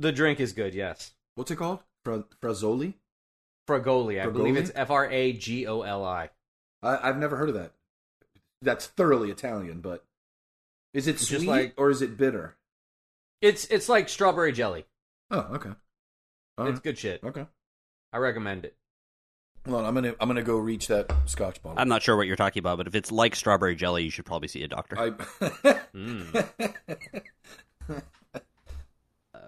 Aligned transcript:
The 0.00 0.12
drink 0.12 0.40
is 0.40 0.52
good, 0.54 0.74
yes. 0.74 1.12
What's 1.34 1.50
it 1.50 1.56
called? 1.56 1.80
Fra- 2.04 2.24
Frazzoli? 2.42 2.94
Fragoli. 3.68 4.20
I 4.20 4.26
believe 4.30 4.54
Fragoli? 4.54 4.58
it's 4.58 4.72
F 4.74 4.90
R 4.90 5.08
A 5.10 5.32
G 5.34 5.66
O 5.66 5.82
L 5.82 6.04
I. 6.04 6.30
I, 6.82 7.08
I've 7.08 7.18
never 7.18 7.36
heard 7.36 7.50
of 7.50 7.54
that. 7.54 7.72
That's 8.62 8.86
thoroughly 8.86 9.30
Italian, 9.30 9.80
but 9.82 10.04
is 10.94 11.06
it 11.06 11.18
Just 11.18 11.28
sweet 11.28 11.46
like- 11.46 11.74
or 11.76 11.90
is 11.90 12.00
it 12.02 12.16
bitter? 12.16 12.56
It's 13.42 13.66
it's 13.66 13.88
like 13.88 14.08
strawberry 14.08 14.52
jelly. 14.52 14.86
Oh, 15.30 15.46
okay. 15.52 15.70
All 16.58 16.66
It's 16.66 16.74
right. 16.76 16.82
good 16.82 16.98
shit. 16.98 17.22
Okay. 17.22 17.46
I 18.12 18.16
recommend 18.18 18.64
it. 18.64 18.74
Hold 19.66 19.80
on, 19.82 19.84
I'm 19.86 19.94
gonna 19.94 20.14
I'm 20.18 20.28
gonna 20.28 20.42
go 20.42 20.56
reach 20.58 20.88
that 20.88 21.12
Scotch 21.26 21.62
bottle. 21.62 21.78
I'm 21.78 21.88
not 21.88 22.02
sure 22.02 22.16
what 22.16 22.26
you're 22.26 22.36
talking 22.36 22.60
about, 22.60 22.78
but 22.78 22.86
if 22.86 22.94
it's 22.94 23.12
like 23.12 23.36
strawberry 23.36 23.76
jelly, 23.76 24.02
you 24.04 24.10
should 24.10 24.24
probably 24.24 24.48
see 24.48 24.62
a 24.62 24.68
doctor. 24.68 24.98
I. 24.98 25.10
Mm. 25.94 26.48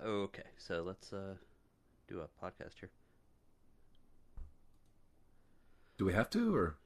Uh, 0.04 0.08
okay, 0.08 0.42
so 0.58 0.82
let's 0.86 1.12
uh, 1.12 1.34
do 2.08 2.20
a 2.20 2.44
podcast 2.44 2.78
here. 2.80 2.90
Do 5.98 6.04
we 6.04 6.12
have 6.12 6.30
to, 6.30 6.54
or 6.54 6.76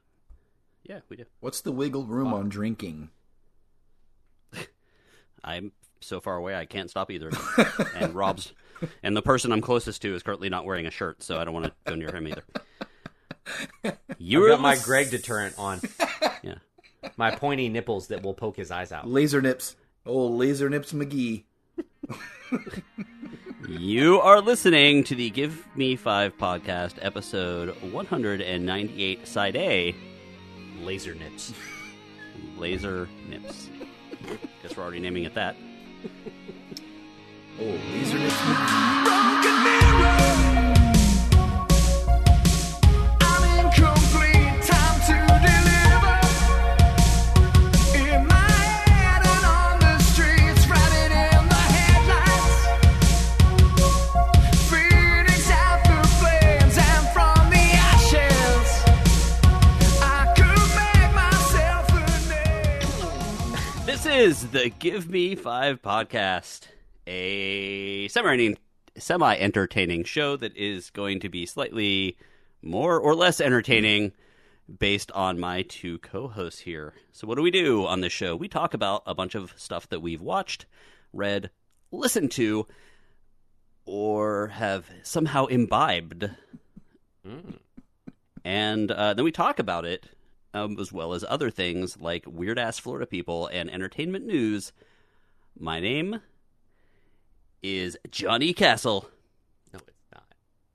Yeah, 0.83 0.99
we 1.09 1.17
do. 1.17 1.25
what's 1.39 1.61
the 1.61 1.71
wiggle 1.71 2.05
room 2.05 2.33
on 2.33 2.49
drinking? 2.49 3.09
I'm 5.43 5.71
so 5.99 6.19
far 6.19 6.35
away, 6.35 6.55
I 6.55 6.65
can't 6.65 6.89
stop 6.89 7.09
either. 7.09 7.31
and 7.95 8.13
Rob's, 8.13 8.53
and 9.01 9.15
the 9.17 9.21
person 9.21 9.51
I'm 9.51 9.61
closest 9.61 10.01
to 10.03 10.13
is 10.13 10.21
currently 10.23 10.49
not 10.49 10.65
wearing 10.65 10.85
a 10.85 10.91
shirt, 10.91 11.23
so 11.23 11.39
I 11.39 11.43
don't 11.45 11.53
want 11.53 11.65
to 11.65 11.71
go 11.85 11.95
near 11.95 12.15
him 12.15 12.27
either. 12.27 12.43
You 14.19 14.41
You 14.43 14.49
got 14.49 14.59
my 14.59 14.75
Greg 14.75 15.09
deterrent 15.09 15.55
on. 15.57 15.79
Yeah. 16.43 16.55
My 17.15 17.31
pointy 17.33 17.69
nipples 17.69 18.07
that 18.07 18.21
will 18.21 18.33
poke 18.33 18.57
his 18.57 18.71
eyes 18.71 18.91
out. 18.91 19.07
Laser 19.07 19.41
nips. 19.41 19.77
Oh, 20.05 20.27
laser 20.27 20.69
nips 20.69 20.91
McGee. 20.91 21.43
You 23.67 24.21
are 24.21 24.39
listening 24.39 25.03
to 25.05 25.15
the 25.15 25.29
Give 25.29 25.65
Me 25.75 25.95
Five 25.95 26.37
podcast, 26.37 26.93
episode 27.01 27.75
198, 27.91 29.27
side 29.27 29.55
A, 29.55 29.95
Laser 30.81 31.15
nips. 31.15 31.53
Laser 32.57 33.09
Nips. 33.29 33.69
Guess 34.63 34.77
we're 34.77 34.83
already 34.83 34.99
naming 34.99 35.25
it 35.25 35.33
that. 35.35 35.55
Oh, 37.59 37.79
laser 37.91 38.19
nips 38.19 38.96
is 64.17 64.47
the 64.47 64.69
Give 64.79 65.07
Me 65.07 65.35
Five 65.35 65.79
podcast, 65.83 66.69
a 67.05 68.07
semi 68.07 69.35
entertaining 69.35 70.03
show 70.05 70.35
that 70.35 70.57
is 70.57 70.89
going 70.89 71.19
to 71.19 71.29
be 71.29 71.45
slightly 71.45 72.17
more 72.63 72.99
or 72.99 73.13
less 73.13 73.39
entertaining 73.39 74.13
based 74.79 75.11
on 75.11 75.39
my 75.39 75.61
two 75.61 75.99
co 75.99 76.27
hosts 76.27 76.61
here. 76.61 76.95
So, 77.11 77.27
what 77.27 77.35
do 77.35 77.43
we 77.43 77.51
do 77.51 77.85
on 77.85 78.01
this 78.01 78.11
show? 78.11 78.35
We 78.35 78.47
talk 78.47 78.73
about 78.73 79.03
a 79.05 79.13
bunch 79.13 79.35
of 79.35 79.53
stuff 79.55 79.87
that 79.89 80.01
we've 80.01 80.21
watched, 80.21 80.65
read, 81.13 81.51
listened 81.91 82.31
to, 82.31 82.65
or 83.85 84.47
have 84.47 84.89
somehow 85.03 85.45
imbibed. 85.45 86.31
And 88.43 88.91
uh, 88.91 89.13
then 89.13 89.25
we 89.25 89.31
talk 89.31 89.59
about 89.59 89.85
it 89.85 90.07
um, 90.57 90.77
as 90.79 90.91
well 90.91 91.13
as 91.13 91.23
other 91.27 91.49
things 91.49 91.97
like 91.99 92.25
weird 92.27 92.57
ass 92.59 92.79
Florida 92.79 93.05
people 93.05 93.47
and 93.47 93.69
entertainment 93.69 94.25
news. 94.25 94.71
My 95.59 95.79
name 95.79 96.21
is 97.63 97.97
Johnny 98.11 98.53
Castle, 98.53 99.09
No, 99.73 99.79
it's 99.87 99.97
not. 100.13 100.23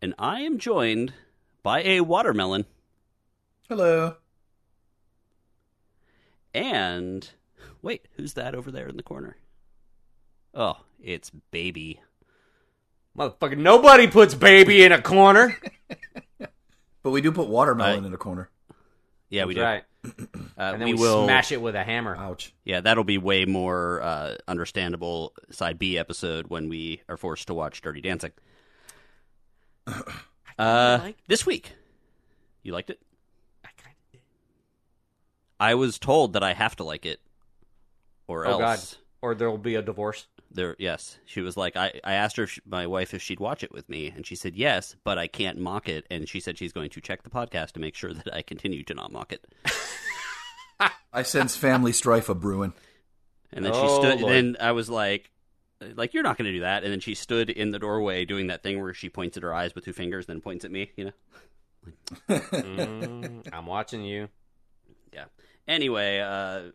and 0.00 0.14
I 0.18 0.40
am 0.40 0.58
joined 0.58 1.12
by 1.62 1.82
a 1.82 2.00
watermelon 2.00 2.64
Hello. 3.68 4.16
and 6.54 7.30
wait, 7.82 8.06
who's 8.16 8.34
that 8.34 8.54
over 8.54 8.70
there 8.70 8.88
in 8.88 8.96
the 8.96 9.02
corner? 9.02 9.36
Oh, 10.54 10.78
it's 11.02 11.30
Baby. 11.50 12.00
Motherfucker, 13.16 13.58
nobody 13.58 14.06
puts 14.06 14.34
baby 14.34 14.82
in 14.82 14.92
a 14.92 15.00
corner. 15.02 15.56
But 17.04 17.10
we 17.10 17.20
do 17.20 17.32
put 17.32 17.48
watermelon 17.48 18.04
I- 18.04 18.06
in 18.06 18.14
a 18.14 18.16
corner. 18.16 18.48
Yeah, 19.32 19.46
we 19.46 19.54
do. 19.54 19.62
Right. 19.62 19.82
Uh, 20.58 20.72
And 20.74 20.82
then 20.82 20.88
we, 20.88 20.94
we, 20.94 21.00
will 21.00 21.24
smash 21.24 21.50
it 21.50 21.60
with 21.62 21.74
a 21.74 21.82
hammer. 21.82 22.14
Ouch. 22.16 22.52
Yeah, 22.64 22.82
that'll 22.82 23.04
be 23.04 23.16
way 23.18 23.46
more 23.46 24.02
uh, 24.02 24.36
understandable 24.46 25.32
side 25.50 25.78
B 25.78 25.96
episode 25.98 26.48
when 26.48 26.68
we 26.68 27.00
are 27.08 27.16
forced 27.16 27.46
to 27.46 27.54
watch 27.54 27.80
Dirty 27.80 28.00
Dancing. 28.00 28.32
Uh, 30.58 30.98
like- 31.02 31.16
this 31.28 31.46
week, 31.46 31.72
you 32.62 32.72
liked 32.74 32.90
it? 32.90 33.00
I 33.64 33.68
kinda 33.74 33.96
did. 34.12 34.20
I 35.58 35.74
was 35.74 35.98
told 35.98 36.34
that 36.34 36.42
I 36.42 36.52
have 36.52 36.76
to 36.76 36.84
like 36.84 37.06
it, 37.06 37.20
or 38.28 38.46
Oh, 38.46 38.58
God. 38.58 38.72
else. 38.72 38.98
Or 39.22 39.34
there 39.34 39.50
will 39.50 39.56
be 39.56 39.76
a 39.76 39.82
divorce. 39.82 40.26
There, 40.54 40.76
yes, 40.78 41.18
she 41.24 41.40
was 41.40 41.56
like, 41.56 41.76
I, 41.76 41.98
I 42.04 42.12
asked 42.14 42.36
her, 42.36 42.42
if 42.44 42.50
she, 42.50 42.60
my 42.66 42.86
wife, 42.86 43.14
if 43.14 43.22
she'd 43.22 43.40
watch 43.40 43.62
it 43.64 43.72
with 43.72 43.88
me, 43.88 44.12
and 44.14 44.26
she 44.26 44.34
said 44.36 44.54
yes, 44.54 44.94
but 45.02 45.16
I 45.18 45.26
can't 45.26 45.58
mock 45.58 45.88
it, 45.88 46.06
and 46.10 46.28
she 46.28 46.40
said 46.40 46.58
she's 46.58 46.72
going 46.72 46.90
to 46.90 47.00
check 47.00 47.22
the 47.22 47.30
podcast 47.30 47.72
to 47.72 47.80
make 47.80 47.94
sure 47.94 48.12
that 48.12 48.32
I 48.34 48.42
continue 48.42 48.82
to 48.84 48.94
not 48.94 49.10
mock 49.12 49.32
it. 49.32 49.46
I 51.12 51.22
sense 51.22 51.56
family 51.56 51.92
strife 51.92 52.28
a 52.28 52.34
brewing. 52.34 52.72
And 53.52 53.64
then 53.64 53.72
she 53.72 53.80
Oh, 53.80 54.00
stood. 54.00 54.20
Lord. 54.20 54.32
Then 54.34 54.56
I 54.60 54.72
was 54.72 54.88
like, 54.90 55.30
like 55.94 56.14
you're 56.14 56.22
not 56.22 56.38
going 56.38 56.46
to 56.46 56.52
do 56.52 56.60
that. 56.60 56.84
And 56.84 56.92
then 56.92 57.00
she 57.00 57.14
stood 57.14 57.50
in 57.50 57.70
the 57.70 57.78
doorway 57.78 58.24
doing 58.24 58.46
that 58.46 58.62
thing 58.62 58.80
where 58.80 58.94
she 58.94 59.08
points 59.10 59.36
at 59.36 59.42
her 59.42 59.52
eyes 59.54 59.74
with 59.74 59.84
two 59.84 59.92
fingers, 59.92 60.26
then 60.26 60.40
points 60.40 60.64
at 60.64 60.70
me. 60.70 60.90
You 60.96 61.04
know. 61.06 61.12
Mm, 62.28 63.48
I'm 63.52 63.66
watching 63.66 64.02
you. 64.04 64.28
Yeah. 65.12 65.24
Anyway, 65.68 66.18
uh, 66.20 66.70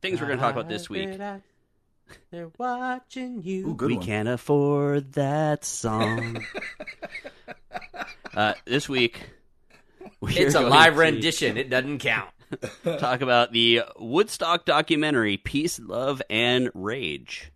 things 0.00 0.20
we're 0.20 0.26
going 0.28 0.38
to 0.38 0.42
talk 0.44 0.52
about 0.54 0.68
this 0.68 0.88
week. 0.88 1.18
They're 2.30 2.50
watching 2.58 3.42
you. 3.42 3.68
Ooh, 3.68 3.74
good 3.74 3.88
we 3.88 3.96
one. 3.96 4.06
can't 4.06 4.28
afford 4.28 5.12
that 5.14 5.64
song. 5.64 6.44
uh, 8.34 8.54
this 8.64 8.88
week, 8.88 9.20
we're 10.20 10.30
It's 10.30 10.54
a 10.54 10.60
live 10.60 10.94
to 10.94 11.00
rendition. 11.00 11.56
It 11.56 11.70
doesn't 11.70 11.98
count. 11.98 12.30
Talk 12.98 13.20
about 13.20 13.52
the 13.52 13.82
Woodstock 13.98 14.64
documentary, 14.64 15.36
Peace, 15.36 15.78
Love, 15.78 16.20
and 16.28 16.70
Rage. 16.74 17.52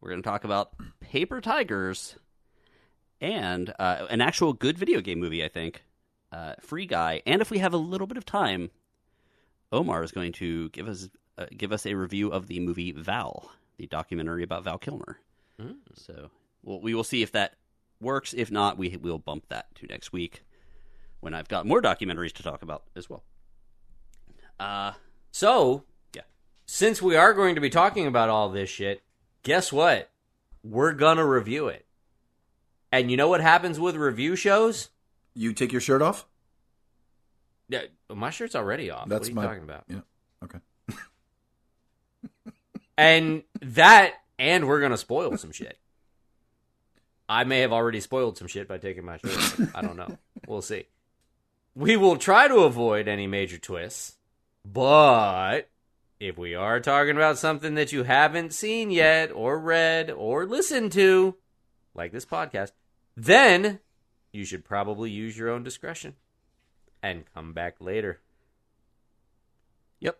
We're 0.00 0.10
going 0.10 0.22
to 0.22 0.28
talk 0.28 0.44
about 0.44 0.72
Paper 1.00 1.40
Tigers 1.40 2.16
and 3.20 3.72
uh, 3.78 4.06
an 4.08 4.20
actual 4.20 4.52
good 4.52 4.78
video 4.78 5.00
game 5.00 5.20
movie, 5.20 5.44
I 5.44 5.48
think. 5.48 5.82
Uh, 6.32 6.54
Free 6.60 6.86
Guy. 6.86 7.22
And 7.26 7.42
if 7.42 7.50
we 7.50 7.58
have 7.58 7.74
a 7.74 7.78
little 7.78 8.06
bit 8.06 8.16
of 8.16 8.24
time, 8.24 8.70
Omar 9.72 10.02
is 10.02 10.12
going 10.12 10.32
to 10.32 10.68
give 10.70 10.88
us 10.88 11.08
uh, 11.38 11.46
give 11.56 11.72
us 11.72 11.86
a 11.86 11.94
review 11.94 12.30
of 12.30 12.46
the 12.46 12.60
movie 12.60 12.92
Val, 12.92 13.50
the 13.80 13.86
documentary 13.86 14.42
about 14.42 14.64
Val 14.64 14.78
Kilmer. 14.78 15.18
So 15.94 16.30
we'll, 16.62 16.80
we 16.80 16.94
will 16.94 17.04
see 17.04 17.22
if 17.22 17.32
that 17.32 17.54
works. 18.00 18.32
If 18.34 18.50
not, 18.50 18.78
we 18.78 18.96
will 18.96 19.18
bump 19.18 19.46
that 19.48 19.74
to 19.76 19.86
next 19.86 20.12
week 20.12 20.42
when 21.20 21.34
I've 21.34 21.48
got 21.48 21.66
more 21.66 21.82
documentaries 21.82 22.32
to 22.34 22.42
talk 22.42 22.62
about 22.62 22.84
as 22.96 23.08
well. 23.10 23.22
Uh, 24.58 24.92
So, 25.32 25.84
Yeah. 26.14 26.22
since 26.66 27.00
we 27.02 27.14
are 27.16 27.32
going 27.34 27.54
to 27.56 27.60
be 27.60 27.68
talking 27.70 28.06
about 28.06 28.28
all 28.30 28.48
this 28.50 28.68
shit, 28.70 29.02
guess 29.42 29.72
what? 29.72 30.10
We're 30.62 30.92
gonna 30.92 31.26
review 31.26 31.68
it. 31.68 31.86
And 32.92 33.10
you 33.10 33.16
know 33.16 33.28
what 33.28 33.40
happens 33.40 33.78
with 33.80 33.96
review 33.96 34.34
shows? 34.36 34.88
You 35.34 35.52
take 35.52 35.72
your 35.72 35.80
shirt 35.80 36.02
off? 36.02 36.26
Yeah, 37.68 37.82
my 38.12 38.30
shirt's 38.30 38.54
already 38.56 38.90
off. 38.90 39.08
That's 39.08 39.20
what 39.20 39.26
are 39.26 39.30
you 39.30 39.34
my 39.36 39.44
talking 39.46 39.62
about? 39.62 39.84
Yeah. 39.88 40.00
Okay. 40.44 40.58
And 43.00 43.42
that, 43.62 44.14
and 44.38 44.68
we're 44.68 44.80
gonna 44.80 44.96
spoil 44.96 45.36
some 45.36 45.52
shit. 45.52 45.78
I 47.28 47.44
may 47.44 47.60
have 47.60 47.72
already 47.72 48.00
spoiled 48.00 48.36
some 48.36 48.48
shit 48.48 48.68
by 48.68 48.78
taking 48.78 49.04
my 49.04 49.18
shirt. 49.18 49.70
I 49.74 49.82
don't 49.82 49.96
know. 49.96 50.18
We'll 50.46 50.62
see. 50.62 50.86
We 51.74 51.96
will 51.96 52.16
try 52.16 52.48
to 52.48 52.60
avoid 52.60 53.06
any 53.06 53.26
major 53.26 53.58
twists, 53.58 54.16
but 54.64 55.68
if 56.18 56.36
we 56.36 56.54
are 56.54 56.80
talking 56.80 57.16
about 57.16 57.38
something 57.38 57.76
that 57.76 57.92
you 57.92 58.02
haven't 58.02 58.52
seen 58.52 58.90
yet, 58.90 59.30
or 59.32 59.58
read, 59.58 60.10
or 60.10 60.44
listened 60.44 60.92
to, 60.92 61.36
like 61.94 62.12
this 62.12 62.26
podcast, 62.26 62.72
then 63.16 63.78
you 64.32 64.44
should 64.44 64.64
probably 64.64 65.10
use 65.10 65.38
your 65.38 65.48
own 65.50 65.62
discretion 65.62 66.16
and 67.02 67.24
come 67.32 67.52
back 67.52 67.76
later. 67.80 68.20
Yep. 70.00 70.18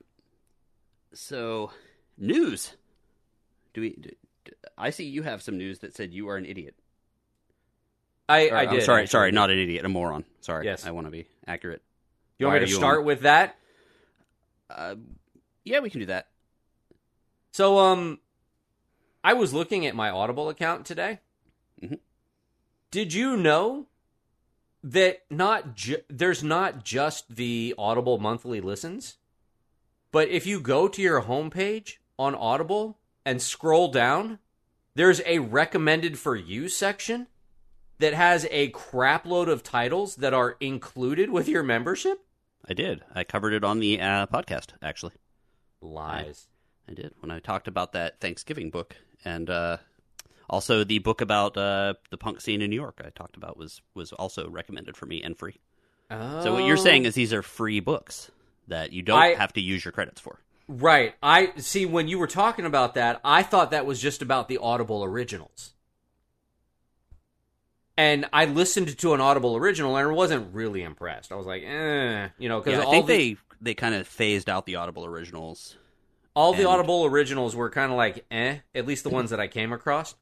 So, 1.12 1.72
news. 2.20 2.74
Do 3.74 3.80
we? 3.80 3.96
I 4.78 4.90
see 4.90 5.04
you 5.04 5.22
have 5.22 5.42
some 5.42 5.58
news 5.58 5.80
that 5.80 5.94
said 5.94 6.12
you 6.12 6.28
are 6.28 6.36
an 6.36 6.46
idiot. 6.46 6.74
I, 8.28 8.48
Or, 8.48 8.56
I 8.56 8.62
I'm 8.64 8.74
did. 8.74 8.82
sorry, 8.84 9.02
actually. 9.02 9.10
sorry, 9.10 9.32
not 9.32 9.50
an 9.50 9.58
idiot, 9.58 9.84
a 9.84 9.88
moron. 9.88 10.24
Sorry. 10.40 10.64
Yes. 10.66 10.86
I 10.86 10.92
want 10.92 11.06
to 11.06 11.10
be 11.10 11.26
accurate. 11.46 11.82
You 12.38 12.46
want 12.46 12.56
Why 12.56 12.60
me 12.64 12.70
to 12.70 12.72
start 12.76 12.98
on- 13.00 13.04
with 13.04 13.20
that? 13.22 13.56
Uh, 14.70 14.94
yeah, 15.64 15.80
we 15.80 15.90
can 15.90 16.00
do 16.00 16.06
that. 16.06 16.28
So, 17.52 17.78
um, 17.78 18.20
I 19.24 19.32
was 19.34 19.52
looking 19.52 19.84
at 19.86 19.96
my 19.96 20.10
Audible 20.10 20.48
account 20.48 20.86
today. 20.86 21.18
Mhm. 21.82 21.98
Did 22.92 23.12
you 23.12 23.36
know 23.36 23.88
that 24.82 25.24
not 25.28 25.74
ju- 25.74 26.02
there's 26.08 26.42
not 26.44 26.84
just 26.84 27.34
the 27.34 27.74
Audible 27.76 28.18
monthly 28.18 28.60
listens, 28.60 29.16
but 30.12 30.28
if 30.28 30.46
you 30.46 30.60
go 30.60 30.88
to 30.88 31.02
your 31.02 31.22
homepage 31.22 31.96
on 32.20 32.34
Audible 32.34 32.98
and 33.24 33.40
scroll 33.40 33.90
down, 33.90 34.38
there's 34.94 35.22
a 35.24 35.38
recommended 35.38 36.18
for 36.18 36.36
you 36.36 36.68
section 36.68 37.26
that 37.98 38.12
has 38.12 38.46
a 38.50 38.70
crapload 38.72 39.48
of 39.48 39.62
titles 39.62 40.16
that 40.16 40.34
are 40.34 40.56
included 40.60 41.30
with 41.30 41.48
your 41.48 41.62
membership. 41.62 42.22
I 42.68 42.74
did. 42.74 43.02
I 43.14 43.24
covered 43.24 43.54
it 43.54 43.64
on 43.64 43.80
the 43.80 43.98
uh, 44.00 44.26
podcast, 44.26 44.68
actually. 44.82 45.14
Lies. 45.80 46.48
I 46.86 46.92
did 46.92 47.14
when 47.20 47.30
I 47.30 47.38
talked 47.40 47.68
about 47.68 47.92
that 47.92 48.20
Thanksgiving 48.20 48.70
book, 48.70 48.96
and 49.24 49.48
uh, 49.48 49.78
also 50.48 50.84
the 50.84 50.98
book 50.98 51.22
about 51.22 51.56
uh, 51.56 51.94
the 52.10 52.18
punk 52.18 52.42
scene 52.42 52.60
in 52.60 52.68
New 52.68 52.76
York. 52.76 53.00
I 53.02 53.08
talked 53.10 53.36
about 53.36 53.56
was 53.56 53.80
was 53.94 54.12
also 54.12 54.48
recommended 54.50 54.96
for 54.96 55.06
me 55.06 55.22
and 55.22 55.38
free. 55.38 55.58
So 56.10 56.52
what 56.52 56.64
you're 56.64 56.76
saying 56.76 57.04
is 57.04 57.14
these 57.14 57.32
are 57.32 57.40
free 57.42 57.78
books 57.78 58.32
that 58.66 58.92
you 58.92 59.00
don't 59.02 59.18
I- 59.18 59.34
have 59.36 59.52
to 59.54 59.60
use 59.60 59.84
your 59.84 59.92
credits 59.92 60.20
for. 60.20 60.40
Right. 60.72 61.16
I 61.20 61.52
see 61.56 61.84
when 61.84 62.06
you 62.06 62.16
were 62.20 62.28
talking 62.28 62.64
about 62.64 62.94
that, 62.94 63.20
I 63.24 63.42
thought 63.42 63.72
that 63.72 63.86
was 63.86 64.00
just 64.00 64.22
about 64.22 64.46
the 64.46 64.58
Audible 64.58 65.02
originals. 65.02 65.72
And 67.96 68.26
I 68.32 68.44
listened 68.46 68.96
to 68.98 69.14
an 69.14 69.20
Audible 69.20 69.56
original 69.56 69.96
and 69.96 70.08
I 70.08 70.12
wasn't 70.12 70.54
really 70.54 70.82
impressed. 70.82 71.32
I 71.32 71.34
was 71.34 71.46
like, 71.46 71.62
eh, 71.64 72.28
you 72.38 72.48
know, 72.48 72.60
because 72.60 72.78
Yeah, 72.78 72.82
I 72.82 72.84
all 72.84 72.90
think 72.92 73.06
the 73.08 73.16
they 73.16 73.36
they 73.60 73.74
kind 73.74 73.94
of 73.94 74.06
phased 74.06 74.48
out 74.48 74.64
the 74.64 74.76
Audible 74.76 75.04
originals. 75.04 75.76
all 76.36 76.54
the 76.54 76.64
Audible 76.66 77.04
originals 77.04 77.54
were 77.56 77.68
kind 77.68 77.90
of 77.90 77.98
like, 77.98 78.24
eh, 78.30 78.58
at 78.74 78.86
least 78.86 79.02
the 79.04 79.10
ones 79.10 79.30
that 79.30 79.40
I 79.40 79.48
came 79.48 79.72
across. 79.72 80.14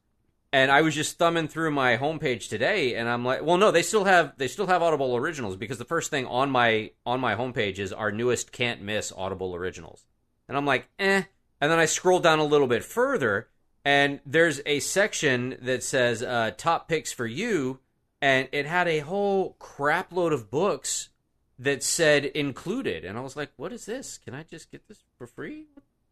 And 0.51 0.71
I 0.71 0.81
was 0.81 0.95
just 0.95 1.19
thumbing 1.19 1.47
through 1.47 1.69
my 1.71 1.95
homepage 1.97 2.49
today, 2.49 2.95
and 2.95 3.07
I'm 3.07 3.23
like, 3.23 3.43
well, 3.43 3.57
no, 3.57 3.69
they 3.69 3.83
still 3.83 4.05
have 4.05 4.33
they 4.37 4.47
still 4.47 4.65
have 4.65 4.81
Audible 4.81 5.15
originals 5.15 5.55
because 5.55 5.77
the 5.77 5.85
first 5.85 6.09
thing 6.09 6.25
on 6.25 6.49
my 6.49 6.89
on 7.05 7.19
my 7.19 7.35
homepage 7.35 7.77
is 7.77 7.93
our 7.93 8.11
newest 8.11 8.51
can't 8.51 8.81
miss 8.81 9.13
Audible 9.15 9.53
originals, 9.55 10.05
and 10.49 10.57
I'm 10.57 10.65
like, 10.65 10.89
eh. 10.99 11.23
And 11.61 11.71
then 11.71 11.79
I 11.79 11.85
scroll 11.85 12.19
down 12.19 12.39
a 12.39 12.43
little 12.43 12.67
bit 12.67 12.83
further, 12.83 13.47
and 13.85 14.19
there's 14.25 14.61
a 14.65 14.79
section 14.79 15.57
that 15.61 15.83
says 15.83 16.23
uh, 16.23 16.51
top 16.57 16.89
picks 16.89 17.13
for 17.13 17.25
you, 17.25 17.79
and 18.21 18.49
it 18.51 18.65
had 18.65 18.87
a 18.87 18.99
whole 18.99 19.55
crap 19.59 20.11
load 20.11 20.33
of 20.33 20.49
books 20.49 21.09
that 21.57 21.83
said 21.83 22.25
included, 22.25 23.05
and 23.05 23.17
I 23.17 23.21
was 23.21 23.35
like, 23.35 23.51
what 23.57 23.71
is 23.71 23.85
this? 23.85 24.17
Can 24.17 24.33
I 24.33 24.43
just 24.43 24.71
get 24.71 24.87
this 24.87 25.03
for 25.17 25.27
free? 25.27 25.65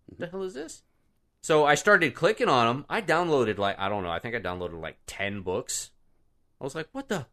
What 0.06 0.20
the 0.20 0.28
hell 0.28 0.44
is 0.44 0.54
this? 0.54 0.84
So 1.42 1.66
I 1.66 1.76
started 1.76 2.14
clicking 2.14 2.50
on 2.50 2.68
them. 2.68 2.86
I 2.90 3.02
downloaded 3.02 3.58
like 3.58 3.80
I 3.80 3.90
don't 3.90 4.04
know. 4.04 4.10
I 4.10 4.20
think 4.20 4.36
I 4.36 4.40
downloaded 4.40 4.82
like 4.82 4.98
ten 5.08 5.42
books. 5.42 5.92
I 6.60 6.64
was 6.64 6.76
like, 6.76 6.90
what 6.92 7.08
the, 7.08 7.28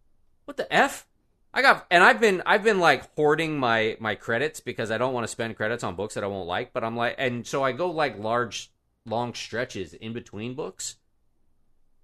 what 0.45 0.56
the 0.56 0.73
f? 0.73 1.06
I 1.55 1.62
got 1.62 1.87
and 1.89 2.03
I've 2.03 2.21
been 2.21 2.43
I've 2.45 2.65
been 2.65 2.81
like 2.81 3.15
hoarding 3.15 3.56
my 3.56 3.97
my 4.01 4.17
credits 4.17 4.59
because 4.59 4.91
I 4.91 4.99
don't 4.99 5.15
want 5.15 5.23
to 5.25 5.29
spend 5.29 5.56
credits 5.56 5.85
on 5.85 5.95
books 5.95 6.15
that 6.15 6.25
I 6.25 6.27
won't 6.27 6.49
like. 6.49 6.73
But 6.73 6.83
I'm 6.83 6.97
like, 6.97 7.15
and 7.17 7.47
so 7.47 7.62
I 7.62 7.71
go 7.71 7.91
like 7.91 8.19
large 8.19 8.73
long 9.06 9.35
stretches 9.35 9.95
in 9.95 10.12
between 10.12 10.55
books 10.55 10.97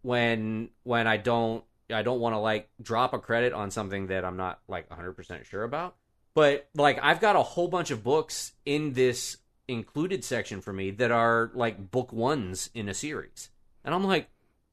when 0.02 0.70
when 0.84 1.08
I 1.08 1.16
don't 1.16 1.64
I 1.92 2.02
don't 2.02 2.20
want 2.20 2.34
to 2.34 2.38
like 2.38 2.70
drop 2.80 3.12
a 3.12 3.18
credit 3.18 3.52
on 3.52 3.72
something 3.72 4.06
that 4.06 4.24
I'm 4.24 4.36
not 4.36 4.60
like 4.68 4.88
100% 4.88 5.44
sure 5.44 5.64
about. 5.64 5.96
But 6.34 6.68
like 6.76 7.00
I've 7.02 7.20
got 7.20 7.34
a 7.34 7.42
whole 7.42 7.66
bunch 7.66 7.90
of 7.90 8.04
books 8.04 8.52
in 8.64 8.92
this 8.92 9.38
included 9.66 10.24
section 10.24 10.60
for 10.60 10.72
me 10.72 10.92
that 10.92 11.10
are 11.10 11.50
like 11.54 11.90
book 11.90 12.12
ones 12.12 12.70
in 12.72 12.88
a 12.88 12.94
series. 12.94 13.50
And 13.84 13.94
I'm 13.94 14.04
like, 14.04 14.28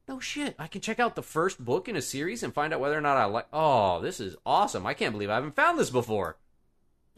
no 0.07 0.19
shit, 0.19 0.55
I 0.57 0.67
can 0.67 0.81
check 0.81 0.99
out 0.99 1.15
the 1.15 1.23
first 1.23 1.63
book 1.63 1.87
in 1.89 1.95
a 1.95 2.01
series 2.01 2.41
and 2.43 2.53
find 2.53 2.73
out 2.73 2.79
whether 2.79 2.97
or 2.97 3.01
not 3.01 3.17
I 3.17 3.25
like 3.25 3.47
Oh, 3.53 3.99
this 4.01 4.19
is 4.19 4.35
awesome. 4.45 4.85
I 4.85 4.93
can't 4.93 5.11
believe 5.13 5.29
I 5.29 5.35
haven't 5.35 5.55
found 5.55 5.77
this 5.77 5.89
before. 5.89 6.37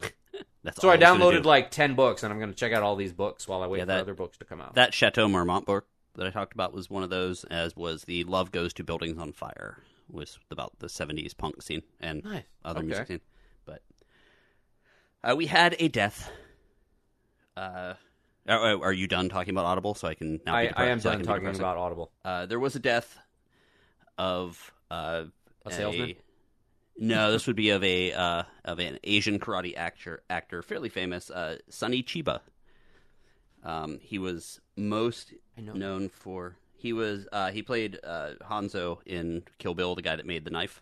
That's 0.64 0.80
So 0.80 0.90
I 0.90 0.96
downloaded 0.98 1.42
do. 1.42 1.48
like 1.48 1.70
10 1.70 1.94
books 1.94 2.22
and 2.22 2.32
I'm 2.32 2.38
going 2.38 2.50
to 2.50 2.56
check 2.56 2.72
out 2.72 2.82
all 2.82 2.96
these 2.96 3.12
books 3.12 3.46
while 3.48 3.62
I 3.62 3.66
wait 3.66 3.78
Yeah, 3.78 3.84
for 3.84 3.88
that- 3.88 4.00
other 4.00 4.14
books 4.14 4.36
to 4.38 4.44
come 4.44 4.60
out. 4.60 4.74
that 4.74 4.92
Chateau 4.94 5.28
Marmont 5.28 5.66
book 5.66 5.86
that 6.16 6.26
I 6.26 6.30
talked 6.30 6.52
about 6.54 6.72
was 6.74 6.90
one 6.90 7.02
of 7.02 7.10
those. 7.10 7.44
As 7.44 7.76
was 7.76 8.02
the 8.04 8.24
Love 8.24 8.50
Goes 8.50 8.72
to 8.74 8.84
Buildings 8.84 9.18
on 9.18 9.32
Fire, 9.32 9.78
was 10.10 10.38
about 10.50 10.72
the 10.80 10.88
'70s 10.88 11.36
punk 11.36 11.62
scene 11.62 11.82
and 12.00 12.24
nice. 12.24 12.42
other 12.64 12.80
Okay. 12.80 12.86
music 12.88 13.06
scene. 13.06 13.20
But 13.64 13.80
uh, 15.22 15.36
we 15.36 15.46
had 15.46 15.76
a 15.78 15.86
death. 15.88 16.28
Uh, 17.56 17.94
are, 18.56 18.84
are 18.84 18.92
you 18.92 19.06
done 19.06 19.28
talking 19.28 19.54
about 19.54 19.66
Audible? 19.66 19.94
So 19.94 20.08
I 20.08 20.14
can 20.14 20.40
now. 20.46 20.54
I, 20.54 20.66
be 20.68 20.72
I 20.74 20.86
am 20.86 21.00
so 21.00 21.10
I 21.10 21.12
done 21.12 21.24
can 21.24 21.26
be 21.26 21.26
talking 21.26 21.48
about 21.60 21.76
Audible. 21.76 22.10
Uh, 22.24 22.46
there 22.46 22.60
was 22.60 22.76
a 22.76 22.80
death 22.80 23.18
of 24.18 24.72
uh, 24.90 25.24
A 25.64 25.70
salesman? 25.70 26.14
no, 26.98 27.32
this 27.32 27.46
would 27.46 27.56
be 27.56 27.70
of 27.70 27.82
a 27.82 28.12
uh, 28.12 28.42
of 28.64 28.78
an 28.78 28.98
Asian 29.04 29.38
karate 29.38 29.76
actor, 29.76 30.22
actor 30.28 30.62
fairly 30.62 30.88
famous, 30.88 31.30
uh, 31.30 31.58
Sonny 31.68 32.02
Chiba. 32.02 32.40
Um, 33.62 33.98
he 34.02 34.18
was 34.18 34.60
most 34.76 35.34
know. 35.56 35.72
known 35.74 36.08
for 36.08 36.56
he 36.76 36.92
was 36.92 37.26
uh, 37.32 37.50
he 37.50 37.62
played 37.62 37.98
uh, 38.04 38.32
Hanzo 38.42 38.98
in 39.06 39.42
Kill 39.58 39.74
Bill, 39.74 39.94
the 39.94 40.02
guy 40.02 40.16
that 40.16 40.26
made 40.26 40.44
the 40.44 40.50
knife. 40.50 40.80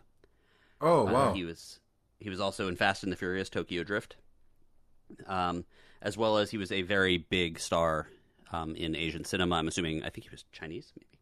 Oh 0.80 1.06
Uh, 1.06 1.12
wow. 1.12 1.32
he 1.32 1.44
was 1.44 1.80
he 2.20 2.30
was 2.30 2.40
also 2.40 2.68
in 2.68 2.76
Fast 2.76 3.02
and 3.02 3.12
the 3.12 3.16
Furious 3.16 3.48
Tokyo 3.50 3.82
Drift. 3.82 4.16
Um, 5.26 5.64
as 6.00 6.16
well 6.16 6.38
as 6.38 6.50
he 6.50 6.58
was 6.58 6.72
a 6.72 6.82
very 6.82 7.18
big 7.18 7.58
star 7.58 8.08
um, 8.52 8.74
in 8.74 8.94
Asian 8.94 9.24
cinema. 9.24 9.56
I'm 9.56 9.68
assuming 9.68 10.02
I 10.02 10.10
think 10.10 10.24
he 10.24 10.30
was 10.30 10.44
Chinese, 10.52 10.92
maybe. 10.96 11.18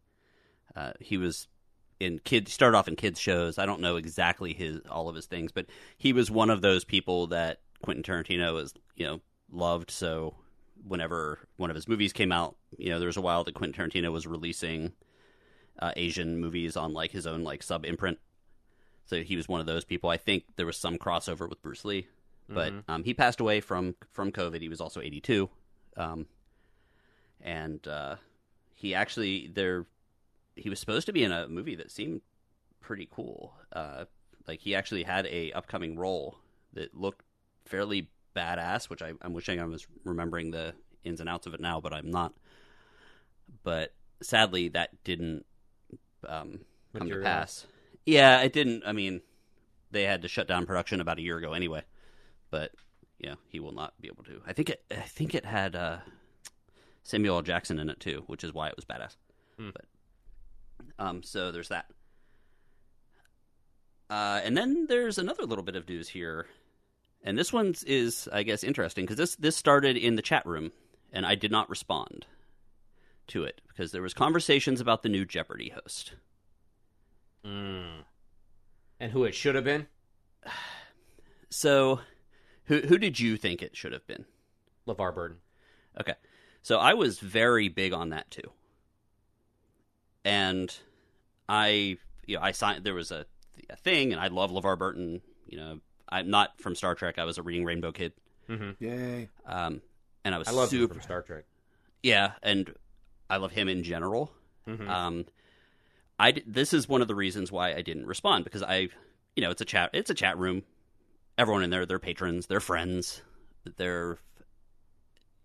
Uh, 0.74 0.92
he 1.00 1.16
was 1.16 1.48
in 1.98 2.18
kids 2.18 2.52
started 2.52 2.76
off 2.76 2.88
in 2.88 2.96
kids 2.96 3.18
shows. 3.18 3.58
I 3.58 3.66
don't 3.66 3.80
know 3.80 3.96
exactly 3.96 4.52
his 4.52 4.80
all 4.90 5.08
of 5.08 5.16
his 5.16 5.26
things, 5.26 5.52
but 5.52 5.66
he 5.96 6.12
was 6.12 6.30
one 6.30 6.50
of 6.50 6.60
those 6.60 6.84
people 6.84 7.28
that 7.28 7.60
Quentin 7.82 8.02
Tarantino 8.02 8.52
was 8.52 8.74
you 8.94 9.06
know 9.06 9.20
loved. 9.50 9.90
So 9.90 10.34
whenever 10.86 11.40
one 11.56 11.70
of 11.70 11.76
his 11.76 11.88
movies 11.88 12.12
came 12.12 12.32
out, 12.32 12.56
you 12.76 12.90
know 12.90 12.98
there 12.98 13.06
was 13.06 13.16
a 13.16 13.22
while 13.22 13.44
that 13.44 13.54
Quentin 13.54 13.90
Tarantino 13.90 14.12
was 14.12 14.26
releasing 14.26 14.92
uh, 15.78 15.92
Asian 15.96 16.38
movies 16.38 16.76
on 16.76 16.92
like 16.92 17.10
his 17.10 17.26
own 17.26 17.42
like 17.42 17.62
sub 17.62 17.84
imprint. 17.84 18.18
So 19.06 19.22
he 19.22 19.36
was 19.36 19.48
one 19.48 19.60
of 19.60 19.66
those 19.66 19.84
people. 19.84 20.10
I 20.10 20.16
think 20.16 20.44
there 20.56 20.66
was 20.66 20.76
some 20.76 20.98
crossover 20.98 21.48
with 21.48 21.62
Bruce 21.62 21.84
Lee, 21.84 22.08
but 22.48 22.72
Mhm. 22.72 22.84
um, 22.88 23.04
he 23.04 23.14
passed 23.14 23.40
away 23.40 23.60
from 23.60 23.94
from 24.12 24.32
COVID. 24.32 24.60
He 24.60 24.68
was 24.68 24.80
also 24.80 25.00
82, 25.00 25.48
um, 25.96 26.26
and 27.40 27.86
uh, 27.88 28.16
he 28.74 28.94
actually 28.94 29.48
there 29.48 29.86
he 30.54 30.70
was 30.70 30.80
supposed 30.80 31.06
to 31.06 31.12
be 31.12 31.22
in 31.24 31.32
a 31.32 31.48
movie 31.48 31.74
that 31.76 31.90
seemed 31.90 32.22
pretty 32.80 33.08
cool. 33.10 33.54
Uh, 33.72 34.04
like 34.46 34.60
he 34.60 34.74
actually 34.74 35.02
had 35.02 35.26
a 35.26 35.52
upcoming 35.52 35.96
role 35.98 36.38
that 36.72 36.94
looked 36.94 37.24
fairly 37.64 38.08
badass, 38.34 38.88
which 38.88 39.02
I, 39.02 39.12
I'm 39.22 39.32
wishing 39.32 39.60
I 39.60 39.64
was 39.64 39.86
remembering 40.04 40.50
the 40.52 40.74
ins 41.04 41.20
and 41.20 41.28
outs 41.28 41.46
of 41.46 41.54
it 41.54 41.60
now, 41.60 41.80
but 41.80 41.92
I'm 41.92 42.10
not. 42.10 42.32
But 43.62 43.92
sadly, 44.22 44.68
that 44.68 45.02
didn't 45.04 45.44
um, 46.26 46.60
come 46.92 47.08
to 47.08 47.16
Materialize. 47.16 47.24
pass. 47.24 47.66
Yeah, 48.04 48.40
it 48.42 48.52
didn't. 48.52 48.84
I 48.86 48.92
mean, 48.92 49.20
they 49.90 50.04
had 50.04 50.22
to 50.22 50.28
shut 50.28 50.46
down 50.48 50.64
production 50.66 51.00
about 51.00 51.18
a 51.18 51.22
year 51.22 51.38
ago 51.38 51.52
anyway. 51.52 51.82
But 52.50 52.72
yeah, 53.18 53.34
he 53.48 53.60
will 53.60 53.72
not 53.72 53.94
be 54.00 54.08
able 54.08 54.24
to. 54.24 54.40
I 54.46 54.52
think 54.52 54.70
it. 54.70 54.82
I 54.90 55.00
think 55.00 55.34
it 55.34 55.44
had 55.44 55.74
uh, 55.74 55.98
Samuel 57.02 57.36
L. 57.36 57.42
Jackson 57.42 57.78
in 57.78 57.90
it 57.90 58.00
too, 58.00 58.24
which 58.26 58.44
is 58.44 58.52
why 58.52 58.68
it 58.68 58.76
was 58.76 58.84
badass. 58.84 59.16
Hmm. 59.58 59.70
But 59.72 59.84
um, 60.98 61.22
so 61.22 61.52
there's 61.52 61.68
that. 61.68 61.86
Uh, 64.08 64.40
and 64.44 64.56
then 64.56 64.86
there's 64.88 65.18
another 65.18 65.44
little 65.44 65.64
bit 65.64 65.76
of 65.76 65.88
news 65.88 66.08
here, 66.08 66.46
and 67.24 67.36
this 67.36 67.52
one's 67.52 67.82
is 67.84 68.28
I 68.32 68.42
guess 68.42 68.62
interesting 68.62 69.04
because 69.04 69.16
this 69.16 69.36
this 69.36 69.56
started 69.56 69.96
in 69.96 70.16
the 70.16 70.22
chat 70.22 70.46
room, 70.46 70.72
and 71.12 71.26
I 71.26 71.34
did 71.34 71.50
not 71.50 71.70
respond 71.70 72.26
to 73.28 73.44
it 73.44 73.60
because 73.68 73.92
there 73.92 74.02
was 74.02 74.14
conversations 74.14 74.80
about 74.80 75.02
the 75.02 75.08
new 75.08 75.24
Jeopardy 75.24 75.70
host. 75.70 76.14
Mm. 77.44 78.04
And 79.00 79.12
who 79.12 79.24
it 79.24 79.34
should 79.34 79.54
have 79.54 79.64
been? 79.64 79.86
So, 81.48 82.00
who 82.66 82.80
who 82.80 82.98
did 82.98 83.18
you 83.20 83.36
think 83.36 83.62
it 83.62 83.76
should 83.76 83.92
have 83.92 84.06
been? 84.06 84.24
LeVar 84.86 85.14
Burton. 85.14 85.38
Okay. 86.00 86.14
So 86.62 86.78
I 86.78 86.94
was 86.94 87.18
very 87.18 87.68
big 87.68 87.92
on 87.92 88.10
that 88.10 88.30
too. 88.30 88.50
And 90.24 90.74
I 91.48 91.98
you 92.26 92.36
know, 92.36 92.42
I 92.42 92.52
signed 92.52 92.84
there 92.84 92.94
was 92.94 93.12
a, 93.12 93.26
a 93.70 93.76
thing 93.76 94.12
and 94.12 94.20
I 94.20 94.28
love 94.28 94.50
LeVar 94.50 94.78
Burton, 94.78 95.20
you 95.46 95.56
know, 95.58 95.80
I'm 96.08 96.28
not 96.30 96.60
from 96.60 96.74
Star 96.74 96.94
Trek, 96.94 97.18
I 97.18 97.24
was 97.24 97.38
a 97.38 97.42
reading 97.42 97.64
Rainbow 97.64 97.92
Kid. 97.92 98.12
Mm-hmm. 98.48 98.84
Yay. 98.84 99.28
Um 99.46 99.80
and 100.24 100.34
I 100.34 100.38
was 100.38 100.48
I 100.48 100.52
love 100.52 100.72
him 100.72 100.80
super 100.80 100.94
from 100.94 101.02
Star 101.02 101.22
Trek. 101.22 101.44
Yeah, 102.02 102.32
and 102.42 102.72
I 103.30 103.36
love 103.38 103.52
him 103.52 103.68
in 103.68 103.82
general. 103.84 104.32
Mhm. 104.68 104.88
Um 104.88 105.24
I 106.18 106.32
d- 106.32 106.42
this 106.46 106.72
is 106.72 106.88
one 106.88 107.02
of 107.02 107.08
the 107.08 107.14
reasons 107.14 107.52
why 107.52 107.74
I 107.74 107.82
didn't 107.82 108.06
respond 108.06 108.44
because 108.44 108.62
I, 108.62 108.88
you 109.36 109.42
know, 109.42 109.50
it's 109.50 109.60
a 109.60 109.64
chat 109.66 109.90
it's 109.92 110.10
a 110.10 110.14
chat 110.14 110.36
room. 110.38 110.62
Everyone 111.38 111.62
in 111.62 111.70
there, 111.70 111.86
they're 111.86 111.98
patrons, 111.98 112.46
they're 112.46 112.60
friends, 112.60 113.22
they're, 113.76 114.18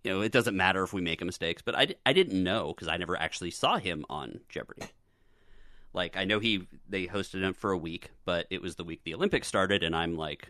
you 0.03 0.11
know, 0.11 0.21
it 0.21 0.31
doesn't 0.31 0.55
matter 0.55 0.83
if 0.83 0.93
we 0.93 1.01
make 1.01 1.21
a 1.21 1.25
mistakes. 1.25 1.61
But 1.61 1.75
I, 1.75 1.95
I 2.05 2.13
didn't 2.13 2.41
know 2.41 2.73
because 2.73 2.87
I 2.87 2.97
never 2.97 3.17
actually 3.17 3.51
saw 3.51 3.77
him 3.77 4.05
on 4.09 4.41
Jeopardy. 4.49 4.83
Like 5.93 6.15
I 6.15 6.23
know 6.23 6.39
he 6.39 6.67
they 6.87 7.07
hosted 7.07 7.41
him 7.43 7.53
for 7.53 7.71
a 7.71 7.77
week, 7.77 8.11
but 8.23 8.47
it 8.49 8.61
was 8.61 8.75
the 8.75 8.83
week 8.83 9.03
the 9.03 9.13
Olympics 9.13 9.47
started, 9.47 9.83
and 9.83 9.95
I'm 9.95 10.15
like 10.15 10.47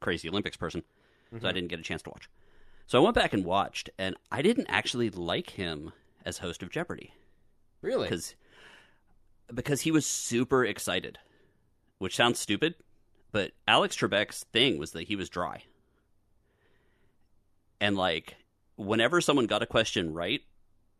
crazy 0.00 0.28
Olympics 0.28 0.56
person, 0.56 0.84
so 1.30 1.36
I 1.36 1.38
mm-hmm. 1.38 1.54
didn't 1.54 1.68
get 1.68 1.80
a 1.80 1.82
chance 1.82 2.02
to 2.02 2.10
watch. 2.10 2.28
So 2.86 3.00
I 3.00 3.02
went 3.02 3.14
back 3.14 3.32
and 3.32 3.44
watched, 3.44 3.90
and 3.98 4.14
I 4.30 4.42
didn't 4.42 4.66
actually 4.68 5.10
like 5.10 5.50
him 5.50 5.92
as 6.24 6.38
host 6.38 6.62
of 6.62 6.70
Jeopardy 6.70 7.12
Really? 7.82 8.08
because 8.08 8.34
because 9.52 9.82
he 9.82 9.90
was 9.90 10.06
super 10.06 10.64
excited, 10.64 11.18
which 11.98 12.16
sounds 12.16 12.38
stupid, 12.38 12.76
but 13.34 13.50
Alex 13.66 13.96
Trebek's 13.96 14.44
thing 14.52 14.78
was 14.78 14.92
that 14.92 15.08
he 15.08 15.16
was 15.16 15.28
dry, 15.28 15.64
and 17.80 17.96
like 17.96 18.36
whenever 18.76 19.20
someone 19.20 19.48
got 19.48 19.60
a 19.60 19.66
question 19.66 20.14
right, 20.14 20.40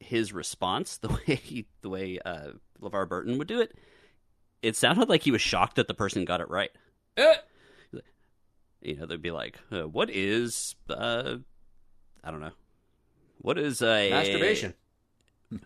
his 0.01 0.33
response, 0.33 0.97
the 1.03 1.11
way 1.11 1.37
he, 1.37 1.67
the 1.83 1.89
way 1.89 2.19
uh, 2.25 2.49
LeVar 2.83 3.09
Burton 3.09 3.39
would 3.39 3.47
do 3.47 3.61
it, 3.61 3.79
it 4.63 4.75
sounded 4.75 5.09
like 5.09 5.23
he 5.23 5.31
was 5.31 5.43
shocked 5.43 5.77
that 5.77 5.87
the 5.87 5.95
person 5.95 6.25
got 6.25 6.41
it 6.41 6.51
right. 6.51 6.73
Eh. 7.17 7.35
You 8.83 8.97
know, 8.97 9.07
they'd 9.07 9.23
be 9.23 9.31
like, 9.31 9.57
uh, 9.71 9.87
"What 9.87 10.11
is, 10.11 10.75
uh, 10.91 11.37
I 12.25 12.31
don't 12.33 12.41
know, 12.41 12.51
what 13.39 13.59
is 13.59 13.81
a 13.81 14.11
Masturbation. 14.11 14.75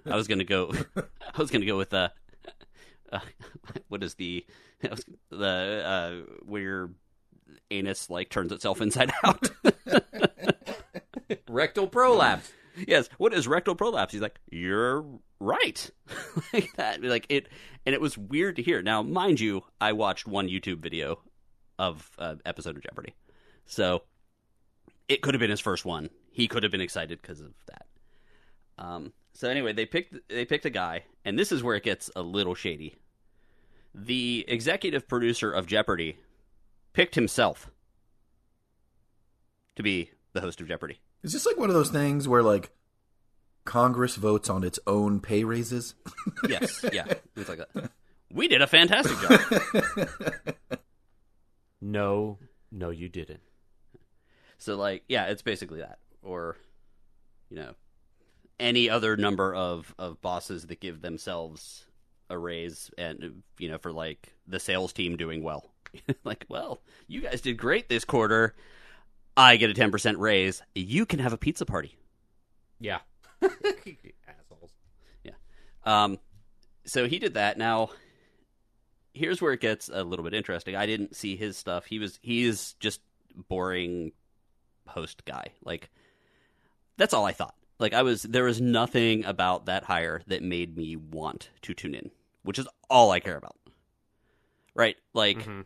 I 0.05 0.17
was 0.17 0.29
gonna 0.29 0.45
go. 0.45 0.75
I 0.97 1.39
was 1.39 1.51
gonna 1.51 1.65
go 1.65 1.79
with 1.79 1.95
uh, 1.95 2.11
uh 3.12 3.21
what 3.88 4.03
is 4.03 4.15
the 4.15 4.45
the 5.31 5.83
uh 5.85 6.33
where 6.45 6.91
anus 7.71 8.11
like 8.11 8.29
turns 8.31 8.53
itself 8.53 8.81
inside 8.81 9.12
out? 9.25 9.50
Rectal 11.49 11.87
prolapse. 11.87 12.53
yes. 12.87 13.09
What 13.19 13.35
is 13.35 13.49
rectal 13.49 13.75
prolapse? 13.75 14.12
He's 14.12 14.21
like, 14.21 14.38
you're 14.50 15.05
right, 15.41 15.91
like 16.53 16.73
that. 16.77 17.03
Like 17.03 17.27
it, 17.29 17.49
and 17.85 17.95
it 17.95 18.00
was 18.00 18.17
weird 18.17 18.57
to 18.57 18.62
hear. 18.62 18.83
Now, 18.83 19.03
mind 19.03 19.41
you, 19.41 19.62
I 19.81 19.93
watched 19.93 20.27
one 20.27 20.49
YouTube 20.49 20.79
video 20.79 21.21
of 21.79 22.11
uh, 22.19 22.37
episode 22.45 22.77
of 22.77 22.83
Jeopardy, 22.83 23.15
so 23.67 24.03
it 25.09 25.23
could 25.23 25.35
have 25.35 25.41
been 25.41 25.50
his 25.50 25.61
first 25.61 25.85
one. 25.85 26.11
He 26.31 26.49
could 26.49 26.62
have 26.62 26.73
been 26.73 26.81
excited 26.81 27.21
because 27.21 27.41
of 27.41 27.53
that. 27.67 27.87
Um. 28.79 29.12
So 29.38 29.49
anyway, 29.49 29.73
they 29.73 29.87
picked 29.87 30.16
they 30.28 30.45
picked 30.45 30.66
a 30.66 30.71
guy, 30.71 31.04
and 31.25 31.38
this 31.38 31.52
is 31.52 31.62
where 31.62 31.76
it 31.76 31.85
gets 31.85 32.11
a 32.16 32.23
little 32.23 32.57
shady. 32.57 32.97
The 33.95 34.45
executive 34.49 35.07
producer 35.07 35.52
of 35.52 35.68
Jeopardy 35.68 36.18
picked 36.92 37.14
himself 37.14 37.71
to 39.76 39.85
be 39.85 40.11
the 40.33 40.40
host 40.40 40.61
of 40.61 40.66
Jeopardy. 40.66 40.99
Is 41.23 41.33
this 41.33 41.47
like 41.47 41.57
one 41.57 41.68
of 41.71 41.75
those 41.76 41.90
things 41.90 42.26
where 42.26 42.42
like 42.42 42.71
Congress 43.64 44.16
votes 44.16 44.50
on 44.50 44.64
its 44.64 44.80
own 44.88 45.21
pay 45.21 45.45
raises? 45.45 45.95
Yes, 46.49 46.85
yeah, 46.92 47.04
it's 47.37 47.49
like 47.49 47.59
that. 47.59 47.92
We 48.33 48.49
did 48.49 48.61
a 48.61 48.66
fantastic 48.66 49.16
job. 49.21 50.09
No, 51.80 52.38
no, 52.73 52.90
you 52.90 53.09
didn't. 53.09 53.38
So, 54.59 54.75
like, 54.75 55.04
yeah, 55.09 55.26
it's 55.26 55.42
basically 55.42 55.78
that, 55.78 56.00
or 56.25 56.57
you 57.50 57.57
know, 57.57 57.75
any 58.61 58.91
other 58.91 59.17
number 59.17 59.55
of 59.55 59.95
of 59.99 60.21
bosses 60.21 60.67
that 60.67 60.81
give 60.81 61.00
themselves 61.00 61.87
a 62.31 62.38
raise, 62.38 62.91
and 62.99 63.43
you 63.59 63.69
know, 63.69 63.79
for 63.79 63.93
like 63.93 64.35
the 64.47 64.61
sales 64.61 64.93
team 64.93 65.17
doing 65.17 65.43
well. 65.43 65.71
like, 66.25 66.45
well, 66.49 66.81
you 67.07 67.21
guys 67.21 67.41
did 67.41 67.57
great 67.57 67.88
this 67.88 68.05
quarter. 68.05 68.55
I 69.37 69.57
get 69.57 69.71
a 69.71 69.75
ten 69.75 69.91
percent 69.91 70.19
raise. 70.19 70.62
You 70.75 71.07
can 71.07 71.21
have 71.21 71.33
a 71.33 71.38
pizza 71.38 71.65
party. 71.65 71.97
Yeah. 72.81 73.00
Assholes. 73.43 74.73
Um, 75.85 76.19
so 76.85 77.07
he 77.07 77.19
did 77.19 77.35
that. 77.35 77.57
Now, 77.57 77.91
here's 79.15 79.41
where 79.41 79.53
it 79.53 79.61
gets 79.61 79.88
a 79.93 80.05
little 80.05 80.25
bit 80.25 80.35
interesting. 80.35 80.77
I 80.77 80.87
didn't 80.87 81.17
see 81.17 81.37
his 81.37 81.57
stuff. 81.57 81.87
He 81.87 81.99
was 81.99 82.19
he's 82.23 82.75
just 82.75 83.00
boring 83.49 84.12
host 84.87 85.25
guy. 85.25 85.53
Like 85.65 85.91
that's 86.97 87.15
all 87.15 87.25
I 87.25 87.33
thought. 87.33 87.55
Like 87.78 87.92
I 87.94 88.02
was 88.02 88.23
there 88.25 88.44
was 88.44 88.61
nothing 88.61 89.25
about 89.25 89.66
that 89.66 89.85
hire 89.85 90.23
that 90.26 90.42
made 90.42 90.76
me 90.76 90.97
want 90.97 91.50
to 91.62 91.75
tune 91.75 91.94
in, 91.94 92.11
which 92.42 92.58
is 92.58 92.66
all 92.90 93.11
I 93.11 93.20
care 93.20 93.37
about. 93.37 93.56
Right? 94.75 94.97
Like 95.14 95.38
Mhm. 95.38 95.64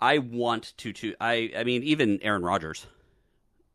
I 0.00 0.18
want 0.18 0.74
to 0.78 0.92
to 0.92 1.14
I 1.20 1.52
I 1.56 1.64
mean 1.64 1.82
even 1.82 2.20
Aaron 2.22 2.42
Rodgers 2.42 2.86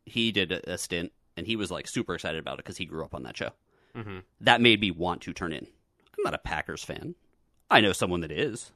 he 0.05 0.31
did 0.31 0.51
a, 0.51 0.73
a 0.73 0.77
stint 0.77 1.11
and 1.37 1.47
he 1.47 1.55
was 1.55 1.71
like 1.71 1.87
super 1.87 2.13
excited 2.13 2.39
about 2.39 2.59
it 2.59 2.65
cuz 2.65 2.77
he 2.77 2.85
grew 2.85 3.03
up 3.03 3.15
on 3.15 3.23
that 3.23 3.37
show 3.37 3.51
Mhm. 3.95 4.23
that 4.39 4.61
made 4.61 4.79
me 4.81 4.91
want 4.91 5.21
to 5.23 5.33
turn 5.33 5.51
in. 5.53 5.65
I'm 6.17 6.23
not 6.23 6.33
a 6.33 6.37
Packers 6.39 6.83
fan. 6.83 7.15
I 7.69 7.81
know 7.81 7.93
someone 7.93 8.21
that 8.21 8.31
is, 8.31 8.71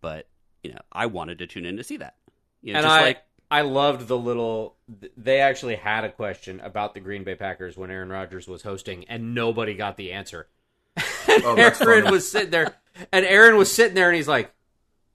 but 0.00 0.28
you 0.62 0.70
know, 0.72 0.80
I 0.92 1.06
wanted 1.06 1.38
to 1.38 1.46
tune 1.46 1.64
in 1.64 1.76
to 1.76 1.84
see 1.84 1.96
that. 1.96 2.16
You 2.60 2.72
know, 2.72 2.78
and 2.80 2.84
just 2.86 2.96
I, 2.96 3.02
like 3.02 3.22
I 3.52 3.60
loved 3.60 4.08
the 4.08 4.16
little. 4.16 4.76
They 5.16 5.40
actually 5.40 5.76
had 5.76 6.04
a 6.04 6.10
question 6.10 6.58
about 6.60 6.94
the 6.94 7.00
Green 7.00 7.22
Bay 7.22 7.34
Packers 7.34 7.76
when 7.76 7.90
Aaron 7.90 8.08
Rodgers 8.08 8.48
was 8.48 8.62
hosting, 8.62 9.04
and 9.08 9.34
nobody 9.34 9.74
got 9.74 9.96
the 9.96 10.12
answer. 10.12 10.48
Oh, 11.28 11.54
Aaron 11.56 11.72
funny. 11.74 12.10
was 12.10 12.30
sitting 12.30 12.50
there, 12.50 12.74
and 13.12 13.24
Aaron 13.24 13.56
was 13.56 13.70
sitting 13.72 13.94
there, 13.94 14.08
and 14.08 14.16
he's 14.16 14.26
like, 14.28 14.52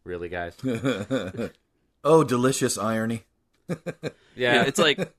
"Really, 0.06 0.30
guys? 0.30 0.56
oh, 2.04 2.24
delicious 2.24 2.78
irony. 2.78 3.24
yeah, 3.70 3.76
Yeah, 4.36 4.64
it's 4.64 4.80
like 4.80 5.14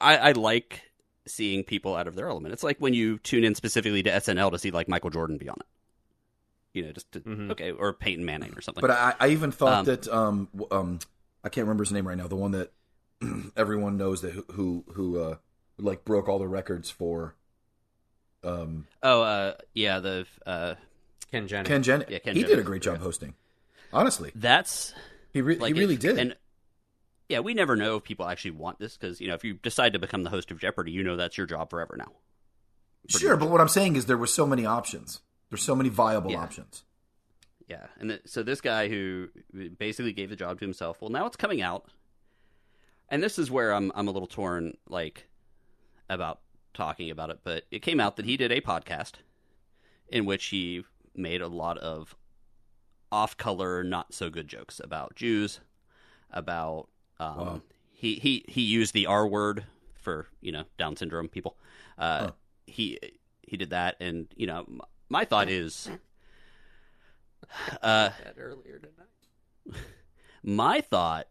I, 0.00 0.16
I 0.16 0.32
like 0.32 0.80
seeing 1.26 1.64
people 1.64 1.96
out 1.96 2.06
of 2.06 2.14
their 2.14 2.28
element. 2.28 2.52
It's 2.54 2.62
like 2.62 2.78
when 2.78 2.94
you 2.94 3.18
tune 3.18 3.44
in 3.44 3.54
specifically 3.54 4.02
to 4.04 4.10
SNL 4.10 4.52
to 4.52 4.58
see 4.58 4.70
like 4.70 4.88
Michael 4.88 5.10
Jordan 5.10 5.38
be 5.38 5.48
on 5.48 5.56
it. 5.58 5.66
You 6.78 6.86
know, 6.86 6.92
just 6.92 7.10
to, 7.12 7.20
Mhm. 7.20 7.50
okay, 7.50 7.72
or 7.72 7.92
Peyton 7.92 8.24
Manning 8.24 8.54
or 8.56 8.60
something. 8.60 8.80
But 8.80 8.90
I, 8.92 9.14
I 9.20 9.28
even 9.28 9.50
thought 9.52 9.80
Um, 9.80 9.84
that 9.86 10.08
um 10.08 10.48
um 10.70 10.98
I 11.44 11.48
can't 11.48 11.66
remember 11.66 11.82
his 11.84 11.92
name 11.92 12.06
right 12.06 12.16
now. 12.16 12.28
The 12.28 12.36
one 12.36 12.52
that 12.52 12.72
everyone 13.56 13.96
knows 13.96 14.22
that 14.22 14.32
who 14.32 14.44
who, 14.52 14.84
who 14.92 15.20
uh 15.20 15.36
like 15.78 16.04
broke 16.04 16.28
all 16.28 16.38
the 16.38 16.48
records 16.48 16.90
for 16.90 17.34
um 18.44 18.86
oh, 19.02 19.22
uh, 19.22 19.54
yeah, 19.74 20.00
the 20.00 20.26
uh, 20.46 20.74
Ken 21.30 21.46
Jennings. 21.48 21.68
Ken 21.68 21.82
Jen. 21.82 22.04
Yeah, 22.08 22.18
Ken 22.18 22.34
he 22.36 22.42
did 22.42 22.58
a 22.58 22.62
great 22.62 22.82
job 22.82 22.96
yeah. 22.98 23.02
hosting. 23.04 23.34
Honestly, 23.92 24.32
that's 24.34 24.92
he 25.32 25.40
re- 25.42 25.56
like 25.58 25.74
he 25.74 25.80
really 25.80 25.94
if- 25.94 26.00
did. 26.00 26.18
And 26.18 26.36
yeah, 27.28 27.38
we 27.40 27.54
never 27.54 27.76
know 27.76 27.96
if 27.96 28.04
people 28.04 28.26
actually 28.26 28.50
want 28.52 28.78
this 28.78 28.96
because 28.96 29.20
you 29.20 29.28
know 29.28 29.34
if 29.34 29.44
you 29.44 29.54
decide 29.54 29.92
to 29.92 29.98
become 29.98 30.22
the 30.24 30.30
host 30.30 30.50
of 30.50 30.58
Jeopardy, 30.58 30.90
you 30.92 31.02
know 31.04 31.16
that's 31.16 31.38
your 31.38 31.46
job 31.46 31.70
forever 31.70 31.96
now. 31.96 32.10
sure, 33.08 33.30
much. 33.30 33.40
but 33.40 33.50
what 33.50 33.60
I'm 33.60 33.68
saying 33.68 33.96
is 33.96 34.06
there 34.06 34.18
were 34.18 34.26
so 34.26 34.46
many 34.46 34.66
options. 34.66 35.20
There's 35.50 35.62
so 35.62 35.74
many 35.76 35.88
viable 35.88 36.32
Yeah. 36.32 36.38
options. 36.42 36.82
Yeah, 37.72 37.86
and 37.98 38.10
th- 38.10 38.22
so 38.26 38.42
this 38.42 38.60
guy 38.60 38.88
who 38.88 39.28
basically 39.78 40.12
gave 40.12 40.28
the 40.30 40.36
job 40.36 40.58
to 40.58 40.64
himself. 40.64 41.00
Well, 41.00 41.10
now 41.10 41.26
it's 41.26 41.36
coming 41.36 41.62
out, 41.62 41.86
and 43.08 43.22
this 43.22 43.38
is 43.38 43.50
where 43.50 43.72
I'm 43.72 43.90
I'm 43.94 44.08
a 44.08 44.10
little 44.10 44.26
torn, 44.28 44.76
like 44.88 45.28
about 46.10 46.40
talking 46.74 47.10
about 47.10 47.30
it. 47.30 47.40
But 47.44 47.64
it 47.70 47.80
came 47.80 47.98
out 48.00 48.16
that 48.16 48.26
he 48.26 48.36
did 48.36 48.52
a 48.52 48.60
podcast 48.60 49.12
in 50.08 50.26
which 50.26 50.46
he 50.46 50.84
made 51.14 51.40
a 51.40 51.48
lot 51.48 51.78
of 51.78 52.14
off-color, 53.10 53.82
not 53.84 54.12
so 54.14 54.28
good 54.30 54.48
jokes 54.48 54.80
about 54.82 55.14
Jews, 55.14 55.60
about 56.30 56.88
um, 57.20 57.36
Wow. 57.38 57.62
he 57.90 58.14
he 58.16 58.44
he 58.48 58.60
used 58.62 58.92
the 58.94 59.06
R 59.06 59.26
word 59.26 59.64
for 59.94 60.26
you 60.40 60.52
know 60.52 60.64
Down 60.78 60.96
syndrome 60.96 61.28
people. 61.28 61.56
Uh, 61.98 62.18
Huh. 62.18 62.30
He 62.66 62.98
he 63.42 63.56
did 63.56 63.70
that, 63.70 63.96
and 64.00 64.28
you 64.36 64.46
know 64.46 64.66
my 65.08 65.24
thought 65.24 65.48
is. 65.48 65.88
Uh, 67.82 68.10
That 68.24 68.34
earlier 68.38 68.78
tonight. 68.78 69.80
my 70.42 70.80
thought 70.80 71.28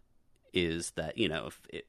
is 0.53 0.91
that 0.91 1.17
you 1.17 1.27
know 1.29 1.47
if 1.47 1.61
it, 1.69 1.87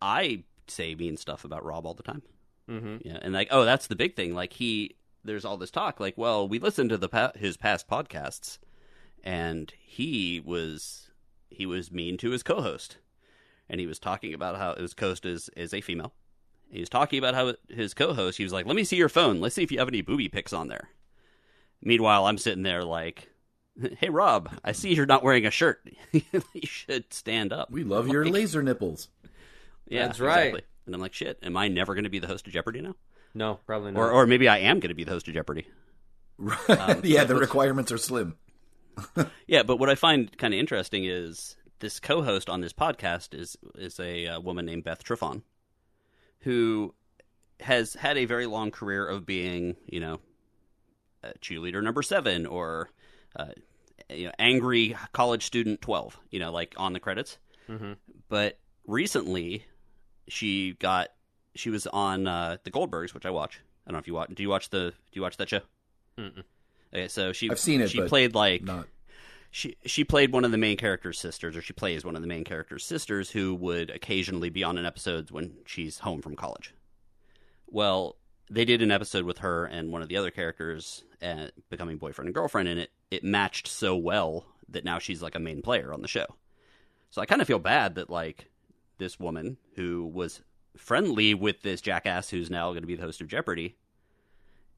I 0.00 0.44
say 0.68 0.94
mean 0.94 1.16
stuff 1.16 1.44
about 1.44 1.64
Rob 1.64 1.86
all 1.86 1.94
the 1.94 2.02
time, 2.02 2.22
Mm-hmm. 2.70 2.96
yeah, 3.08 3.18
and 3.22 3.32
like 3.34 3.48
oh 3.50 3.64
that's 3.64 3.86
the 3.86 3.96
big 3.96 4.16
thing. 4.16 4.34
Like 4.34 4.54
he, 4.54 4.96
there's 5.24 5.44
all 5.44 5.56
this 5.56 5.70
talk. 5.70 6.00
Like 6.00 6.18
well, 6.18 6.48
we 6.48 6.58
listened 6.58 6.90
to 6.90 6.98
the 6.98 7.08
pa- 7.08 7.32
his 7.36 7.56
past 7.56 7.88
podcasts, 7.88 8.58
and 9.24 9.72
he 9.78 10.40
was 10.44 11.10
he 11.48 11.64
was 11.66 11.90
mean 11.92 12.16
to 12.18 12.30
his 12.30 12.42
co-host, 12.42 12.98
and 13.68 13.80
he 13.80 13.86
was 13.86 13.98
talking 13.98 14.34
about 14.34 14.56
how 14.58 14.74
his 14.74 14.94
co-host 14.94 15.24
is 15.24 15.48
is 15.56 15.72
a 15.72 15.80
female. 15.80 16.12
He 16.68 16.80
was 16.80 16.88
talking 16.88 17.18
about 17.20 17.34
how 17.36 17.54
his 17.68 17.94
co-host. 17.94 18.38
He 18.38 18.44
was 18.44 18.52
like, 18.52 18.66
"Let 18.66 18.76
me 18.76 18.84
see 18.84 18.96
your 18.96 19.08
phone. 19.08 19.40
Let's 19.40 19.54
see 19.54 19.62
if 19.62 19.70
you 19.70 19.78
have 19.78 19.88
any 19.88 20.02
booby 20.02 20.28
pics 20.28 20.52
on 20.52 20.68
there." 20.68 20.88
Meanwhile, 21.82 22.26
I'm 22.26 22.38
sitting 22.38 22.64
there 22.64 22.82
like, 22.84 23.28
"Hey 23.98 24.08
Rob, 24.08 24.50
I 24.64 24.72
see 24.72 24.94
you're 24.94 25.06
not 25.06 25.22
wearing 25.22 25.46
a 25.46 25.50
shirt. 25.50 25.86
you 26.12 26.22
should 26.64 27.12
stand 27.12 27.52
up." 27.52 27.70
We 27.70 27.84
love 27.84 28.08
your 28.08 28.24
Like- 28.24 28.34
laser 28.34 28.62
nipples. 28.62 29.08
Yeah, 29.88 30.06
That's 30.08 30.18
right. 30.18 30.38
exactly. 30.48 30.62
And 30.86 30.94
I'm 30.96 31.00
like, 31.00 31.14
"Shit, 31.14 31.38
am 31.44 31.56
I 31.56 31.68
never 31.68 31.94
going 31.94 32.02
to 32.04 32.10
be 32.10 32.18
the 32.18 32.26
host 32.26 32.46
of 32.48 32.52
Jeopardy 32.52 32.80
now?" 32.80 32.96
No, 33.34 33.60
probably 33.66 33.92
not. 33.92 34.00
Or 34.00 34.10
or 34.10 34.26
maybe 34.26 34.48
I 34.48 34.58
am 34.58 34.80
going 34.80 34.88
to 34.88 34.94
be 34.96 35.04
the 35.04 35.12
host 35.12 35.28
of 35.28 35.34
Jeopardy. 35.34 35.68
yeah, 37.04 37.24
the 37.24 37.36
requirements 37.38 37.92
are 37.92 37.98
slim. 37.98 38.36
Yeah, 39.46 39.62
but 39.62 39.76
what 39.76 39.88
I 39.88 39.94
find 39.94 40.36
kind 40.38 40.52
of 40.54 40.58
interesting 40.60 41.04
is 41.04 41.56
this 41.78 42.00
co-host 42.00 42.48
on 42.50 42.62
this 42.62 42.72
podcast 42.72 43.32
is 43.38 43.56
is 43.76 44.00
a 44.00 44.26
uh, 44.26 44.40
woman 44.40 44.66
named 44.66 44.82
Beth 44.84 45.04
Triffon, 45.04 45.42
who 46.40 46.94
has 47.60 47.94
had 47.94 48.16
a 48.18 48.24
very 48.24 48.46
long 48.46 48.70
career 48.70 49.06
of 49.06 49.24
being, 49.24 49.76
you 49.86 50.00
know, 50.00 50.18
cheerleader 51.40 51.82
number 51.82 52.02
seven 52.02 52.44
or 52.46 52.90
uh, 53.36 53.52
you 54.10 54.26
know, 54.26 54.32
angry 54.38 54.96
college 55.12 55.44
student 55.44 55.80
twelve, 55.80 56.18
you 56.30 56.38
know, 56.38 56.52
like 56.52 56.74
on 56.76 56.92
the 56.92 57.00
credits. 57.00 57.38
Mm-hmm. 57.68 57.92
But 58.28 58.58
recently, 58.86 59.64
she 60.28 60.74
got 60.74 61.08
she 61.54 61.70
was 61.70 61.86
on 61.86 62.26
uh, 62.26 62.56
the 62.64 62.70
Goldbergs, 62.70 63.14
which 63.14 63.26
I 63.26 63.30
watch. 63.30 63.60
I 63.86 63.90
don't 63.90 63.94
know 63.94 64.00
if 64.00 64.06
you 64.06 64.14
watch. 64.14 64.30
Do 64.34 64.42
you 64.42 64.48
watch 64.48 64.70
the? 64.70 64.90
Do 64.90 64.94
you 65.12 65.22
watch 65.22 65.36
that 65.36 65.48
show? 65.48 65.60
Mm-mm. 66.18 66.42
Okay, 66.92 67.08
so 67.08 67.32
she 67.32 67.50
I've 67.50 67.58
seen 67.58 67.80
it, 67.80 67.90
She 67.90 68.00
but 68.00 68.08
played 68.08 68.34
like 68.34 68.62
Not 68.62 68.86
she 69.56 69.74
she 69.86 70.04
played 70.04 70.32
one 70.32 70.44
of 70.44 70.50
the 70.50 70.58
main 70.58 70.76
character's 70.76 71.18
sisters, 71.18 71.56
or 71.56 71.62
she 71.62 71.72
plays 71.72 72.04
one 72.04 72.14
of 72.14 72.20
the 72.20 72.28
main 72.28 72.44
character's 72.44 72.84
sisters, 72.84 73.30
who 73.30 73.54
would 73.54 73.88
occasionally 73.88 74.50
be 74.50 74.62
on 74.62 74.76
an 74.76 74.84
episode 74.84 75.30
when 75.30 75.54
she's 75.64 76.00
home 76.00 76.20
from 76.20 76.36
college. 76.36 76.74
Well, 77.66 78.16
they 78.50 78.64
did 78.64 78.82
an 78.82 78.90
episode 78.90 79.24
with 79.24 79.38
her 79.38 79.64
and 79.64 79.90
one 79.92 80.02
of 80.02 80.08
the 80.08 80.16
other 80.16 80.30
characters 80.30 81.04
uh, 81.22 81.48
becoming 81.70 81.98
boyfriend 81.98 82.28
and 82.28 82.34
girlfriend, 82.34 82.68
and 82.68 82.80
it 82.80 82.90
it 83.10 83.24
matched 83.24 83.66
so 83.68 83.96
well 83.96 84.46
that 84.68 84.84
now 84.84 84.98
she's 84.98 85.22
like 85.22 85.34
a 85.34 85.40
main 85.40 85.62
player 85.62 85.92
on 85.92 86.02
the 86.02 86.08
show. 86.08 86.26
So 87.10 87.22
I 87.22 87.26
kind 87.26 87.40
of 87.40 87.46
feel 87.46 87.58
bad 87.58 87.94
that 87.94 88.10
like 88.10 88.50
this 88.98 89.18
woman 89.20 89.56
who 89.76 90.06
was 90.06 90.42
friendly 90.76 91.34
with 91.34 91.62
this 91.62 91.80
jackass 91.80 92.28
who's 92.30 92.50
now 92.50 92.70
going 92.70 92.82
to 92.82 92.86
be 92.86 92.96
the 92.96 93.02
host 93.02 93.20
of 93.20 93.28
Jeopardy 93.28 93.76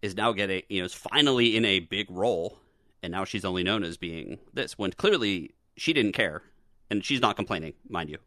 is 0.03 0.17
now 0.17 0.33
getting 0.33 0.63
you 0.69 0.81
know 0.81 0.85
is 0.87 0.95
finally 0.95 1.57
in 1.57 1.65
a 1.65 1.81
big 1.81 2.09
role 2.11 2.57
and 3.03 3.11
now 3.11 3.25
she's 3.25 3.45
only 3.45 3.65
known 3.65 3.83
as 3.83 3.97
being 3.97 4.39
this 4.55 4.79
when 4.79 4.93
clearly 4.93 5.51
she 5.77 5.93
didn't 5.93 6.13
care 6.13 6.43
and 6.89 7.05
she's 7.05 7.21
not 7.21 7.35
complaining 7.35 7.73
mind 7.89 8.09
you 8.09 8.19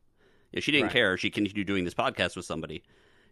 if 0.51 0.65
she 0.65 0.71
didn't 0.73 0.87
Right. 0.87 0.93
care 0.93 1.17
she 1.17 1.29
continued 1.29 1.65
doing 1.65 1.85
this 1.85 1.93
podcast 1.93 2.35
with 2.35 2.43
somebody 2.43 2.83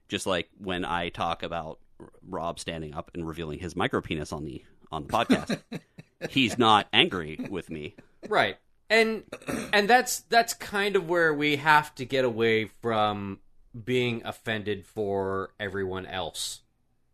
just 0.07 0.25
like 0.25 0.47
when 0.57 0.85
i 0.85 1.09
talk 1.09 1.43
about 1.43 1.79
rob 2.27 2.59
standing 2.59 2.93
up 2.93 3.11
and 3.13 3.27
revealing 3.27 3.59
his 3.59 3.75
micro 3.75 4.01
penis 4.01 4.31
on 4.31 4.45
the 4.45 4.63
on 4.91 5.03
the 5.05 5.09
podcast 5.09 5.59
he's 6.29 6.57
not 6.57 6.87
angry 6.93 7.39
with 7.49 7.69
me 7.69 7.95
Right. 8.27 8.57
And 8.89 9.23
and 9.71 9.87
that's 9.89 10.21
that's 10.21 10.53
kind 10.53 10.95
of 10.95 11.07
where 11.07 11.33
we 11.33 11.57
have 11.57 11.93
to 11.95 12.05
get 12.05 12.25
away 12.25 12.65
from 12.81 13.39
being 13.85 14.23
offended 14.25 14.85
for 14.85 15.51
everyone 15.59 16.05
else. 16.07 16.61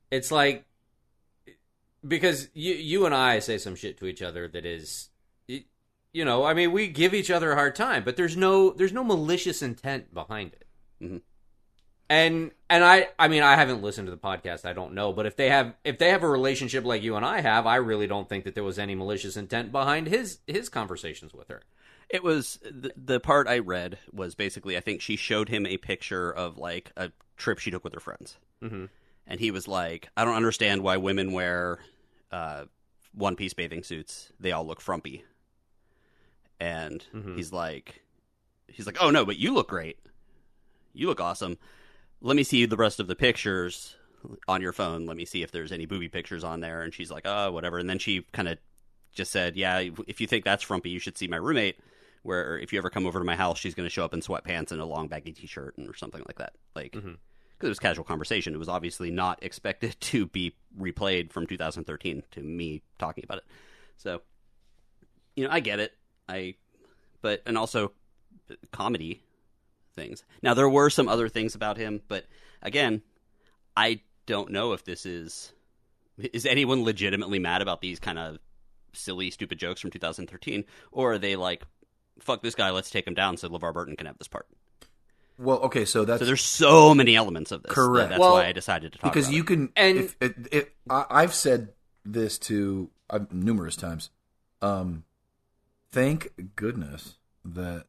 It's 0.10 0.32
like 0.32 0.64
because 2.08 2.48
you 2.54 2.74
you 2.76 3.06
and 3.06 3.14
I 3.14 3.40
say 3.40 3.58
some 3.58 3.76
shit 3.76 3.98
to 4.00 4.06
each 4.06 4.22
other 4.22 4.48
that 4.48 4.66
is 4.66 5.10
you 5.48 6.24
know, 6.24 6.46
I 6.46 6.54
mean 6.54 6.72
we 6.72 6.88
give 6.88 7.14
each 7.14 7.30
other 7.30 7.52
a 7.52 7.56
hard 7.56 7.76
time, 7.76 8.04
but 8.06 8.16
there's 8.16 8.38
no 8.38 8.70
there's 8.72 8.94
no 8.94 9.04
malicious 9.04 9.62
intent 9.62 10.14
behind 10.14 10.54
it. 10.54 10.68
Mhm. 11.04 11.22
And 12.10 12.52
and 12.70 12.84
I 12.84 13.08
I 13.18 13.28
mean 13.28 13.42
I 13.42 13.56
haven't 13.56 13.82
listened 13.82 14.08
to 14.08 14.12
the 14.12 14.18
podcast, 14.18 14.64
I 14.66 14.74
don't 14.74 14.94
know, 14.94 15.12
but 15.12 15.26
if 15.26 15.36
they 15.36 15.50
have 15.50 15.74
if 15.84 15.98
they 15.98 16.10
have 16.10 16.22
a 16.24 16.30
relationship 16.30 16.86
like 16.86 17.02
you 17.02 17.16
and 17.16 17.26
I 17.26 17.42
have, 17.42 17.66
I 17.66 17.78
really 17.78 18.06
don't 18.08 18.30
think 18.30 18.44
that 18.44 18.54
there 18.54 18.64
was 18.64 18.78
any 18.78 18.94
malicious 18.96 19.36
intent 19.38 19.72
behind 19.72 20.08
his 20.08 20.40
his 20.46 20.70
conversations 20.70 21.34
with 21.34 21.48
her. 21.48 21.64
It 22.10 22.24
was 22.24 22.60
the, 22.64 22.92
the 22.96 23.20
part 23.20 23.48
I 23.48 23.58
read 23.58 23.98
was 24.14 24.36
basically 24.36 24.78
I 24.78 24.82
think 24.82 25.02
she 25.02 25.16
showed 25.16 25.50
him 25.50 25.66
a 25.66 25.78
picture 25.78 26.30
of 26.32 26.58
like 26.60 26.92
a 26.96 27.12
trip 27.38 27.58
she 27.58 27.72
took 27.72 27.84
with 27.84 27.94
her 27.96 28.00
friends, 28.00 28.38
Mhm. 28.62 28.90
and 29.26 29.40
he 29.40 29.50
was 29.50 29.68
like, 29.68 30.10
"I 30.16 30.24
don't 30.26 30.36
understand 30.36 30.84
why 30.84 30.98
women 30.98 31.32
wear 31.32 31.80
uh, 32.32 32.66
one 33.14 33.36
piece 33.36 33.54
bathing 33.56 33.82
suits. 33.84 34.32
They 34.40 34.52
all 34.52 34.68
look 34.68 34.80
frumpy." 34.80 35.24
And 36.60 37.04
Mhm. 37.14 37.36
he's 37.36 37.52
like, 37.52 38.04
"He's 38.68 38.86
like, 38.86 38.98
oh 39.02 39.10
no, 39.10 39.26
but 39.26 39.38
you 39.38 39.54
look 39.54 39.70
great. 39.70 39.98
You 40.94 41.08
look 41.08 41.20
awesome. 41.20 41.58
Let 42.22 42.36
me 42.36 42.44
see 42.44 42.66
the 42.66 42.78
rest 42.78 43.00
of 43.00 43.08
the 43.08 43.16
pictures 43.16 43.96
on 44.48 44.62
your 44.62 44.74
phone. 44.74 45.06
Let 45.06 45.18
me 45.18 45.26
see 45.26 45.44
if 45.44 45.52
there's 45.52 45.72
any 45.72 45.86
booby 45.86 46.10
pictures 46.10 46.44
on 46.44 46.60
there." 46.60 46.82
And 46.82 46.94
she's 46.94 47.12
like, 47.12 47.24
"Oh, 47.26 47.52
whatever." 47.52 47.78
And 47.78 47.90
then 47.90 48.00
she 48.00 48.22
kind 48.32 48.48
of 48.48 48.58
just 49.14 49.32
said, 49.32 49.56
"Yeah, 49.56 49.80
if 50.08 50.20
you 50.20 50.28
think 50.28 50.44
that's 50.44 50.64
frumpy, 50.64 50.90
you 50.90 51.00
should 51.00 51.18
see 51.18 51.28
my 51.28 51.38
roommate." 51.38 51.78
Where 52.24 52.58
if 52.58 52.74
you 52.74 52.80
ever 52.80 52.90
come 52.90 53.06
over 53.06 53.20
to 53.20 53.26
my 53.26 53.36
house, 53.36 53.60
she's 53.60 53.76
going 53.76 53.86
to 53.86 53.90
show 53.92 54.04
up 54.04 54.12
in 54.12 54.20
sweatpants 54.22 54.72
and 54.72 54.82
a 54.82 54.86
long 54.86 55.08
baggy 55.08 55.32
t-shirt 55.32 55.78
and 55.78 55.88
or 55.88 55.94
something 55.94 56.24
like 56.28 56.40
that. 56.40 56.54
Like, 56.76 56.94
because 56.94 57.06
Mhm. 57.12 57.18
it 57.62 57.68
was 57.68 57.78
casual 57.78 58.04
conversation. 58.04 58.56
It 58.56 58.58
was 58.58 58.68
obviously 58.68 59.12
not 59.12 59.44
expected 59.44 59.96
to 60.00 60.26
be 60.26 60.56
replayed 60.76 61.32
from 61.32 61.46
2013 61.46 62.24
to 62.32 62.42
me 62.42 62.82
talking 62.98 63.24
about 63.24 63.38
it. 63.38 63.44
So, 63.98 64.24
you 65.36 65.44
know, 65.44 65.52
I 65.52 65.60
get 65.60 65.80
it. 65.80 65.94
I, 66.28 66.56
but 67.22 67.44
and 67.46 67.60
also 67.60 67.92
comedy 68.72 69.22
things. 69.96 70.24
Now 70.44 70.54
there 70.54 70.70
were 70.70 70.90
some 70.90 71.08
other 71.10 71.30
things 71.30 71.56
about 71.56 71.78
him, 71.78 72.02
but 72.08 72.26
again, 72.62 73.02
I 73.76 74.02
don't 74.26 74.52
know 74.52 74.74
if 74.74 74.84
this 74.84 75.06
is 75.06 75.52
is 76.34 76.46
anyone 76.46 76.84
legitimately 76.84 77.40
mad 77.40 77.62
about 77.62 77.82
these 77.82 78.00
kind 78.00 78.18
of 78.20 78.38
silly, 78.94 79.30
stupid 79.32 79.58
jokes 79.60 79.82
from 79.82 79.92
2013, 79.92 80.64
or 80.92 81.14
are 81.14 81.18
they 81.18 81.36
like, 81.36 81.64
fuck 82.20 82.42
this 82.42 82.56
guy, 82.56 82.70
let's 82.72 82.90
take 82.90 83.06
him 83.06 83.14
down 83.14 83.36
so 83.38 83.50
LeVar 83.50 83.74
Burton 83.74 83.96
can 83.98 84.08
have 84.08 84.18
this 84.18 84.28
part? 84.30 84.48
well, 85.38 85.58
okay, 85.60 85.84
so 85.84 86.06
that's 86.06 86.20
So 86.22 86.26
there's 86.26 86.42
so 86.42 86.96
many 86.96 87.14
elements 87.18 87.52
of 87.52 87.62
this. 87.64 87.68
that- 87.70 87.76
Correct. 87.76 88.10
That's 88.12 88.20
Well, 88.22 88.36
why 88.36 88.46
I 88.46 88.54
decided 88.54 88.94
to 88.94 89.00
talk 89.00 89.12
because 89.12 89.28
about 89.28 89.36
you 89.36 89.42
it. 89.44 89.48
can 89.48 89.70
And- 89.76 89.98
if, 89.98 90.16
if, 90.22 90.34
if, 90.50 90.70
I, 90.90 91.06
I've 91.10 91.34
said 91.34 91.74
this 92.06 92.38
to 92.40 92.90
uh, 93.10 93.20
numerous 93.32 93.76
times. 93.76 94.12
Um, 94.62 95.04
thank 95.92 96.56
goodness 96.56 97.16
that 97.44 97.88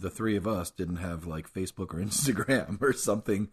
the 0.00 0.10
three 0.10 0.36
of 0.36 0.46
us 0.46 0.70
didn't 0.70 0.96
have 0.96 1.26
like 1.26 1.52
Facebook 1.52 1.94
or 1.94 1.98
Instagram 2.04 2.80
or 2.80 2.92
something 2.92 3.48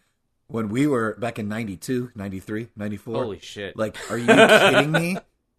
when 0.47 0.69
we 0.69 0.87
were 0.87 1.15
back 1.19 1.39
in 1.39 1.47
92, 1.47 2.11
93, 2.15 2.69
94. 2.75 3.23
Holy 3.23 3.39
shit. 3.39 3.77
Like, 3.77 3.97
are 4.09 4.17
you 4.17 4.27
kidding 4.27 4.91
me? 4.91 5.17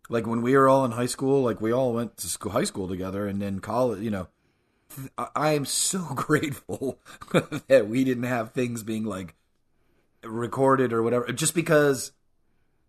Like 0.09 0.27
when 0.27 0.43
we 0.43 0.57
were 0.57 0.69
all 0.69 0.85
in 0.85 0.93
high 0.93 1.07
school, 1.07 1.43
like 1.43 1.61
we 1.61 1.73
all 1.73 1.93
went 1.93 2.17
to 2.19 2.29
school, 2.29 2.53
high 2.53 2.65
school 2.65 2.89
together, 2.89 3.27
and 3.27 3.41
then 3.43 3.61
college. 3.61 4.01
You 4.03 4.11
know, 4.11 4.29
I, 5.19 5.29
I 5.37 5.53
am 5.53 5.67
so 5.67 5.99
grateful 6.15 6.99
that 7.69 7.89
we 7.89 8.05
didn't 8.05 8.25
have 8.25 8.53
things 8.53 8.83
being 8.83 9.05
like 9.05 9.35
recorded 10.25 10.93
or 10.93 11.03
whatever, 11.03 11.31
just 11.33 11.55
because 11.55 12.13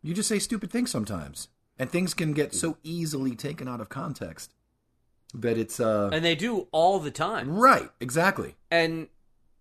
you 0.01 0.13
just 0.13 0.29
say 0.29 0.39
stupid 0.39 0.71
things 0.71 0.89
sometimes, 0.89 1.49
and 1.77 1.89
things 1.89 2.13
can 2.13 2.31
get 2.31 2.55
so 2.55 2.77
easily 2.83 3.35
taken 3.35 3.67
out 3.67 3.81
of 3.81 3.89
context 3.89 4.53
that 5.33 5.57
it's 5.57 5.79
uh 5.79 6.09
and 6.11 6.23
they 6.25 6.35
do 6.35 6.67
all 6.71 6.99
the 6.99 7.11
time. 7.11 7.49
right, 7.57 7.89
exactly. 7.99 8.55
and 8.71 9.07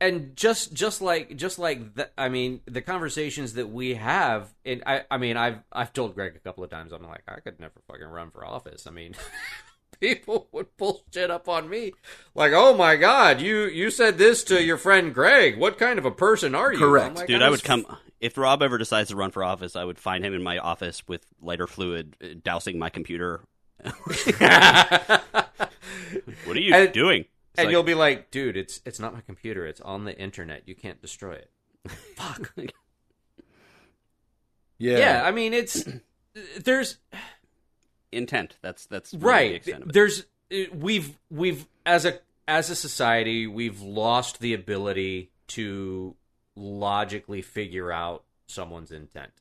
and 0.01 0.37
just 0.37 0.73
just 0.73 1.03
like 1.03 1.37
just 1.37 1.59
like 1.59 1.95
the, 1.95 2.09
I 2.17 2.29
mean 2.29 2.61
the 2.67 2.83
conversations 2.83 3.55
that 3.55 3.69
we 3.69 3.95
have 3.95 4.55
and 4.65 4.83
I 4.87 5.03
I 5.11 5.19
mean 5.19 5.37
I've 5.37 5.59
I've 5.73 5.93
told 5.93 6.15
Greg 6.15 6.37
a 6.37 6.39
couple 6.39 6.65
of 6.65 6.71
times 6.71 6.93
I'm 6.93 7.03
like 7.03 7.23
I 7.29 7.41
could 7.41 7.59
never 7.61 7.75
fucking 7.89 8.07
run 8.07 8.31
for 8.31 8.45
office. 8.45 8.87
I 8.87 8.91
mean 8.91 9.15
people 10.01 10.49
would 10.53 10.77
pull 10.77 11.03
shit 11.13 11.31
up 11.31 11.49
on 11.49 11.69
me 11.69 11.93
like 12.35 12.53
oh 12.55 12.75
my 12.75 12.95
god 12.95 13.41
you 13.41 13.65
you 13.65 13.91
said 13.91 14.19
this 14.19 14.45
to 14.45 14.63
your 14.63 14.77
friend 14.77 15.13
Greg. 15.13 15.59
What 15.59 15.79
kind 15.79 15.99
of 15.99 16.05
a 16.05 16.11
person 16.13 16.55
are 16.55 16.73
you? 16.73 16.79
Correct. 16.79 17.17
Like, 17.17 17.27
Dude, 17.27 17.43
"I 17.43 17.47
I 17.47 17.51
was 17.51 17.63
would 17.63 17.67
come 17.67 17.87
if 18.21 18.39
Rob 18.39 18.63
ever 18.63 18.79
decides 18.79 19.11
to 19.11 19.17
run 19.17 19.31
for 19.31 19.43
office. 19.45 19.77
I 19.77 19.85
would 19.85 19.99
find 19.99 20.25
him 20.25 20.35
in 20.35 20.43
my 20.43 20.59
office 20.59 21.07
with 21.07 21.25
lighter 21.41 21.67
fluid, 21.67 22.17
uh, 22.23 22.29
dousing 22.43 22.79
my 22.79 22.91
computer. 22.91 23.43
what 26.45 26.57
are 26.57 26.61
you 26.61 26.75
And- 26.75 26.93
doing? 26.93 27.21
It's 27.23 27.61
and 27.61 27.67
like- 27.67 27.73
you'll 27.73 27.83
be 27.83 27.95
like, 27.95 28.31
dude, 28.31 28.57
it's 28.57 28.81
it's 28.85 29.01
not 29.01 29.13
my 29.15 29.21
computer. 29.21 29.67
It's 29.67 29.81
on 29.81 30.05
the 30.05 30.17
internet. 30.17 30.69
You 30.69 30.75
can't 30.77 31.01
destroy 31.01 31.33
it. 31.35 31.51
fuck. 32.17 32.53
Yeah, 34.79 34.99
Yeah, 34.99 35.23
I 35.25 35.31
mean 35.33 35.53
it's 35.55 35.85
there's 36.65 36.99
Intent. 38.13 38.57
That's 38.63 38.87
that's 38.87 39.13
really 39.15 39.27
right 39.27 39.51
The 39.51 39.57
extent 39.57 39.83
of 39.83 39.89
it. 39.91 39.93
there's 39.93 40.27
uh, 40.53 40.57
we've 40.75 41.19
we've 41.31 41.67
as 41.85 42.05
a 42.05 42.21
as 42.47 42.71
a 42.71 42.77
society 42.77 43.47
we've 43.47 43.81
lost 43.81 44.39
the 44.41 44.55
ability 44.55 45.31
to 45.49 46.15
logically 46.57 47.43
figure 47.43 47.91
out 47.93 48.25
someone's 48.47 48.91
intent 48.93 49.33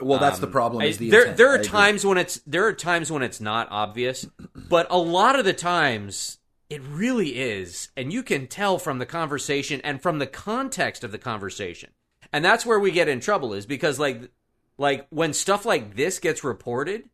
well, 0.00 0.18
that's 0.18 0.38
the 0.38 0.46
Um, 0.46 0.52
problem. 0.52 0.82
I- 0.82 0.86
Is 0.86 0.98
the 0.98 1.10
there 1.10 1.32
there 1.32 1.48
I 1.48 1.52
are 1.52 1.54
agree. 1.56 1.66
times 1.66 2.04
when 2.06 2.18
it's 2.18 2.40
there 2.46 2.66
are 2.66 2.72
times 2.72 3.10
when 3.10 3.22
it's 3.22 3.40
not 3.40 3.68
obvious 3.70 4.26
but 4.68 4.86
a 4.90 4.98
lot 4.98 5.38
of 5.38 5.44
the 5.44 5.52
times 5.54 6.38
it 6.68 6.82
really 6.82 7.38
is 7.38 7.88
and 7.96 8.12
you 8.12 8.22
can 8.22 8.46
tell 8.46 8.78
from 8.78 8.98
the 8.98 9.06
conversation 9.06 9.80
and 9.84 10.02
from 10.02 10.18
the 10.18 10.26
context 10.26 11.02
of 11.04 11.12
the 11.12 11.18
conversation 11.18 11.90
and 12.32 12.44
that's 12.44 12.66
where 12.66 12.78
we 12.80 12.90
get 12.90 13.08
in 13.08 13.20
trouble 13.20 13.54
is 13.54 13.64
because 13.66 13.98
like 13.98 14.30
like 14.78 15.06
when 15.10 15.32
stuff 15.32 15.64
like 15.64 15.96
this 15.96 16.18
gets 16.18 16.42
reported 16.44 17.08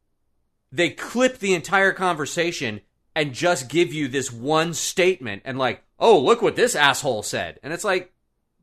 they 0.72 0.90
clip 0.90 1.38
the 1.38 1.54
entire 1.54 1.92
conversation 1.92 2.80
and 3.14 3.34
just 3.34 3.68
give 3.68 3.92
you 3.92 4.08
this 4.08 4.32
one 4.32 4.72
statement 4.74 5.42
and 5.44 5.58
like 5.58 5.82
oh 5.98 6.18
look 6.18 6.40
what 6.42 6.56
this 6.56 6.74
asshole 6.74 7.22
said 7.22 7.60
and 7.62 7.72
it's 7.72 7.84
like 7.84 8.12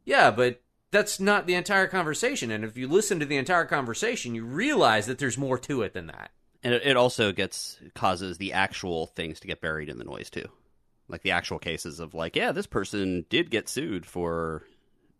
yeah 0.05 0.31
but 0.31 0.59
that's 0.91 1.19
not 1.19 1.45
the 1.47 1.53
entire 1.53 1.87
conversation 1.87 2.51
and 2.51 2.63
if 2.63 2.77
you 2.77 2.87
listen 2.87 3.19
to 3.19 3.25
the 3.25 3.37
entire 3.37 3.65
conversation 3.65 4.33
you 4.35 4.43
realize 4.45 5.05
that 5.07 5.19
there's 5.19 5.37
more 5.37 5.57
to 5.57 5.81
it 5.81 5.93
than 5.93 6.07
that 6.07 6.31
And 6.63 6.73
it, 6.73 6.81
it 6.85 6.97
also 6.97 7.31
gets 7.31 7.77
causes 7.95 8.37
the 8.37 8.53
actual 8.53 9.07
things 9.07 9.39
to 9.41 9.47
get 9.47 9.61
buried 9.61 9.89
in 9.89 9.97
the 9.97 10.03
noise 10.03 10.29
too, 10.29 10.47
like 11.07 11.21
the 11.21 11.31
actual 11.31 11.57
cases 11.59 11.99
of 11.99 12.13
like, 12.13 12.35
yeah, 12.35 12.51
this 12.51 12.67
person 12.67 13.25
did 13.29 13.49
get 13.49 13.69
sued 13.69 14.05
for 14.05 14.63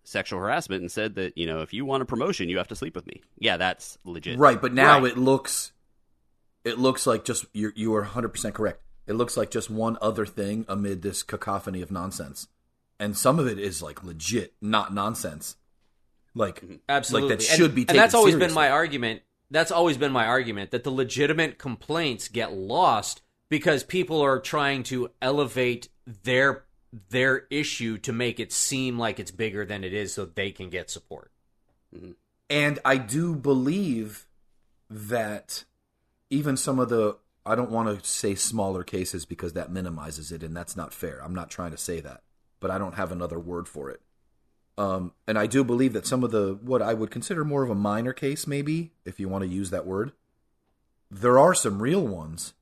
sexual 0.04 0.40
harassment 0.40 0.82
and 0.82 0.92
said 0.92 1.16
that 1.16 1.38
you 1.38 1.46
know 1.46 1.62
if 1.62 1.74
you 1.74 1.86
want 1.86 2.02
a 2.02 2.06
promotion, 2.06 2.50
you 2.50 2.58
have 2.58 2.68
to 2.68 2.76
sleep 2.76 2.96
with 2.96 3.06
me. 3.08 3.22
Yeah, 3.38 3.58
that's 3.58 3.98
legit. 4.04 4.38
Right, 4.40 4.60
but 4.62 4.74
now 4.74 5.00
Right. 5.02 5.12
it 5.12 5.18
looks 5.18 5.72
it 6.66 6.78
looks 6.80 7.06
like 7.08 7.24
just 7.26 7.46
you 7.54 7.72
you 7.76 7.96
are 7.96 8.06
100% 8.06 8.54
correct. 8.54 8.82
It 9.08 9.14
looks 9.14 9.38
like 9.38 9.50
just 9.52 9.70
one 9.70 9.98
other 10.02 10.26
thing 10.26 10.66
amid 10.68 11.02
this 11.04 11.24
cacophony 11.24 11.82
of 11.82 11.90
nonsense. 11.92 12.48
And 13.00 13.16
some 13.18 13.40
of 13.40 13.48
it 13.48 13.58
is 13.58 13.82
like 13.82 14.04
legit, 14.04 14.54
not 14.62 14.94
nonsense. 14.94 15.56
Like 16.40 16.64
Absolutely. 16.88 17.30
like 17.30 17.40
that 17.40 17.50
And- 17.50 17.58
should 17.58 17.76
be 17.76 17.86
And, 17.88 18.00
that's 18.00 18.14
always 18.14 18.36
been 18.36 18.54
my 18.54 18.70
argument. 18.70 19.24
That's 19.52 19.72
always 19.72 19.98
been 19.98 20.14
my 20.14 20.26
argument 20.26 20.72
that 20.72 20.86
the 20.86 20.92
legitimate 20.92 21.58
complaints 21.58 22.30
get 22.30 22.54
lost 22.54 23.22
because 23.50 23.84
people 23.84 24.22
are 24.22 24.40
trying 24.40 24.84
to 24.84 25.12
elevate 25.22 25.90
their 26.24 26.64
their 27.10 27.46
issue 27.52 27.98
to 28.00 28.14
make 28.14 28.40
it 28.40 28.52
seem 28.54 28.98
like 28.98 29.20
it's 29.20 29.32
bigger 29.32 29.66
than 29.66 29.84
it 29.84 29.94
is 29.94 30.14
so 30.14 30.26
they 30.26 30.52
can 30.52 30.70
get 30.70 30.90
support. 30.90 31.32
Mm-hmm. 31.96 32.12
And 32.50 32.80
I 32.86 32.98
do 32.98 33.36
believe 33.36 34.26
that 34.90 35.66
even 36.30 36.56
some 36.56 36.80
of 36.80 36.88
the 36.90 37.18
I 37.46 37.56
don't 37.56 37.70
want 37.70 38.02
to 38.02 38.08
say 38.08 38.34
smaller 38.34 38.84
cases 38.84 39.26
because 39.26 39.54
that 39.54 39.72
minimizes 39.72 40.32
it 40.32 40.42
and 40.42 40.56
that's 40.56 40.78
not 40.78 40.94
fair. 40.94 41.22
I'm 41.22 41.36
not 41.36 41.50
trying 41.50 41.72
to 41.72 41.78
say 41.78 42.00
that, 42.00 42.22
but 42.62 42.72
I 42.72 42.78
don't 42.78 42.96
have 42.96 43.12
another 43.12 43.40
word 43.40 43.68
for 43.68 43.90
it. 43.90 44.02
Um, 44.80 45.12
and 45.28 45.38
I 45.38 45.46
do 45.46 45.64
believe 45.66 45.92
that 45.94 46.08
some 46.08 46.24
of 46.24 46.32
the 46.32 46.58
what 46.62 46.82
I 46.82 46.94
would 46.94 47.12
consider 47.12 47.44
more 47.44 47.64
of 47.64 47.70
a 47.70 47.76
minor 47.76 48.14
case, 48.14 48.48
maybe 48.48 48.92
if 49.04 49.20
you 49.20 49.28
want 49.28 49.44
to 49.44 49.48
use 49.50 49.72
that 49.72 49.86
word, 49.86 50.14
there 51.12 51.38
are 51.38 51.54
some 51.54 51.82
real 51.82 52.08
ones 52.08 52.54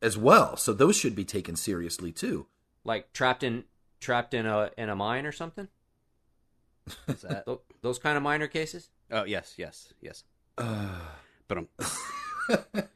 as 0.00 0.16
well. 0.16 0.56
So 0.56 0.72
those 0.72 0.96
should 0.96 1.14
be 1.14 1.24
taken 1.26 1.56
seriously 1.56 2.10
too. 2.10 2.46
Like 2.84 3.12
trapped 3.12 3.42
in 3.42 3.64
trapped 4.00 4.32
in 4.32 4.46
a 4.46 4.70
in 4.78 4.88
a 4.88 4.96
mine 4.96 5.26
or 5.26 5.32
something. 5.32 5.68
Is 7.06 7.20
that- 7.22 7.44
Tho- 7.46 7.60
Those 7.82 7.98
kind 7.98 8.16
of 8.16 8.22
minor 8.22 8.46
cases. 8.46 8.88
oh 9.10 9.24
yes, 9.24 9.54
yes, 9.58 9.92
yes. 10.00 10.24
But 11.48 11.58
um, 11.58 11.68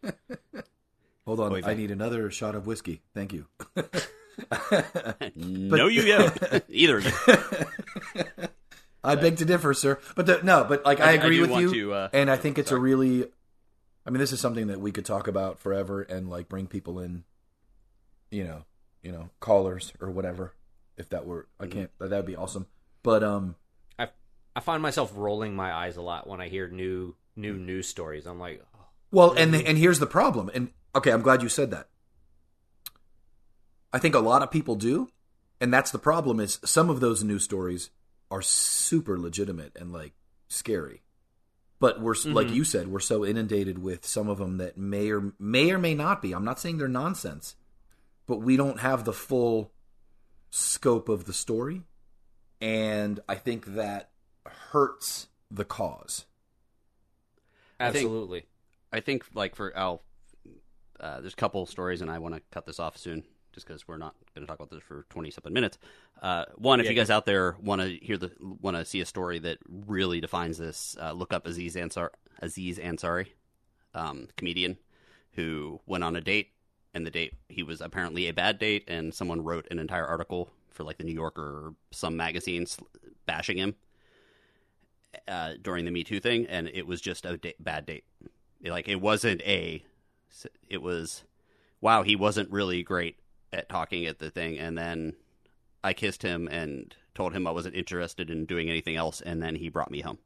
Hold 1.27 1.41
on, 1.41 1.53
Oy 1.53 1.59
I 1.59 1.61
vey. 1.61 1.75
need 1.75 1.91
another 1.91 2.31
shot 2.31 2.55
of 2.55 2.67
whiskey. 2.67 3.01
Thank 3.15 3.33
you. 3.33 3.47
no, 5.37 5.87
you 5.87 6.03
don't. 6.07 6.63
Either 6.69 6.99
of 6.99 7.05
you. 7.05 8.23
I 9.05 9.17
beg 9.17 9.39
to 9.39 9.45
differ, 9.45 9.75
sir. 9.75 9.99
But 10.15 10.27
the, 10.27 10.41
no, 10.43 10.65
but 10.65 10.85
like 10.85 11.01
I, 11.01 11.05
I- 11.05 11.09
I 11.11 11.13
agree 11.15 11.37
do 11.37 11.43
with 11.49 11.61
you, 11.61 11.73
to, 11.73 11.93
uh, 11.95 12.09
and 12.13 12.31
I 12.31 12.37
think 12.37 12.59
it's 12.59 12.71
a 12.71 12.79
really. 12.79 13.27
I 14.05 14.11
mean, 14.11 14.19
this 14.19 14.33
is 14.33 14.41
something 14.41 14.67
that 14.67 14.81
we 14.81 14.91
could 14.93 15.05
talk 15.05 15.29
about 15.29 15.59
forever 15.61 16.03
and 16.03 16.29
like 16.29 16.49
bring 16.49 16.67
people 16.67 16.99
in. 17.01 17.25
You 18.31 18.45
know, 18.45 18.65
you 19.03 19.13
know, 19.13 19.31
callers 19.41 19.93
or 20.01 20.11
whatever. 20.11 20.55
If 20.97 21.09
that 21.11 21.27
were, 21.27 21.49
I 21.61 21.65
Mm-hmm. 21.65 21.73
can't. 21.79 21.91
That 21.99 22.11
would 22.11 22.27
be 22.27 22.37
awesome. 22.37 22.67
But 23.03 23.23
um, 23.25 23.57
I 23.99 24.09
I 24.57 24.61
find 24.61 24.83
myself 24.83 25.13
rolling 25.17 25.55
my 25.57 25.73
eyes 25.73 25.97
a 25.97 26.03
lot 26.03 26.27
when 26.27 26.41
I 26.41 26.49
hear 26.49 26.69
new 26.69 27.15
new 27.37 27.55
news 27.55 27.89
stories. 27.89 28.27
I'm 28.27 28.39
like, 28.39 28.63
oh, 28.75 28.85
Well, 29.11 29.33
and 29.33 29.55
and 29.55 29.77
here's 29.79 29.99
the 29.99 30.07
problem. 30.07 30.51
And 30.55 30.71
okay, 30.95 31.11
I'm 31.13 31.23
glad 31.23 31.43
you 31.43 31.49
said 31.49 31.71
that. 31.73 31.89
I 33.93 33.99
think 33.99 34.15
a 34.15 34.21
lot 34.21 34.43
of 34.43 34.51
people 34.51 34.75
do, 34.77 35.09
and 35.61 35.73
that's 35.73 35.91
the 35.91 35.99
problem. 35.99 36.41
Is 36.41 36.59
some 36.65 36.89
of 36.89 37.01
those 37.01 37.23
news 37.23 37.45
stories 37.45 37.91
are 38.33 38.43
super 38.43 39.19
legitimate 39.19 39.77
and 39.79 39.93
like 39.93 40.15
scary, 40.49 41.03
but 41.79 42.01
we're 42.01 42.15
s 42.15 42.25
like 42.25 42.51
you 42.51 42.65
said, 42.65 42.89
we're 42.89 42.99
so 42.99 43.25
inundated 43.25 43.79
with 43.79 44.07
some 44.07 44.29
of 44.29 44.39
them 44.39 44.57
that 44.57 44.79
may 44.79 45.11
or 45.11 45.35
may 45.39 45.71
or 45.71 45.79
may 45.79 45.95
not 45.95 46.23
be. 46.23 46.33
I'm 46.33 46.45
not 46.45 46.59
saying 46.59 46.79
they're 46.79 46.89
nonsense, 46.89 47.57
but 48.27 48.39
we 48.39 48.57
don't 48.57 48.81
have 48.81 49.05
the 49.05 49.13
full 49.13 49.71
scope 50.49 51.11
of 51.11 51.27
the 51.27 51.35
story, 51.35 51.83
and 52.61 53.21
I 53.29 53.35
think 53.35 53.67
that 53.75 54.11
hurts 54.47 55.29
the 55.51 55.67
cause. 55.67 56.25
absolutely. 57.79 58.47
I 58.93 59.01
think 59.01 59.27
like 59.35 59.55
for 59.55 59.77
Al, 59.77 60.03
uh, 60.99 61.21
there's 61.21 61.35
a 61.35 61.37
couple 61.37 61.67
stories, 61.67 62.01
and 62.01 62.11
I 62.11 62.19
want 62.19 62.35
to 62.35 62.41
cut 62.51 62.65
this 62.65 62.81
off 62.81 62.97
soon, 62.97 63.25
just 63.53 63.67
because 63.67 63.87
we're 63.87 63.97
not 63.97 64.15
going 64.35 64.47
to 64.47 64.51
talk 64.51 64.59
about 64.59 64.71
this 64.71 64.83
for 64.83 65.05
twenty 65.11 65.31
something 65.31 65.53
minutes. 65.53 65.79
Uh, 66.21 66.45
one, 66.57 66.81
if 66.81 66.85
Yeah, 66.85 66.91
you 66.91 66.97
guys 66.97 67.11
out 67.11 67.27
there 67.27 67.57
want 67.61 67.81
to 67.81 67.89
hear 67.89 68.17
the 68.17 68.31
want 68.41 68.77
to 68.77 68.85
see 68.85 69.01
a 69.01 69.07
story 69.07 69.39
that 69.41 69.59
really 69.87 70.21
defines 70.21 70.59
this, 70.59 70.97
uh, 71.01 71.13
look 71.13 71.33
up 71.33 71.47
Aziz 71.47 71.77
Ansar 71.77 72.13
Aziz 72.41 72.79
Ansari, 72.79 73.29
um, 73.95 74.29
comedian 74.37 74.77
who 75.33 75.81
went 75.87 76.05
on 76.05 76.17
a 76.17 76.21
date, 76.21 76.51
and 76.93 77.07
the 77.07 77.11
date 77.11 77.35
he 77.49 77.63
was 77.63 77.81
apparently 77.81 78.29
a 78.29 78.33
bad 78.33 78.59
date, 78.59 78.85
and 78.89 79.15
someone 79.15 79.43
wrote 79.43 79.67
an 79.71 79.79
entire 79.79 80.07
article 80.07 80.51
for 80.71 80.85
like 80.85 80.99
the 80.99 81.05
New 81.05 81.15
Yorker 81.15 81.43
or 81.43 81.75
some 81.91 82.17
magazines 82.17 82.79
bashing 83.27 83.59
him 83.59 83.75
uh, 85.29 85.55
during 85.61 85.85
the 85.85 85.91
Me 85.91 86.05
Too 86.05 86.21
thing, 86.21 86.47
and 86.47 86.69
it 86.69 86.87
was 86.87 87.01
just 87.01 87.25
a 87.25 87.37
da- 87.37 87.55
bad 87.61 87.87
date. 87.87 88.05
Like 88.65 88.89
it 88.89 89.01
wasn't 89.01 89.43
a, 89.43 89.85
it 90.69 90.83
was, 90.83 91.25
wow, 91.81 92.03
he 92.03 92.17
wasn't 92.17 92.51
really 92.51 92.83
great 92.83 93.19
at 93.53 93.69
talking 93.69 94.07
at 94.07 94.19
the 94.19 94.31
thing, 94.31 94.59
and 94.59 94.77
then 94.79 95.15
I 95.85 95.93
kissed 95.93 96.23
him 96.23 96.49
and 96.49 96.95
told 97.15 97.35
him 97.35 97.47
I 97.47 97.51
wasn't 97.51 97.75
interested 97.75 98.31
in 98.31 98.47
doing 98.47 98.71
anything 98.71 98.97
else, 98.97 99.21
and 99.21 99.43
then 99.43 99.57
he 99.57 99.69
brought 99.69 99.91
me 99.91 100.01
home. 100.01 100.19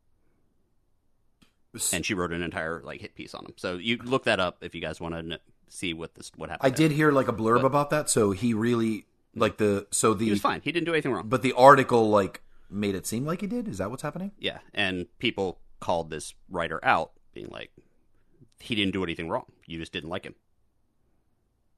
And 1.92 2.06
she 2.06 2.14
wrote 2.14 2.32
an 2.32 2.42
entire 2.42 2.80
like 2.82 3.00
hit 3.02 3.14
piece 3.14 3.34
on 3.34 3.44
him. 3.44 3.52
So 3.56 3.76
you 3.76 3.98
look 3.98 4.24
that 4.24 4.40
up 4.40 4.58
if 4.62 4.74
you 4.74 4.80
guys 4.80 4.98
want 4.98 5.14
to 5.14 5.40
see 5.68 5.92
what 5.92 6.14
this 6.14 6.30
what 6.36 6.48
happened. 6.48 6.72
I 6.72 6.74
did 6.74 6.90
hear 6.90 7.12
like 7.12 7.28
a 7.28 7.32
blurb 7.34 7.56
But- 7.62 7.66
about 7.66 7.90
that, 7.90 8.08
so 8.08 8.30
he 8.30 8.54
really 8.54 9.04
like 9.34 9.58
the 9.58 9.86
so 9.90 10.14
the 10.14 10.24
He 10.24 10.30
was 10.30 10.40
fine. 10.40 10.62
He 10.64 10.72
didn't 10.72 10.86
do 10.86 10.92
anything 10.94 11.12
wrong. 11.12 11.28
but 11.28 11.42
the 11.42 11.52
article 11.52 12.08
like 12.08 12.40
made 12.70 12.94
it 12.94 13.06
seem 13.06 13.26
like 13.26 13.42
he 13.42 13.46
did. 13.46 13.68
Is 13.68 13.76
that 13.78 13.90
what's 13.90 14.02
happening? 14.02 14.32
Yeah, 14.38 14.58
and 14.72 15.06
people 15.18 15.58
called 15.80 16.08
this 16.08 16.34
writer 16.48 16.82
out, 16.82 17.12
being 17.34 17.48
like, 17.50 17.70
he 18.58 18.74
didn't 18.74 18.92
do 18.92 19.04
anything 19.04 19.28
wrong. 19.28 19.44
You 19.66 19.78
just 19.78 19.92
didn't 19.92 20.08
like 20.08 20.24
him, 20.24 20.34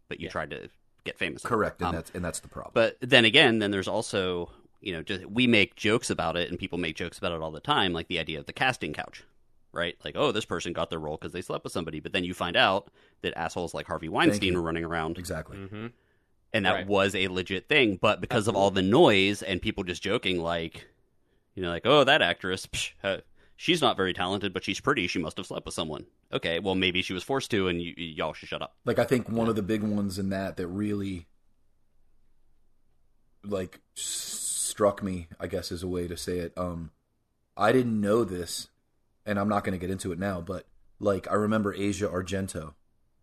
but 0.08 0.20
you 0.20 0.26
Yeah. 0.26 0.30
tried 0.30 0.50
to 0.50 0.68
get 1.08 1.18
famous. 1.18 1.42
Correct, 1.42 1.80
and 1.80 1.88
Um, 1.88 1.94
that's 1.94 2.10
and 2.14 2.24
that's 2.24 2.40
the 2.40 2.48
problem. 2.48 2.72
But 2.74 2.96
then 3.00 3.24
again, 3.24 3.58
then 3.58 3.70
there's 3.70 3.88
also 3.88 4.50
you 4.80 4.92
know 4.92 5.02
just 5.02 5.26
we 5.26 5.46
make 5.46 5.74
jokes 5.76 6.10
about 6.10 6.36
it, 6.36 6.48
and 6.50 6.58
people 6.58 6.78
make 6.78 6.96
jokes 6.96 7.18
about 7.18 7.32
it 7.32 7.40
all 7.42 7.50
the 7.50 7.60
time, 7.60 7.92
like 7.92 8.08
the 8.08 8.18
idea 8.18 8.38
of 8.38 8.46
the 8.46 8.52
casting 8.52 8.92
couch, 8.92 9.24
right? 9.72 9.96
Like, 10.04 10.16
oh, 10.16 10.30
this 10.32 10.44
person 10.44 10.72
got 10.72 10.90
their 10.90 10.98
role 10.98 11.16
because 11.16 11.32
they 11.32 11.42
slept 11.42 11.64
with 11.64 11.72
somebody, 11.72 12.00
but 12.00 12.12
then 12.12 12.24
you 12.24 12.34
find 12.34 12.56
out 12.56 12.88
that 13.22 13.36
assholes 13.36 13.74
like 13.74 13.86
Harvey 13.86 14.08
Weinstein 14.08 14.52
you. 14.52 14.58
were 14.58 14.62
running 14.62 14.84
around, 14.84 15.18
exactly. 15.18 15.56
hmm 15.56 15.86
and 16.50 16.64
that 16.64 16.72
Right. 16.72 16.86
was 16.86 17.14
a 17.14 17.28
legit 17.28 17.68
thing. 17.68 17.98
But 18.00 18.22
because 18.22 18.48
of 18.48 18.56
all 18.56 18.70
the 18.70 18.80
noise 18.80 19.42
and 19.42 19.60
people 19.60 19.84
just 19.84 20.02
joking, 20.02 20.40
like, 20.40 20.86
you 21.54 21.62
know, 21.62 21.68
like, 21.68 21.84
oh, 21.84 22.04
that 22.04 22.22
actress, 22.22 22.66
psh, 22.66 22.92
uh, 23.04 23.18
she's 23.58 23.82
not 23.82 23.98
very 23.98 24.14
talented, 24.14 24.54
but 24.54 24.64
she's 24.64 24.80
pretty. 24.80 25.06
She 25.06 25.18
must 25.18 25.36
have 25.36 25.44
slept 25.44 25.66
with 25.66 25.74
someone. 25.74 26.06
Okay, 26.32 26.60
well, 26.60 26.74
maybe 26.74 27.02
she 27.02 27.12
was 27.12 27.22
forced 27.22 27.50
to, 27.50 27.68
and 27.68 27.82
you, 27.82 27.92
y'all 27.96 28.32
should 28.32 28.48
shut 28.48 28.62
up. 28.62 28.76
Like 28.86 28.98
I 28.98 29.04
think 29.04 29.28
one 29.28 29.48
of 29.48 29.56
the 29.56 29.62
big 29.62 29.82
ones 29.82 30.18
in 30.18 30.30
that 30.30 30.56
that 30.56 30.68
really 30.68 31.26
like 33.44 33.80
s- 33.96 34.02
struck 34.02 35.02
me, 35.02 35.28
I 35.38 35.46
guess 35.46 35.70
is 35.70 35.82
a 35.82 35.88
way 35.88 36.08
to 36.08 36.16
say 36.16 36.38
it. 36.38 36.52
Um 36.56 36.90
I 37.56 37.72
didn't 37.72 38.00
know 38.00 38.24
this 38.24 38.68
and 39.26 39.38
I'm 39.38 39.48
not 39.48 39.64
going 39.64 39.78
to 39.78 39.84
get 39.84 39.90
into 39.90 40.12
it 40.12 40.18
now, 40.18 40.40
but 40.40 40.66
like 41.00 41.30
I 41.30 41.34
remember 41.34 41.74
Asia 41.74 42.08
Argento. 42.08 42.74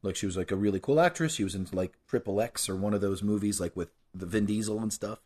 Like 0.02 0.15
she 0.15 0.26
was 0.26 0.38
like 0.38 0.52
a 0.52 0.56
really 0.56 0.80
cool 0.80 1.00
actress. 1.00 1.36
She 1.36 1.43
was 1.43 1.56
in, 1.56 1.67
like 1.71 1.93
Triple 2.08 2.41
X 2.41 2.69
or 2.69 2.76
one 2.76 2.93
of 2.93 3.02
those 3.02 3.24
movies 3.24 3.60
like 3.60 3.76
with 3.76 3.89
the 4.13 4.26
Vin 4.26 4.45
Diesel 4.45 4.80
and 4.80 4.91
stuff. 4.93 5.19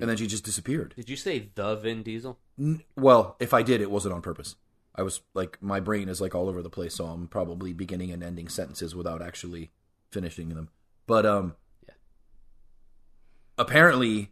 And 0.00 0.08
then 0.08 0.16
she 0.16 0.26
just 0.26 0.44
disappeared. 0.44 0.94
Did 0.96 1.10
you 1.10 1.16
say 1.16 1.50
the 1.54 1.76
Vin 1.76 2.02
Diesel? 2.02 2.38
N- 2.58 2.82
Well, 2.96 3.36
if 3.38 3.52
I 3.52 3.62
did, 3.62 3.80
it 3.82 3.90
wasn't 3.90 4.14
on 4.14 4.22
purpose. 4.22 4.56
I 4.94 5.02
was 5.02 5.20
like, 5.34 5.62
my 5.62 5.80
brain 5.80 6.08
is 6.08 6.20
like 6.20 6.34
all 6.34 6.48
over 6.48 6.62
the 6.62 6.70
place, 6.70 6.94
so 6.94 7.04
I'm 7.06 7.28
probably 7.28 7.72
beginning 7.72 8.10
and 8.10 8.22
ending 8.22 8.48
sentences 8.48 8.94
without 8.94 9.20
actually 9.22 9.70
finishing 10.10 10.48
them. 10.50 10.70
But 11.06 11.26
um, 11.26 11.56
Yeah. 11.86 11.94
apparently, 13.58 14.30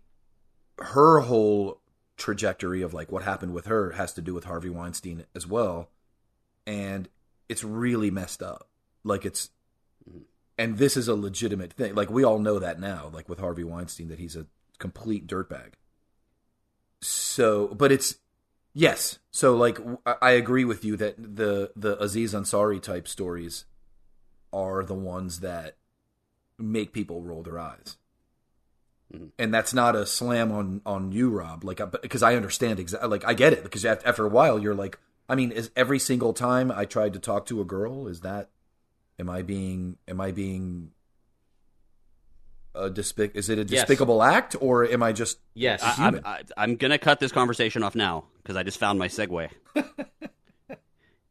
her 0.79 1.21
whole 1.21 1.81
trajectory 2.17 2.83
of 2.83 2.93
like 2.95 3.11
what 3.13 3.23
happened 3.23 3.53
with 3.55 3.67
her 3.67 3.93
has 3.93 4.13
to 4.15 4.21
do 4.23 4.35
with 4.35 4.45
Harvey 4.45 4.71
Weinstein 4.71 5.25
as 5.35 5.47
well, 5.47 5.91
and 6.67 7.09
it's 7.49 7.65
really 7.65 8.11
messed 8.11 8.43
up. 8.43 8.69
Like 9.05 9.25
it's, 9.25 9.51
and 10.59 10.79
this 10.79 10.97
is 10.97 11.09
a 11.09 11.15
legitimate 11.15 11.73
thing. 11.73 11.95
Like 11.95 12.11
we 12.11 12.25
all 12.25 12.39
know 12.39 12.59
that 12.59 12.79
now. 12.81 13.11
Like 13.13 13.29
with 13.29 13.39
Harvey 13.41 13.65
Weinstein, 13.65 14.09
that 14.09 14.19
he's 14.19 14.37
a 14.37 14.47
complete 14.81 15.29
dirtbag. 15.29 15.75
So, 17.01 17.69
but 17.69 17.93
it's 17.93 18.17
yes. 18.75 19.21
So, 19.31 19.57
like, 19.57 19.79
I 20.05 20.33
agree 20.33 20.65
with 20.65 20.85
you 20.85 20.97
that 20.97 21.17
the 21.37 21.73
the 21.77 22.03
Aziz 22.03 22.35
Ansari 22.35 22.83
type 22.83 23.07
stories 23.07 23.65
are 24.53 24.83
the 24.83 24.95
ones 24.95 25.41
that 25.41 25.77
make 26.59 26.93
people 26.93 27.23
roll 27.23 27.43
their 27.43 27.59
eyes, 27.59 27.97
Mhm. 29.15 29.31
and 29.39 29.55
that's 29.55 29.73
not 29.73 29.95
a 29.97 30.05
slam 30.07 30.53
on 30.53 30.83
on 30.85 31.13
you, 31.13 31.31
Rob. 31.31 31.65
Like, 31.65 31.81
because 32.03 32.23
I 32.23 32.35
understand 32.35 32.81
exactly. 32.81 33.09
Like, 33.09 33.25
I 33.25 33.35
get 33.35 33.53
it 33.53 33.63
because 33.63 33.85
after 33.85 34.27
a 34.27 34.29
while, 34.29 34.59
you're 34.59 34.75
like, 34.75 34.99
I 35.29 35.37
mean, 35.37 35.53
is 35.53 35.71
every 35.77 35.99
single 35.99 36.33
time 36.33 36.71
I 36.71 36.85
tried 36.85 37.13
to 37.15 37.19
talk 37.21 37.47
to 37.47 37.61
a 37.61 37.65
girl, 37.65 38.09
is 38.09 38.21
that 38.21 38.51
Am 39.21 39.29
I 39.29 39.43
being? 39.43 39.99
Am 40.09 40.19
I 40.19 40.33
being? 40.33 40.93
A 42.75 42.89
despic- 42.89 43.35
is 43.35 43.49
it 43.49 43.59
a 43.59 43.63
Yes. 43.63 43.81
despicable 43.87 44.23
act, 44.23 44.55
or 44.61 44.85
am 44.89 45.03
I 45.03 45.13
just? 45.13 45.39
Yes. 45.55 45.83
I, 45.83 45.91
human. 45.95 46.23
I'm, 46.25 46.45
I, 46.57 46.63
I'm 46.63 46.77
gonna 46.77 46.99
cut 46.99 47.19
this 47.21 47.33
conversation 47.33 47.83
off 47.83 47.95
now 47.97 48.25
because 48.43 48.57
I 48.57 48.63
just 48.63 48.79
found 48.79 48.99
my 48.99 49.09
segue. 49.09 49.51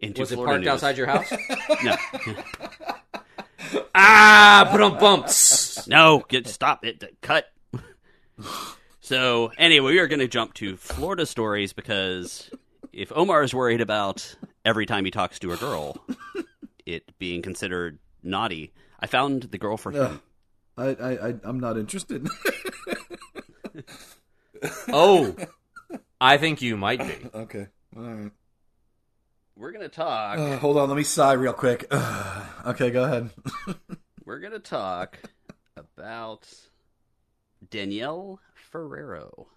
Into 0.02 0.22
was 0.22 0.32
it 0.32 0.38
parked 0.38 0.60
news. 0.62 0.68
outside 0.68 0.98
your 0.98 1.08
house? 1.08 1.32
No, 1.84 1.96
ah, 3.96 4.68
but 4.72 4.82
on 4.82 4.98
bumps. 5.00 5.88
no, 5.88 6.24
get 6.30 6.48
stop 6.48 6.86
it, 6.86 7.04
cut. 7.22 7.46
So 9.02 9.52
anyway, 9.58 9.92
we 9.94 10.00
are 10.00 10.08
going 10.08 10.20
to 10.20 10.28
jump 10.28 10.54
to 10.56 10.78
Florida 10.78 11.26
stories 11.26 11.74
because 11.74 12.50
if 12.94 13.12
Omar 13.16 13.44
is 13.44 13.54
worried 13.54 13.82
about 13.82 14.36
every 14.66 14.86
time 14.86 15.04
he 15.06 15.12
talks 15.12 15.40
to 15.40 15.52
a 15.52 15.58
girl, 15.58 15.98
it 16.86 17.12
being 17.20 17.42
considered 17.42 18.00
naughty, 18.24 18.72
I 19.00 19.08
found 19.08 19.44
the 19.44 19.58
girl 19.58 19.78
for 19.78 19.92
him. 19.92 20.22
I, 20.80 20.88
I, 20.94 21.28
I 21.30 21.34
I'm 21.44 21.60
not 21.60 21.78
interested. 21.78 22.28
Oh, 24.92 25.36
I 26.20 26.38
think 26.38 26.62
you 26.62 26.76
might 26.76 27.00
be. 27.00 27.30
okay. 27.34 27.68
All 27.96 28.04
right. 28.04 28.32
We're 29.56 29.72
going 29.72 29.84
to 29.84 29.90
talk. 29.96 30.38
Uh, 30.38 30.58
hold 30.58 30.78
on. 30.78 30.90
Let 30.90 30.98
me 30.98 31.04
sigh 31.04 31.34
real 31.34 31.54
quick. 31.54 31.86
okay, 32.66 32.92
go 32.92 33.04
ahead. 33.04 33.30
We're 34.26 34.40
going 34.40 34.54
to 34.54 34.60
talk 34.60 35.18
about 35.78 36.48
Danielle 37.70 38.40
Ferrero. 38.54 39.48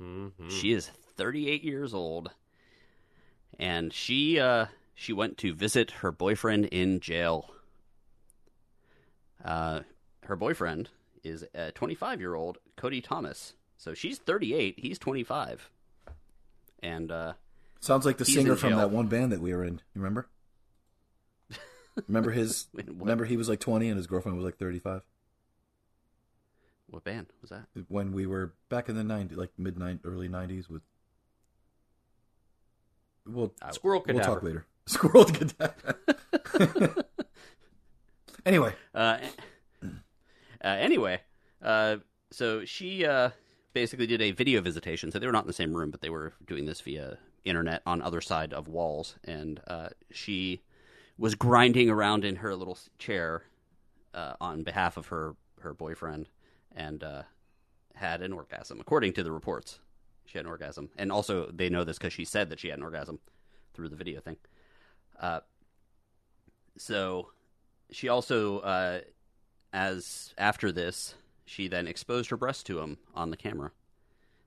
Mhm. 0.00 0.50
She 0.50 0.72
is 0.72 0.88
38 1.16 1.62
years 1.64 1.94
old, 1.94 2.30
and 3.58 3.92
she 3.92 4.38
uh, 4.40 4.66
she 4.94 5.12
went 5.12 5.38
to 5.38 5.54
visit 5.54 5.90
her 5.92 6.10
boyfriend 6.12 6.66
in 6.66 7.00
jail. 7.00 7.50
Uh, 9.44 9.80
her 10.26 10.36
boyfriend 10.36 10.90
is 11.22 11.44
a 11.54 11.72
25 11.72 12.20
year 12.20 12.34
old 12.34 12.58
Cody 12.76 13.00
Thomas. 13.00 13.54
So 13.76 13.94
she's 13.94 14.18
38, 14.18 14.78
he's 14.78 14.98
25, 14.98 15.68
and 16.82 17.10
uh, 17.10 17.32
Sounds 17.80 18.06
like 18.06 18.18
the 18.18 18.24
singer 18.24 18.56
from 18.56 18.76
that 18.76 18.90
one 18.90 19.08
band 19.08 19.32
that 19.32 19.40
we 19.40 19.52
were 19.54 19.64
in. 19.64 19.74
You 19.94 20.00
remember? 20.00 20.28
Remember 22.08 22.30
his? 22.30 22.66
Remember 22.74 23.24
he 23.24 23.36
was 23.36 23.48
like 23.48 23.60
20 23.60 23.88
and 23.88 23.96
his 23.96 24.06
girlfriend 24.06 24.36
was 24.36 24.44
like 24.44 24.56
35 24.56 25.02
what 26.94 27.04
band 27.04 27.26
was 27.40 27.50
that? 27.50 27.66
when 27.88 28.12
we 28.12 28.24
were 28.24 28.54
back 28.68 28.88
in 28.88 28.94
the 28.94 29.02
90s, 29.02 29.36
like 29.36 29.50
mid 29.58 29.76
90s, 29.76 29.98
early 30.04 30.28
90s. 30.28 30.70
With 30.70 30.82
we'll 33.26 33.52
Squirrel 33.72 34.04
we'll 34.06 34.20
talk 34.20 34.42
later. 34.42 34.64
Squirrel 34.86 35.24
cadaver. 35.24 35.96
anyway, 38.46 38.74
Uh, 38.94 39.18
uh, 40.64 40.76
anyway, 40.80 41.20
uh, 41.62 41.98
so 42.30 42.64
she 42.64 43.04
uh, 43.04 43.30
basically 43.74 44.06
did 44.06 44.22
a 44.22 44.30
video 44.30 44.60
visitation. 44.62 45.12
So 45.12 45.18
they 45.18 45.26
were 45.26 45.32
not 45.32 45.44
in 45.44 45.48
the 45.48 45.52
same 45.52 45.74
room, 45.74 45.90
but 45.90 46.00
they 46.00 46.10
were 46.10 46.32
doing 46.46 46.64
this 46.64 46.80
via 46.80 47.18
internet 47.44 47.82
on 47.84 48.00
other 48.00 48.22
side 48.22 48.54
of 48.54 48.66
walls. 48.66 49.16
And 49.24 49.60
uh, 49.66 49.90
she 50.10 50.62
was 51.18 51.34
grinding 51.34 51.90
around 51.90 52.24
in 52.24 52.36
her 52.36 52.56
little 52.56 52.78
chair 52.98 53.44
uh, 54.14 54.34
on 54.40 54.62
behalf 54.62 54.96
of 54.96 55.08
her 55.08 55.36
her 55.60 55.74
boyfriend, 55.74 56.28
and 56.74 57.02
uh, 57.02 57.22
had 57.94 58.20
an 58.20 58.32
orgasm, 58.32 58.80
according 58.80 59.12
to 59.14 59.22
the 59.22 59.32
reports. 59.32 59.80
She 60.26 60.38
had 60.38 60.46
an 60.46 60.50
orgasm, 60.50 60.90
and 60.96 61.12
also 61.12 61.50
they 61.50 61.68
know 61.68 61.84
this 61.84 61.98
because 61.98 62.12
she 62.12 62.24
said 62.24 62.50
that 62.50 62.60
she 62.60 62.68
had 62.68 62.78
an 62.78 62.84
orgasm 62.84 63.18
through 63.74 63.88
the 63.88 63.96
video 63.96 64.20
thing. 64.20 64.36
So 66.76 67.30
she 67.90 68.08
also 68.08 68.60
as 69.74 70.32
after 70.38 70.70
this 70.70 71.16
she 71.44 71.66
then 71.68 71.86
exposed 71.86 72.30
her 72.30 72.36
breast 72.36 72.64
to 72.64 72.78
him 72.78 72.96
on 73.14 73.30
the 73.30 73.36
camera 73.36 73.72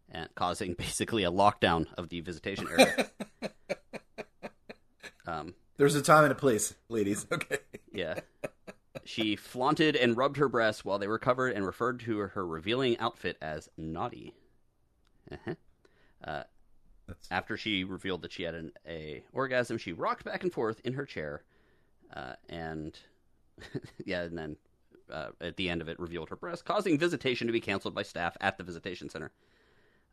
and 0.10 0.30
causing 0.36 0.74
basically 0.74 1.24
a 1.24 1.32
lockdown 1.32 1.86
of 1.98 2.10
the 2.10 2.22
visitation 2.22 2.68
area 2.72 3.10
um, 5.28 5.54
there's 5.76 5.94
a 5.94 6.02
time 6.02 6.24
and 6.24 6.32
a 6.32 6.36
place, 6.36 6.74
ladies. 6.90 7.28
Okay. 7.32 7.58
yeah 7.92 8.16
she 9.04 9.36
flaunted 9.36 9.96
and 9.96 10.18
rubbed 10.18 10.38
her 10.38 10.50
breasts 10.50 10.84
while 10.84 10.98
they 10.98 11.08
were 11.08 11.20
covered 11.20 11.54
and 11.54 11.66
referred 11.66 12.00
to 12.00 12.18
her 12.20 12.46
revealing 12.46 12.98
outfit 12.98 13.38
as 13.42 13.70
naughty 13.78 14.34
uh-huh. 15.32 15.56
uh, 16.24 16.44
after 17.30 17.58
she 17.58 17.84
revealed 17.84 18.22
that 18.22 18.32
she 18.32 18.44
had 18.44 18.56
an 18.56 18.72
a 18.88 19.24
orgasm 19.34 19.78
she 19.78 19.92
rocked 19.92 20.24
back 20.24 20.44
and 20.44 20.54
forth 20.54 20.80
in 20.86 20.94
her 20.94 21.06
chair 21.06 21.44
uh, 22.16 22.34
and 22.50 22.98
yeah 24.06 24.22
and 24.24 24.38
then 24.38 24.58
uh, 25.12 25.30
at 25.41 25.58
the 25.58 25.70
end 25.70 25.82
of 25.82 25.89
it 25.89 26.00
revealed 26.00 26.30
her 26.30 26.36
breast 26.36 26.65
causing 26.65 26.98
visitation 26.98 27.48
to 27.48 27.54
be 27.54 27.62
canceled 27.62 27.96
by 27.96 28.04
staff 28.04 28.36
at 28.41 28.58
the 28.58 28.63
visitation 28.63 29.10
center. 29.10 29.32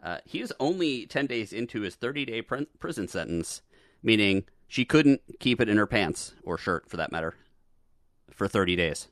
Uh, 0.02 0.18
he 0.24 0.40
is 0.40 0.52
only 0.60 1.06
10 1.06 1.26
days 1.26 1.52
into 1.52 1.80
his 1.80 1.96
30-day 1.96 2.42
pr- 2.42 2.64
prison 2.78 3.08
sentence 3.08 3.62
meaning 4.02 4.44
she 4.68 4.84
couldn't 4.84 5.22
keep 5.40 5.60
it 5.60 5.68
in 5.68 5.76
her 5.76 5.86
pants 5.86 6.34
or 6.42 6.58
shirt 6.58 6.88
for 6.88 6.96
that 6.96 7.10
matter 7.10 7.34
for 8.30 8.46
30 8.46 8.76
days. 8.76 9.08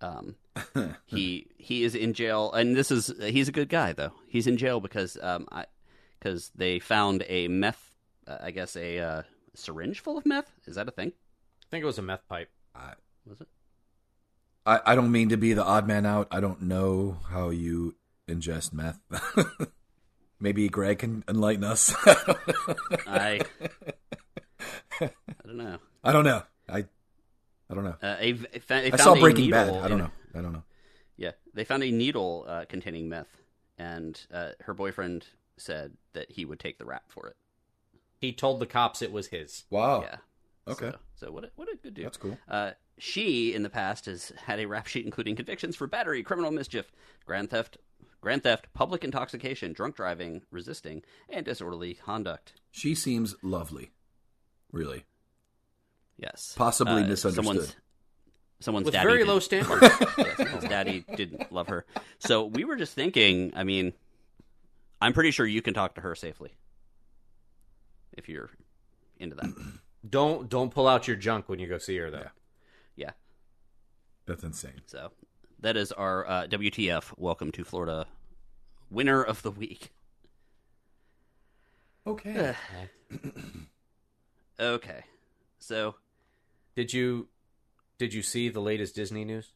Um, 0.00 0.36
he 1.06 1.48
he 1.58 1.84
is 1.84 1.94
in 1.94 2.14
jail 2.14 2.52
and 2.52 2.74
this 2.74 2.90
is 2.90 3.12
he's 3.20 3.48
a 3.48 3.52
good 3.52 3.68
guy 3.68 3.92
though. 3.92 4.12
He's 4.26 4.46
in 4.46 4.56
jail 4.56 4.80
because 4.80 5.18
um 5.20 5.46
I 5.52 5.66
because 6.18 6.50
they 6.54 6.78
found 6.78 7.24
a 7.28 7.48
meth 7.48 7.90
uh, 8.26 8.38
I 8.40 8.50
guess 8.50 8.76
a 8.76 8.98
uh, 8.98 9.22
syringe 9.54 10.00
full 10.00 10.16
of 10.16 10.24
meth? 10.24 10.52
Is 10.66 10.76
that 10.76 10.88
a 10.88 10.92
thing? 10.92 11.08
I 11.08 11.66
think 11.70 11.82
it 11.82 11.86
was 11.86 11.98
a 11.98 12.02
meth 12.02 12.26
pipe. 12.28 12.50
was 13.26 13.40
it 13.40 13.48
I, 14.70 14.92
I 14.92 14.94
don't 14.94 15.10
mean 15.10 15.30
to 15.30 15.36
be 15.36 15.52
the 15.52 15.64
odd 15.64 15.86
man 15.88 16.06
out. 16.06 16.28
I 16.30 16.38
don't 16.40 16.62
know 16.62 17.16
how 17.30 17.50
you 17.50 17.96
ingest 18.28 18.72
meth. 18.72 19.00
Maybe 20.40 20.68
Greg 20.68 21.00
can 21.00 21.24
enlighten 21.28 21.64
us. 21.64 21.92
I 23.06 23.40
I 25.00 25.10
don't 25.44 25.56
know 25.56 25.78
I 26.04 26.12
don't 26.12 26.24
know. 26.24 26.42
I 26.68 26.84
I 27.68 27.74
don't 27.74 27.84
know. 27.84 27.96
uh, 28.02 28.16
a, 28.18 28.32
they 28.32 28.58
fa- 28.58 28.80
they 28.82 28.92
I 28.92 28.96
saw 28.96 29.14
Breaking 29.16 29.50
Bad. 29.50 29.74
I 29.76 29.88
don't 29.88 29.98
know. 29.98 30.10
I 30.34 30.40
don't 30.40 30.52
know. 30.52 30.62
yeah 31.16 31.32
they 31.52 31.64
found 31.64 31.82
a 31.82 31.90
needle 31.90 32.44
uh, 32.48 32.64
containing 32.68 33.08
meth 33.08 33.42
and 33.78 34.20
uh, 34.32 34.50
her 34.60 34.74
boyfriend 34.74 35.26
said 35.56 35.92
that 36.12 36.30
he 36.30 36.44
would 36.44 36.60
take 36.60 36.78
the 36.78 36.84
rap 36.84 37.04
for 37.08 37.26
it 37.28 37.36
He 38.20 38.32
told 38.32 38.60
the 38.60 38.66
cops 38.66 39.02
it 39.02 39.10
was 39.12 39.26
his. 39.28 39.64
Wow. 39.70 40.02
yeah 40.02 40.16
Okay. 40.68 40.90
so, 40.90 41.26
so 41.26 41.32
what 41.32 41.44
a, 41.44 41.50
what 41.56 41.68
a 41.72 41.76
good 41.82 41.94
dude 41.94 42.06
That's 42.06 42.16
cool. 42.16 42.38
Uh, 42.48 42.72
she, 43.00 43.54
in 43.54 43.62
the 43.62 43.70
past, 43.70 44.06
has 44.06 44.32
had 44.44 44.60
a 44.60 44.66
rap 44.66 44.86
sheet 44.86 45.04
including 45.04 45.34
convictions 45.36 45.74
for 45.76 45.86
battery, 45.86 46.22
criminal 46.22 46.50
mischief, 46.50 46.92
grand 47.26 47.50
theft, 47.50 47.78
grand 48.20 48.42
theft, 48.42 48.66
public 48.74 49.02
intoxication, 49.04 49.72
drunk 49.72 49.96
driving, 49.96 50.42
resisting, 50.50 51.02
and 51.28 51.44
disorderly 51.44 51.94
conduct. 51.94 52.52
She 52.70 52.94
seems 52.94 53.34
lovely. 53.42 53.90
Really. 54.72 55.04
Yes, 56.18 56.54
Possibly 56.56 57.02
Uh, 57.02 57.06
misunderstood. 57.06 57.34
Someone's, 57.46 57.76
someone's 58.60 58.84
With 58.84 58.92
daddy 58.94 59.06
very 59.08 59.18
did- 59.20 59.28
low 59.28 59.38
standards. 59.40 59.80
yes, 60.18 60.36
someone's 60.36 60.68
daddy 60.68 61.04
didn't 61.16 61.50
love 61.50 61.68
her. 61.68 61.86
So 62.18 62.44
we 62.44 62.64
were 62.64 62.76
just 62.76 62.92
thinking. 62.94 63.52
I 63.56 63.64
mean, 63.64 63.94
I'm 65.00 65.14
pretty 65.14 65.30
sure 65.30 65.46
you 65.46 65.62
can 65.62 65.72
talk 65.72 65.94
to 65.94 66.02
her 66.02 66.14
safely 66.14 66.52
if 68.18 68.28
you're 68.28 68.50
into 69.18 69.36
that. 69.36 69.50
don't 70.10 70.48
don't 70.50 70.70
pull 70.70 70.86
out 70.86 71.08
your 71.08 71.16
junk 71.16 71.48
when 71.48 71.58
you 71.58 71.66
go 71.66 71.78
see 71.78 71.96
her 71.96 72.10
though. 72.10 72.18
Yeah. 72.18 72.28
Yeah. 73.00 73.12
That's 74.26 74.44
insane. 74.44 74.82
So 74.84 75.10
that 75.60 75.74
is 75.78 75.90
our 75.90 76.28
uh, 76.28 76.46
WTF. 76.48 77.14
Welcome 77.16 77.50
to 77.52 77.64
Florida. 77.64 78.06
Winner 78.90 79.22
of 79.22 79.40
the 79.42 79.50
week. 79.50 79.90
Okay. 82.06 82.54
Okay. 84.60 85.04
So 85.58 85.94
Did 86.76 86.92
you 86.92 87.28
did 87.96 88.12
you 88.12 88.20
see 88.20 88.50
the 88.50 88.60
latest 88.60 88.94
Disney 88.94 89.24
news? 89.24 89.54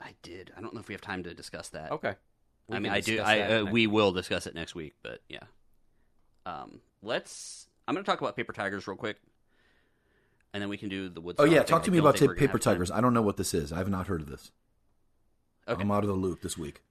I 0.00 0.14
did. 0.22 0.50
I 0.56 0.60
don't 0.60 0.74
know 0.74 0.80
if 0.80 0.88
we 0.88 0.94
have 0.94 1.00
time 1.00 1.22
to 1.22 1.34
discuss 1.34 1.68
that. 1.68 1.92
Okay. 1.92 2.14
We 2.66 2.76
I 2.76 2.80
mean, 2.80 2.90
I 2.90 2.98
do. 3.00 3.20
I 3.20 3.42
uh, 3.42 3.62
next 3.62 3.72
we 3.72 3.86
will 3.86 4.10
discuss 4.10 4.48
it 4.48 4.56
next 4.56 4.74
week, 4.74 4.94
but 5.04 5.20
yeah. 5.28 5.44
Um, 6.46 6.80
let's. 7.00 7.68
I'm 7.86 7.94
going 7.94 8.04
to 8.04 8.10
talk 8.10 8.20
about 8.20 8.34
Paper 8.34 8.52
Tigers 8.52 8.88
real 8.88 8.96
quick, 8.96 9.18
and 10.52 10.60
then 10.62 10.68
we 10.68 10.76
can 10.76 10.88
do 10.88 11.08
the 11.08 11.20
Woods. 11.20 11.38
Oh 11.40 11.44
yeah, 11.44 11.62
talk 11.62 11.82
to 11.84 11.90
me 11.90 11.98
about 11.98 12.14
think 12.18 12.20
ta- 12.20 12.26
we're 12.32 12.34
gonna 12.34 12.46
Paper 12.48 12.58
time. 12.58 12.74
Tigers. 12.74 12.90
I 12.90 13.00
don't 13.00 13.14
know 13.14 13.22
what 13.22 13.36
this 13.36 13.54
is. 13.54 13.72
I 13.72 13.78
have 13.78 13.88
not 13.88 14.06
heard 14.06 14.20
of 14.20 14.28
this. 14.30 14.50
Okay. 15.68 15.80
I'm 15.82 15.90
out 15.90 16.02
of 16.04 16.08
the 16.08 16.14
loop 16.14 16.42
this 16.42 16.58
week. 16.58 16.82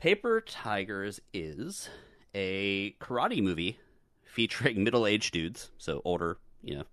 Paper 0.00 0.40
Tigers 0.40 1.20
is 1.34 1.88
a 2.34 2.92
karate 3.00 3.42
movie 3.42 3.78
featuring 4.24 4.82
middle-aged 4.84 5.32
dudes, 5.32 5.70
so 5.76 6.00
older, 6.04 6.38
you 6.62 6.76
know. 6.76 6.84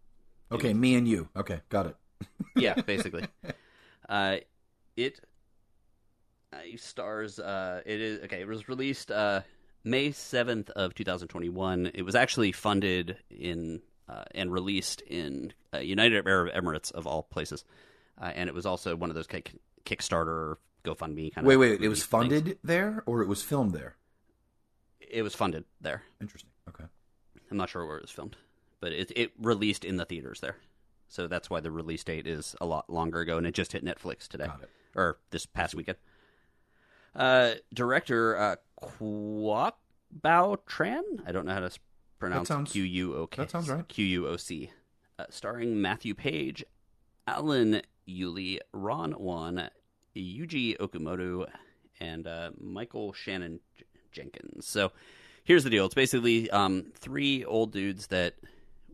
Okay, 0.52 0.74
me 0.74 0.96
and 0.96 1.08
you. 1.08 1.30
Okay, 1.36 1.62
got 1.70 1.86
it. 1.88 1.96
Yeah, 2.56 2.74
basically. 2.82 3.24
uh, 4.10 4.38
it 4.96 5.20
uh, 6.52 6.58
stars. 6.76 7.38
Uh, 7.40 7.82
it 7.86 8.02
is 8.02 8.24
okay. 8.24 8.42
It 8.42 8.48
was 8.48 8.68
released 8.68 9.12
uh, 9.12 9.42
May 9.84 10.12
seventh 10.12 10.72
of 10.72 10.96
two 10.96 11.04
thousand 11.04 11.28
twenty-one. 11.28 11.92
It 11.94 12.02
was 12.02 12.16
actually 12.16 12.52
funded 12.52 13.18
in 13.30 13.82
uh, 14.10 14.24
and 14.34 14.52
released 14.52 15.02
in 15.02 15.54
uh, 15.74 15.80
United 15.80 16.28
Arab 16.28 16.54
Emirates 16.54 16.92
of 16.92 17.08
all 17.08 17.24
places. 17.24 17.64
Uh, 18.20 18.32
and 18.36 18.50
it 18.50 18.56
was 18.56 18.66
also 18.66 18.96
one 18.96 19.10
of 19.10 19.16
those 19.16 19.28
kick, 19.28 19.52
Kickstarter, 19.86 20.56
GoFundMe 20.84 21.34
kind 21.34 21.46
of. 21.46 21.50
Wait, 21.50 21.58
wait. 21.58 21.82
It 21.82 21.90
was 21.90 22.00
things. 22.00 22.08
funded 22.08 22.58
there, 22.64 23.04
or 23.06 23.22
it 23.22 23.28
was 23.28 23.42
filmed 23.44 23.74
there. 23.74 23.96
It 25.00 25.22
was 25.22 25.36
funded 25.36 25.66
there. 25.82 26.04
Interesting. 26.20 26.50
Okay. 26.68 26.86
I'm 27.52 27.58
not 27.58 27.70
sure 27.70 27.86
where 27.86 27.98
it 27.98 28.02
was 28.02 28.12
filmed, 28.12 28.36
but 28.80 28.92
it 28.92 29.12
it 29.16 29.32
released 29.40 29.86
in 29.86 29.98
the 29.98 30.06
theaters 30.06 30.40
there. 30.40 30.58
So 31.08 31.28
that's 31.28 31.50
why 31.50 31.62
the 31.62 31.72
release 31.72 32.04
date 32.04 32.28
is 32.28 32.56
a 32.60 32.66
lot 32.66 32.90
longer 32.90 33.22
ago, 33.22 33.38
and 33.38 33.48
it 33.48 33.54
just 33.54 33.72
hit 33.72 33.86
Netflix 33.86 34.28
today 34.28 34.50
or 34.96 35.18
this 35.30 35.46
past 35.46 35.76
weekend. 35.76 35.98
Uh, 37.16 37.54
director 37.74 38.38
uh, 38.38 38.56
Quoc 38.82 39.74
Bao 40.22 40.58
Tran. 40.68 41.02
I 41.26 41.32
don't 41.32 41.46
know 41.46 41.54
how 41.54 41.62
to 41.62 41.72
s- 42.26 42.48
pronounce 42.48 42.72
Q 42.72 42.84
U 42.84 43.16
O 43.16 43.28
K. 43.28 43.42
that 43.44 43.52
sounds 43.52 43.70
right. 43.70 43.88
Q 43.88 44.06
U 44.06 44.28
O 44.28 44.38
C. 44.38 44.72
Uh, 45.20 45.26
starring 45.30 45.82
Matthew 45.82 46.14
Page, 46.14 46.64
Alan 47.26 47.82
Yuli, 48.08 48.60
Ron 48.72 49.16
Yuan, 49.20 49.70
Yuji 50.16 50.78
Okumoto, 50.78 51.48
and 52.00 52.28
uh, 52.28 52.52
Mykel 52.64 53.16
Shannon 53.16 53.60
J- 53.78 53.86
Jenkins. 54.12 54.68
So 54.68 54.92
here's 55.44 55.64
the 55.64 55.70
deal. 55.72 55.86
It's 55.86 55.96
basically 55.96 56.50
um, 56.52 56.92
three 56.96 57.44
old 57.44 57.72
dudes 57.72 58.08
that, 58.08 58.36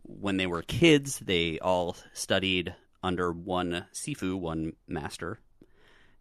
when 0.04 0.38
they 0.38 0.48
were 0.48 0.62
kids, 0.62 1.20
they 1.20 1.60
all 1.60 1.98
studied 2.14 2.74
under 3.04 3.32
one 3.34 3.86
Sifu, 3.94 4.40
one 4.40 4.74
master, 4.88 5.40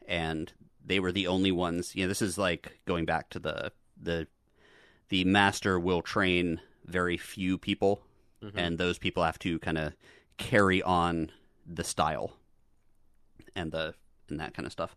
and 0.09 0.53
they 0.85 0.99
were 0.99 1.13
the 1.13 1.29
only 1.29 1.53
ones. 1.53 1.95
You 1.95 2.05
know, 2.05 2.09
this 2.09 2.23
is 2.23 2.37
like 2.37 2.81
going 2.87 3.05
back 3.05 3.31
to 3.31 3.39
the 3.39 3.73
the 4.01 4.27
the 5.11 5.25
master 5.25 5.79
will 5.79 6.03
train 6.03 6.61
very 6.87 7.17
few 7.17 7.59
people, 7.59 8.03
and 8.55 8.77
those 8.79 8.99
people 8.99 9.23
have 9.23 9.39
to 9.41 9.59
kind 9.61 9.79
of 9.79 9.95
carry 10.37 10.83
on 10.83 11.31
the 11.67 11.85
style 11.85 12.33
and 13.55 13.71
the 13.71 13.95
and 14.29 14.41
that 14.41 14.55
kind 14.55 14.67
of 14.67 14.73
stuff. 14.73 14.97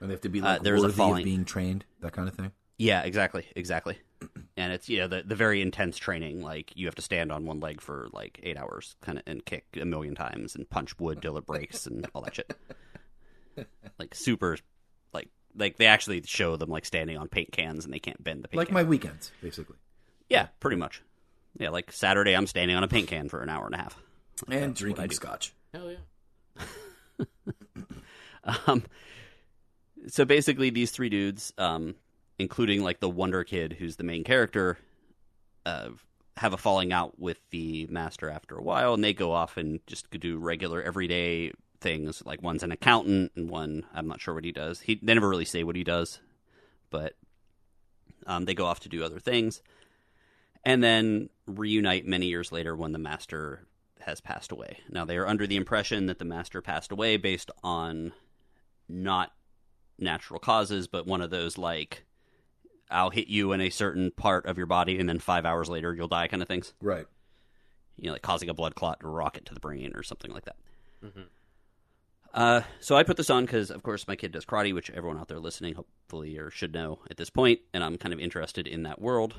And 0.00 0.08
they 0.10 0.14
have 0.14 0.20
to 0.22 0.28
be 0.28 0.40
Uh, 0.40 0.44
like 0.44 0.62
there's 0.62 0.80
a 0.80 0.86
worthy 0.86 0.92
of 0.92 0.96
falling- 0.96 1.24
being 1.24 1.44
trained, 1.44 1.84
that 2.00 2.12
kind 2.12 2.28
of 2.28 2.34
thing. 2.34 2.52
Yeah, 2.78 3.02
exactly, 3.02 3.46
exactly. 3.56 3.98
And 4.58 4.72
it's 4.72 4.88
you 4.88 4.98
know 4.98 5.06
the 5.08 5.22
the 5.22 5.34
very 5.36 5.60
intense 5.60 5.98
training. 5.98 6.40
Like 6.42 6.72
you 6.74 6.86
have 6.86 6.94
to 6.94 7.02
stand 7.02 7.30
on 7.30 7.44
one 7.44 7.60
leg 7.60 7.82
for 7.82 8.08
like 8.14 8.40
eight 8.42 8.56
hours, 8.56 8.96
kind 9.02 9.18
of, 9.18 9.24
and 9.26 9.44
kick 9.44 9.66
a 9.78 9.84
million 9.84 10.14
times 10.14 10.54
and 10.54 10.68
punch 10.70 10.98
wood 10.98 11.20
till 11.20 11.36
it 11.36 11.44
breaks 11.44 11.86
and 11.86 12.06
all 12.14 12.22
that 12.22 12.34
shit. 12.36 12.56
Like 13.98 14.14
super, 14.14 14.58
like 15.14 15.28
like 15.54 15.76
they 15.78 15.86
actually 15.86 16.22
show 16.22 16.56
them 16.56 16.68
like 16.70 16.84
standing 16.84 17.16
on 17.16 17.28
paint 17.28 17.52
cans 17.52 17.84
and 17.84 17.92
they 17.94 17.98
can't 17.98 18.22
bend 18.22 18.44
the 18.44 18.48
paint. 18.48 18.58
Like 18.58 18.68
can. 18.68 18.74
my 18.74 18.82
weekends, 18.82 19.30
basically. 19.42 19.76
yeah, 20.28 20.48
pretty 20.60 20.76
much. 20.76 21.02
Yeah, 21.58 21.70
like 21.70 21.92
Saturday, 21.92 22.34
I'm 22.34 22.46
standing 22.46 22.76
on 22.76 22.82
a 22.82 22.88
paint 22.88 23.08
can 23.08 23.28
for 23.28 23.42
an 23.42 23.48
hour 23.48 23.66
and 23.66 23.74
a 23.74 23.78
half. 23.78 23.98
And 24.48 24.74
drinking 24.74 25.10
scotch. 25.10 25.54
Hell 25.72 25.90
yeah. 25.90 26.64
Um, 28.66 28.84
so 30.08 30.24
basically, 30.24 30.70
these 30.70 30.92
three 30.92 31.08
dudes, 31.08 31.52
um, 31.58 31.96
including 32.38 32.82
like 32.82 33.00
the 33.00 33.08
Wonder 33.08 33.42
Kid, 33.44 33.76
who's 33.76 33.96
the 33.96 34.04
main 34.04 34.22
character, 34.22 34.78
uh, 35.64 35.88
have 36.36 36.52
a 36.52 36.56
falling 36.56 36.92
out 36.92 37.18
with 37.18 37.40
the 37.50 37.86
master 37.90 38.30
after 38.30 38.56
a 38.56 38.62
while, 38.62 38.94
and 38.94 39.02
they 39.02 39.12
go 39.12 39.32
off 39.32 39.56
and 39.56 39.80
just 39.86 40.10
do 40.10 40.38
regular 40.38 40.82
everyday 40.82 41.52
things. 41.80 42.22
Like 42.24 42.42
one's 42.42 42.62
an 42.62 42.72
accountant, 42.72 43.32
and 43.34 43.50
one 43.50 43.84
I'm 43.94 44.06
not 44.06 44.20
sure 44.20 44.34
what 44.34 44.44
he 44.44 44.52
does. 44.52 44.80
He 44.80 45.00
they 45.02 45.14
never 45.14 45.28
really 45.28 45.44
say 45.44 45.64
what 45.64 45.76
he 45.76 45.84
does, 45.84 46.20
but 46.90 47.14
um, 48.26 48.44
they 48.44 48.54
go 48.54 48.66
off 48.66 48.80
to 48.80 48.88
do 48.88 49.02
other 49.02 49.18
things, 49.18 49.62
and 50.64 50.84
then 50.84 51.30
reunite 51.46 52.06
many 52.06 52.26
years 52.26 52.52
later 52.52 52.74
when 52.76 52.92
the 52.92 52.98
master 52.98 53.66
has 54.00 54.20
passed 54.20 54.52
away. 54.52 54.78
Now 54.88 55.04
they 55.04 55.16
are 55.16 55.26
under 55.26 55.46
the 55.46 55.56
impression 55.56 56.06
that 56.06 56.18
the 56.18 56.24
master 56.24 56.62
passed 56.62 56.92
away 56.92 57.16
based 57.16 57.50
on 57.62 58.12
not 58.88 59.32
natural 59.98 60.38
causes, 60.38 60.86
but 60.86 61.06
one 61.06 61.20
of 61.20 61.30
those 61.30 61.58
like 61.58 62.04
I'll 62.90 63.10
hit 63.10 63.28
you 63.28 63.52
in 63.52 63.60
a 63.60 63.70
certain 63.70 64.12
part 64.12 64.46
of 64.46 64.56
your 64.56 64.66
body 64.66 64.98
and 64.98 65.08
then 65.08 65.18
five 65.18 65.44
hours 65.44 65.68
later 65.68 65.94
you'll 65.94 66.08
die 66.08 66.28
kind 66.28 66.42
of 66.42 66.48
things. 66.48 66.72
Right. 66.80 67.06
You 67.96 68.06
know, 68.06 68.12
like 68.12 68.22
causing 68.22 68.48
a 68.48 68.54
blood 68.54 68.74
clot 68.74 69.00
to 69.00 69.08
rocket 69.08 69.46
to 69.46 69.54
the 69.54 69.60
brain 69.60 69.92
or 69.94 70.02
something 70.02 70.30
like 70.30 70.44
that. 70.44 70.56
Uh, 72.36 72.60
so 72.80 72.94
I 72.94 73.02
put 73.02 73.16
this 73.16 73.30
on 73.30 73.46
because, 73.46 73.70
of 73.70 73.82
course, 73.82 74.06
my 74.06 74.14
kid 74.14 74.32
does 74.32 74.44
karate, 74.44 74.74
which 74.74 74.90
everyone 74.90 75.18
out 75.18 75.28
there 75.28 75.40
listening 75.40 75.74
hopefully 75.74 76.36
or 76.36 76.50
should 76.50 76.74
know 76.74 76.98
at 77.10 77.16
this 77.16 77.30
point, 77.30 77.60
and 77.72 77.82
I'm 77.82 77.96
kind 77.96 78.12
of 78.12 78.20
interested 78.20 78.68
in 78.68 78.82
that 78.82 79.00
world. 79.00 79.36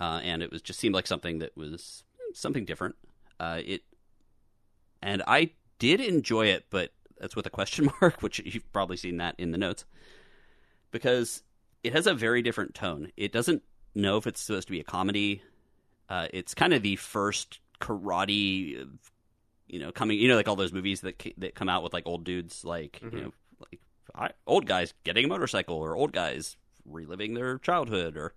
Uh, 0.00 0.20
and 0.22 0.42
it 0.42 0.50
was 0.50 0.62
just 0.62 0.78
seemed 0.78 0.94
like 0.94 1.06
something 1.06 1.38
that 1.40 1.56
was 1.56 2.04
something 2.34 2.64
different. 2.64 2.94
Uh, 3.40 3.60
it 3.64 3.82
and 5.02 5.22
I 5.26 5.50
did 5.78 6.00
enjoy 6.00 6.46
it, 6.46 6.66
but 6.70 6.92
that's 7.18 7.36
with 7.36 7.46
a 7.46 7.50
question 7.50 7.90
mark, 8.00 8.22
which 8.22 8.40
you've 8.40 8.70
probably 8.72 8.96
seen 8.96 9.18
that 9.18 9.34
in 9.38 9.50
the 9.50 9.58
notes, 9.58 9.84
because 10.90 11.42
it 11.82 11.92
has 11.92 12.06
a 12.06 12.14
very 12.14 12.42
different 12.42 12.74
tone. 12.74 13.12
It 13.16 13.32
doesn't 13.32 13.62
know 13.94 14.16
if 14.16 14.26
it's 14.26 14.40
supposed 14.40 14.68
to 14.68 14.72
be 14.72 14.80
a 14.80 14.84
comedy. 14.84 15.42
Uh, 16.08 16.28
it's 16.32 16.54
kind 16.54 16.72
of 16.72 16.82
the 16.82 16.96
first 16.96 17.60
karate, 17.80 18.82
uh, 18.82 18.86
you 19.66 19.78
know, 19.78 19.92
coming. 19.92 20.18
You 20.18 20.28
know, 20.28 20.36
like 20.36 20.48
all 20.48 20.56
those 20.56 20.72
movies 20.72 21.02
that 21.02 21.22
that 21.38 21.54
come 21.54 21.68
out 21.68 21.82
with 21.82 21.92
like 21.92 22.06
old 22.06 22.24
dudes, 22.24 22.64
like 22.64 23.00
you 23.02 23.20
know, 23.20 23.32
like 23.60 23.80
I, 24.14 24.30
old 24.46 24.66
guys 24.66 24.94
getting 25.04 25.26
a 25.26 25.28
motorcycle, 25.28 25.76
or 25.76 25.96
old 25.96 26.12
guys 26.12 26.56
reliving 26.86 27.34
their 27.34 27.58
childhood, 27.58 28.16
or 28.16 28.34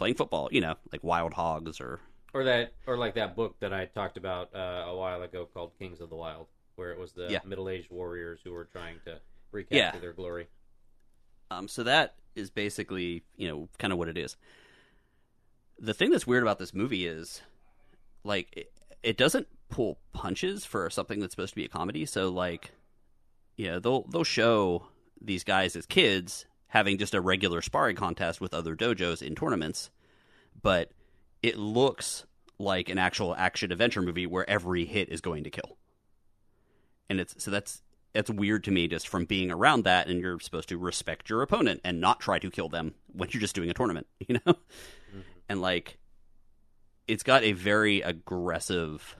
playing 0.00 0.14
football. 0.16 0.48
You 0.50 0.62
know, 0.62 0.74
like 0.92 1.04
Wild 1.04 1.34
Hogs, 1.34 1.80
or 1.80 2.00
Or 2.32 2.42
that, 2.44 2.72
or 2.86 2.96
like 2.96 3.14
that 3.14 3.36
book 3.36 3.56
that 3.60 3.72
I 3.72 3.84
talked 3.84 4.16
about 4.16 4.54
uh, 4.54 4.86
a 4.88 4.96
while 4.96 5.22
ago 5.22 5.46
called 5.52 5.72
Kings 5.78 6.00
of 6.00 6.10
the 6.10 6.16
Wyld, 6.16 6.46
where 6.76 6.90
it 6.90 6.98
was 6.98 7.12
the 7.12 7.28
Yeah. 7.30 7.40
middle-aged 7.44 7.90
warriors 7.90 8.40
who 8.42 8.52
were 8.52 8.64
trying 8.64 8.96
to 9.04 9.20
recapture 9.52 9.76
Yeah. 9.76 10.00
their 10.00 10.12
glory. 10.12 10.48
Um, 11.50 11.68
so 11.68 11.82
that 11.82 12.14
is 12.34 12.50
basically, 12.50 13.24
you 13.36 13.48
know, 13.48 13.68
kind 13.78 13.92
of 13.92 13.98
what 13.98 14.08
it 14.08 14.16
is. 14.16 14.36
The 15.78 15.92
thing 15.94 16.10
that's 16.10 16.26
weird 16.26 16.42
about 16.42 16.58
this 16.58 16.72
movie 16.72 17.06
is, 17.06 17.42
like, 18.24 18.48
it, 18.56 18.72
it 19.02 19.16
doesn't 19.16 19.48
pull 19.68 19.98
punches 20.12 20.64
for 20.64 20.88
something 20.90 21.20
that's 21.20 21.32
supposed 21.32 21.52
to 21.52 21.56
be 21.56 21.64
a 21.64 21.68
comedy. 21.68 22.06
So, 22.06 22.28
like, 22.30 22.70
yeah, 23.56 23.78
they'll 23.78 24.04
they'll 24.04 24.24
show 24.24 24.86
these 25.20 25.44
guys 25.44 25.76
as 25.76 25.84
kids 25.86 26.46
having 26.70 26.98
just 26.98 27.14
a 27.14 27.20
regular 27.20 27.60
sparring 27.60 27.96
contest 27.96 28.40
with 28.40 28.54
other 28.54 28.74
dojos 28.74 29.22
in 29.22 29.34
tournaments, 29.34 29.90
but 30.62 30.92
it 31.42 31.56
looks 31.56 32.26
like 32.58 32.88
an 32.88 32.98
actual 32.98 33.34
action 33.34 33.72
adventure 33.72 34.02
movie 34.02 34.26
where 34.26 34.48
every 34.48 34.84
hit 34.84 35.08
is 35.08 35.20
going 35.20 35.44
to 35.44 35.50
kill. 35.50 35.76
And 37.08 37.20
it's 37.20 37.42
so 37.42 37.50
that's 37.50 37.82
that's 38.12 38.30
weird 38.30 38.64
to 38.64 38.70
me 38.70 38.86
just 38.86 39.08
from 39.08 39.24
being 39.24 39.50
around 39.50 39.84
that 39.84 40.08
and 40.08 40.20
you're 40.20 40.40
supposed 40.40 40.68
to 40.68 40.78
respect 40.78 41.28
your 41.28 41.42
opponent 41.42 41.80
and 41.84 42.00
not 42.00 42.20
try 42.20 42.38
to 42.38 42.50
kill 42.50 42.68
them 42.68 42.94
when 43.12 43.28
you're 43.32 43.40
just 43.40 43.54
doing 43.54 43.70
a 43.70 43.74
tournament, 43.74 44.06
you 44.28 44.34
know? 44.34 44.52
Mm-hmm. 44.52 45.20
And 45.48 45.60
like 45.60 45.98
it's 47.08 47.24
got 47.24 47.42
a 47.42 47.52
very 47.52 48.00
aggressive 48.00 49.16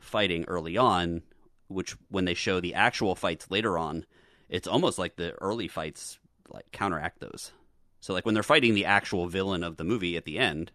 fighting 0.00 0.44
early 0.46 0.76
on, 0.76 1.22
which 1.66 1.96
when 2.08 2.26
they 2.26 2.34
show 2.34 2.60
the 2.60 2.74
actual 2.74 3.16
fights 3.16 3.50
later 3.50 3.76
on, 3.76 4.06
it's 4.48 4.68
almost 4.68 5.00
like 5.00 5.16
the 5.16 5.32
early 5.40 5.66
fights 5.66 6.20
like 6.48 6.70
counteract 6.72 7.20
those. 7.20 7.52
So 8.00 8.12
like 8.12 8.24
when 8.24 8.34
they're 8.34 8.42
fighting 8.42 8.74
the 8.74 8.84
actual 8.84 9.26
villain 9.26 9.62
of 9.62 9.76
the 9.76 9.84
movie 9.84 10.16
at 10.16 10.24
the 10.24 10.38
end, 10.38 10.70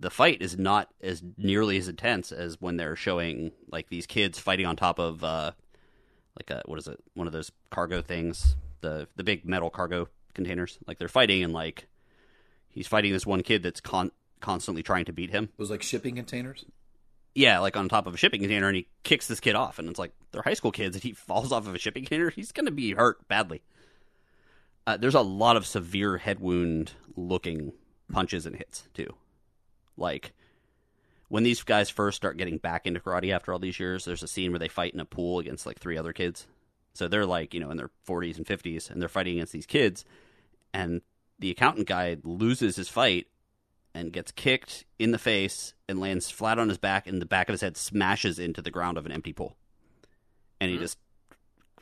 the 0.00 0.10
fight 0.10 0.42
is 0.42 0.58
not 0.58 0.88
as 1.00 1.22
nearly 1.36 1.76
as 1.76 1.88
intense 1.88 2.32
as 2.32 2.60
when 2.60 2.76
they're 2.76 2.96
showing 2.96 3.52
like 3.70 3.88
these 3.88 4.06
kids 4.06 4.38
fighting 4.38 4.66
on 4.66 4.74
top 4.76 4.98
of 4.98 5.22
uh 5.22 5.52
like 6.36 6.50
a 6.50 6.62
what 6.66 6.78
is 6.78 6.88
it? 6.88 6.98
One 7.14 7.26
of 7.26 7.32
those 7.32 7.52
cargo 7.70 8.02
things 8.02 8.56
the 8.80 9.06
the 9.16 9.24
big 9.24 9.44
metal 9.44 9.70
cargo 9.70 10.08
containers. 10.34 10.78
Like 10.86 10.98
they're 10.98 11.08
fighting 11.08 11.44
and 11.44 11.52
like 11.52 11.86
he's 12.68 12.88
fighting 12.88 13.12
this 13.12 13.26
one 13.26 13.42
kid 13.42 13.62
that's 13.62 13.80
con- 13.80 14.10
constantly 14.40 14.82
trying 14.82 15.04
to 15.04 15.12
beat 15.12 15.30
him. 15.30 15.44
It 15.44 15.58
was 15.58 15.70
like 15.70 15.82
shipping 15.82 16.16
containers. 16.16 16.64
yeah 17.34 17.60
like 17.60 17.76
on 17.76 17.88
top 17.88 18.06
of 18.08 18.14
a 18.14 18.16
shipping 18.16 18.40
container 18.40 18.66
and 18.66 18.76
he 18.76 18.88
kicks 19.04 19.28
this 19.28 19.38
kid 19.40 19.54
off 19.54 19.78
and 19.78 19.88
it's 19.88 19.98
like 19.98 20.12
they're 20.32 20.42
high 20.42 20.54
school 20.54 20.72
kids 20.72 20.96
and 20.96 21.02
he 21.04 21.12
falls 21.28 21.52
off 21.52 21.68
of 21.68 21.74
a 21.76 21.78
shipping 21.78 22.02
container. 22.04 22.30
He's 22.30 22.50
gonna 22.50 22.72
be 22.72 22.92
hurt 22.92 23.28
badly 23.28 23.62
uh, 24.86 24.96
there's 24.96 25.14
a 25.14 25.20
lot 25.20 25.56
of 25.56 25.66
severe 25.66 26.18
head 26.18 26.40
wound 26.40 26.92
looking 27.16 27.72
punches 28.10 28.46
and 28.46 28.56
hits 28.56 28.88
too 28.94 29.14
like 29.96 30.32
when 31.32 31.44
these 31.44 31.62
guys 31.62 31.88
first 31.88 32.18
start 32.18 32.36
getting 32.36 32.58
back 32.58 32.86
into 32.86 33.00
karate 33.00 33.32
after 33.32 33.54
all 33.54 33.58
these 33.58 33.80
years, 33.80 34.04
there's 34.04 34.22
a 34.22 34.28
scene 34.28 34.52
where 34.52 34.58
they 34.58 34.68
fight 34.68 34.92
in 34.92 35.00
a 35.00 35.06
pool 35.06 35.38
against 35.38 35.64
like 35.64 35.78
three 35.78 35.96
other 35.96 36.12
kids. 36.12 36.46
So 36.92 37.08
they're 37.08 37.24
like, 37.24 37.54
you 37.54 37.60
know, 37.60 37.70
in 37.70 37.78
their 37.78 37.88
40s 38.06 38.36
and 38.36 38.44
50s, 38.44 38.90
and 38.90 39.00
they're 39.00 39.08
fighting 39.08 39.36
against 39.36 39.54
these 39.54 39.64
kids. 39.64 40.04
And 40.74 41.00
the 41.38 41.50
accountant 41.50 41.88
guy 41.88 42.18
loses 42.22 42.76
his 42.76 42.90
fight 42.90 43.28
and 43.94 44.12
gets 44.12 44.30
kicked 44.30 44.84
in 44.98 45.12
the 45.12 45.18
face 45.18 45.72
and 45.88 45.98
lands 45.98 46.30
flat 46.30 46.58
on 46.58 46.68
his 46.68 46.76
back, 46.76 47.06
and 47.06 47.18
the 47.18 47.24
back 47.24 47.48
of 47.48 47.54
his 47.54 47.62
head 47.62 47.78
smashes 47.78 48.38
into 48.38 48.60
the 48.60 48.70
ground 48.70 48.98
of 48.98 49.06
an 49.06 49.12
empty 49.12 49.32
pool. 49.32 49.56
And 50.60 50.70
he 50.70 50.76
just, 50.76 50.98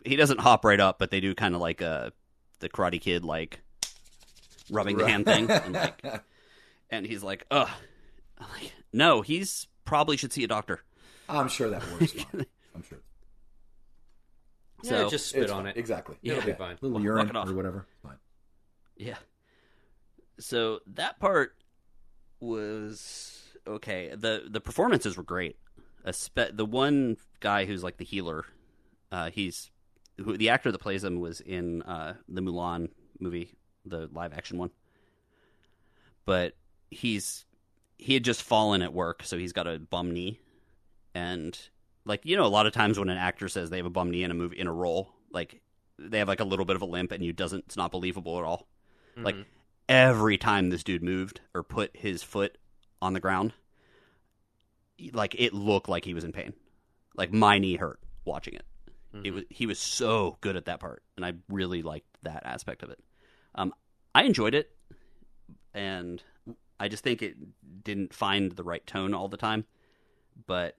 he 0.04 0.14
doesn't 0.14 0.38
hop 0.38 0.64
right 0.64 0.78
up, 0.78 1.00
but 1.00 1.10
they 1.10 1.18
do 1.18 1.34
kind 1.34 1.56
of 1.56 1.60
like 1.60 1.80
a, 1.80 2.12
the 2.60 2.68
Karate 2.68 3.00
Kid, 3.00 3.24
like 3.24 3.60
rubbing 4.70 4.96
the 4.96 5.08
hand 5.08 5.24
thing. 5.26 5.50
And 5.50 5.74
like, 5.74 6.02
and 6.90 7.04
he's 7.06 7.22
like, 7.22 7.44
ugh. 7.50 7.68
I'm 8.38 8.46
like, 8.52 8.72
no, 8.92 9.20
he's 9.22 9.66
probably 9.84 10.16
should 10.16 10.32
see 10.32 10.44
a 10.44 10.48
doctor. 10.48 10.80
I'm 11.28 11.48
sure 11.48 11.68
that 11.70 11.82
works 11.92 12.12
fine. 12.12 12.46
I'm 12.74 12.82
sure. 12.82 12.98
Yeah, 14.82 14.90
So- 14.90 15.10
just 15.10 15.26
spit 15.28 15.42
It's 15.44 15.52
on 15.52 15.64
fine. 15.64 15.72
it. 15.72 15.76
Exactly. 15.76 16.16
It'll 16.22 16.42
be 16.42 16.52
fine. 16.52 16.76
little 16.80 16.96
Walk 16.98 17.04
urine 17.04 17.28
it 17.28 17.36
off. 17.36 17.48
or 17.48 17.54
whatever. 17.54 17.86
Fine. 18.02 18.16
Yeah. 18.96 19.16
So 20.38 20.80
that 20.94 21.20
part 21.20 21.54
was 22.40 23.42
okay. 23.66 24.12
the 24.16 24.44
The 24.48 24.60
performances 24.60 25.16
were 25.16 25.22
great. 25.22 25.56
Espe- 26.06 26.56
the 26.56 26.64
one 26.64 27.18
guy 27.40 27.66
who's 27.66 27.84
like 27.84 27.98
the 27.98 28.04
healer, 28.06 28.46
uh, 29.12 29.28
he's 29.30 29.70
who 30.22 30.36
the 30.36 30.50
actor 30.50 30.70
that 30.72 30.78
plays 30.78 31.04
him 31.04 31.20
was 31.20 31.40
in 31.40 31.82
uh, 31.82 32.14
the 32.28 32.40
Mulan 32.40 32.90
movie, 33.18 33.54
the 33.84 34.08
live 34.12 34.32
action 34.32 34.58
one. 34.58 34.70
But 36.24 36.54
he's 36.90 37.44
he 37.98 38.14
had 38.14 38.24
just 38.24 38.42
fallen 38.42 38.82
at 38.82 38.92
work, 38.92 39.22
so 39.24 39.36
he's 39.36 39.52
got 39.52 39.66
a 39.66 39.78
bum 39.78 40.12
knee, 40.12 40.38
and 41.14 41.58
like 42.04 42.24
you 42.24 42.36
know, 42.36 42.44
a 42.44 42.48
lot 42.48 42.66
of 42.66 42.72
times 42.72 42.98
when 42.98 43.08
an 43.08 43.18
actor 43.18 43.48
says 43.48 43.70
they 43.70 43.78
have 43.78 43.86
a 43.86 43.90
bum 43.90 44.10
knee 44.10 44.22
in 44.22 44.30
a 44.30 44.34
movie 44.34 44.58
in 44.58 44.66
a 44.66 44.72
role, 44.72 45.12
like 45.32 45.60
they 45.98 46.18
have 46.18 46.28
like 46.28 46.40
a 46.40 46.44
little 46.44 46.64
bit 46.64 46.76
of 46.76 46.82
a 46.82 46.86
limp, 46.86 47.12
and 47.12 47.24
you 47.24 47.32
doesn't 47.32 47.64
it's 47.66 47.76
not 47.76 47.90
believable 47.90 48.38
at 48.38 48.44
all. 48.44 48.66
Like 49.24 49.36
every 49.88 50.38
time 50.38 50.70
this 50.70 50.84
dude 50.84 51.02
moved 51.02 51.40
or 51.54 51.62
put 51.62 51.96
his 51.96 52.22
foot 52.22 52.56
on 53.02 53.12
the 53.12 53.20
ground, 53.20 53.52
like 55.12 55.34
it 55.38 55.52
looked 55.52 55.88
like 55.88 56.04
he 56.04 56.14
was 56.14 56.24
in 56.24 56.32
pain. 56.32 56.52
Like 57.16 57.32
my 57.32 57.58
knee 57.58 57.76
hurt 57.76 57.98
watching 58.24 58.54
it. 58.54 58.64
It 59.24 59.32
was 59.32 59.44
he 59.50 59.66
was 59.66 59.78
so 59.78 60.38
good 60.40 60.54
at 60.56 60.66
that 60.66 60.78
part, 60.80 61.02
and 61.16 61.26
I 61.26 61.32
really 61.48 61.82
liked 61.82 62.06
that 62.22 62.42
aspect 62.46 62.82
of 62.84 62.90
it. 62.90 63.00
Um, 63.54 63.74
I 64.14 64.22
enjoyed 64.22 64.54
it, 64.54 64.70
and 65.74 66.22
I 66.78 66.88
just 66.88 67.02
think 67.02 67.22
it 67.22 67.36
didn't 67.84 68.14
find 68.14 68.52
the 68.52 68.62
right 68.62 68.86
tone 68.86 69.12
all 69.14 69.28
the 69.28 69.36
time. 69.36 69.64
But 70.46 70.76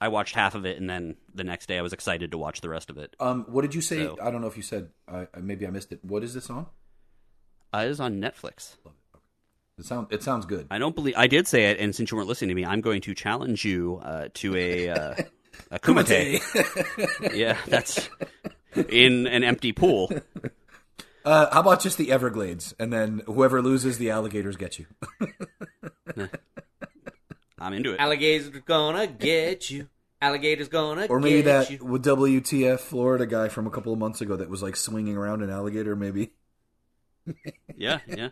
I 0.00 0.08
watched 0.08 0.34
half 0.34 0.54
of 0.56 0.66
it, 0.66 0.78
and 0.80 0.90
then 0.90 1.16
the 1.34 1.44
next 1.44 1.66
day 1.66 1.78
I 1.78 1.82
was 1.82 1.92
excited 1.92 2.32
to 2.32 2.38
watch 2.38 2.60
the 2.60 2.68
rest 2.68 2.90
of 2.90 2.98
it. 2.98 3.14
Um, 3.20 3.44
what 3.48 3.62
did 3.62 3.74
you 3.74 3.80
say? 3.80 4.04
So- 4.04 4.18
I 4.20 4.30
don't 4.30 4.40
know 4.40 4.48
if 4.48 4.56
you 4.56 4.62
said. 4.64 4.90
I 5.06 5.28
I- 5.34 5.40
maybe 5.40 5.66
I 5.66 5.70
missed 5.70 5.92
it. 5.92 6.04
What 6.04 6.24
is 6.24 6.34
this 6.34 6.50
on? 6.50 6.66
Uh, 7.72 7.84
it 7.86 7.90
is 7.90 8.00
on 8.00 8.20
Netflix. 8.20 8.76
It 9.78 9.84
sound 9.86 10.08
it 10.10 10.22
sounds 10.22 10.46
good. 10.46 10.66
I 10.70 10.78
don't 10.78 10.94
believe 10.94 11.14
I 11.16 11.26
did 11.28 11.46
say 11.48 11.70
it, 11.70 11.78
and 11.78 11.94
since 11.94 12.10
you 12.10 12.16
weren't 12.16 12.28
listening 12.28 12.48
to 12.50 12.54
me, 12.54 12.64
I'm 12.66 12.80
going 12.80 13.00
to 13.02 13.14
challenge 13.14 13.64
you 13.64 14.00
uh, 14.02 14.28
to 14.34 14.54
a 14.56 14.88
uh, 14.90 15.14
a 15.70 15.78
kumite. 15.78 16.40
yeah, 17.34 17.56
that's 17.66 18.08
in 18.90 19.26
an 19.26 19.44
empty 19.44 19.72
pool. 19.72 20.10
Uh, 21.24 21.48
how 21.52 21.60
about 21.60 21.80
just 21.80 21.98
the 21.98 22.10
Everglades, 22.10 22.74
and 22.78 22.92
then 22.92 23.22
whoever 23.26 23.62
loses, 23.62 23.98
the 23.98 24.10
alligators 24.10 24.56
get 24.56 24.78
you. 24.78 24.86
I'm 27.58 27.72
into 27.74 27.92
it. 27.92 28.00
Alligators 28.00 28.48
gonna 28.66 29.06
get 29.06 29.70
you. 29.70 29.88
Alligators 30.20 30.68
gonna 30.68 31.06
Or 31.08 31.20
maybe 31.20 31.42
that 31.42 31.70
you. 31.70 31.84
with 31.84 32.04
WTF 32.04 32.80
Florida 32.80 33.26
guy 33.26 33.48
from 33.48 33.66
a 33.66 33.70
couple 33.70 33.92
of 33.92 33.98
months 33.98 34.20
ago 34.20 34.36
that 34.36 34.48
was 34.48 34.62
like 34.62 34.76
swinging 34.76 35.16
around 35.16 35.42
an 35.42 35.50
alligator. 35.50 35.94
Maybe, 35.96 36.32
Yeah, 37.76 37.98
yeah. 38.08 38.28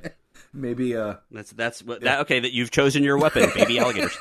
maybe. 0.52 0.96
Uh, 0.96 1.16
That's 1.30 1.52
that's 1.52 1.82
what 1.82 2.00
that 2.02 2.20
okay. 2.20 2.40
That 2.40 2.52
you've 2.52 2.70
chosen 2.70 3.02
your 3.04 3.18
weapon, 3.18 3.50
baby 3.54 3.78
alligators. 3.78 4.16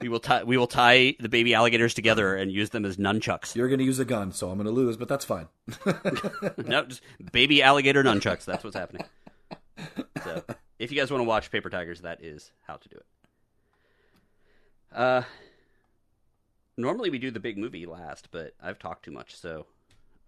We 0.00 0.08
will 0.08 0.20
tie 0.20 0.44
we 0.44 0.56
will 0.56 0.66
tie 0.66 1.14
the 1.20 1.28
baby 1.28 1.54
alligators 1.54 1.94
together 1.94 2.36
and 2.36 2.50
use 2.50 2.70
them 2.70 2.84
as 2.84 2.96
nunchucks. 2.96 3.54
you're 3.54 3.68
gonna 3.68 3.82
use 3.82 3.98
a 3.98 4.04
gun, 4.04 4.32
so 4.32 4.50
I'm 4.50 4.56
gonna 4.56 4.70
lose, 4.70 4.96
but 4.96 5.08
that's 5.08 5.24
fine. 5.24 5.48
no, 6.56 6.84
just 6.84 7.02
baby 7.32 7.62
alligator 7.62 8.02
nunchucks. 8.02 8.44
That's 8.44 8.64
what's 8.64 8.76
happening. 8.76 9.04
So, 10.24 10.44
if 10.78 10.90
you 10.90 10.98
guys 10.98 11.10
want 11.10 11.20
to 11.20 11.28
watch 11.28 11.50
Paper 11.50 11.70
Tigers, 11.70 12.02
that 12.02 12.22
is 12.22 12.50
how 12.66 12.76
to 12.76 12.88
do 12.88 12.96
it. 12.96 13.06
Uh, 14.94 15.22
normally 16.76 17.10
we 17.10 17.18
do 17.18 17.30
the 17.30 17.40
big 17.40 17.56
movie 17.56 17.86
last, 17.86 18.28
but 18.30 18.54
I've 18.62 18.78
talked 18.78 19.04
too 19.04 19.10
much. 19.10 19.36
So, 19.36 19.66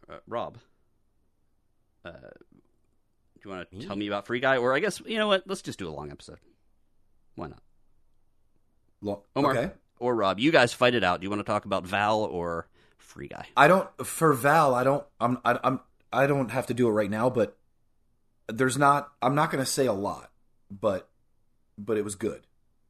uh, 0.08 0.18
Rob, 0.26 0.58
uh, 2.04 2.10
do 2.10 3.40
you 3.44 3.50
want 3.50 3.70
to 3.70 3.86
tell 3.86 3.96
me 3.96 4.06
about 4.06 4.26
Free 4.26 4.40
Guy, 4.40 4.56
or 4.56 4.74
I 4.74 4.78
guess 4.78 5.00
you 5.04 5.18
know 5.18 5.28
what? 5.28 5.44
Let's 5.46 5.62
just 5.62 5.78
do 5.78 5.88
a 5.88 5.90
long 5.90 6.10
episode. 6.10 6.38
Why 7.34 7.48
not, 7.48 7.62
Lo- 9.02 9.22
Omar 9.36 9.50
Okay. 9.56 9.72
or 9.98 10.14
Rob? 10.14 10.38
You 10.40 10.50
guys 10.50 10.72
fight 10.72 10.94
it 10.94 11.04
out. 11.04 11.20
Do 11.20 11.24
you 11.24 11.30
want 11.30 11.40
to 11.40 11.44
talk 11.44 11.64
about 11.66 11.84
Val 11.86 12.20
or 12.22 12.68
Free 12.98 13.28
Guy? 13.28 13.46
I 13.56 13.68
don't 13.68 13.88
for 14.06 14.32
Val. 14.32 14.74
I 14.74 14.84
don't. 14.84 15.04
I'm. 15.20 15.38
I, 15.44 15.58
I'm. 15.62 15.80
I 16.12 16.26
don't 16.26 16.50
have 16.50 16.66
to 16.66 16.74
do 16.74 16.88
it 16.88 16.92
right 16.92 17.10
now, 17.10 17.28
but 17.28 17.56
there's 18.48 18.78
not. 18.78 19.10
I'm 19.20 19.34
not 19.34 19.50
going 19.50 19.62
to 19.64 19.70
say 19.70 19.86
a 19.86 19.92
lot, 19.92 20.30
but 20.70 21.08
but 21.76 21.96
it 21.98 22.04
was 22.04 22.14
good. 22.14 22.46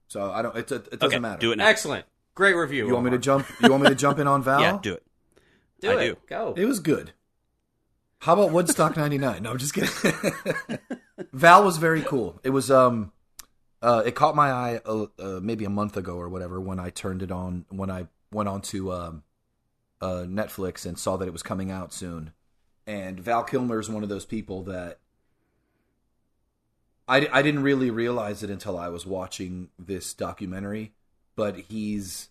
So 0.08 0.30
I 0.30 0.42
don't. 0.42 0.56
It, 0.56 0.70
it, 0.70 0.88
it 0.92 1.00
doesn't 1.00 1.06
okay, 1.06 1.18
matter. 1.18 1.40
do 1.40 1.52
it 1.52 1.56
now. 1.56 1.66
Excellent. 1.66 2.04
Great 2.34 2.54
review. 2.54 2.86
You 2.86 2.92
want 2.92 3.04
me 3.06 3.10
to 3.12 3.18
jump? 3.18 3.46
You 3.62 3.70
want 3.70 3.82
me 3.82 3.88
to 3.88 3.94
jump 3.94 4.18
in 4.18 4.26
on 4.26 4.42
Val? 4.44 4.60
Yeah, 4.60 4.78
do 4.82 4.94
it. 4.94 5.02
Do 5.80 5.90
I 5.98 6.02
it. 6.02 6.06
do. 6.08 6.16
Go. 6.28 6.54
It 6.56 6.64
was 6.66 6.80
good. 6.80 7.12
How 8.20 8.34
about 8.34 8.52
Woodstock 8.52 8.96
'99? 8.96 9.42
No, 9.42 9.50
I'm 9.50 9.58
just 9.58 9.74
kidding. 9.74 9.90
Val 11.32 11.64
was 11.64 11.76
very 11.78 12.02
cool. 12.02 12.40
It 12.44 12.50
was 12.50 12.70
um, 12.70 13.10
uh, 13.82 14.02
it 14.06 14.14
caught 14.14 14.36
my 14.36 14.50
eye 14.50 14.80
uh, 14.86 15.06
uh, 15.18 15.40
maybe 15.42 15.64
a 15.64 15.70
month 15.70 15.96
ago 15.96 16.14
or 16.14 16.28
whatever 16.28 16.60
when 16.60 16.78
I 16.78 16.90
turned 16.90 17.22
it 17.22 17.32
on 17.32 17.66
when 17.68 17.90
I 17.90 18.06
went 18.30 18.48
on 18.48 18.62
to 18.62 18.92
um, 18.92 19.22
uh, 20.00 20.24
Netflix 20.26 20.86
and 20.86 20.98
saw 20.98 21.16
that 21.16 21.26
it 21.26 21.32
was 21.32 21.42
coming 21.42 21.70
out 21.70 21.92
soon. 21.92 22.32
And 22.86 23.20
Val 23.20 23.42
Kilmer 23.44 23.80
is 23.80 23.90
one 23.90 24.02
of 24.02 24.08
those 24.08 24.24
people 24.24 24.62
that 24.64 24.98
I, 27.08 27.28
I 27.32 27.42
didn't 27.42 27.62
really 27.62 27.90
realize 27.90 28.42
it 28.42 28.50
until 28.50 28.78
I 28.78 28.88
was 28.88 29.04
watching 29.04 29.68
this 29.78 30.14
documentary, 30.14 30.92
but 31.34 31.56
he's 31.56 32.28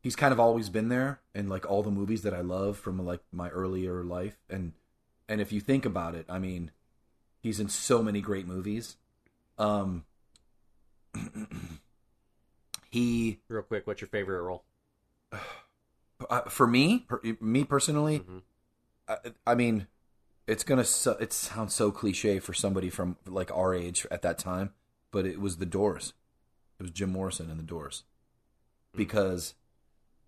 he's 0.00 0.16
kind 0.16 0.32
of 0.32 0.38
always 0.38 0.68
been 0.68 0.88
there 0.88 1.20
in 1.34 1.48
like 1.48 1.68
all 1.68 1.82
the 1.82 1.90
movies 1.90 2.22
that 2.22 2.34
I 2.34 2.40
love 2.40 2.78
from 2.78 3.04
like 3.04 3.20
my 3.32 3.48
earlier 3.48 4.04
life 4.04 4.36
and 4.48 4.72
and 5.28 5.40
if 5.40 5.50
you 5.50 5.60
think 5.60 5.84
about 5.84 6.14
it, 6.14 6.26
I 6.28 6.38
mean, 6.38 6.70
he's 7.40 7.58
in 7.58 7.68
so 7.68 8.02
many 8.02 8.20
great 8.20 8.46
movies. 8.46 8.96
Um 9.58 10.04
he 12.90 13.40
Real 13.48 13.62
quick, 13.62 13.86
what's 13.86 14.00
your 14.00 14.08
favorite 14.08 14.42
role? 14.42 14.64
uh, 16.30 16.42
for 16.42 16.66
me, 16.66 17.04
per, 17.08 17.20
me 17.40 17.64
personally, 17.64 18.20
Mhm. 18.20 18.42
I, 19.08 19.16
I 19.46 19.54
mean, 19.54 19.86
it's 20.46 20.64
gonna 20.64 20.84
su- 20.84 21.16
it 21.20 21.32
sounds 21.32 21.74
so 21.74 21.90
cliche 21.90 22.38
for 22.38 22.52
somebody 22.54 22.90
from 22.90 23.16
like 23.26 23.50
our 23.52 23.74
age 23.74 24.06
at 24.10 24.22
that 24.22 24.38
time, 24.38 24.72
but 25.10 25.26
it 25.26 25.40
was 25.40 25.56
the 25.56 25.66
Doors. 25.66 26.14
It 26.78 26.82
was 26.82 26.90
Jim 26.92 27.10
Morrison 27.10 27.50
and 27.50 27.58
the 27.58 27.64
Doors, 27.64 28.04
because 28.94 29.54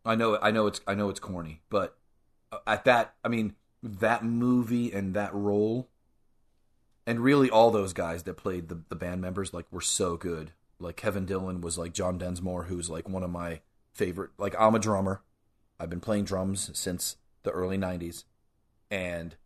I 0.05 0.14
know 0.14 0.39
I 0.41 0.51
know 0.51 0.66
it's 0.66 0.80
I 0.87 0.95
know 0.95 1.09
it's 1.09 1.20
corny, 1.20 1.62
but 1.70 1.99
uh, 2.53 2.59
at 2.66 2.84
that 2.84 3.14
I 3.24 3.28
mean 3.28 3.55
that 3.82 4.24
movie 4.24 4.93
and 4.93 5.14
that 5.14 5.34
role, 5.34 5.89
and 7.07 7.20
really 7.20 7.51
all 7.51 7.70
those 7.70 7.93
guys 7.93 8.22
that 8.24 8.37
played 8.37 8.68
the 8.68 8.82
the 8.89 8.97
band 8.97 9.20
members 9.20 9.53
like 9.55 9.66
were 9.70 9.80
so 9.80 10.16
good. 10.16 10.53
Like 10.79 10.97
Kevin 10.97 11.24
Dillon 11.24 11.61
was 11.61 11.79
like 11.79 11.93
John 11.93 12.18
Densmore, 12.18 12.64
who's 12.66 12.91
like 12.91 13.09
one 13.09 13.22
of 13.22 13.31
my 13.31 13.61
favorite. 13.93 14.31
Like 14.39 14.55
I'm 14.59 14.74
a 14.74 14.79
drummer. 14.79 15.22
I've 15.79 15.91
been 15.91 16.01
playing 16.01 16.24
drums 16.24 16.70
since 16.74 17.16
the 17.43 17.51
early 17.51 17.79
'90s, 17.79 18.24
and 18.91 19.37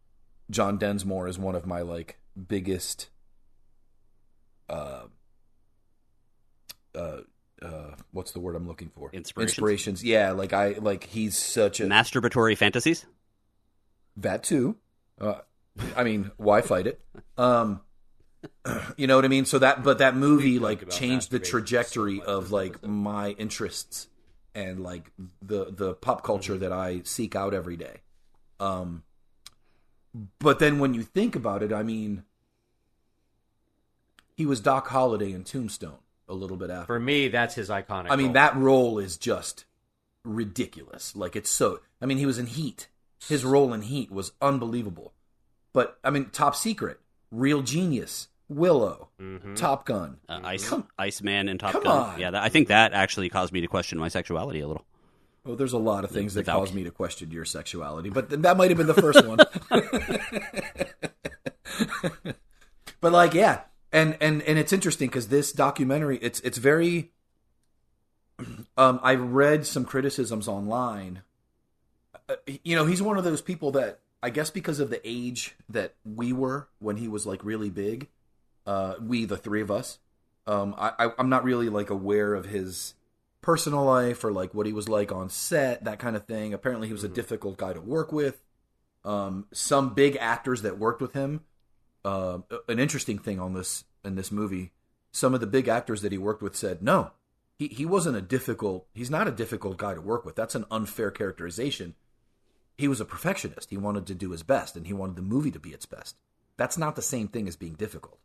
John 0.50 0.78
Densmore 0.78 1.28
is 1.28 1.38
one 1.38 1.54
of 1.54 1.66
my 1.66 1.80
like 1.82 2.18
biggest. 2.48 3.10
Uh, 4.68 5.04
uh, 6.94 7.18
uh, 7.62 7.94
what's 8.12 8.32
the 8.32 8.40
word 8.40 8.56
I'm 8.56 8.66
looking 8.66 8.88
for? 8.88 9.10
Inspirations? 9.12 9.52
Inspirations. 9.58 10.04
Yeah, 10.04 10.32
like 10.32 10.52
I 10.52 10.76
like 10.80 11.04
he's 11.04 11.36
such 11.36 11.80
a 11.80 11.84
Masturbatory 11.84 12.56
fantasies. 12.56 13.06
that 14.16 14.42
too. 14.42 14.76
Uh, 15.20 15.40
I 15.96 16.04
mean, 16.04 16.30
why 16.36 16.60
fight 16.60 16.86
it? 16.86 17.00
Um, 17.36 17.80
you 18.96 19.06
know 19.06 19.16
what 19.16 19.24
I 19.24 19.28
mean. 19.28 19.44
So 19.44 19.58
that, 19.58 19.82
but 19.82 19.98
that 19.98 20.16
movie 20.16 20.58
like 20.58 20.88
changed 20.90 21.30
the 21.30 21.38
trajectory 21.38 22.18
so 22.18 22.24
of 22.24 22.52
like 22.52 22.84
my 22.84 23.30
interests 23.30 24.08
and 24.54 24.82
like 24.82 25.12
the 25.42 25.66
the 25.70 25.94
pop 25.94 26.24
culture 26.24 26.54
Mm-hmm. 26.54 26.62
that 26.62 26.72
I 26.72 27.02
seek 27.04 27.36
out 27.36 27.54
every 27.54 27.76
day. 27.76 27.98
Um, 28.58 29.04
but 30.38 30.58
then 30.58 30.78
when 30.78 30.92
you 30.94 31.02
think 31.02 31.36
about 31.36 31.62
it, 31.62 31.72
I 31.72 31.82
mean, 31.82 32.24
he 34.36 34.46
was 34.46 34.60
Doc 34.60 34.88
Holliday 34.88 35.32
in 35.32 35.44
Tombstone 35.44 35.98
a 36.28 36.34
little 36.34 36.56
bit 36.56 36.70
after. 36.70 36.86
For 36.86 37.00
me, 37.00 37.28
that's 37.28 37.54
his 37.54 37.68
iconic. 37.68 38.06
I 38.10 38.16
mean, 38.16 38.26
role. 38.26 38.32
that 38.34 38.56
role 38.56 38.98
is 38.98 39.16
just 39.16 39.64
ridiculous. 40.24 41.14
Like 41.14 41.36
it's 41.36 41.50
so. 41.50 41.80
I 42.00 42.06
mean, 42.06 42.18
he 42.18 42.26
was 42.26 42.38
in 42.38 42.46
Heat. 42.46 42.88
His 43.28 43.44
role 43.44 43.72
in 43.72 43.82
Heat 43.82 44.10
was 44.10 44.32
unbelievable. 44.40 45.12
But 45.72 45.98
I 46.02 46.10
mean, 46.10 46.26
Top 46.30 46.56
Secret, 46.56 46.98
Real 47.30 47.62
Genius, 47.62 48.28
Willow, 48.48 49.08
Mhm. 49.20 49.54
Top 49.56 49.86
Gun. 49.86 50.18
Uh, 50.28 50.40
Ice 50.44 50.68
Come- 50.68 50.88
Iceman 50.98 51.48
and 51.48 51.58
Top 51.60 51.74
Gun. 51.74 51.86
on. 51.86 52.20
Yeah, 52.20 52.30
that, 52.32 52.42
I 52.42 52.48
think 52.48 52.68
that 52.68 52.92
actually 52.92 53.28
caused 53.28 53.52
me 53.52 53.60
to 53.60 53.66
question 53.68 53.98
my 53.98 54.08
sexuality 54.08 54.60
a 54.60 54.66
little. 54.68 54.84
Well, 55.44 55.56
there's 55.56 55.72
a 55.72 55.78
lot 55.78 56.04
of 56.04 56.10
things 56.10 56.34
that 56.34 56.40
Without- 56.40 56.58
cause 56.58 56.72
me 56.74 56.82
to 56.84 56.90
question 56.90 57.30
your 57.30 57.44
sexuality, 57.46 58.10
but 58.10 58.28
th- 58.28 58.42
that 58.42 58.56
might 58.56 58.70
have 58.70 58.76
been 58.78 58.88
the 58.88 58.94
first 58.94 59.24
one. 59.24 59.38
but 63.00 63.12
like, 63.12 63.34
yeah, 63.34 63.62
and 63.92 64.16
and 64.20 64.42
and 64.42 64.58
it's 64.58 64.72
interesting 64.72 65.08
because 65.08 65.28
this 65.28 65.52
documentary, 65.52 66.18
it's 66.18 66.40
it's 66.40 66.58
very, 66.58 67.12
Um, 68.76 69.00
I 69.02 69.14
read 69.14 69.66
some 69.66 69.84
criticisms 69.84 70.48
online. 70.48 71.22
Uh, 72.28 72.36
you 72.64 72.74
know, 72.76 72.86
he's 72.86 73.02
one 73.02 73.18
of 73.18 73.24
those 73.24 73.42
people 73.42 73.72
that 73.72 74.00
I 74.22 74.30
guess 74.30 74.50
because 74.50 74.80
of 74.80 74.90
the 74.90 75.00
age 75.04 75.56
that 75.68 75.94
we 76.04 76.32
were 76.32 76.68
when 76.78 76.96
he 76.96 77.08
was 77.08 77.26
like 77.26 77.44
really 77.44 77.70
big, 77.70 78.08
uh, 78.66 78.94
we 79.00 79.24
the 79.24 79.36
three 79.36 79.62
of 79.62 79.70
us. 79.70 79.98
Um, 80.46 80.74
I, 80.76 80.92
I 80.98 81.12
I'm 81.18 81.28
not 81.28 81.44
really 81.44 81.68
like 81.68 81.90
aware 81.90 82.34
of 82.34 82.46
his 82.46 82.94
personal 83.40 83.84
life 83.84 84.22
or 84.24 84.32
like 84.32 84.52
what 84.52 84.66
he 84.66 84.72
was 84.72 84.88
like 84.88 85.12
on 85.12 85.30
set, 85.30 85.84
that 85.84 85.98
kind 85.98 86.16
of 86.16 86.26
thing. 86.26 86.52
Apparently, 86.52 86.86
he 86.86 86.92
was 86.92 87.04
a 87.04 87.08
difficult 87.08 87.56
guy 87.56 87.72
to 87.72 87.80
work 87.80 88.12
with. 88.12 88.42
Um, 89.04 89.46
some 89.52 89.94
big 89.94 90.16
actors 90.20 90.62
that 90.62 90.78
worked 90.78 91.00
with 91.00 91.14
him. 91.14 91.40
Uh, 92.04 92.38
an 92.68 92.78
interesting 92.78 93.18
thing 93.18 93.38
on 93.38 93.54
this 93.54 93.84
in 94.04 94.14
this 94.14 94.32
movie, 94.32 94.72
some 95.12 95.34
of 95.34 95.40
the 95.40 95.46
big 95.46 95.68
actors 95.68 96.02
that 96.02 96.12
he 96.12 96.18
worked 96.18 96.42
with 96.42 96.56
said, 96.56 96.82
"No, 96.82 97.12
he 97.58 97.68
he 97.68 97.86
wasn't 97.86 98.16
a 98.16 98.22
difficult. 98.22 98.86
He's 98.94 99.10
not 99.10 99.28
a 99.28 99.32
difficult 99.32 99.76
guy 99.76 99.94
to 99.94 100.00
work 100.00 100.24
with. 100.24 100.34
That's 100.34 100.54
an 100.54 100.64
unfair 100.70 101.10
characterization. 101.10 101.94
He 102.80 102.88
was 102.88 103.00
a 103.00 103.04
perfectionist. 103.04 103.70
He 103.70 103.76
wanted 103.76 104.06
to 104.06 104.14
do 104.14 104.30
his 104.30 104.42
best, 104.42 104.76
and 104.76 104.86
he 104.86 104.92
wanted 104.92 105.16
the 105.16 105.22
movie 105.22 105.50
to 105.50 105.58
be 105.58 105.70
its 105.70 105.86
best. 105.86 106.16
That's 106.56 106.78
not 106.78 106.96
the 106.96 107.02
same 107.02 107.28
thing 107.28 107.46
as 107.46 107.56
being 107.56 107.74
difficult. 107.74 108.18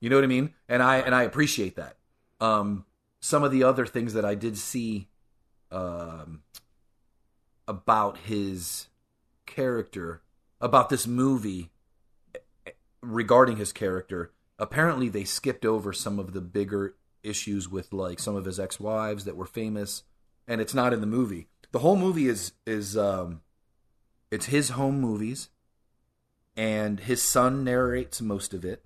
You 0.00 0.10
know 0.10 0.16
what 0.16 0.24
I 0.24 0.28
mean? 0.28 0.52
And 0.68 0.82
I 0.82 0.98
and 0.98 1.14
I 1.14 1.22
appreciate 1.22 1.76
that. 1.76 1.96
Um, 2.40 2.84
some 3.20 3.42
of 3.42 3.52
the 3.52 3.62
other 3.62 3.86
things 3.86 4.12
that 4.12 4.24
I 4.24 4.34
did 4.34 4.58
see 4.58 5.08
um, 5.72 6.42
about 7.66 8.18
his 8.18 8.88
character, 9.46 10.22
about 10.60 10.90
this 10.90 11.06
movie 11.06 11.70
regarding 13.00 13.56
his 13.56 13.72
character, 13.72 14.32
apparently 14.58 15.08
they 15.08 15.24
skipped 15.24 15.64
over 15.64 15.92
some 15.92 16.18
of 16.18 16.32
the 16.34 16.40
bigger 16.40 16.96
issues 17.22 17.68
with 17.68 17.92
like 17.94 18.18
some 18.18 18.36
of 18.36 18.44
his 18.44 18.60
ex-wives 18.60 19.24
that 19.24 19.36
were 19.36 19.46
famous 19.46 20.02
and 20.46 20.60
it's 20.60 20.74
not 20.74 20.92
in 20.92 21.00
the 21.00 21.06
movie. 21.06 21.48
The 21.72 21.78
whole 21.78 21.96
movie 21.96 22.28
is 22.28 22.52
is 22.66 22.96
um 22.96 23.40
it's 24.34 24.46
his 24.46 24.70
home 24.70 25.00
movies 25.00 25.48
and 26.56 27.00
his 27.00 27.22
son 27.22 27.64
narrates 27.64 28.20
most 28.20 28.54
of 28.54 28.64
it. 28.64 28.84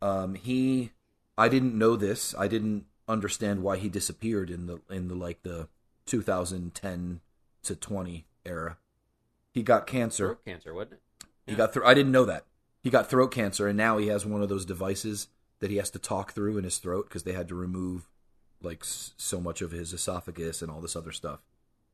Um 0.00 0.34
he 0.34 0.92
I 1.36 1.48
didn't 1.48 1.76
know 1.76 1.96
this. 1.96 2.34
I 2.38 2.48
didn't 2.48 2.86
understand 3.08 3.62
why 3.62 3.76
he 3.76 3.88
disappeared 3.88 4.50
in 4.50 4.66
the 4.66 4.80
in 4.90 5.08
the 5.08 5.14
like 5.14 5.42
the 5.42 5.68
2010 6.06 7.20
to 7.62 7.74
20 7.76 8.26
era. 8.44 8.78
He 9.50 9.62
got 9.62 9.86
cancer. 9.86 10.26
Throat 10.26 10.44
cancer, 10.44 10.74
wasn't 10.74 10.94
it? 10.94 11.00
He 11.46 11.54
got 11.54 11.72
through. 11.72 11.86
I 11.86 11.94
didn't 11.94 12.12
know 12.12 12.24
that. 12.24 12.44
He 12.82 12.90
got 12.90 13.08
throat 13.08 13.28
cancer, 13.28 13.66
and 13.68 13.76
now 13.76 13.98
he 13.98 14.08
has 14.08 14.26
one 14.26 14.42
of 14.42 14.48
those 14.48 14.64
devices 14.66 15.28
that 15.60 15.70
he 15.70 15.76
has 15.76 15.90
to 15.90 15.98
talk 15.98 16.32
through 16.32 16.58
in 16.58 16.64
his 16.64 16.78
throat 16.78 17.06
because 17.08 17.22
they 17.22 17.32
had 17.32 17.48
to 17.48 17.54
remove 17.54 18.10
like 18.62 18.82
s- 18.82 19.12
so 19.16 19.40
much 19.40 19.62
of 19.62 19.70
his 19.70 19.92
esophagus 19.92 20.60
and 20.60 20.70
all 20.70 20.80
this 20.80 20.96
other 20.96 21.12
stuff. 21.12 21.40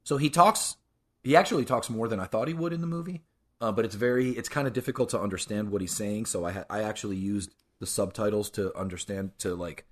So 0.04 0.16
he 0.16 0.30
talks. 0.30 0.76
He 1.22 1.36
actually 1.36 1.64
talks 1.64 1.90
more 1.90 2.08
than 2.08 2.20
I 2.20 2.24
thought 2.24 2.48
he 2.48 2.54
would 2.54 2.72
in 2.72 2.80
the 2.80 2.86
movie, 2.86 3.22
uh, 3.60 3.72
but 3.72 3.84
it's 3.84 3.94
very. 3.94 4.30
It's 4.30 4.48
kind 4.48 4.66
of 4.66 4.72
difficult 4.72 5.10
to 5.10 5.20
understand 5.20 5.70
what 5.70 5.80
he's 5.80 5.94
saying. 5.94 6.26
So 6.26 6.44
I 6.44 6.52
ha- 6.52 6.64
I 6.70 6.82
actually 6.82 7.16
used 7.16 7.54
the 7.78 7.86
subtitles 7.86 8.50
to 8.50 8.76
understand 8.76 9.38
to 9.38 9.54
like 9.54 9.84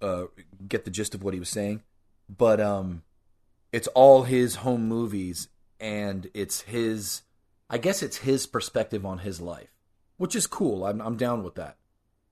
uh, 0.00 0.24
get 0.66 0.84
the 0.84 0.90
gist 0.90 1.14
of 1.14 1.22
what 1.22 1.34
he 1.34 1.40
was 1.40 1.48
saying. 1.48 1.82
But 2.28 2.60
um, 2.60 3.02
it's 3.72 3.88
all 3.88 4.22
his 4.22 4.56
home 4.56 4.88
movies, 4.88 5.48
and 5.78 6.30
it's 6.34 6.62
his. 6.62 7.22
I 7.68 7.78
guess 7.78 8.02
it's 8.02 8.18
his 8.18 8.46
perspective 8.46 9.06
on 9.06 9.18
his 9.18 9.40
life, 9.40 9.70
which 10.16 10.34
is 10.34 10.46
cool. 10.46 10.84
I'm 10.86 11.00
I'm 11.00 11.16
down 11.16 11.42
with 11.42 11.56
that. 11.56 11.76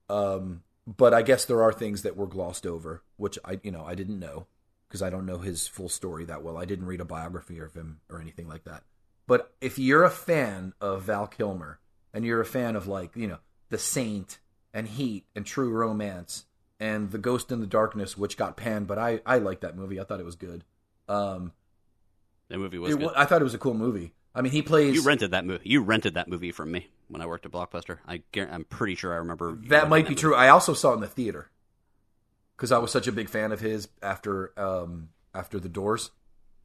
Um, 0.09 0.63
but 0.87 1.13
I 1.13 1.21
guess 1.21 1.45
there 1.45 1.63
are 1.63 1.73
things 1.73 2.03
that 2.03 2.17
were 2.17 2.27
glossed 2.27 2.67
over, 2.67 3.03
which 3.17 3.39
I 3.45 3.61
you 3.63 3.71
know 3.71 3.85
I 3.85 3.95
didn't 3.95 4.19
know 4.19 4.47
because 4.89 5.03
I 5.03 5.11
don't 5.11 5.27
know 5.27 5.39
his 5.39 5.67
full 5.69 5.89
story 5.89 6.25
that 6.27 6.43
well. 6.43 6.57
I 6.57 6.65
didn't 6.65 6.87
read 6.87 7.01
a 7.01 7.05
biography 7.05 7.59
of 7.59 7.75
him 7.75 8.01
or 8.11 8.21
anything 8.21 8.49
like 8.49 8.65
that. 8.65 8.83
But 9.27 9.53
if 9.61 9.79
you're 9.79 10.05
a 10.05 10.11
fan 10.11 10.73
of 10.81 11.03
Val 11.03 11.27
Kilmer 11.27 11.79
and 12.15 12.25
you're 12.25 12.41
a 12.41 12.47
fan 12.47 12.77
of 12.77 12.87
like 12.87 13.15
you 13.15 13.27
know 13.27 13.39
The 13.71 13.79
Saint 13.79 14.39
and 14.73 14.89
Heat 14.89 15.25
and 15.37 15.45
True 15.45 15.71
Romance 15.71 16.47
and 16.81 17.11
The 17.11 17.19
Ghost 17.19 17.51
in 17.53 17.61
the 17.61 17.67
Darkness, 17.67 18.17
which 18.17 18.37
got 18.37 18.57
panned, 18.57 18.87
but 18.87 18.99
I 18.99 19.21
I 19.27 19.39
liked 19.39 19.61
that 19.63 19.77
movie. 19.77 20.01
I 20.01 20.05
thought 20.05 20.21
it 20.21 20.27
was 20.27 20.37
good. 20.37 20.65
Um, 21.09 21.53
That 22.49 22.59
movie 22.59 22.79
was 22.79 22.95
it 22.95 22.99
good. 22.99 23.13
I 23.17 23.25
thought 23.25 23.41
it 23.41 23.45
was 23.45 23.55
a 23.55 23.59
cool 23.59 23.75
movie. 23.75 24.13
I 24.35 24.41
mean, 24.43 24.53
he 24.53 24.63
plays. 24.63 24.95
you 24.95 25.03
rented 25.03 25.33
that 25.33 25.45
movie. 25.45 25.69
You 25.69 25.83
rented 25.83 26.15
that 26.15 26.29
movie 26.29 26.53
from 26.53 26.71
me 26.71 26.89
when 27.09 27.21
I 27.21 27.27
worked 27.27 27.45
at 27.47 27.51
Blockbuster. 27.53 27.99
I 28.07 28.23
I'm 28.37 28.65
pretty 28.65 28.95
sure 28.95 29.13
I 29.13 29.17
remember. 29.17 29.59
that 29.69 29.89
might 29.89 30.05
be 30.05 30.11
movie. 30.11 30.21
true. 30.21 30.35
I 30.35 30.49
also 30.49 30.75
saw 30.75 30.93
it 30.93 30.97
in 30.97 31.01
the 31.01 31.07
theater 31.09 31.51
because 32.59 32.73
I 32.73 32.79
was 32.79 32.91
such 32.91 33.07
a 33.07 33.13
big 33.13 33.29
fan 33.29 33.53
of 33.53 33.61
his 33.61 33.89
after 34.03 34.53
um, 34.59 35.11
after 35.33 35.61
the 35.61 35.69
Doors. 35.69 36.11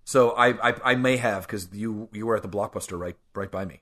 So 0.04 0.32
I 0.32 0.70
I, 0.70 0.76
I 0.84 0.96
may 0.96 1.18
have 1.18 1.46
because 1.46 1.70
you 1.72 2.10
you 2.12 2.26
were 2.26 2.36
at 2.36 2.42
the 2.42 2.50
Blockbuster 2.50 3.00
right 3.00 3.16
right 3.36 3.52
by 3.52 3.64
me. 3.66 3.82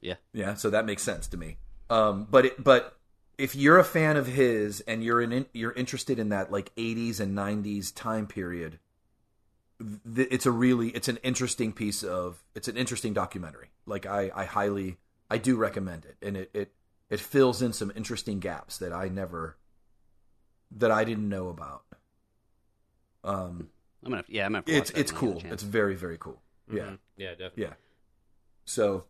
Yeah. 0.00 0.14
Yeah, 0.32 0.54
so 0.54 0.70
that 0.70 0.84
makes 0.84 1.02
sense 1.02 1.28
to 1.28 1.36
me. 1.36 1.56
Um, 1.88 2.26
but 2.30 2.46
it, 2.46 2.62
but 2.62 2.98
if 3.38 3.54
you're 3.54 3.78
a 3.78 3.84
fan 3.84 4.16
of 4.16 4.26
his 4.26 4.80
and 4.82 5.04
you're 5.04 5.20
in 5.20 5.46
you're 5.52 5.72
interested 5.72 6.18
in 6.18 6.30
that 6.30 6.50
like 6.50 6.74
80s 6.76 7.20
and 7.20 7.36
90s 7.36 7.94
time 7.94 8.26
period, 8.26 8.78
th- 9.80 10.28
it's 10.30 10.46
a 10.46 10.50
really 10.50 10.88
it's 10.90 11.08
an 11.08 11.18
interesting 11.22 11.72
piece 11.72 12.02
of 12.02 12.42
it's 12.54 12.68
an 12.68 12.76
interesting 12.76 13.12
documentary. 13.12 13.70
Like 13.86 14.06
I 14.06 14.30
I 14.34 14.44
highly 14.44 14.98
I 15.30 15.38
do 15.38 15.56
recommend 15.56 16.04
it, 16.06 16.16
and 16.20 16.36
it 16.36 16.50
it 16.54 16.72
it 17.10 17.20
fills 17.20 17.62
in 17.62 17.72
some 17.72 17.92
interesting 17.94 18.40
gaps 18.40 18.78
that 18.78 18.92
I 18.92 19.08
never 19.08 19.56
that 20.74 20.90
I 20.90 21.04
didn't 21.04 21.28
know 21.28 21.48
about. 21.48 21.82
Um, 23.22 23.68
I'm 24.04 24.10
gonna. 24.10 24.24
Yeah, 24.28 24.46
I'm 24.46 24.52
gonna. 24.52 24.58
have 24.58 24.64
to 24.66 24.76
it's 24.76 24.90
it's 24.90 25.12
when 25.12 25.30
I 25.30 25.34
get 25.34 25.38
a 25.38 25.42
cool. 25.44 25.52
It's 25.52 25.62
very 25.62 25.94
very 25.96 26.18
cool. 26.18 26.42
Yeah, 26.70 26.82
Mhm. 26.82 26.98
yeah, 27.16 27.30
definitely. 27.30 27.62
yeah. 27.64 27.72
So 28.64 29.04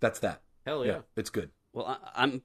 that's 0.00 0.20
that. 0.20 0.42
Hell 0.66 0.84
yeah. 0.84 0.92
yeah, 0.92 0.98
it's 1.16 1.30
good. 1.30 1.50
Well, 1.72 1.86
I, 1.86 2.22
I'm. 2.24 2.42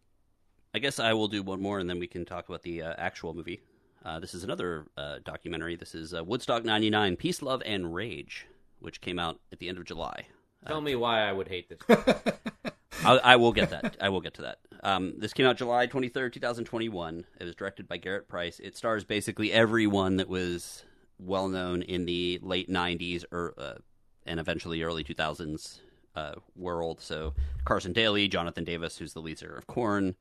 I 0.73 0.79
guess 0.79 0.99
I 0.99 1.13
will 1.13 1.27
do 1.29 1.41
one 1.41 1.61
more, 1.61 1.79
and 1.79 1.89
then 1.89 1.99
we 1.99 2.07
can 2.07 2.25
talk 2.25 2.49
about 2.49 2.63
the 2.63 2.81
uh, 2.81 2.93
actual 2.97 3.33
movie. 3.33 3.61
Uh, 4.03 4.19
this 4.19 4.33
is 4.33 4.43
another 4.43 4.85
uh, 4.97 5.19
documentary. 5.23 5.75
This 5.75 5.95
is 5.95 6.13
uh, 6.13 6.23
Woodstock 6.23 6.63
'99: 6.65 7.15
Peace, 7.15 7.41
Love, 7.41 7.61
and 7.65 7.93
Rage, 7.93 8.45
which 8.79 9.01
came 9.01 9.17
out 9.19 9.39
at 9.51 9.59
the 9.59 9.67
end 9.69 9.77
of 9.77 9.85
July. 9.85 10.27
Tell 10.67 10.81
me 10.81 10.95
why 10.95 11.21
I 11.21 11.31
would 11.31 11.47
hate 11.47 11.69
this. 11.69 11.79
I, 13.03 13.17
I 13.17 13.35
will 13.35 13.51
get 13.51 13.69
that. 13.71 13.97
I 13.99 14.09
will 14.09 14.21
get 14.21 14.35
to 14.35 14.43
that. 14.43 14.59
Um, 14.83 15.13
this 15.17 15.33
came 15.33 15.45
out 15.45 15.57
July 15.57 15.87
23rd, 15.87 16.33
2021. 16.33 17.25
It 17.39 17.43
was 17.43 17.55
directed 17.55 17.87
by 17.87 17.97
Garrett 17.97 18.27
Price. 18.27 18.59
It 18.59 18.77
stars 18.77 19.03
basically 19.03 19.51
everyone 19.51 20.17
that 20.17 20.29
was 20.29 20.83
well 21.17 21.47
known 21.47 21.81
in 21.81 22.05
the 22.05 22.39
late 22.41 22.69
90s 22.69 23.23
or, 23.31 23.53
uh, 23.57 23.73
and 24.25 24.39
eventually 24.39 24.81
early 24.83 25.03
2000s 25.03 25.79
uh, 26.15 26.35
world. 26.55 27.01
So 27.01 27.33
Carson 27.65 27.93
Daly, 27.93 28.27
Jonathan 28.27 28.63
Davis, 28.63 28.97
who's 28.97 29.13
the 29.13 29.21
lead 29.21 29.39
singer 29.39 29.55
of 29.55 29.67
Korn, 29.67 30.15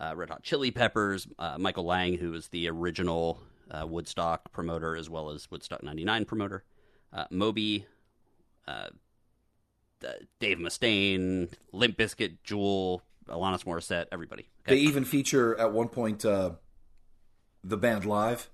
uh, 0.00 0.14
Red 0.16 0.30
Hot 0.30 0.42
Chili 0.42 0.70
Peppers, 0.70 1.26
uh, 1.38 1.56
Michael 1.58 1.84
Lang, 1.84 2.18
who 2.18 2.30
was 2.30 2.48
the 2.48 2.68
original 2.68 3.40
uh, 3.70 3.86
Woodstock 3.86 4.52
promoter 4.52 4.96
as 4.96 5.10
well 5.10 5.30
as 5.30 5.50
Woodstock 5.50 5.82
99 5.82 6.24
promoter, 6.24 6.64
uh, 7.12 7.24
Moby, 7.30 7.86
Dave 10.40 10.58
Mustaine, 10.58 11.52
Limp 11.72 11.96
Bizkit, 11.98 12.38
Jewel, 12.44 13.02
Alanis 13.28 13.64
Morissette, 13.64 14.06
everybody. 14.12 14.48
They 14.66 14.76
even 14.76 15.04
feature 15.04 15.58
at 15.58 15.72
one 15.72 15.88
point 15.88 16.24
uh, 16.24 16.52
the 17.64 17.76
band 17.76 18.04
live. 18.04 18.48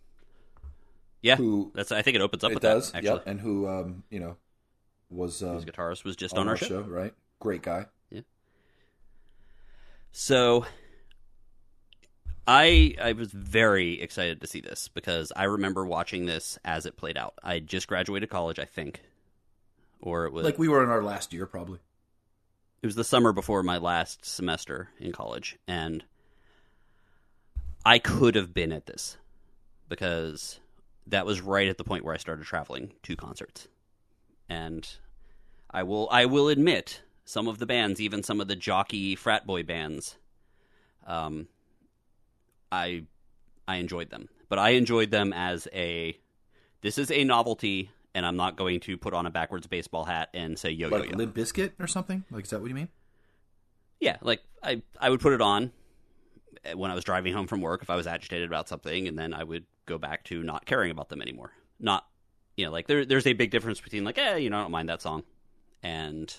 yeah, 1.23 1.37
who- 1.37 1.73
that's. 1.75 1.93
I 1.93 2.03
think 2.03 2.17
it 2.17 2.21
opens 2.21 2.45
up 2.45 2.51
it 2.51 2.55
with 2.55 2.63
does, 2.63 2.93
that. 2.93 2.99
Actually, 2.99 3.17
yep. 3.17 3.27
And 3.27 3.41
who 3.41 3.69
um, 3.69 4.05
you 4.11 4.21
know 4.21 4.37
was 5.11 5.43
uh, 5.43 5.55
his 5.55 5.65
guitarist 5.65 6.05
was 6.05 6.17
just 6.17 6.35
on, 6.35 6.43
on, 6.43 6.49
our 6.49 6.53
our 6.53 6.57
show. 6.57 6.67
show, 6.67 6.81
right? 6.83 7.15
Great 7.41 7.63
guy. 7.63 7.87
Yeah. 8.11 8.21
So 10.13 10.65
I 12.47 12.95
I 13.01 13.13
was 13.13 13.33
very 13.33 14.01
excited 14.01 14.41
to 14.41 14.47
see 14.47 14.61
this 14.61 14.89
because 14.89 15.33
I 15.35 15.45
remember 15.45 15.87
watching 15.87 16.27
this 16.27 16.59
as 16.65 16.87
it 16.87 16.97
played 16.97 17.17
out. 17.17 17.35
I 17.43 17.59
just 17.59 17.89
graduated 17.89 18.29
college, 18.31 18.59
I 18.59 18.65
think, 18.65 19.01
or 20.05 20.27
it 20.27 20.33
was 20.33 20.45
Like 20.45 20.59
we 20.59 20.69
were 20.69 20.85
in 20.85 20.91
our 20.91 21.03
last 21.03 21.33
year, 21.33 21.47
probably. 21.47 21.81
it 22.83 22.87
was 22.87 22.95
the 22.95 23.03
summer 23.05 23.33
before 23.33 23.63
my 23.63 23.79
last 23.79 24.25
semester 24.25 24.91
in 25.01 25.11
college 25.13 25.59
and 25.67 26.05
I 27.85 27.99
could 27.99 28.35
have 28.35 28.55
been 28.55 28.73
at 28.73 28.87
this 28.87 29.17
because 29.89 30.61
that 31.07 31.27
was 31.27 31.41
right 31.41 31.69
at 31.69 31.77
the 31.79 31.85
point 31.85 32.05
where 32.05 32.15
I 32.15 32.19
started 32.19 32.47
traveling 32.47 32.93
to 33.03 33.15
concerts. 33.17 33.69
And 34.49 34.89
I 35.71 35.83
will 35.83 36.09
I 36.11 36.25
will 36.27 36.49
admit 36.49 37.03
some 37.27 37.47
of 37.49 37.59
the 37.59 37.67
bands, 37.67 38.01
even 38.01 38.23
some 38.23 38.41
of 38.41 38.49
the 38.49 38.57
jockey 38.57 39.17
frat 39.17 39.47
boy 39.47 39.63
bands, 39.65 40.17
um 41.07 41.49
I 42.73 43.05
I 43.69 43.77
enjoyed 43.77 44.09
them. 44.11 44.29
But 44.49 44.59
I 44.59 44.71
enjoyed 44.71 45.11
them 45.11 45.33
as 45.35 45.69
a 45.75 46.17
this 46.81 46.97
is 46.97 47.11
a 47.11 47.25
novelty 47.25 47.91
and 48.15 48.25
I'm 48.25 48.37
not 48.37 48.57
going 48.57 48.81
to 48.81 48.97
put 48.97 49.15
on 49.15 49.27
a 49.27 49.31
backwards 49.31 49.67
baseball 49.67 50.05
hat 50.05 50.31
and 50.35 50.59
say 50.59 50.71
yo 50.71 50.89
yo 50.89 50.97
Like 50.97 51.11
yo. 51.11 51.17
Limp 51.17 51.35
Bizkit 51.35 51.73
or 51.79 51.87
something. 51.87 52.25
Like 52.31 52.45
is 52.45 52.51
that 52.51 52.61
what 52.61 52.69
you 52.69 52.75
mean? 52.75 52.89
Yeah, 54.01 54.17
like 54.21 54.41
I 54.63 54.83
I 55.01 55.11
would 55.11 55.21
put 55.21 55.33
it 55.33 55.41
on, 55.41 55.73
when 56.75 56.91
I 56.91 56.95
was 56.95 57.05
driving 57.05 57.33
home 57.33 57.47
from 57.47 57.61
work 57.61 57.83
if 57.83 57.91
I 57.91 57.97
was 57.97 58.07
agitated 58.07 58.49
about 58.49 58.69
something, 58.69 59.09
and 59.09 59.19
then 59.19 59.33
I 59.35 59.45
would 59.45 59.65
go 59.87 59.99
back 59.99 60.25
to 60.25 60.43
not 60.43 60.67
caring 60.67 60.91
about 60.91 61.09
them 61.09 61.21
anymore. 61.23 61.53
Not, 61.79 62.07
you 62.57 62.65
know, 62.65 62.73
like 62.73 62.87
there, 62.87 63.05
there's 63.05 63.27
a 63.27 63.33
big 63.35 63.51
difference 63.51 63.81
between 63.81 64.05
like, 64.05 64.19
eh, 64.19 64.37
you 64.37 64.51
know, 64.51 64.59
I 64.59 64.63
don't 64.63 64.71
mind 64.71 64.89
that 64.89 65.03
song, 65.03 65.23
and 65.83 66.35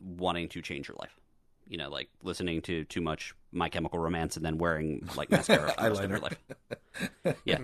wanting 0.00 0.48
to 0.50 0.62
change 0.62 0.88
your 0.88 0.96
life. 0.98 1.18
You 1.66 1.78
know, 1.78 1.88
like 1.88 2.08
listening 2.22 2.60
to 2.62 2.84
too 2.84 3.00
much 3.00 3.34
My 3.50 3.68
Chemical 3.70 3.98
Romance 3.98 4.36
and 4.36 4.44
then 4.44 4.58
wearing 4.58 5.08
like 5.16 5.30
mascara 5.30 5.72
for 5.78 5.82
the 5.82 5.88
rest 5.88 6.02
of 6.02 6.10
your 6.10 6.18
Eyeliner. 6.18 6.22
life. 7.24 7.36
Yeah, 7.44 7.58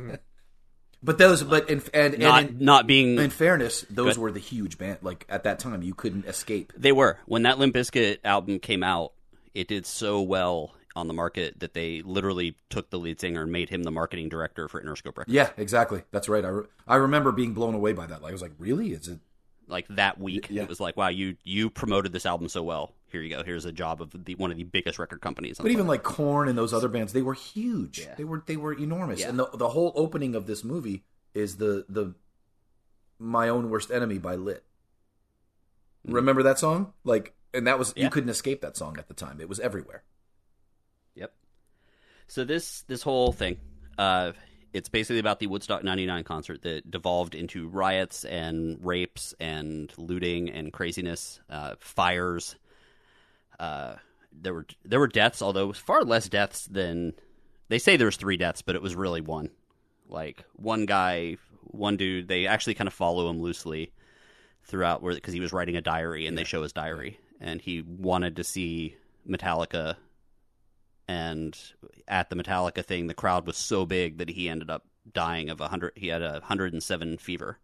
But 1.03 1.19
those, 1.19 1.43
but 1.43 1.71
in, 1.71 1.83
and, 1.95 2.19
not 2.19 2.43
and 2.43 2.61
in, 2.61 2.65
not 2.65 2.87
being 2.87 3.19
in 3.19 3.31
fairness, 3.31 3.87
those 3.89 4.19
were 4.19 4.31
the 4.31 4.41
huge 4.41 4.77
band. 4.77 4.99
Like 5.03 5.25
at 5.29 5.45
that 5.45 5.59
time, 5.59 5.83
you 5.83 5.95
couldn't 5.95 6.27
escape. 6.27 6.73
They 6.77 6.93
were. 6.93 7.19
When 7.27 7.45
that 7.45 7.59
Limp 7.59 7.75
Bizkit 7.75 8.19
album 8.25 8.59
came 8.59 8.83
out, 8.83 9.13
it 9.55 9.69
did 9.69 9.87
so 9.87 10.21
well 10.21 10.75
on 10.97 11.07
the 11.07 11.15
market 11.15 11.61
that 11.61 11.73
they 11.73 12.03
literally 12.03 12.57
took 12.69 12.91
the 12.91 12.99
lead 12.99 13.21
singer 13.21 13.43
and 13.43 13.53
made 13.53 13.69
him 13.69 13.83
the 13.83 13.91
marketing 13.91 14.29
director 14.29 14.69
for 14.69 14.83
Interscope 14.83 15.17
Records. 15.17 15.33
Yeah, 15.33 15.51
exactly. 15.57 16.03
That's 16.11 16.29
right. 16.29 16.45
I, 16.45 16.49
re- 16.49 16.67
I 16.87 16.97
remember 16.97 17.33
being 17.33 17.55
blown 17.55 17.75
away 17.75 17.93
by 17.93 18.07
that. 18.07 18.23
Like 18.23 18.31
I 18.31 18.33
was 18.33 18.43
like, 18.43 18.53
really? 18.59 18.93
Is 18.93 19.09
it? 19.09 19.21
Like 19.71 19.87
that 19.91 20.19
week, 20.19 20.49
Yeah. 20.51 20.63
it 20.63 20.69
was 20.69 20.81
like, 20.81 20.97
wow, 20.97 21.09
you 21.09 21.37
you 21.45 21.71
promoted 21.71 22.13
this 22.13 22.27
album 22.27 22.49
so 22.49 22.63
well. 22.63 22.93
Here 23.11 23.23
you 23.23 23.31
go. 23.35 23.43
Here's 23.43 23.65
a 23.65 23.73
job 23.73 24.01
of 24.03 24.25
the 24.25 24.35
one 24.35 24.51
of 24.51 24.57
the 24.57 24.65
biggest 24.65 24.99
record 24.99 25.21
companies. 25.21 25.57
But 25.59 25.67
even 25.71 25.87
planet. 25.87 25.89
like 25.89 26.03
Korn 26.03 26.49
and 26.49 26.57
those 26.59 26.73
other 26.75 26.89
bands, 26.89 27.13
they 27.13 27.23
were 27.23 27.35
huge. 27.35 28.01
Yeah. 28.01 28.15
They 28.17 28.25
were 28.25 28.43
they 28.47 28.57
were 28.57 28.73
enormous. 28.73 29.21
Yeah. 29.21 29.29
And 29.31 29.39
the 29.39 29.49
the 29.55 29.69
whole 29.71 29.93
opening 29.97 30.35
of 30.35 30.47
this 30.47 30.63
movie 30.65 31.05
is 31.35 31.57
the 31.57 31.85
the 31.89 32.15
My 33.19 33.49
Own 33.49 33.71
Worst 33.71 33.91
Enemy 33.91 34.19
by 34.19 34.35
Lit. 34.37 34.65
Remember 36.05 36.43
that 36.45 36.59
song? 36.59 36.93
Like, 37.05 37.35
and 37.53 37.67
that 37.67 37.79
was 37.79 37.93
Mm. 37.95 38.03
You 38.03 38.11
couldn't 38.11 38.31
escape 38.31 38.61
that 38.63 38.77
song 38.77 38.97
at 38.99 39.09
the 39.09 39.15
time. 39.15 39.41
It 39.41 39.49
was 39.49 39.61
everywhere. 39.61 40.03
Yep. 41.15 41.33
So 42.29 42.45
this 42.45 42.83
this 42.83 43.03
whole 43.03 43.33
thing, 43.33 43.59
uh, 43.99 44.33
it's 44.73 44.89
basically 44.89 45.19
about 45.19 45.41
the 45.41 45.47
Woodstock 45.47 45.85
'99 45.85 46.25
concert 46.25 46.63
that 46.63 46.91
devolved 46.91 47.35
into 47.35 47.69
riots 47.69 48.25
and 48.25 48.79
rapes 48.85 49.35
and 49.41 49.93
looting 49.97 50.51
and 50.51 50.73
craziness, 50.73 51.41
uh, 51.51 51.75
fires. 51.79 52.57
Uh, 53.59 53.95
there 54.33 54.55
were 54.55 54.67
there 54.85 55.01
were 55.01 55.09
deaths, 55.09 55.43
although 55.43 55.65
it 55.65 55.69
was 55.69 55.79
far 55.79 56.03
less 56.05 56.29
deaths 56.29 56.67
than 56.67 57.15
they 57.69 57.79
say. 57.79 57.97
There 57.97 58.07
was 58.07 58.17
three 58.17 58.37
deaths, 58.37 58.63
but 58.63 58.75
it 58.75 58.83
was 58.83 58.95
really 58.95 59.21
one. 59.21 59.51
Like 60.09 60.45
one 60.55 60.87
guy, 60.87 61.37
one 61.63 61.97
dude. 61.97 62.29
They 62.29 62.47
actually 62.47 62.75
kind 62.75 62.89
of 62.89 62.95
follow 62.95 63.29
him 63.29 63.41
loosely 63.41 63.93
throughout, 64.65 65.03
where 65.03 65.15
because 65.15 65.35
he 65.35 65.41
was 65.41 65.53
writing 65.53 65.77
a 65.77 65.81
diary, 65.83 66.27
and 66.27 66.39
they 66.39 66.45
show 66.45 66.63
his 66.63 66.73
diary, 66.73 67.19
and 67.41 67.61
he 67.61 67.83
wanted 67.83 68.37
to 68.37 68.45
see 68.45 68.97
Metallica 69.29 69.97
and 71.11 71.59
at 72.07 72.31
the 72.31 72.37
Metallica 72.37 72.85
thing, 72.85 73.09
the 73.09 73.15
crowd 73.15 73.45
was 73.45 73.57
so 73.57 73.85
big 73.85 74.19
that 74.19 74.31
he 74.31 74.49
ended 74.49 74.71
up 74.71 74.87
dying 75.13 75.51
of 75.51 75.61
a 75.61 75.67
hundred. 75.67 75.95
He 75.97 76.07
had 76.07 76.23
a 76.23 76.41
hundred 76.41 76.73
and 76.73 76.81
seven 76.81 77.19
fever, 77.19 77.59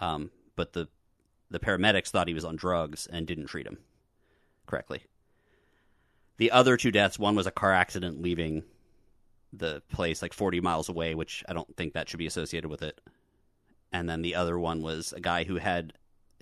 um, 0.00 0.32
but 0.56 0.72
the 0.72 0.88
the 1.50 1.60
paramedics 1.60 2.08
thought 2.08 2.26
he 2.26 2.34
was 2.34 2.44
on 2.44 2.56
drugs 2.56 3.06
and 3.06 3.28
didn't 3.28 3.46
treat 3.46 3.68
him 3.68 3.78
correctly. 4.66 5.04
The 6.38 6.50
other 6.50 6.76
two 6.76 6.90
deaths, 6.90 7.16
one 7.16 7.36
was 7.36 7.46
a 7.46 7.52
car 7.52 7.72
accident 7.72 8.20
leaving 8.20 8.64
the 9.52 9.80
place 9.88 10.20
like 10.20 10.32
40 10.32 10.60
miles 10.60 10.88
away, 10.88 11.14
which 11.14 11.44
I 11.48 11.52
don't 11.52 11.76
think 11.76 11.92
that 11.92 12.08
should 12.08 12.18
be 12.18 12.26
associated 12.26 12.68
with 12.68 12.82
it. 12.82 13.00
And 13.92 14.08
then 14.08 14.20
the 14.20 14.34
other 14.34 14.58
one 14.58 14.82
was 14.82 15.12
a 15.12 15.20
guy 15.20 15.44
who 15.44 15.58
had 15.58 15.92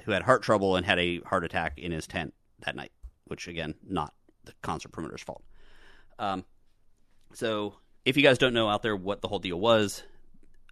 who 0.04 0.12
had 0.12 0.22
heart 0.22 0.42
trouble 0.42 0.76
and 0.76 0.86
had 0.86 0.98
a 0.98 1.20
heart 1.20 1.44
attack 1.44 1.78
in 1.78 1.92
his 1.92 2.06
tent 2.06 2.32
that 2.60 2.74
night, 2.74 2.92
which 3.26 3.48
again, 3.48 3.74
not 3.86 4.14
the 4.44 4.54
concert 4.62 4.92
promoter's 4.92 5.20
fault. 5.20 5.42
Um, 6.18 6.44
so 7.34 7.74
if 8.04 8.16
you 8.16 8.22
guys 8.22 8.38
don't 8.38 8.54
know 8.54 8.68
out 8.68 8.82
there 8.82 8.96
what 8.96 9.20
the 9.22 9.28
whole 9.28 9.38
deal 9.38 9.58
was, 9.58 10.02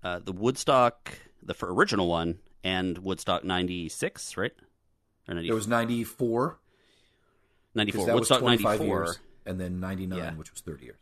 uh, 0.03 0.19
the 0.19 0.33
Woodstock, 0.33 1.13
the 1.43 1.55
original 1.63 2.09
one, 2.09 2.39
and 2.65 2.99
Woodstock 2.99 3.45
'96, 3.45 4.37
right? 4.37 4.53
Or 5.29 5.35
90, 5.35 5.49
It 5.49 5.55
was 5.55 5.69
94. 5.69 6.59
94. 7.75 7.99
Because 7.99 8.07
that 8.07 8.15
Woodstock 8.15 8.41
25 8.41 8.65
'94. 8.81 8.87
years. 9.05 9.19
And 9.47 9.61
then 9.61 9.81
99, 9.81 10.19
Yeah. 10.19 10.35
which 10.35 10.51
was 10.51 10.61
30 10.61 10.85
years. 10.85 10.99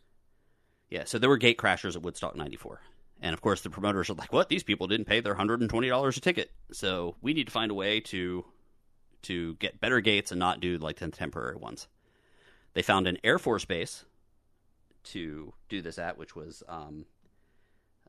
Yeah, 0.90 1.04
so 1.04 1.18
there 1.18 1.28
were 1.28 1.36
gate 1.36 1.58
crashers 1.58 1.96
at 1.96 2.02
Woodstock 2.02 2.36
94. 2.36 2.80
And 3.20 3.34
of 3.34 3.40
course, 3.40 3.62
the 3.62 3.70
promoters 3.70 4.08
are 4.10 4.14
like, 4.14 4.32
what? 4.32 4.48
These 4.48 4.62
people 4.62 4.86
didn't 4.86 5.06
pay 5.06 5.20
their 5.20 5.34
$120 5.34 6.16
a 6.16 6.20
ticket. 6.20 6.52
So 6.72 7.16
we 7.20 7.34
need 7.34 7.46
to 7.46 7.52
find 7.52 7.70
a 7.70 7.74
way 7.74 8.00
to 8.00 8.44
to 9.22 9.54
get 9.56 9.80
better 9.80 10.00
gates 10.00 10.30
and 10.30 10.38
not 10.38 10.60
do 10.60 10.78
like 10.78 10.98
the 10.98 11.08
temporary 11.08 11.56
ones. 11.56 11.88
They 12.74 12.82
found 12.82 13.08
an 13.08 13.18
Air 13.24 13.38
Force 13.40 13.64
base 13.64 14.04
to 15.08 15.52
do 15.68 15.82
this 15.82 15.98
at, 15.98 16.18
which 16.18 16.34
was, 16.34 16.62
um, 16.68 17.04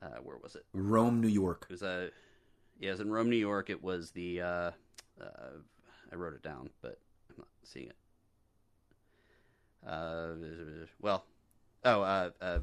uh, 0.02 0.18
where 0.24 0.38
was 0.38 0.56
it? 0.56 0.66
Rome, 0.74 1.22
New 1.22 1.28
York. 1.28 1.66
It 1.70 1.74
was 1.74 1.82
a, 1.82 2.10
yeah, 2.80 2.89
it 2.89 2.91
was 2.91 3.00
in 3.02 3.12
Rome, 3.12 3.30
New 3.30 3.36
York. 3.36 3.70
It 3.70 3.84
was 3.84 4.12
the, 4.12 4.41
uh, 4.41 4.72
uh, 5.22 5.58
I 6.12 6.16
wrote 6.16 6.34
it 6.34 6.43
down, 6.43 6.70
but 6.82 7.00
I'm 7.30 7.36
not 7.38 7.47
seeing 7.64 7.88
it. 7.88 7.95
Uh, 9.88 10.34
well, 11.02 11.24
oh, 11.86 12.02
uh, 12.02 12.30
uh, 12.41 12.60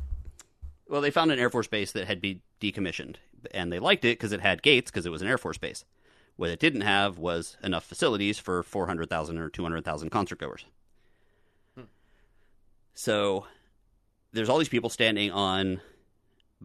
well, 0.89 1.01
they 1.01 1.11
found 1.11 1.32
an 1.32 1.39
Air 1.39 1.51
Force 1.51 1.66
base 1.66 1.93
that 1.93 2.07
had 2.07 2.20
been 2.20 2.41
decommissioned, 2.61 3.16
and 3.53 3.72
they 3.72 3.78
liked 3.78 4.05
it 4.05 4.18
because 4.18 4.32
it 4.32 4.41
had 4.41 4.62
gates 4.62 4.91
because 4.91 5.07
it 5.07 5.11
was 5.11 5.22
an 5.22 5.28
Air 5.28 5.39
Force 5.39 5.59
base. 5.59 5.84
What 6.37 6.51
it 6.51 6.61
didn't 6.61 6.82
have 6.82 7.18
was 7.18 7.57
enough 7.62 7.84
facilities 7.84 8.39
for 8.39 8.62
400,000 8.62 9.39
or 9.39 9.49
200,000 9.49 10.11
concert 10.11 10.39
goers. 10.39 10.66
So 12.97 13.45
there's 14.37 14.49
all 14.49 14.59
these 14.59 14.68
people 14.68 14.91
standing 14.91 15.30
on 15.30 15.80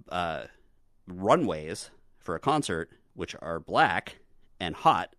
uh, 0.09 0.43
runways 1.07 1.89
for 2.19 2.36
a 2.36 2.39
concert, 2.39 2.89
which 3.13 3.36
are 3.41 3.59
black 3.59 4.17
and 4.59 4.76
hot 4.76 5.15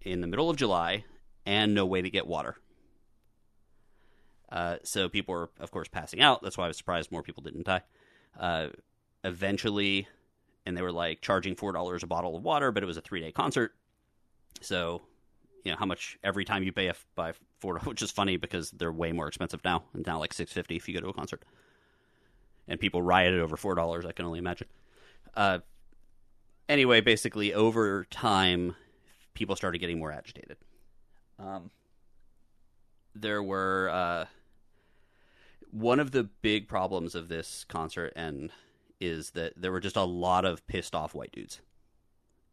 in 0.00 0.20
the 0.20 0.26
middle 0.26 0.50
of 0.50 0.56
July, 0.56 1.04
and 1.46 1.74
no 1.74 1.86
way 1.86 2.02
to 2.02 2.10
get 2.10 2.26
water. 2.26 2.56
Uh, 4.50 4.76
so 4.82 5.08
people 5.08 5.32
were, 5.34 5.50
of 5.60 5.70
course, 5.70 5.88
passing 5.88 6.20
out. 6.20 6.42
That's 6.42 6.58
why 6.58 6.64
I 6.64 6.68
was 6.68 6.76
surprised 6.76 7.10
more 7.10 7.22
people 7.22 7.42
didn't 7.42 7.66
die. 7.66 7.82
Uh, 8.38 8.68
eventually, 9.24 10.08
and 10.66 10.76
they 10.76 10.82
were 10.82 10.92
like 10.92 11.22
charging 11.22 11.54
four 11.54 11.72
dollars 11.72 12.02
a 12.02 12.06
bottle 12.06 12.36
of 12.36 12.42
water, 12.42 12.72
but 12.72 12.82
it 12.82 12.86
was 12.86 12.96
a 12.96 13.00
three 13.00 13.20
day 13.20 13.32
concert. 13.32 13.74
So, 14.60 15.02
you 15.64 15.70
know 15.70 15.78
how 15.78 15.86
much 15.86 16.18
every 16.22 16.44
time 16.44 16.64
you 16.64 16.72
pay 16.72 16.88
a, 16.88 16.94
by 17.14 17.32
four, 17.60 17.78
which 17.84 18.02
is 18.02 18.10
funny 18.10 18.36
because 18.36 18.72
they're 18.72 18.92
way 18.92 19.12
more 19.12 19.28
expensive 19.28 19.62
now. 19.64 19.84
And 19.94 20.04
now 20.06 20.18
like 20.18 20.32
six 20.32 20.52
fifty 20.52 20.76
if 20.76 20.88
you 20.88 20.94
go 20.94 21.00
to 21.00 21.08
a 21.08 21.14
concert. 21.14 21.42
And 22.68 22.78
people 22.78 23.02
rioted 23.02 23.40
over 23.40 23.56
four 23.56 23.74
dollars. 23.74 24.06
I 24.06 24.12
can 24.12 24.24
only 24.24 24.38
imagine. 24.38 24.68
Uh, 25.34 25.58
anyway, 26.68 27.00
basically, 27.00 27.52
over 27.52 28.04
time, 28.04 28.76
people 29.34 29.56
started 29.56 29.78
getting 29.78 29.98
more 29.98 30.12
agitated. 30.12 30.56
Um, 31.38 31.70
there 33.14 33.42
were 33.42 33.90
uh, 33.90 34.24
one 35.70 36.00
of 36.00 36.12
the 36.12 36.24
big 36.24 36.68
problems 36.68 37.14
of 37.14 37.28
this 37.28 37.64
concert, 37.68 38.12
and 38.16 38.50
is 39.00 39.30
that 39.30 39.54
there 39.56 39.72
were 39.72 39.80
just 39.80 39.96
a 39.96 40.04
lot 40.04 40.44
of 40.44 40.66
pissed 40.66 40.94
off 40.94 41.14
white 41.14 41.32
dudes, 41.32 41.60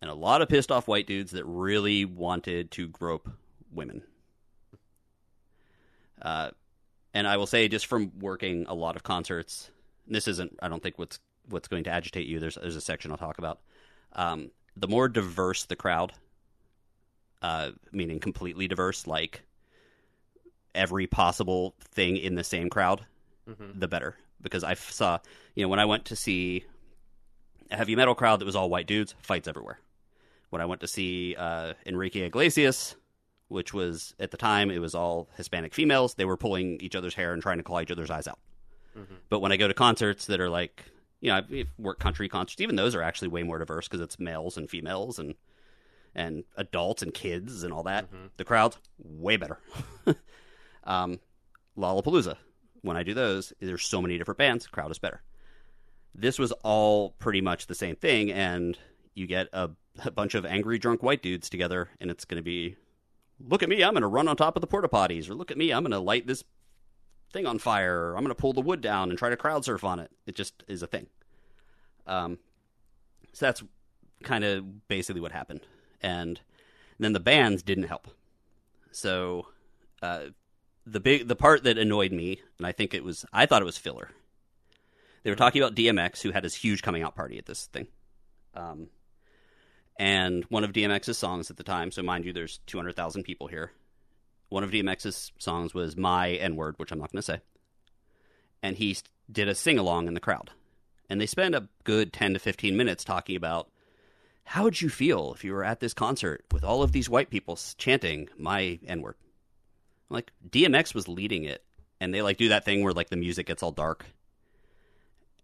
and 0.01 0.10
a 0.10 0.16
lot 0.16 0.41
of 0.41 0.49
pissed 0.49 0.72
off 0.72 0.88
white 0.88 1.05
dudes 1.07 1.32
that 1.32 1.45
really 1.45 2.03
wanted 2.03 2.72
to 2.72 2.88
grope 2.88 3.30
women. 3.72 4.01
Uh, 6.22 6.49
and 7.14 7.28
I 7.28 7.38
will 7.38 7.47
say, 7.47 7.68
just 7.68 7.86
from 7.86 8.12
working 8.20 8.66
a 8.68 8.74
lot 8.74 8.95
of 8.95 9.03
concerts, 9.03 9.72
this 10.10 10.28
isn't, 10.28 10.57
I 10.62 10.68
don't 10.68 10.84
think 10.84 10.97
what's 10.99 11.20
what's 11.47 11.68
going 11.68 11.84
to 11.86 11.89
agitate 11.89 12.28
you. 12.28 12.39
There's 12.39 12.55
there's 12.55 12.76
a 12.76 12.82
section 12.82 13.12
I'll 13.12 13.18
talk 13.18 13.38
about. 13.38 13.60
Um, 14.14 14.51
the 14.76 14.88
more 14.88 15.07
diverse 15.07 15.66
the 15.66 15.76
crowd, 15.76 16.14
uh, 17.41 17.72
meaning 17.91 18.20
completely 18.20 18.68
diverse, 18.68 19.07
like 19.07 19.41
every 20.76 21.07
possible 21.07 21.76
thing 21.80 22.18
in 22.18 22.36
the 22.36 22.43
same 22.43 22.70
crowd, 22.70 23.05
the 23.80 23.88
better. 23.88 24.16
Because 24.41 24.64
I 24.64 24.74
saw, 24.76 25.20
you 25.55 25.64
know, 25.64 25.70
when 25.70 25.80
I 25.80 25.86
went 25.86 26.05
to 26.05 26.16
see 26.16 26.64
a 27.72 27.78
heavy 27.78 27.95
metal 27.95 28.16
crowd 28.16 28.39
that 28.39 28.45
was 28.45 28.55
all 28.55 28.70
white 28.70 28.88
dudes, 28.88 29.16
fights 29.22 29.47
everywhere. 29.47 29.80
When 30.49 30.62
I 30.62 30.66
went 30.66 30.82
to 30.82 30.88
see 30.88 31.36
uh, 31.38 31.74
Enrique 31.86 32.22
Iglesias, 32.22 32.95
which 33.49 33.74
was 33.74 34.14
at 34.20 34.32
the 34.32 34.38
time 34.38 34.72
it 34.72 34.80
was 34.80 34.95
all 34.95 35.30
Hispanic 35.36 35.74
females, 35.74 36.14
they 36.14 36.26
were 36.26 36.38
pulling 36.38 36.80
each 36.82 36.95
other's 36.95 37.16
hair 37.16 37.34
and 37.34 37.41
trying 37.41 37.57
to 37.57 37.64
claw 37.64 37.82
each 37.82 37.91
other's 37.91 38.10
eyes 38.10 38.28
out. 38.28 38.39
But 39.30 39.39
when 39.39 39.52
I 39.52 39.58
go 39.58 39.68
to 39.68 39.74
concerts 39.74 40.26
that 40.28 40.39
are 40.39 40.50
like, 40.50 40.86
you 41.22 41.30
know, 41.30 41.38
I've 41.38 41.68
worked 41.78 42.00
country 42.00 42.30
concerts, 42.30 42.62
even 42.62 42.76
those 42.76 42.95
are 42.95 43.02
actually 43.02 43.28
way 43.30 43.43
more 43.43 43.60
diverse 43.60 43.88
because 43.88 44.02
it's 44.02 44.20
males 44.20 44.58
and 44.58 44.70
females 44.70 45.20
and 45.20 45.36
and 46.16 46.43
adults 46.58 47.02
and 47.02 47.14
kids 47.14 47.64
and 47.64 47.72
all 47.74 47.84
that. 47.84 48.10
The 48.38 48.45
crowd's 48.45 48.78
way 48.97 49.38
better. 49.38 49.60
um, 50.84 51.20
Lollapalooza, 51.78 52.36
when 52.82 52.97
I 52.97 53.04
do 53.04 53.14
those, 53.14 53.54
there's 53.60 53.86
so 53.86 54.02
many 54.02 54.18
different 54.18 54.38
bands, 54.38 54.68
crowd 54.68 54.91
is 54.91 55.00
better. 55.00 55.22
This 56.16 56.39
was 56.39 56.52
all 56.64 57.12
pretty 57.20 57.41
much 57.41 57.68
the 57.68 57.76
same 57.76 57.95
thing, 57.95 58.32
and 58.32 58.78
you 59.14 59.28
get 59.28 59.47
a, 59.54 59.70
a 60.04 60.12
bunch 60.12 60.34
of 60.36 60.45
angry 60.45 60.80
drunk 60.80 61.04
white 61.04 61.22
dudes 61.22 61.50
together, 61.50 61.89
and 62.02 62.10
it's 62.10 62.26
going 62.26 62.38
to 62.38 62.43
be, 62.43 62.76
look 63.39 63.62
at 63.64 63.70
me, 63.70 63.84
I'm 63.84 63.93
going 63.93 64.02
to 64.02 64.08
run 64.08 64.28
on 64.28 64.36
top 64.36 64.58
of 64.58 64.62
the 64.62 64.68
porta 64.68 64.88
potties, 64.88 65.30
or 65.30 65.36
look 65.36 65.52
at 65.52 65.58
me, 65.58 65.72
I'm 65.72 65.84
going 65.84 65.91
to 65.91 66.00
light 66.00 66.26
this 66.26 66.43
thing 67.32 67.46
on 67.46 67.60
fire. 67.60 68.10
Or 68.10 68.16
I'm 68.16 68.24
going 68.24 68.36
to 68.36 68.42
pull 68.42 68.54
the 68.54 68.62
wood 68.62 68.82
down 68.82 69.10
and 69.10 69.18
try 69.18 69.30
to 69.30 69.38
crowd 69.38 69.66
surf 69.66 69.84
on 69.84 70.00
it. 70.00 70.12
It 70.26 70.36
just 70.36 70.64
is 70.68 70.84
a 70.84 70.88
thing. 70.88 71.08
Um, 72.08 72.40
so 73.34 73.46
that's 73.46 73.64
kind 74.24 74.44
of 74.44 74.88
basically 74.88 75.22
what 75.22 75.32
happened. 75.32 75.62
And 76.02 76.40
then 77.00 77.14
the 77.14 77.20
bands 77.20 77.64
didn't 77.64 77.86
help. 77.86 78.08
So 78.92 79.48
uh, 80.02 80.26
the 80.86 81.00
big 81.00 81.28
the 81.28 81.36
part 81.36 81.64
that 81.64 81.78
annoyed 81.78 82.12
me, 82.12 82.42
and 82.58 82.66
I 82.66 82.72
think 82.72 82.94
it 82.94 83.04
was 83.04 83.26
I 83.32 83.46
thought 83.46 83.62
it 83.62 83.66
was 83.66 83.78
filler. 83.78 84.10
They 85.24 85.30
were 85.30 85.36
talking 85.36 85.62
about 85.62 85.76
DMX, 85.76 86.22
who 86.22 86.32
had 86.32 86.44
his 86.44 86.56
huge 86.56 86.82
coming 86.82 87.04
out 87.04 87.16
party 87.16 87.38
at 87.38 87.46
this 87.46 87.66
thing. 87.68 87.88
Um, 88.56 88.88
and 89.98 90.46
one 90.46 90.64
of 90.64 90.72
DMX's 90.72 91.18
songs 91.18 91.52
at 91.52 91.58
the 91.58 91.64
time, 91.64 91.92
so 91.92 92.02
mind 92.02 92.24
you, 92.24 92.32
there's 92.32 92.60
200,000 92.68 93.24
people 93.24 93.48
here. 93.48 93.72
One 94.50 94.64
of 94.64 94.72
DMX's 94.72 95.32
songs 95.38 95.74
was 95.74 95.95
My 95.95 96.32
N 96.32 96.56
Word, 96.56 96.76
which 96.78 96.91
I'm 96.91 97.00
not 97.00 97.12
going 97.12 97.20
to 97.20 97.24
say. 97.24 97.41
And 98.62 98.76
he 98.76 98.97
did 99.32 99.47
a 99.47 99.56
sing 99.56 99.78
along 99.78 100.08
in 100.08 100.14
the 100.14 100.20
crowd. 100.20 100.52
And 101.10 101.20
they 101.20 101.26
spent 101.26 101.56
a 101.56 101.70
good 101.84 102.14
10 102.14 102.34
to 102.34 102.39
15 102.39 102.76
minutes 102.76 103.04
talking 103.04 103.36
about 103.36 103.70
how 104.43 104.64
would 104.64 104.82
you 104.82 104.89
feel 104.89 105.34
if 105.34 105.43
you 105.43 105.54
were 105.54 105.64
at 105.64 105.80
this 105.80 105.93
concert 105.93 106.43
with 106.52 106.64
all 106.64 106.82
of 106.82 106.91
these 106.91 107.10
white 107.10 107.30
people 107.30 107.58
chanting 107.78 108.30
My 108.38 108.80
N 108.86 109.02
Word? 109.02 109.16
Like, 110.10 110.32
DMX 110.47 110.93
was 110.95 111.08
leading 111.08 111.43
it. 111.43 111.64
And 112.02 112.14
they 112.14 112.22
like 112.22 112.38
do 112.38 112.50
that 112.50 112.66
thing 112.66 112.84
where 112.84 112.93
like 112.93 113.10
the 113.10 113.18
music 113.18 113.47
gets 113.47 113.62
all 113.62 113.72
dark 113.72 114.06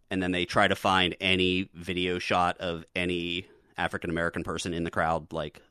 and 0.10 0.22
then 0.22 0.32
they 0.32 0.46
try 0.46 0.68
to 0.68 0.76
find 0.76 1.16
any 1.20 1.70
video 1.74 2.20
shot 2.20 2.58
of 2.60 2.86
any 2.96 3.48
African 3.78 4.10
American 4.10 4.44
person 4.44 4.74
in 4.74 4.84
the 4.84 4.92
crowd, 4.92 5.34
like 5.34 5.62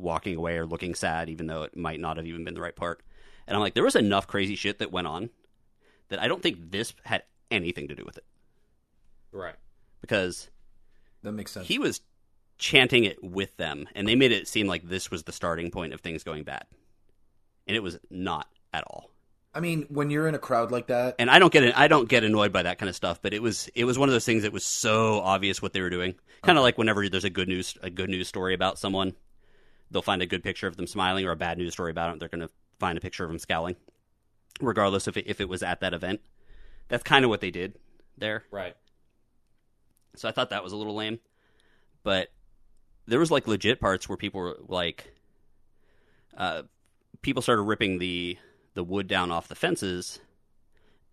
walking 0.00 0.36
away 0.36 0.56
or 0.56 0.66
looking 0.66 0.94
sad, 0.94 1.28
even 1.28 1.46
though 1.46 1.62
it 1.62 1.76
might 1.76 2.00
not 2.00 2.16
have 2.16 2.26
even 2.26 2.44
been 2.44 2.54
the 2.54 2.60
right 2.60 2.74
part. 2.76 3.02
And 3.46 3.54
I'm 3.56 3.60
like, 3.60 3.74
there 3.74 3.84
was 3.84 3.96
enough 3.96 4.26
crazy 4.26 4.54
shit 4.56 4.78
that 4.78 4.92
went 4.92 5.06
on 5.06 5.30
that 6.08 6.20
I 6.20 6.28
don't 6.28 6.42
think 6.42 6.70
this 6.70 6.94
had 7.04 7.22
anything 7.50 7.88
to 7.88 7.94
do 7.94 8.04
with 8.04 8.16
it 8.16 8.24
Right. 9.32 9.56
because 10.00 10.50
That 11.22 11.32
makes 11.32 11.52
sense. 11.52 11.66
he 11.68 11.78
was 11.78 12.00
chanting 12.58 13.04
it 13.04 13.22
with 13.24 13.56
them, 13.56 13.88
and 13.94 14.06
they 14.06 14.14
made 14.16 14.32
it 14.32 14.46
seem 14.48 14.66
like 14.66 14.88
this 14.88 15.10
was 15.10 15.22
the 15.24 15.32
starting 15.32 15.70
point 15.70 15.92
of 15.94 16.00
things 16.00 16.22
going 16.24 16.44
bad, 16.44 16.64
and 17.66 17.76
it 17.76 17.82
was 17.82 17.98
not 18.10 18.46
at 18.72 18.84
all. 18.84 19.10
I 19.52 19.58
mean, 19.60 19.86
when 19.88 20.10
you're 20.10 20.28
in 20.28 20.34
a 20.36 20.38
crowd 20.38 20.70
like 20.70 20.86
that, 20.88 21.16
and 21.18 21.28
I 21.28 21.38
don't 21.40 21.52
get 21.52 21.76
I 21.76 21.88
don't 21.88 22.08
get 22.08 22.22
annoyed 22.22 22.52
by 22.52 22.62
that 22.62 22.78
kind 22.78 22.88
of 22.88 22.94
stuff, 22.94 23.20
but 23.20 23.34
it 23.34 23.42
was 23.42 23.68
it 23.74 23.84
was 23.84 23.98
one 23.98 24.08
of 24.08 24.12
those 24.12 24.24
things 24.24 24.42
that 24.44 24.52
was 24.52 24.64
so 24.64 25.20
obvious 25.20 25.60
what 25.60 25.72
they 25.72 25.80
were 25.80 25.90
doing. 25.90 26.14
Kind 26.42 26.56
of 26.56 26.62
like 26.62 26.78
whenever 26.78 27.08
there's 27.08 27.24
a 27.24 27.30
good 27.30 27.48
news 27.48 27.76
a 27.82 27.90
good 27.90 28.10
news 28.10 28.28
story 28.28 28.54
about 28.54 28.78
someone, 28.78 29.14
they'll 29.90 30.02
find 30.02 30.22
a 30.22 30.26
good 30.26 30.42
picture 30.42 30.66
of 30.66 30.76
them 30.76 30.86
smiling, 30.86 31.24
or 31.24 31.32
a 31.32 31.36
bad 31.36 31.58
news 31.58 31.72
story 31.72 31.90
about 31.90 32.10
them, 32.10 32.18
they're 32.18 32.28
going 32.28 32.46
to 32.46 32.50
find 32.78 32.96
a 32.96 33.00
picture 33.00 33.24
of 33.24 33.30
them 33.30 33.38
scowling, 33.38 33.76
regardless 34.60 35.08
if 35.08 35.16
it, 35.16 35.26
if 35.26 35.40
it 35.40 35.48
was 35.48 35.62
at 35.62 35.80
that 35.80 35.94
event. 35.94 36.20
That's 36.88 37.02
kind 37.02 37.24
of 37.24 37.28
what 37.28 37.40
they 37.40 37.50
did 37.50 37.74
there. 38.18 38.44
Right. 38.50 38.76
So 40.16 40.28
I 40.28 40.32
thought 40.32 40.50
that 40.50 40.64
was 40.64 40.72
a 40.72 40.76
little 40.76 40.94
lame, 40.94 41.20
but 42.02 42.28
there 43.06 43.20
was 43.20 43.30
like 43.30 43.46
legit 43.46 43.80
parts 43.80 44.08
where 44.08 44.16
people 44.16 44.40
were 44.40 44.56
like, 44.66 45.12
uh, 46.36 46.62
people 47.22 47.42
started 47.42 47.62
ripping 47.62 47.98
the 47.98 48.38
the 48.74 48.84
wood 48.84 49.08
down 49.08 49.30
off 49.30 49.48
the 49.48 49.54
fences 49.54 50.20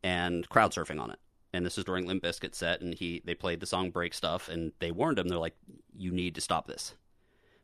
and 0.03 0.47
crowd 0.49 0.71
surfing 0.71 1.01
on 1.01 1.11
it. 1.11 1.19
And 1.53 1.65
this 1.65 1.77
is 1.77 1.83
during 1.83 2.05
Limp 2.05 2.23
Bizkit 2.23 2.53
set, 2.53 2.81
and 2.81 2.93
he 2.93 3.21
they 3.25 3.33
played 3.33 3.59
the 3.59 3.65
song 3.65 3.89
"Break 3.89 4.13
Stuff," 4.13 4.49
and 4.49 4.73
they 4.79 4.91
warned 4.91 5.17
him. 5.17 5.27
They're 5.27 5.37
like, 5.37 5.55
"You 5.95 6.11
need 6.11 6.35
to 6.35 6.41
stop 6.41 6.67
this." 6.67 6.93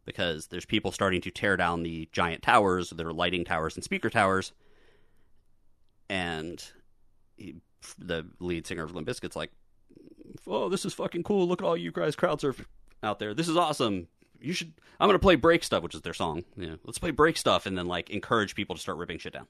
Because 0.06 0.48
there's 0.48 0.66
people 0.66 0.92
starting 0.92 1.22
to 1.22 1.32
tear 1.32 1.56
down 1.56 1.84
the 1.84 2.10
giant 2.12 2.42
towers, 2.42 2.92
are 2.92 3.14
lighting 3.14 3.46
towers 3.46 3.76
and 3.76 3.84
speaker 3.84 4.10
towers, 4.10 4.52
and 6.10 6.64
he, 7.38 7.56
the 7.98 8.26
lead 8.40 8.68
singer 8.68 8.84
of 8.84 8.94
Limp 8.94 9.08
Bizkit's 9.08 9.36
like, 9.36 9.52
oh, 10.48 10.70
this 10.70 10.86
is 10.86 10.94
fucking 10.94 11.24
cool. 11.24 11.48
Look 11.48 11.62
at 11.62 11.66
all 11.66 11.78
you 11.78 11.92
guys 11.92 12.16
crowd 12.16 12.42
surf 12.42 12.66
out 13.02 13.20
there. 13.20 13.34
This 13.34 13.48
is 13.48 13.58
awesome. 13.58 14.08
You 14.40 14.54
should. 14.54 14.74
I'm 15.00 15.08
gonna 15.08 15.20
play 15.20 15.36
break 15.36 15.64
stuff, 15.64 15.84
which 15.84 15.96
is 15.96 16.02
their 16.02 16.14
song. 16.14 16.44
Yeah, 16.58 16.76
let's 16.84 17.00
play 17.00 17.12
break 17.12 17.38
stuff, 17.38 17.66
and 17.66 17.78
then 17.78 17.88
like 17.88 18.10
encourage 18.10 18.56
people 18.56 18.76
to 18.76 18.82
start 18.82 18.98
ripping 18.98 19.20
shit 19.20 19.34
down. 19.34 19.48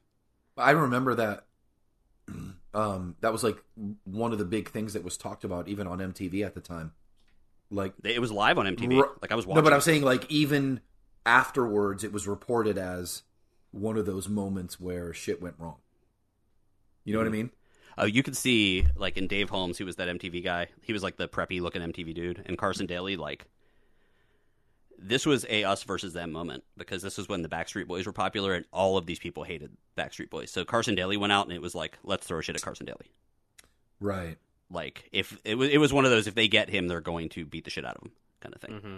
I 0.58 0.72
remember 0.72 1.16
that. 1.16 1.46
Um, 2.76 3.18
that 3.22 3.32
was 3.32 3.44
like 3.44 3.64
one 4.04 4.32
of 4.32 4.40
the 4.40 4.46
big 4.46 4.72
things 4.72 4.94
that 4.94 5.04
was 5.04 5.16
talked 5.16 5.44
about 5.44 5.68
even 5.68 5.86
on 5.86 6.00
MTV 6.00 6.44
at 6.44 6.56
the 6.56 6.60
time. 6.60 6.94
Like 7.74 7.94
It 8.04 8.22
was 8.22 8.32
live 8.32 8.58
on 8.58 8.66
MTV. 8.66 8.90
Ru- 8.90 9.18
like 9.22 9.32
I 9.32 9.36
was 9.36 9.46
watching. 9.46 9.64
No, 9.64 9.64
but 9.64 9.74
I'm 9.74 9.82
saying 9.82 10.04
like 10.04 10.30
even 10.32 10.82
afterwards, 11.26 12.04
it 12.04 12.14
was 12.14 12.28
reported 12.28 12.78
as 12.78 13.24
one 13.72 13.98
of 13.98 14.06
those 14.06 14.30
moments 14.30 14.80
where 14.80 15.14
shit 15.14 15.42
went 15.42 15.56
wrong. 15.58 15.78
You 17.04 17.14
know 17.14 17.20
what 17.20 17.26
I 17.26 17.32
mm-hmm. 17.32 17.38
mean? 17.38 17.52
Oh, 17.98 18.06
you 18.06 18.24
could 18.24 18.38
see 18.38 18.86
like 18.96 19.18
in 19.18 19.28
Dave 19.28 19.50
Holmes, 19.50 19.78
who 19.78 19.86
was 19.86 19.96
that 19.98 20.08
MTV 20.08 20.44
guy. 20.44 20.68
He 20.84 20.94
was 20.94 21.04
like 21.04 21.18
the 21.18 21.28
preppy 21.28 21.62
looking 21.62 21.82
MTV 21.82 22.14
dude, 22.14 22.44
and 22.46 22.58
Carson 22.58 22.86
Daly 22.86 23.18
like. 23.18 23.48
This 25.06 25.26
was 25.26 25.46
a 25.50 25.66
us 25.66 25.84
versus 25.84 26.14
them 26.14 26.32
moment 26.32 26.64
because 26.78 27.02
this 27.02 27.18
was 27.18 27.28
when 27.28 27.42
the 27.42 27.50
Backstreet 27.50 27.88
Boys 27.88 28.06
were 28.06 28.14
popular 28.14 28.54
and 28.54 28.66
all 28.72 28.96
of 28.96 29.06
these 29.06 29.20
people 29.20 29.44
hated 29.44 29.76
Backstreet 29.98 30.30
Boys. 30.30 30.50
So 30.50 30.64
Carson 30.64 30.96
Daly 30.96 31.18
went 31.18 31.34
out 31.34 31.46
and 31.46 31.54
it 31.54 31.62
was 31.62 31.76
like, 31.76 31.98
let's 32.04 32.26
throw 32.26 32.40
shit 32.40 32.56
at 32.56 32.62
Carson 32.62 32.86
Daly. 32.86 33.12
Right. 34.00 34.38
Like 34.74 35.08
if 35.12 35.38
it 35.46 35.56
was 35.56 35.70
it 35.70 35.78
was 35.78 35.94
one 35.94 36.04
of 36.06 36.12
those 36.12 36.28
if 36.28 36.36
they 36.36 36.48
get 36.48 36.70
him, 36.70 36.88
they're 36.88 37.00
going 37.02 37.30
to 37.30 37.46
beat 37.46 37.64
the 37.64 37.70
shit 37.70 37.86
out 37.86 37.96
of 37.96 38.04
him 38.04 38.12
kind 38.42 38.56
of 38.56 38.62
thing. 38.62 38.72
Mm-hmm. 38.72 38.98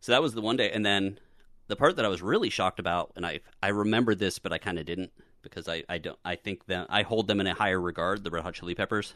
So 0.00 0.12
that 0.12 0.22
was 0.22 0.34
the 0.34 0.40
one 0.40 0.56
day, 0.56 0.70
and 0.70 0.84
then 0.84 1.18
the 1.68 1.76
part 1.76 1.96
that 1.96 2.04
I 2.04 2.08
was 2.08 2.22
really 2.22 2.48
shocked 2.50 2.78
about, 2.78 3.12
and 3.16 3.26
I 3.26 3.40
I 3.62 3.68
remembered 3.68 4.18
this, 4.18 4.38
but 4.38 4.52
I 4.52 4.58
kind 4.58 4.78
of 4.78 4.86
didn't 4.86 5.12
because 5.42 5.68
I 5.68 5.84
I 5.88 5.98
don't 5.98 6.18
I 6.24 6.36
think 6.36 6.66
that 6.66 6.86
I 6.88 7.02
hold 7.02 7.26
them 7.28 7.40
in 7.40 7.46
a 7.46 7.54
higher 7.54 7.80
regard, 7.80 8.24
the 8.24 8.30
Red 8.30 8.42
Hot 8.44 8.54
Chili 8.54 8.74
Peppers. 8.74 9.14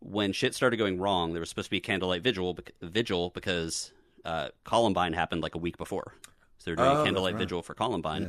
When 0.00 0.32
shit 0.32 0.54
started 0.54 0.78
going 0.78 0.98
wrong, 0.98 1.32
there 1.32 1.40
was 1.40 1.48
supposed 1.48 1.66
to 1.66 1.70
be 1.70 1.76
a 1.76 1.80
candlelight 1.80 2.22
vigil 2.22 2.58
vigil 2.80 3.30
because 3.30 3.92
uh, 4.24 4.48
Columbine 4.64 5.12
happened 5.12 5.42
like 5.42 5.54
a 5.54 5.58
week 5.58 5.76
before, 5.78 6.14
so 6.58 6.64
they're 6.64 6.76
doing 6.76 6.88
Oh, 6.88 7.00
a 7.02 7.04
candlelight 7.04 7.34
right. 7.34 7.40
vigil 7.40 7.62
for 7.62 7.74
Columbine, 7.74 8.22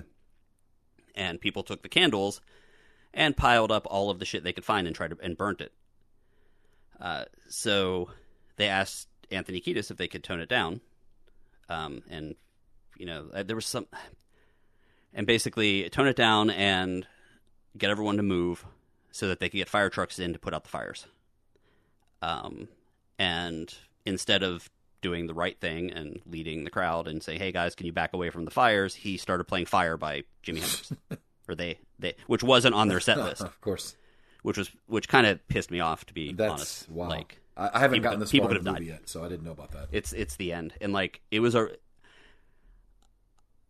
Yeah. 1.15 1.29
and 1.29 1.41
people 1.41 1.63
took 1.63 1.81
the 1.81 1.89
candles 1.89 2.41
and 3.13 3.35
piled 3.37 3.71
up 3.71 3.85
all 3.89 4.09
of 4.09 4.19
the 4.19 4.25
shit 4.25 4.43
they 4.43 4.53
could 4.53 4.65
find 4.65 4.85
and 4.87 4.95
tried 4.95 5.09
to 5.11 5.17
and 5.21 5.35
burnt 5.37 5.61
it. 5.61 5.71
Uh, 6.99 7.25
so 7.49 8.09
they 8.57 8.67
asked 8.67 9.07
Anthony 9.31 9.61
Kiedis 9.61 9.91
if 9.91 9.97
they 9.97 10.07
could 10.07 10.23
tone 10.23 10.39
it 10.39 10.49
down, 10.49 10.81
um, 11.69 12.03
and 12.09 12.35
you 12.97 13.05
know 13.05 13.25
uh, 13.33 13.43
there 13.43 13.55
was 13.55 13.65
some, 13.65 13.87
and 15.13 15.27
basically 15.27 15.89
tone 15.89 16.07
it 16.07 16.15
down 16.15 16.49
and 16.49 17.07
get 17.77 17.89
everyone 17.89 18.17
to 18.17 18.23
move 18.23 18.65
so 19.11 19.27
that 19.27 19.39
they 19.39 19.49
could 19.49 19.57
get 19.57 19.69
fire 19.69 19.89
trucks 19.89 20.19
in 20.19 20.33
to 20.33 20.39
put 20.39 20.53
out 20.53 20.63
the 20.63 20.69
fires. 20.69 21.05
Um, 22.21 22.67
and 23.19 23.73
instead 24.05 24.43
of 24.43 24.69
doing 25.01 25.27
the 25.27 25.33
right 25.33 25.59
thing 25.59 25.91
and 25.91 26.21
leading 26.25 26.63
the 26.63 26.69
crowd 26.69 27.07
and 27.07 27.21
say, 27.21 27.37
"Hey 27.37 27.51
guys, 27.51 27.75
can 27.75 27.85
you 27.85 27.93
back 27.93 28.13
away 28.13 28.29
from 28.29 28.45
the 28.45 28.51
fires?" 28.51 28.95
He 28.95 29.17
started 29.17 29.43
playing 29.43 29.65
"Fire" 29.65 29.97
by 29.97 30.23
Jimi 30.43 30.59
Hendrix, 30.59 30.93
or 31.47 31.55
they 31.55 31.77
they 31.99 32.15
which 32.27 32.43
wasn't 32.43 32.75
on 32.75 32.87
their 32.87 32.99
set 32.99 33.17
list 33.17 33.41
of 33.43 33.59
course. 33.61 33.95
Which 34.43 34.57
was 34.57 34.69
which 34.87 35.09
kind 35.09 35.25
of 35.27 35.45
pissed 35.47 35.71
me 35.71 35.79
off 35.79 36.05
to 36.05 36.13
be 36.13 36.31
That's 36.33 36.51
honest. 36.51 36.89
wow. 36.89 37.09
Like 37.09 37.39
I, 37.57 37.71
I 37.73 37.79
haven't 37.79 37.95
people 37.97 38.03
gotten 38.03 38.19
this 38.19 38.31
people 38.31 38.47
far 38.47 38.55
in 38.55 38.57
could 38.59 38.65
the 38.65 38.69
have 38.71 38.79
movie 38.79 38.91
died. 38.91 38.99
yet, 39.01 39.09
so 39.09 39.23
I 39.25 39.29
didn't 39.29 39.43
know 39.43 39.51
about 39.51 39.71
that. 39.71 39.87
it's 39.91 40.13
it's 40.13 40.35
the 40.35 40.53
end, 40.53 40.73
and 40.79 40.93
like 40.93 41.21
it 41.31 41.39
was 41.39 41.55
a. 41.55 41.69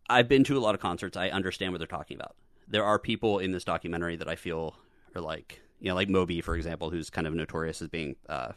I've 0.08 0.28
been 0.28 0.44
to 0.44 0.58
a 0.58 0.60
lot 0.60 0.74
of 0.74 0.80
concerts. 0.80 1.16
I 1.16 1.28
understand 1.30 1.72
what 1.72 1.78
they're 1.78 1.86
talking 1.86 2.16
about. 2.16 2.36
There 2.68 2.84
are 2.84 2.98
people 2.98 3.38
in 3.38 3.52
this 3.52 3.64
documentary 3.64 4.16
that 4.16 4.28
I 4.28 4.36
feel 4.36 4.76
are 5.14 5.20
like 5.20 5.60
you 5.80 5.88
know 5.88 5.94
like 5.94 6.08
Moby 6.08 6.40
for 6.40 6.56
example, 6.56 6.90
who's 6.90 7.10
kind 7.10 7.26
of 7.26 7.34
notorious 7.34 7.80
as 7.82 7.88
being 7.88 8.16
uh, 8.28 8.52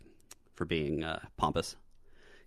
for 0.56 0.66
being 0.66 1.04
uh, 1.04 1.20
pompous. 1.38 1.76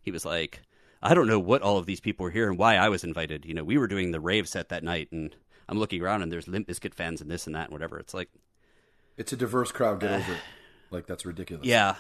He 0.03 0.11
was 0.11 0.25
like, 0.25 0.63
I 1.03 1.13
don't 1.15 1.27
know 1.27 1.39
what 1.39 1.61
all 1.63 1.77
of 1.77 1.85
these 1.87 2.01
people 2.01 2.25
were 2.25 2.31
here 2.31 2.49
and 2.49 2.59
why 2.59 2.77
I 2.77 2.89
was 2.89 3.05
invited. 3.05 3.45
You 3.45 3.53
know, 3.55 3.65
we 3.65 3.77
were 3.79 3.87
doing 3.87 4.11
the 4.11 4.21
rave 4.21 4.49
set 4.49 4.71
that 4.71 4.83
night, 4.83 5.09
and 5.13 5.35
I'm 5.69 5.79
looking 5.79 6.01
around 6.03 6.23
and 6.23 6.33
there's 6.33 6.49
Limp 6.49 6.67
Bizkit 6.69 6.95
fans 6.95 7.21
and 7.21 7.31
this 7.31 7.47
and 7.47 7.55
that 7.55 7.65
and 7.65 7.73
whatever. 7.73 7.99
It's 7.99 8.15
like 8.15 8.31
It's 9.21 9.35
a 9.35 9.37
diverse 9.37 9.71
crowd. 9.71 10.01
Get 10.01 10.11
over 10.11 10.33
it. 10.33 10.39
Like 10.93 11.07
that's 11.07 11.25
ridiculous. 11.25 11.65
Yeah, 11.69 11.95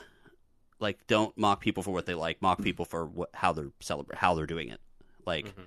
like 0.81 1.07
don't 1.07 1.37
mock 1.39 1.61
people 1.61 1.85
for 1.85 1.93
what 1.93 2.07
they 2.07 2.15
like. 2.15 2.43
Mock 2.43 2.61
people 2.61 2.85
for 2.85 3.07
what 3.07 3.31
how 3.33 3.53
they're 3.53 3.71
celebrate 3.79 4.19
how 4.19 4.35
they're 4.35 4.47
doing 4.49 4.69
it. 4.69 4.81
Like 5.25 5.47
mm-hmm. 5.47 5.61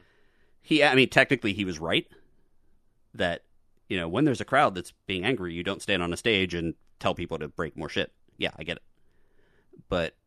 he, 0.62 0.84
I 0.84 0.94
mean, 0.94 1.08
technically 1.08 1.54
he 1.54 1.64
was 1.64 1.80
right 1.80 2.06
that 3.14 3.44
you 3.88 3.98
know 3.98 4.10
when 4.10 4.26
there's 4.26 4.42
a 4.42 4.46
crowd 4.46 4.76
that's 4.76 4.92
being 5.08 5.24
angry, 5.24 5.54
you 5.54 5.64
don't 5.64 5.82
stand 5.82 6.04
on 6.04 6.12
a 6.12 6.18
stage 6.18 6.54
and 6.54 6.74
tell 7.00 7.16
people 7.16 7.40
to 7.40 7.48
break 7.48 7.78
more 7.78 7.88
shit. 7.88 8.12
Yeah, 8.38 8.52
I 8.58 8.66
get 8.66 8.76
it, 8.76 8.84
but 9.88 10.18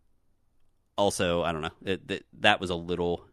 also 0.97 1.43
I 1.43 1.53
don't 1.53 1.61
know 1.61 1.71
it, 1.85 2.09
that 2.09 2.23
that 2.41 2.61
was 2.63 2.71
a 2.71 2.77
little. 2.77 3.27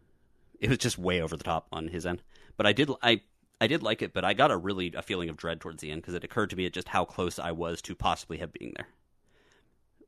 It 0.60 0.68
was 0.68 0.76
just 0.76 0.98
way 0.98 1.22
over 1.22 1.38
the 1.38 1.44
top 1.44 1.68
on 1.72 1.88
his 1.88 2.04
end, 2.04 2.22
but 2.58 2.66
I 2.66 2.74
did 2.74 2.90
I. 3.02 3.22
I 3.60 3.66
did 3.66 3.82
like 3.82 4.02
it, 4.02 4.12
but 4.12 4.24
I 4.24 4.34
got 4.34 4.50
a 4.50 4.56
really 4.56 4.92
a 4.94 5.02
feeling 5.02 5.28
of 5.28 5.36
dread 5.36 5.60
towards 5.60 5.80
the 5.80 5.90
end 5.90 6.02
because 6.02 6.14
it 6.14 6.24
occurred 6.24 6.50
to 6.50 6.56
me 6.56 6.68
just 6.70 6.88
how 6.88 7.04
close 7.04 7.38
I 7.38 7.52
was 7.52 7.80
to 7.82 7.94
possibly 7.94 8.38
have 8.38 8.52
being 8.52 8.72
there 8.76 8.88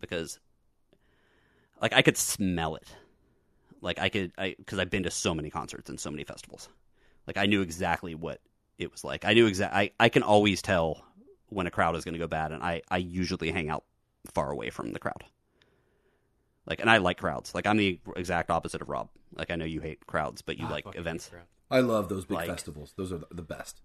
because 0.01 0.38
like 1.80 1.92
I 1.92 2.03
could 2.03 2.16
smell 2.16 2.76
it. 2.76 2.88
Like 3.80 3.99
I 3.99 4.09
could 4.09 4.32
I 4.36 4.57
cuz 4.66 4.78
I've 4.78 4.90
been 4.90 5.05
to 5.05 5.11
so 5.11 5.34
many 5.34 5.51
concerts 5.51 5.88
and 5.88 5.99
so 5.99 6.11
many 6.11 6.24
festivals. 6.24 6.68
Like 7.26 7.36
I 7.36 7.47
knew 7.47 7.62
exactly 7.62 8.14
what 8.14 8.40
it 8.78 8.90
was 8.90 9.05
like. 9.05 9.24
I 9.24 9.32
knew 9.32 9.47
exact 9.47 9.74
I 9.74 9.90
I 9.99 10.09
can 10.09 10.22
always 10.22 10.61
tell 10.62 11.05
when 11.49 11.66
a 11.66 11.70
crowd 11.70 11.94
is 11.97 12.05
going 12.05 12.14
to 12.14 12.18
go 12.18 12.26
bad, 12.26 12.53
and 12.53 12.62
I 12.62 12.82
I 12.90 12.99
usually 12.99 13.51
hang 13.51 13.68
out 13.68 13.84
far 14.34 14.51
away 14.51 14.70
from 14.70 14.92
the 14.92 14.99
crowd. 14.99 15.24
Like, 16.66 16.80
and 16.80 16.90
I 16.90 16.99
like 16.99 17.18
crowds. 17.18 17.55
Like, 17.55 17.64
I'm 17.64 17.76
the 17.76 18.01
exact 18.16 18.51
opposite 18.51 18.82
of 18.82 18.88
Rob. 18.88 19.09
Like, 19.36 19.53
I 19.53 19.55
know 19.55 19.64
you 19.64 19.80
hate 19.80 20.05
crowds, 20.07 20.42
but 20.42 20.59
you 20.59 20.68
like 20.68 20.84
events. 20.97 21.28
crowd. 21.28 21.44
I 21.71 21.81
love 21.81 22.09
those 22.09 22.25
big 22.25 22.37
Like- 22.39 22.49
festivals. 22.49 22.93
Those 22.97 23.12
are 23.12 23.19
the, 23.19 23.27
the 23.33 23.43
best. 23.43 23.81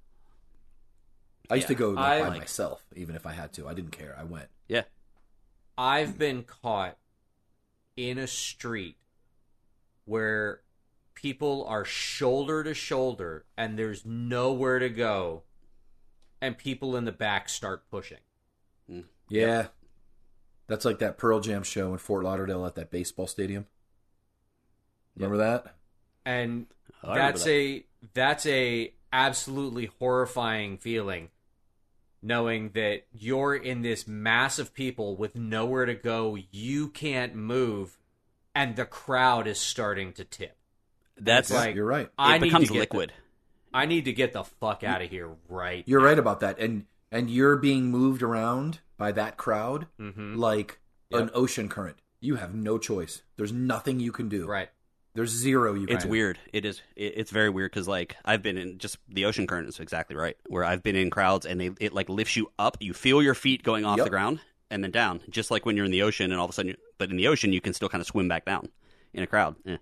I 1.50 1.56
used 1.56 1.66
Yeah. 1.66 1.76
to 1.76 1.76
go 1.76 1.90
like, 1.92 2.06
I- 2.06 2.22
by 2.22 2.28
like- 2.30 2.40
myself, 2.40 2.86
even 2.96 3.16
if 3.16 3.26
I 3.26 3.34
had 3.34 3.52
to. 3.54 3.68
I 3.68 3.74
didn't 3.74 3.92
care. 3.92 4.16
I 4.18 4.24
went. 4.24 4.50
Yeah, 4.68 4.84
I've 5.78 6.18
been 6.18 6.44
caught 6.44 6.98
in 7.98 8.18
a 8.18 8.28
street 8.28 8.98
where 10.06 10.62
people 11.14 11.66
are 11.66 11.84
shoulder 11.86 12.64
to 12.64 12.74
shoulder 12.74 13.46
and 13.58 13.78
there's 13.78 14.06
nowhere 14.06 14.80
to 14.80 14.90
go 14.90 15.44
and 16.42 16.58
people 16.58 16.96
in 16.96 17.06
the 17.06 17.12
back 17.12 17.50
start 17.50 17.88
pushing. 17.90 18.18
Mm. 18.90 19.06
Yeah. 19.30 19.68
That's 20.68 20.86
like 20.86 21.00
that 21.00 21.18
Pearl 21.18 21.40
Jam 21.42 21.64
show 21.64 21.92
in 21.92 21.98
Fort 22.00 22.24
Lauderdale 22.24 22.66
at 22.66 22.76
that 22.76 22.90
baseball 22.90 23.28
stadium. 23.28 23.68
Remember 25.16 25.38
that? 25.38 25.76
And 26.26 26.68
I 27.04 27.16
that's 27.16 27.43
that. 27.45 27.52
a 27.52 27.86
that's 28.14 28.45
a 28.45 28.93
absolutely 29.14 29.89
horrifying 29.99 30.78
feeling 30.78 31.30
knowing 32.24 32.70
that 32.76 33.02
you're 33.14 33.56
in 33.56 33.82
this 33.82 34.08
mass 34.08 34.60
of 34.60 34.74
people 34.74 35.16
with 35.16 35.36
nowhere 35.36 35.86
to 35.86 35.95
go, 35.95 36.38
you 36.52 36.88
can't 36.89 37.36
move 37.36 37.97
and 38.54 38.76
the 38.76 38.86
crowd 38.86 39.47
is 39.47 39.60
starting 39.60 40.14
to 40.14 40.24
tip. 40.24 40.56
that's 41.18 41.49
It's 41.49 41.58
like 41.60 41.76
You're 41.76 41.86
right. 41.86 42.06
it 42.08 42.12
I 42.18 42.38
need 42.38 42.43
becomes 42.45 42.70
liquid. 42.72 43.10
The, 43.72 43.78
I 43.78 43.86
need 43.86 44.06
to 44.06 44.14
get 44.14 44.34
the 44.34 44.43
fuck 44.43 44.84
out 44.84 45.02
of 45.02 45.10
here 45.10 45.30
right. 45.49 45.84
You're 45.88 46.02
right 46.02 46.20
about 46.20 46.41
that. 46.41 46.60
And 46.60 46.86
and 47.12 47.30
you're 47.30 47.58
being 47.58 47.86
moved 47.91 48.22
around 48.22 48.80
by 48.97 49.12
that 49.14 49.36
crowd 49.38 49.88
Mhm. 49.99 50.38
like 50.38 50.80
an 51.12 51.30
ocean 51.34 51.68
current. 51.70 51.97
You 52.20 52.36
have 52.36 52.54
no 52.54 52.78
choice. 52.78 53.24
There's 53.36 53.52
nothing 53.52 53.99
you 53.99 54.12
can 54.12 54.30
do. 54.30 54.45
Right. 54.47 54.70
There's 55.14 55.30
zero 55.30 55.74
you 55.74 55.88
It's 55.89 56.05
weird. 56.05 56.39
It 56.53 56.64
is. 56.64 56.82
It, 56.95 57.14
it's 57.18 57.32
very 57.32 57.49
weird 57.49 57.72
because 57.72 57.88
like 57.88 58.16
I've 58.24 58.41
been 58.41 58.57
in 58.57 58.78
just 58.78 58.97
the 59.09 59.26
ocean 59.26 59.45
current 59.45 59.68
is 59.68 59.80
exactly 59.80 60.16
right. 60.16 60.38
Where 60.47 60.64
I've 60.64 60.84
been 60.84 60.95
in 60.95 61.09
crowds 61.09 61.45
and 61.45 61.59
they 61.59 61.72
it 61.80 61.93
like 61.93 62.07
lifts 62.09 62.38
you 62.38 62.51
up. 62.57 62.78
You 62.80 62.93
feel 62.93 63.22
your 63.22 63.34
feet 63.36 63.64
going 63.64 63.84
off 63.86 63.97
Yep. 63.97 64.05
the 64.05 64.09
ground 64.09 64.39
and 64.70 64.84
then 64.84 64.91
down, 64.91 65.22
just 65.30 65.51
like 65.51 65.66
when 65.66 65.76
you're 65.76 65.86
in 65.86 65.91
the 65.91 66.03
ocean 66.03 66.32
and 66.32 66.39
all 66.39 66.45
of 66.45 66.49
a 66.51 66.53
sudden. 66.53 66.70
You, 66.70 66.78
but 66.97 67.09
in 67.09 67.18
the 67.18 67.28
ocean, 67.28 67.51
you 67.51 67.59
can 67.59 67.74
still 67.74 67.89
kind 67.89 67.99
of 68.01 68.07
swim 68.07 68.28
back 68.28 68.45
down. 68.45 68.70
In 69.14 69.24
a 69.24 69.28
crowd, 69.28 69.57
eh. 69.66 69.76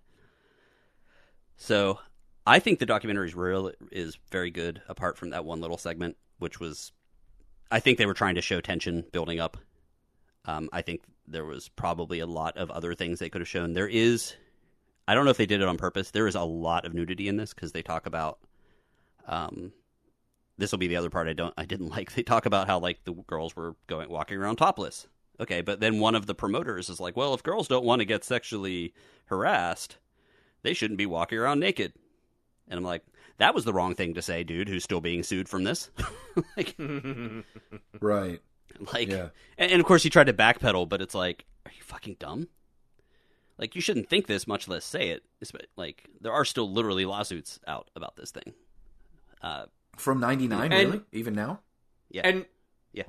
so 1.57 1.99
I 2.47 2.57
think 2.57 2.79
the 2.79 2.87
documentary 2.87 3.27
is 3.27 3.35
real 3.35 3.71
is 3.91 4.17
very 4.31 4.49
good. 4.49 4.81
Apart 4.89 5.17
from 5.17 5.29
that 5.31 5.45
one 5.45 5.61
little 5.61 5.77
segment, 5.77 6.17
which 6.39 6.59
was, 6.59 6.91
I 7.69 7.79
think 7.79 7.99
they 7.99 8.07
were 8.07 8.15
trying 8.15 8.35
to 8.35 8.41
show 8.41 8.59
tension 8.61 9.05
building 9.11 9.39
up. 9.39 9.57
Um, 10.45 10.69
I 10.73 10.81
think 10.81 11.03
there 11.27 11.45
was 11.45 11.69
probably 11.69 12.19
a 12.21 12.25
lot 12.25 12.57
of 12.57 12.71
other 12.71 12.95
things 12.95 13.19
they 13.19 13.29
could 13.29 13.41
have 13.41 13.47
shown. 13.47 13.73
There 13.73 13.87
is 13.87 14.33
I 15.09 15.15
don't 15.15 15.25
know 15.25 15.31
if 15.31 15.37
they 15.37 15.45
did 15.47 15.61
it 15.61 15.67
on 15.67 15.77
purpose. 15.77 16.11
There 16.11 16.27
is 16.27 16.35
a 16.35 16.41
lot 16.43 16.85
of 16.85 16.93
nudity 16.93 17.27
in 17.27 17.37
this 17.37 17.53
because 17.53 17.71
they 17.71 17.81
talk 17.81 18.05
about. 18.05 18.37
Um, 19.27 19.71
this 20.57 20.71
will 20.71 20.79
be 20.79 20.87
the 20.87 20.97
other 20.97 21.09
part 21.09 21.27
I 21.27 21.33
don't 21.33 21.53
I 21.57 21.65
didn't 21.65 21.89
like. 21.95 22.13
They 22.13 22.23
talk 22.23 22.45
about 22.45 22.67
how 22.67 22.79
like 22.79 23.03
the 23.05 23.13
girls 23.13 23.55
were 23.55 23.75
going 23.87 24.09
walking 24.09 24.37
around 24.37 24.57
topless. 24.57 25.07
Okay, 25.39 25.61
but 25.61 25.79
then 25.79 25.99
one 25.99 26.15
of 26.15 26.25
the 26.25 26.35
promoters 26.35 26.89
is 26.89 26.99
like, 26.99 27.15
well, 27.15 27.33
if 27.33 27.43
girls 27.43 27.67
don't 27.69 27.85
want 27.85 28.01
to 28.01 28.05
get 28.05 28.23
sexually 28.25 28.93
harassed, 29.25 29.97
they 30.63 30.73
shouldn't 30.73 30.97
be 30.97 31.05
walking 31.05 31.37
around 31.39 31.59
naked. 31.59 31.93
And 32.67 32.77
I'm 32.77 32.83
like, 32.83 33.03
that 33.37 33.55
was 33.55 33.63
the 33.65 33.73
wrong 33.73 33.95
thing 33.95 34.13
to 34.15 34.21
say, 34.21 34.43
dude. 34.43 34.67
Who's 34.69 34.83
still 34.83 35.01
being 35.01 35.23
sued 35.23 35.49
from 35.49 35.63
this? 35.63 35.89
like, 36.57 36.75
Right. 37.99 38.39
like, 38.93 39.09
Yeah. 39.09 39.29
and, 39.57 39.71
and 39.71 39.79
of 39.79 39.85
course 39.87 40.03
he 40.03 40.09
tried 40.09 40.25
to 40.27 40.33
backpedal, 40.33 40.87
but 40.87 41.01
it's 41.01 41.15
like, 41.15 41.45
are 41.65 41.71
you 41.75 41.81
fucking 41.83 42.17
dumb? 42.19 42.47
Like 43.59 43.75
you 43.75 43.81
shouldn't 43.81 44.09
think 44.09 44.25
this, 44.25 44.47
much 44.47 44.67
less 44.67 44.85
say 44.85 45.09
it. 45.09 45.23
It's- 45.41 45.67
Like 45.75 46.07
there 46.21 46.31
are 46.33 46.45
still 46.45 46.71
literally 46.71 47.05
lawsuits 47.05 47.59
out 47.67 47.89
about 47.95 48.15
this 48.15 48.31
thing. 48.31 48.53
Uh, 49.41 49.65
From 49.97 50.19
99 50.19 50.71
And- 50.73 50.89
really? 50.91 51.01
Even 51.11 51.35
now? 51.35 51.59
yeah, 52.09 52.21
And 52.23 52.45
yeah, 52.93 53.03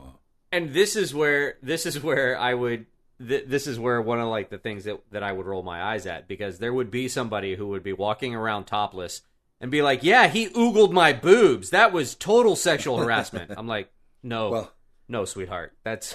and 0.52 0.74
this 0.74 0.96
is 0.96 1.14
where 1.14 1.56
this 1.62 1.86
is 1.86 2.02
where 2.02 2.36
I 2.38 2.52
would 2.54 2.86
th- 3.26 3.44
this 3.46 3.66
is 3.66 3.78
where 3.78 4.00
one 4.02 4.20
of 4.20 4.28
like 4.28 4.50
the 4.50 4.58
things 4.58 4.84
that 4.84 5.00
that 5.12 5.22
I 5.22 5.32
would 5.32 5.46
roll 5.46 5.62
my 5.62 5.82
eyes 5.82 6.04
at 6.06 6.26
because 6.28 6.58
there 6.58 6.72
would 6.74 6.90
be 6.90 7.08
somebody 7.08 7.54
who 7.54 7.68
would 7.68 7.82
be 7.82 7.92
walking 7.92 8.34
around 8.34 8.64
topless 8.64 9.22
and 9.60 9.70
be 9.70 9.82
like, 9.82 10.02
"Yeah, 10.02 10.26
he 10.28 10.48
oogled 10.48 10.92
my 10.92 11.12
boobs. 11.12 11.70
That 11.70 11.92
was 11.92 12.14
total 12.14 12.56
sexual 12.56 12.98
harassment." 12.98 13.52
I'm 13.56 13.66
like, 13.68 13.90
"No, 14.22 14.50
Well, 14.50 14.72
no, 15.08 15.24
sweetheart. 15.24 15.72
That's 15.84 16.14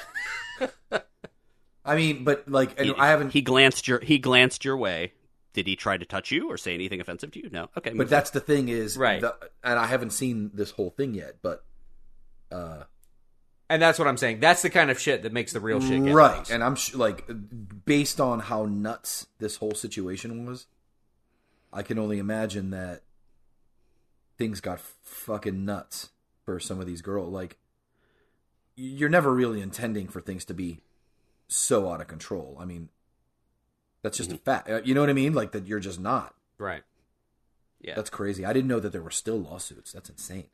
I 1.85 1.95
mean, 1.95 2.23
but 2.23 2.49
like 2.49 2.79
He- 2.79 2.93
I 2.97 3.07
haven't 3.07 3.31
He 3.33 3.41
glanced 3.41 3.87
your 3.87 3.99
he 3.99 4.17
glanced 4.17 4.65
your 4.65 4.75
way. 4.77 5.13
Did 5.53 5.67
he 5.67 5.75
try 5.77 5.95
to 5.97 6.05
touch 6.05 6.31
you 6.31 6.49
or 6.51 6.57
say 6.57 6.73
anything 6.73 6.99
offensive 6.99 7.31
to 7.31 7.39
you? 7.41 7.49
No. 7.49 7.69
Okay, 7.77 7.91
But 7.91 7.95
move 7.95 8.09
that's 8.09 8.31
the 8.31 8.41
thing 8.41 8.67
is, 8.69 8.97
Right. 8.97 9.21
the- 9.21 9.37
and 9.63 9.79
I 9.79 9.85
haven't 9.85 10.09
seen 10.11 10.51
this 10.53 10.71
whole 10.71 10.89
thing 10.89 11.13
yet. 11.13 11.37
But 11.41 11.63
uh, 12.51 12.83
and 13.69 13.81
that's 13.81 13.97
what 13.97 14.07
I'm 14.07 14.17
saying. 14.17 14.39
That's 14.41 14.61
the 14.61 14.69
kind 14.69 14.91
of 14.91 14.99
shit 14.99 15.23
that 15.23 15.31
makes 15.33 15.53
the 15.53 15.59
real 15.59 15.79
shit 15.81 16.03
get 16.03 16.13
right, 16.13 16.37
lost. 16.37 16.51
and 16.51 16.63
I'm 16.63 16.75
sh- 16.75 16.93
like, 16.93 17.25
based 17.85 18.19
on 18.21 18.39
how 18.41 18.65
nuts 18.65 19.27
this 19.39 19.55
whole 19.57 19.73
situation 19.73 20.45
was, 20.45 20.67
I 21.73 21.81
can 21.83 21.97
only 21.97 22.19
imagine 22.19 22.69
that 22.71 23.01
things 24.37 24.61
got 24.61 24.79
fucking 24.79 25.65
nuts 25.65 26.09
for 26.43 26.59
some 26.59 26.79
of 26.79 26.85
these 26.85 27.01
girls. 27.01 27.33
Like, 27.33 27.57
you're 28.75 29.09
never 29.09 29.33
really 29.33 29.61
intending 29.61 30.07
for 30.07 30.21
things 30.21 30.45
to 30.45 30.53
be 30.53 30.81
so 31.47 31.89
out 31.91 32.01
of 32.01 32.07
control. 32.07 32.57
I 32.59 32.65
mean, 32.65 32.89
that's 34.01 34.17
just 34.17 34.31
a 34.31 34.37
fact. 34.37 34.69
Uh, 34.69 34.81
You 34.83 34.93
know 34.93 35.01
what 35.01 35.09
I 35.09 35.13
mean? 35.13 35.33
Like 35.33 35.51
that, 35.51 35.65
you're 35.65 35.79
just 35.79 35.99
not. 35.99 36.35
right. 36.57 36.83
yeah, 37.81 37.95
That's 37.95 38.09
crazy. 38.09 38.45
I 38.45 38.53
didn't 38.53 38.67
know 38.67 38.79
that 38.79 38.91
there 38.91 39.01
were 39.01 39.11
still 39.11 39.37
lawsuits. 39.39 39.91
That's 39.91 40.09
insane. 40.09 40.47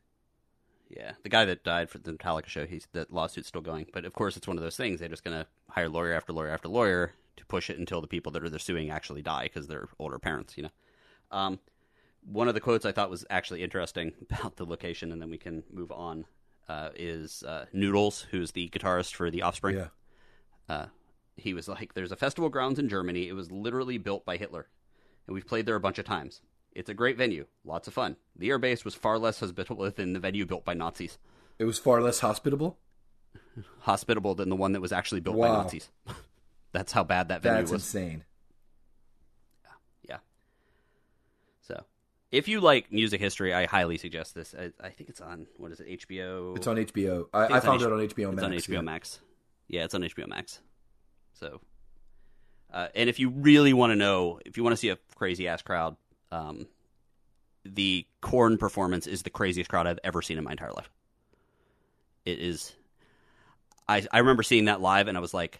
yeah. 0.88 1.12
The 1.22 1.28
guy 1.28 1.44
that 1.46 1.64
died 1.64 1.88
for 1.90 1.98
the 1.98 2.12
Metallica 2.12 2.46
show, 2.46 2.66
he's 2.66 2.86
that 2.92 3.12
lawsuit's 3.12 3.48
still 3.48 3.60
going. 3.62 3.86
But 3.92 4.04
of 4.04 4.12
course, 4.12 4.36
it's 4.36 4.46
one 4.48 4.56
of 4.58 4.62
those 4.62 4.76
things. 4.76 5.00
They're 5.00 5.08
just 5.08 5.24
gonna 5.24 5.46
hire 5.70 5.88
lawyer 5.88 6.12
after 6.12 6.32
lawyer 6.32 6.50
after 6.50 6.68
lawyer 6.68 7.12
to 7.36 7.46
push 7.46 7.70
it 7.70 7.78
until 7.78 8.00
the 8.00 8.06
people 8.06 8.30
that 8.32 8.44
are 8.44 8.50
they're 8.50 8.58
suing 8.58 8.90
actually 8.90 9.22
die 9.22 9.44
because 9.44 9.66
they're 9.68 9.88
older 9.98 10.18
parents. 10.18 10.56
You 10.56 10.64
know. 10.64 10.70
Um, 11.30 11.58
one 12.24 12.46
of 12.48 12.54
the 12.54 12.60
quotes 12.60 12.84
I 12.84 12.92
thought 12.92 13.10
was 13.10 13.24
actually 13.30 13.62
interesting 13.62 14.12
about 14.30 14.56
the 14.56 14.64
location, 14.66 15.10
and 15.12 15.20
then 15.20 15.30
we 15.30 15.38
can 15.38 15.62
move 15.72 15.90
on. 15.90 16.26
Uh, 16.68 16.90
is 16.94 17.42
uh, 17.42 17.66
Noodles, 17.72 18.26
who's 18.30 18.52
the 18.52 18.68
guitarist 18.68 19.14
for 19.14 19.30
The 19.30 19.42
Offspring? 19.42 19.76
Yeah. 19.76 19.88
Uh, 20.72 20.86
he 21.36 21.54
was 21.54 21.68
like, 21.68 21.94
"There's 21.94 22.12
a 22.12 22.16
festival 22.16 22.48
grounds 22.48 22.78
in 22.78 22.88
Germany. 22.88 23.28
It 23.28 23.34
was 23.34 23.50
literally 23.50 23.98
built 23.98 24.24
by 24.24 24.36
Hitler, 24.36 24.68
and 25.26 25.34
we've 25.34 25.46
played 25.46 25.66
there 25.66 25.76
a 25.76 25.80
bunch 25.80 25.98
of 25.98 26.04
times. 26.04 26.40
It's 26.74 26.88
a 26.88 26.94
great 26.94 27.18
venue, 27.18 27.46
lots 27.64 27.86
of 27.88 27.94
fun. 27.94 28.16
The 28.36 28.48
air 28.48 28.58
base 28.58 28.84
was 28.84 28.94
far 28.94 29.18
less 29.18 29.40
hospitable 29.40 29.90
than 29.90 30.14
the 30.14 30.20
venue 30.20 30.46
built 30.46 30.64
by 30.64 30.72
Nazis, 30.74 31.18
It 31.58 31.64
was 31.64 31.78
far 31.78 32.00
less 32.00 32.20
hospitable. 32.20 32.78
hospitable 33.80 34.34
than 34.34 34.48
the 34.48 34.56
one 34.56 34.72
that 34.72 34.80
was 34.80 34.92
actually 34.92 35.20
built 35.20 35.38
by 35.38 35.48
Nazis. 35.48 35.90
That's 36.72 36.92
how 36.92 37.04
bad 37.04 37.28
that 37.28 37.42
venue 37.42 37.58
That's 37.58 37.72
was. 37.72 37.82
insane. 37.82 38.24
Yeah. 40.08 40.18
So, 41.60 41.84
if 42.30 42.48
you 42.48 42.60
like 42.60 42.90
music 42.90 43.20
history, 43.20 43.52
I 43.52 43.66
highly 43.66 43.98
suggest 43.98 44.34
this. 44.34 44.54
I, 44.58 44.72
I 44.82 44.88
think 44.88 45.10
it's 45.10 45.20
on 45.20 45.46
what 45.58 45.72
is 45.72 45.80
it, 45.80 45.88
HBO? 46.00 46.56
It's 46.56 46.66
on 46.66 46.76
HBO. 46.76 47.26
I 47.34 47.38
I, 47.40 47.56
I 47.58 47.60
found 47.60 47.82
H- 47.82 47.86
it 47.86 47.92
on 47.92 47.98
HBO 48.00 48.34
Max. 48.34 48.36
It's 48.36 48.44
on 48.44 48.52
HBO 48.52 48.74
yeah. 48.76 48.80
Max. 48.80 49.20
Yeah, 49.72 49.84
it's 49.84 49.94
on 49.94 50.02
HBO 50.02 50.28
Max. 50.28 50.60
So, 51.32 51.60
uh, 52.72 52.88
and 52.94 53.08
if 53.08 53.18
you 53.18 53.30
really 53.30 53.72
want 53.72 53.90
to 53.90 53.96
know, 53.96 54.38
if 54.46 54.56
you 54.56 54.62
want 54.62 54.74
to 54.74 54.76
see 54.76 54.90
a 54.90 54.98
crazy 55.16 55.48
ass 55.48 55.62
crowd, 55.62 55.96
um, 56.30 56.66
the 57.64 58.06
Korn 58.20 58.58
performance 58.58 59.06
is 59.06 59.22
the 59.22 59.30
craziest 59.30 59.70
crowd 59.70 59.86
I've 59.86 59.98
ever 60.04 60.22
seen 60.22 60.38
in 60.38 60.44
my 60.44 60.52
entire 60.52 60.72
life. 60.72 60.90
It 62.24 62.38
is. 62.38 62.74
I 63.88 64.06
I 64.12 64.18
remember 64.18 64.42
seeing 64.44 64.66
that 64.66 64.80
live, 64.80 65.08
and 65.08 65.16
I 65.16 65.20
was 65.20 65.34
like, 65.34 65.58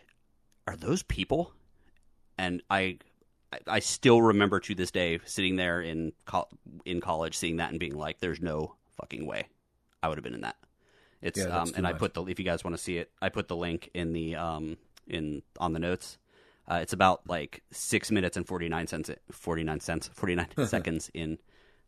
"Are 0.69 0.77
those 0.77 1.03
people?" 1.03 1.53
And 2.39 2.63
I. 2.71 2.99
I- 3.67 3.81
still 3.81 4.23
remember 4.23 4.61
to 4.61 4.75
this 4.75 4.91
day 4.91 5.21
sitting 5.27 5.57
there 5.57 5.83
in 5.83 6.15
col- 6.25 6.49
in 6.87 7.03
college, 7.03 7.37
seeing 7.37 7.59
that 7.59 7.69
and 7.71 7.79
being 7.79 7.95
like, 7.95 8.19
"There's 8.19 8.41
no 8.41 8.77
fucking 8.97 9.27
way 9.27 9.47
I 10.03 10.09
would 10.09 10.17
have 10.17 10.25
been 10.25 10.33
in 10.33 10.41
that." 10.41 10.57
It's 11.23 11.39
Yeah, 11.39 11.47
um, 11.47 11.69
too 11.69 11.75
and 11.77 11.87
I 11.87 11.93
put 11.93 12.15
the 12.15 12.25
if 12.25 12.39
you 12.39 12.45
guys 12.45 12.65
want 12.65 12.77
to 12.77 12.83
see 12.83 12.99
it, 12.99 13.11
I 13.23 13.29
put 13.29 13.49
the 13.49 13.57
link 13.57 13.91
in 13.95 14.13
the 14.13 14.37
um 14.37 14.77
in 15.07 15.43
on 15.59 15.73
the 15.73 15.79
notes. 15.79 16.19
Uh, 16.71 16.77
it's 16.83 16.93
about 16.93 17.23
like 17.29 17.63
six 17.71 18.11
minutes 18.11 18.37
and 18.37 18.47
forty 18.47 18.69
nine 18.69 18.87
cents, 18.87 19.11
forty 19.31 19.63
nine 19.65 19.81
cents, 19.81 20.11
forty 20.15 20.35
nine 20.35 20.49
seconds 20.67 21.11
in. 21.15 21.39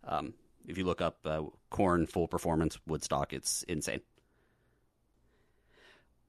Um, 0.07 0.35
if 0.67 0.79
you 0.79 0.85
look 0.85 1.01
up 1.01 1.19
uh, 1.25 1.43
Korn 1.71 2.07
full 2.07 2.27
performance 2.29 2.79
Woodstock, 2.87 3.33
it's 3.33 3.63
insane. 3.65 4.01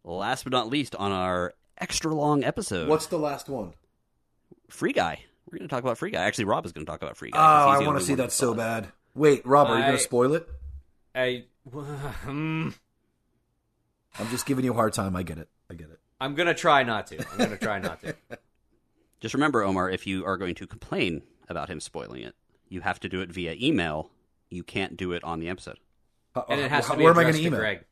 Last 0.03 0.43
but 0.43 0.51
not 0.53 0.70
least, 0.70 0.95
on 0.95 1.12
our 1.12 1.53
extra 1.78 2.14
long 2.14 2.43
episode, 2.43 2.88
What's 2.88 3.08
the 3.08 3.18
last 3.18 3.49
one? 3.49 3.74
Free 4.70 4.93
Guy? 4.93 5.20
We're 5.49 5.58
going 5.58 5.68
to 5.68 5.74
talk 5.74 5.84
about 5.84 5.97
Free 5.97 6.12
Guy. 6.12 6.24
Actually, 6.24 6.45
Rob 6.45 6.66
is 6.66 6.72
going 6.72 6.86
to 6.86 6.91
talk 6.91 7.01
about 7.01 7.18
Free 7.18 7.32
Guy. 7.32 7.39
Oh, 7.39 7.66
'cause 7.66 7.66
he's 7.74 7.76
I 7.76 7.80
the 7.84 7.86
want 7.88 7.99
to 7.99 8.06
see 8.06 8.16
that 8.16 8.32
so 8.32 8.53
bad. 8.53 8.91
Wait, 9.16 9.45
Rob, 9.45 9.68
are 9.68 9.78
you 9.78 9.84
going 9.86 9.97
to 9.97 10.03
spoil 10.03 10.34
it? 10.36 10.47
I, 11.16 11.45
um, 12.28 12.76
I'm 14.20 14.30
just 14.30 14.45
giving 14.45 14.66
you 14.66 14.72
a 14.72 14.76
hard 14.76 14.93
time. 14.93 15.16
I 15.16 15.24
get 15.24 15.38
it. 15.38 15.49
I 15.70 15.74
get 15.74 15.89
it. 15.89 15.99
I'm 16.22 16.36
gonna 16.36 16.53
try 16.53 16.84
not 16.84 17.07
to. 17.07 17.20
I'm 17.32 17.38
gonna 17.38 17.57
try 17.57 17.80
not 17.80 18.01
to. 18.01 18.16
Just 19.22 19.34
remember, 19.34 19.63
Omar, 19.63 19.89
if 19.89 20.05
you 20.05 20.26
are 20.26 20.38
going 20.38 20.53
to 20.55 20.68
complain 20.68 21.24
about 21.49 21.70
him 21.70 21.80
spoiling 21.80 22.22
it, 22.22 22.36
you 22.70 22.82
have 22.82 22.99
to 22.99 23.09
do 23.09 23.22
it 23.22 23.30
via 23.32 23.55
email. 23.59 24.11
You 24.49 24.61
can't 24.63 24.97
do 24.97 25.13
it 25.13 25.24
on 25.24 25.39
the 25.39 25.49
episode. 25.49 25.80
And 26.49 26.59
it 26.59 26.70
has 26.70 26.86
to 26.88 26.97
be 26.97 27.03
Where 27.03 27.11
am 27.13 27.18
I 27.18 27.22
addressed 27.22 27.38
to 27.38 27.41
to 27.43 27.47
email? 27.47 27.59
Greg. 27.59 27.86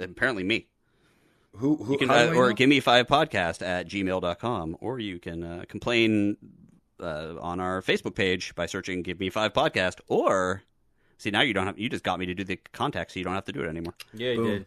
Apparently, 0.00 0.42
me. 0.42 0.66
Who? 1.56 1.76
who 1.76 1.92
You 1.92 1.98
can, 1.98 2.10
uh, 2.10 2.14
I 2.14 2.26
or 2.34 2.48
know? 2.48 2.54
give 2.54 2.68
me 2.68 2.80
five 2.80 3.06
podcast 3.06 3.64
at 3.64 3.86
gmail.com, 3.88 4.78
or 4.80 4.98
you 4.98 5.18
can 5.20 5.44
uh, 5.44 5.64
complain 5.68 6.36
uh, 6.98 7.34
on 7.40 7.60
our 7.60 7.82
Facebook 7.82 8.14
page 8.14 8.54
by 8.54 8.66
searching 8.66 9.02
"Give 9.02 9.20
Me 9.20 9.28
Five 9.28 9.52
Podcast." 9.52 10.00
Or 10.08 10.62
see, 11.18 11.30
now 11.30 11.42
you 11.42 11.52
don't 11.52 11.66
have 11.66 11.78
you 11.78 11.88
just 11.90 12.04
got 12.04 12.18
me 12.18 12.26
to 12.26 12.34
do 12.34 12.42
the 12.42 12.58
contact, 12.72 13.12
so 13.12 13.20
you 13.20 13.24
don't 13.24 13.34
have 13.34 13.44
to 13.44 13.52
do 13.52 13.60
it 13.62 13.68
anymore. 13.68 13.94
Yeah, 14.14 14.30
you 14.30 14.36
Boom. 14.36 14.46
did. 14.46 14.66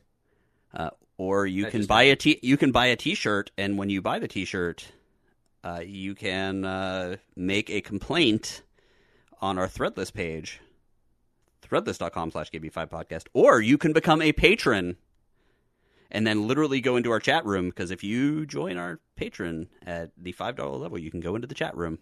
Uh, 0.76 0.89
or 1.17 1.45
you 1.45 1.65
can 1.67 1.86
buy 1.86 2.03
a 2.03 2.15
t 2.15 2.39
you 2.41 2.57
can 2.57 2.71
buy 2.71 2.88
a 2.88 2.95
t-shirt, 2.95 3.51
and 3.57 3.78
when 3.78 3.89
you 3.89 4.01
buy 4.01 4.19
the 4.19 4.28
t-shirt, 4.28 4.91
uh, 5.63 5.82
you 5.86 6.13
can 6.13 6.65
uh, 6.65 7.15
make 7.36 7.69
a 7.69 7.82
complaint 7.82 8.61
on 9.41 9.57
our 9.57 9.67
Threadless 9.67 10.13
page, 10.13 10.59
threadless.com 11.61 12.32
slash 12.32 12.51
give 12.51 12.61
me 12.61 12.69
five 12.69 12.89
podcast, 12.89 13.28
or 13.34 13.61
you 13.61 13.78
can 13.78 13.93
become 13.93 14.21
a 14.21 14.34
patron 14.34 14.97
and 16.11 16.26
then 16.26 16.47
literally 16.47 16.82
go 16.82 16.95
into 16.95 17.11
our 17.11 17.19
chat 17.19 17.45
room 17.45 17.69
because 17.69 17.91
if 17.91 18.03
you 18.03 18.45
join 18.45 18.78
our 18.78 18.99
patron 19.15 19.67
at 19.86 20.11
the 20.17 20.32
five 20.32 20.55
dollar 20.55 20.78
level, 20.78 20.97
you 20.97 21.11
can 21.11 21.19
go 21.19 21.36
into 21.36 21.47
the 21.47 21.55
chat 21.55 21.76
room 21.76 21.99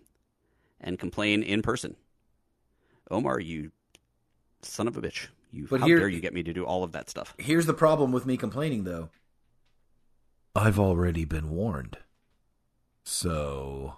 and 0.81 0.99
complain 0.99 1.43
in 1.43 1.61
person. 1.61 1.95
Omar, 3.09 3.39
you 3.39 3.71
son 4.61 4.87
of 4.87 4.97
a 4.97 5.01
bitch! 5.01 5.27
You 5.53 5.67
But 5.69 5.81
how 5.81 5.85
here- 5.87 5.99
dare 5.99 6.09
you 6.09 6.19
get 6.19 6.33
me 6.33 6.41
to 6.43 6.51
do 6.51 6.65
all 6.65 6.83
of 6.83 6.91
that 6.93 7.09
stuff? 7.09 7.33
Here's 7.37 7.67
the 7.67 7.73
problem 7.75 8.11
with 8.11 8.25
me 8.25 8.35
complaining, 8.37 8.83
though. 8.85 9.09
I've 10.55 10.79
already 10.79 11.25
been 11.25 11.49
warned. 11.51 11.97
So. 13.03 13.97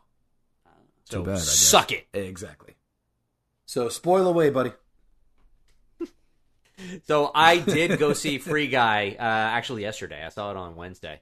So 1.06 1.20
Too 1.20 1.24
bad, 1.26 1.32
I 1.32 1.36
guess. 1.36 1.49
suck 1.58 1.91
it. 1.91 2.08
Exactly. 2.14 2.76
So, 3.66 3.89
spoil 3.89 4.28
away, 4.28 4.49
buddy. 4.49 4.72
So 7.06 7.32
I 7.34 7.60
did 7.60 7.99
go 7.99 8.12
see 8.12 8.38
Free 8.38 8.68
Guy 8.68 9.16
uh, 9.18 9.22
actually 9.24 9.84
yesterday. 9.84 10.24
I 10.26 10.30
saw 10.30 10.51
it 10.51 10.58
on 10.58 10.76
Wednesday, 10.76 11.22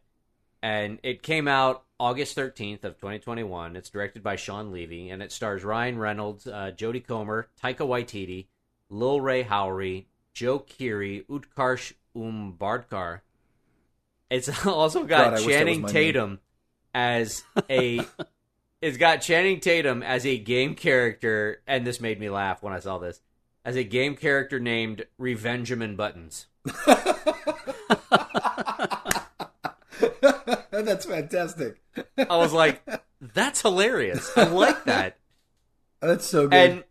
and 0.63 0.97
it 1.03 1.21
came 1.21 1.47
out 1.47 1.83
August 1.99 2.33
thirteenth 2.33 2.83
of 2.83 2.97
twenty 2.97 3.19
twenty 3.19 3.43
one. 3.43 3.75
It's 3.75 3.91
directed 3.91 4.23
by 4.23 4.35
Shawn 4.35 4.71
Levy, 4.71 5.11
and 5.11 5.21
it 5.21 5.31
stars 5.31 5.63
Ryan 5.63 5.99
Reynolds, 5.99 6.47
uh, 6.47 6.71
Jodie 6.75 7.05
Comer, 7.05 7.49
Taika 7.63 7.85
Waititi, 7.87 8.47
Lil 8.89 9.21
Rel 9.21 9.43
Howery, 9.43 10.05
Joe 10.33 10.59
Keery, 10.59 11.25
Utkarsh 11.27 11.93
Ambudkar. 12.15 13.21
It's 14.29 14.65
also 14.65 15.03
got 15.03 15.25
God, 15.25 15.27
I 15.27 15.31
wish 15.31 15.41
that 15.41 15.47
was 15.47 15.55
Channing 15.55 15.81
my 15.81 15.87
name. 15.87 15.93
Tatum 15.93 16.39
as 16.93 17.43
a. 17.69 18.01
it's 18.81 18.97
got 18.97 19.21
Channing 19.21 19.59
Tatum 19.59 20.03
as 20.03 20.25
a 20.25 20.37
game 20.37 20.75
character, 20.75 21.61
and 21.67 21.85
this 21.85 22.01
made 22.01 22.19
me 22.19 22.29
laugh 22.29 22.63
when 22.63 22.73
I 22.73 22.79
saw 22.79 22.97
this. 22.97 23.21
As 23.65 23.75
a 23.77 23.83
game 23.83 24.15
character 24.15 24.59
named 24.59 25.05
Revenjamin 25.19 25.95
Buttons. 25.95 26.47
That's 30.71 31.05
fantastic. 31.05 31.81
I 32.17 32.35
was 32.37 32.51
like, 32.51 32.83
that's 33.33 33.61
hilarious. 33.61 34.29
I 34.35 34.47
like 34.47 34.83
that. 34.85 35.17
That's 36.01 36.25
so 36.25 36.47
good. 36.47 36.53
And 36.53 36.83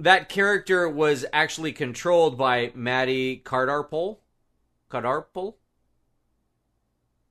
that 0.00 0.28
character 0.28 0.88
was 0.88 1.24
actually 1.32 1.72
controlled 1.72 2.36
by 2.36 2.72
Matty 2.74 3.40
Cardarople. 3.44 4.18
Cardarople? 4.90 5.54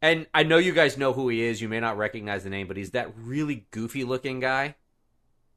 And 0.01 0.27
I 0.33 0.43
know 0.43 0.57
you 0.57 0.71
guys 0.71 0.97
know 0.97 1.11
who 1.11 1.27
he 1.29 1.41
is. 1.41 1.61
You 1.61 1.67
may 1.67 1.79
not 1.79 1.97
recognize 1.97 2.43
the 2.43 2.49
name, 2.49 2.67
but 2.67 2.77
he's 2.77 2.91
that 2.91 3.11
really 3.17 3.67
goofy 3.71 4.03
looking 4.03 4.39
guy. 4.39 4.75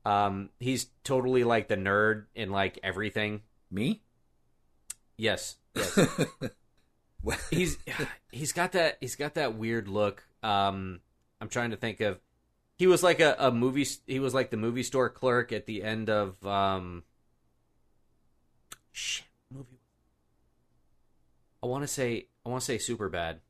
Um, 0.04 0.50
he's 0.58 0.86
totally 1.04 1.44
like 1.44 1.68
the 1.68 1.76
nerd 1.76 2.24
in 2.34 2.50
like 2.50 2.80
everything. 2.82 3.42
Me? 3.70 4.02
Yes, 5.16 5.56
yes. 5.76 6.00
he's 7.50 7.78
he's 8.32 8.52
got 8.52 8.72
that 8.72 8.98
he's 9.00 9.14
got 9.14 9.34
that 9.34 9.54
weird 9.54 9.86
look. 9.86 10.24
Um, 10.42 11.00
I'm 11.40 11.48
trying 11.48 11.70
to 11.70 11.76
think 11.76 12.00
of. 12.00 12.18
He 12.78 12.86
was 12.86 13.02
like 13.02 13.20
a, 13.20 13.36
a 13.38 13.50
movie. 13.50 13.86
He 14.06 14.18
was 14.18 14.34
like 14.34 14.50
the 14.50 14.56
movie 14.56 14.82
store 14.82 15.08
clerk 15.08 15.52
at 15.52 15.66
the 15.66 15.82
end 15.82 16.10
of 16.10 16.44
um. 16.46 17.04
Shit, 18.92 19.26
movie. 19.50 19.78
I 21.62 21.66
want 21.66 21.82
to 21.84 21.88
say 21.88 22.26
I 22.44 22.48
want 22.48 22.62
to 22.62 22.64
say 22.64 22.78
super 22.78 23.08
bad, 23.08 23.40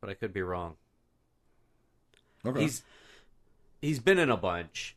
but 0.00 0.10
I 0.10 0.14
could 0.14 0.32
be 0.32 0.42
wrong. 0.42 0.76
Okay. 2.46 2.60
He's 2.60 2.82
he's 3.80 4.00
been 4.00 4.18
in 4.18 4.30
a 4.30 4.36
bunch, 4.36 4.96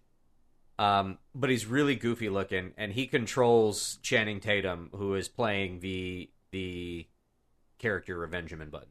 um, 0.78 1.18
but 1.34 1.50
he's 1.50 1.66
really 1.66 1.96
goofy 1.96 2.30
looking, 2.30 2.74
and 2.78 2.92
he 2.92 3.08
controls 3.08 4.00
Channing 4.02 4.40
Tatum, 4.40 4.90
who 4.94 5.16
is 5.16 5.30
playing 5.30 5.80
the 5.80 6.30
the 6.52 7.08
character 7.80 8.24
of 8.24 8.32
Benjamin 8.32 8.70
Bud. 8.70 8.88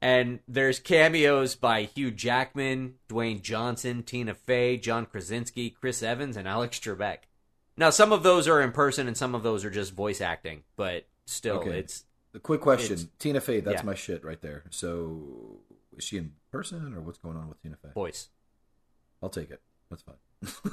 And 0.00 0.40
there's 0.46 0.78
cameos 0.78 1.54
by 1.54 1.84
Hugh 1.84 2.10
Jackman, 2.10 2.94
Dwayne 3.08 3.40
Johnson, 3.40 4.02
Tina 4.02 4.34
Fey, 4.34 4.76
John 4.76 5.06
Krasinski, 5.06 5.70
Chris 5.70 6.02
Evans, 6.02 6.36
and 6.36 6.46
Alex 6.46 6.78
Trebek. 6.78 7.18
Now, 7.76 7.90
some 7.90 8.12
of 8.12 8.22
those 8.22 8.46
are 8.46 8.60
in 8.60 8.72
person, 8.72 9.08
and 9.08 9.16
some 9.16 9.34
of 9.34 9.42
those 9.42 9.64
are 9.64 9.70
just 9.70 9.92
voice 9.94 10.20
acting, 10.20 10.62
but 10.76 11.06
still, 11.26 11.56
Okay. 11.56 11.78
it's 11.78 12.04
A 12.34 12.38
quick 12.38 12.60
question. 12.60 13.10
Tina 13.18 13.40
Fey, 13.40 13.60
that's 13.60 13.82
yeah. 13.82 13.86
my 13.86 13.94
shit 13.94 14.24
right 14.24 14.40
there. 14.42 14.64
So, 14.70 15.60
is 15.96 16.04
she 16.04 16.18
in 16.18 16.32
person 16.52 16.94
or 16.94 17.00
what's 17.00 17.18
going 17.18 17.36
on 17.36 17.48
with 17.48 17.60
Tina 17.62 17.76
Fey? 17.76 17.88
voice. 17.94 18.28
I'll 19.22 19.30
take 19.30 19.50
it. 19.50 19.60
That's 19.90 20.02
fine. 20.02 20.72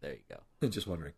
There 0.00 0.12
you 0.14 0.20
go. 0.28 0.68
Just 0.68 0.86
wondering. 0.88 1.12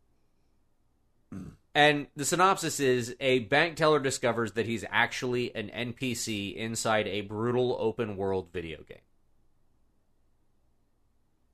And 1.75 2.07
the 2.15 2.25
synopsis 2.25 2.79
is 2.79 3.17
a 3.19 3.41
bank 3.41 3.77
teller 3.77 3.99
discovers 3.99 4.53
that 4.53 4.67
he's 4.67 4.85
actually 4.91 5.55
an 5.57 5.71
NPC 5.75 6.55
inside 6.55 7.09
a 7.09 7.23
brutal 7.23 7.77
open 7.81 8.17
world 8.17 8.51
video 8.53 8.83
game. 8.89 8.99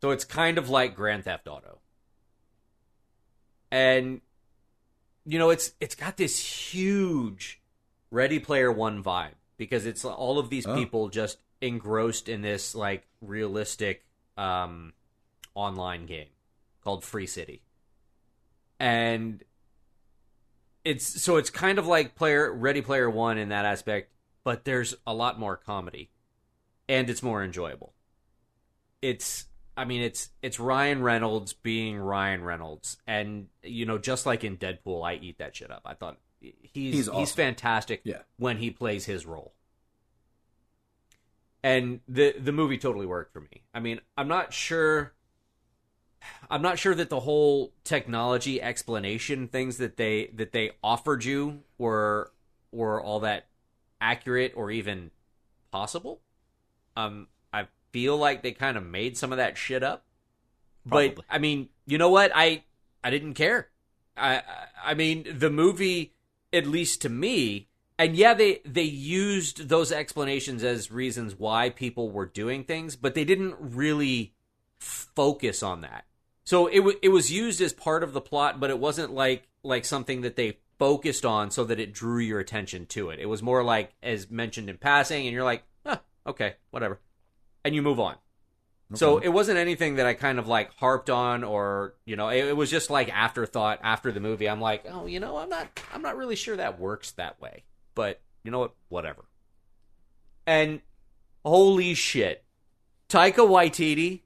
So 0.02 0.10
it's 0.10 0.24
kind 0.24 0.58
of 0.58 0.68
like 0.68 0.94
Grand 0.94 1.24
Theft 1.24 1.48
Auto. 1.48 1.78
And 3.70 4.20
you 5.24 5.38
know, 5.38 5.50
it's 5.50 5.72
it's 5.80 5.94
got 5.94 6.16
this 6.16 6.38
huge 6.72 7.60
Ready 8.10 8.38
Player 8.38 8.72
1 8.72 9.02
vibe 9.02 9.34
because 9.56 9.86
it's 9.86 10.04
all 10.04 10.38
of 10.38 10.50
these 10.50 10.66
Oh. 10.66 10.74
people 10.74 11.08
just 11.08 11.38
engrossed 11.60 12.28
in 12.28 12.40
this 12.42 12.74
like 12.74 13.06
realistic 13.20 14.04
um 14.36 14.92
online 15.54 16.06
game 16.06 16.28
called 16.82 17.04
Free 17.04 17.26
City. 17.26 17.62
And 18.78 19.44
it's 20.84 21.22
so 21.22 21.36
it's 21.36 21.50
kind 21.50 21.78
of 21.78 21.86
like 21.86 22.14
player 22.14 22.52
Ready 22.52 22.80
Player 22.82 23.08
One 23.10 23.38
in 23.38 23.50
that 23.50 23.64
aspect, 23.64 24.12
but 24.44 24.64
there's 24.64 24.94
a 25.06 25.14
lot 25.14 25.38
more 25.38 25.56
comedy, 25.56 26.10
and 26.88 27.08
it's 27.10 27.22
more 27.22 27.42
enjoyable. 27.44 27.94
It's 29.02 29.46
I 29.76 29.84
mean 29.84 30.02
it's 30.02 30.30
it's 30.42 30.58
Ryan 30.60 31.02
Reynolds 31.02 31.52
being 31.52 31.98
Ryan 31.98 32.42
Reynolds, 32.42 32.96
and 33.06 33.48
you 33.62 33.86
know 33.86 33.98
just 33.98 34.26
like 34.26 34.44
in 34.44 34.56
Deadpool, 34.56 35.04
I 35.04 35.14
eat 35.14 35.38
that 35.38 35.56
shit 35.56 35.70
up. 35.70 35.82
I 35.84 35.94
thought 35.94 36.18
he's 36.40 36.54
He's 36.94 37.10
he's, 37.10 37.32
fantastic 37.32 38.00
Yeah. 38.04 38.22
when 38.36 38.56
he 38.58 38.70
plays 38.70 39.04
his 39.04 39.26
role. 39.26 39.54
And 41.62 42.00
the 42.08 42.34
the 42.38 42.52
movie 42.52 42.78
totally 42.78 43.06
worked 43.06 43.32
for 43.34 43.40
me. 43.40 43.64
I 43.74 43.80
mean, 43.80 44.00
I'm 44.16 44.28
not 44.28 44.52
sure 44.54 45.12
I'm 46.50 46.62
not 46.62 46.78
sure 46.78 46.94
that 46.94 47.10
the 47.10 47.20
whole 47.20 47.72
technology 47.84 48.60
explanation 48.60 49.48
things 49.48 49.78
that 49.78 49.96
they 49.96 50.26
that 50.34 50.52
they 50.52 50.72
offered 50.82 51.24
you 51.24 51.60
were 51.78 52.32
were 52.72 53.00
all 53.02 53.20
that 53.20 53.46
accurate 54.00 54.52
or 54.56 54.70
even 54.70 55.10
possible. 55.70 56.20
Um, 56.96 57.28
I 57.52 57.66
feel 57.92 58.16
like 58.16 58.42
they 58.42 58.52
kind 58.52 58.76
of 58.76 58.84
made 58.84 59.16
some 59.16 59.32
of 59.32 59.38
that 59.38 59.56
shit 59.56 59.82
up. 59.82 60.04
But 60.84 61.20
I 61.28 61.38
mean, 61.38 61.68
you 61.86 61.98
know 61.98 62.08
what? 62.10 62.32
I 62.34 62.64
I 63.04 63.10
didn't 63.10 63.34
care. 63.34 63.68
I 64.16 64.36
I- 64.38 64.42
I 64.82 64.94
mean, 64.94 65.26
the 65.38 65.50
movie, 65.50 66.14
at 66.54 66.66
least 66.66 67.02
to 67.02 67.10
me, 67.10 67.68
and 67.98 68.16
yeah, 68.16 68.32
they 68.32 68.60
they 68.64 68.82
used 68.82 69.68
those 69.68 69.92
explanations 69.92 70.64
as 70.64 70.90
reasons 70.90 71.34
why 71.38 71.68
people 71.68 72.10
were 72.10 72.24
doing 72.26 72.64
things, 72.64 72.96
but 72.96 73.14
they 73.14 73.24
didn't 73.26 73.56
really 73.60 74.32
focus 74.78 75.62
on 75.62 75.82
that. 75.82 76.06
So 76.45 76.66
it 76.66 76.78
w- 76.78 76.99
it 77.03 77.11
was 77.11 77.30
used 77.30 77.61
as 77.61 77.72
part 77.72 78.03
of 78.03 78.12
the 78.12 78.20
plot, 78.20 78.61
but 78.61 78.70
it 78.70 78.78
wasn't 78.78 79.12
like 79.12 79.47
like 79.62 79.84
something 79.84 80.22
that 80.22 80.36
they 80.36 80.59
focused 80.78 81.26
on 81.26 81.51
so 81.51 81.64
that 81.64 81.78
it 81.78 81.93
drew 81.93 82.18
your 82.18 82.41
attention 82.41 82.86
to 82.86 83.11
it. 83.11 83.18
It 83.18 83.26
was 83.26 83.43
more 83.43 83.62
like 83.62 83.93
as 84.03 84.30
mentioned 84.30 84.70
in 84.70 84.78
passing, 84.78 85.26
and 85.26 85.34
you're 85.34 85.45
like, 85.45 85.62
okay, 86.26 86.55
whatever, 86.70 87.01
and 87.64 87.74
you 87.74 87.82
move 87.82 88.01
on. 88.01 88.16
So 88.93 89.18
it 89.18 89.28
wasn't 89.28 89.59
anything 89.59 89.97
that 89.97 90.07
I 90.07 90.14
kind 90.14 90.41
of 90.41 90.49
like 90.49 90.74
harped 90.74 91.11
on, 91.11 91.45
or 91.45 91.95
you 92.07 92.16
know, 92.16 92.28
it, 92.28 92.47
it 92.47 92.57
was 92.57 92.70
just 92.70 92.91
like 92.91 93.09
afterthought 93.09 93.78
after 93.84 94.11
the 94.11 94.18
movie. 94.18 94.49
I'm 94.49 94.61
like, 94.61 94.84
oh, 94.91 95.07
you 95.07 95.20
know, 95.20 95.36
I'm 95.36 95.49
not, 95.49 95.68
I'm 95.95 96.03
not 96.03 96.16
really 96.16 96.34
sure 96.34 96.57
that 96.57 96.80
works 96.80 97.12
that 97.12 97.41
way, 97.41 97.62
but 97.95 98.20
you 98.43 98.51
know 98.51 98.59
what, 98.59 98.72
whatever. 98.88 99.26
And 100.45 100.80
holy 101.45 101.95
shit, 101.95 102.45
Taika 103.09 103.47
Waititi 103.49 104.22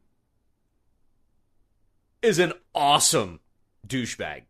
is 2.25 2.39
an 2.39 2.53
awesome 2.75 3.41
douchebag. 3.87 4.43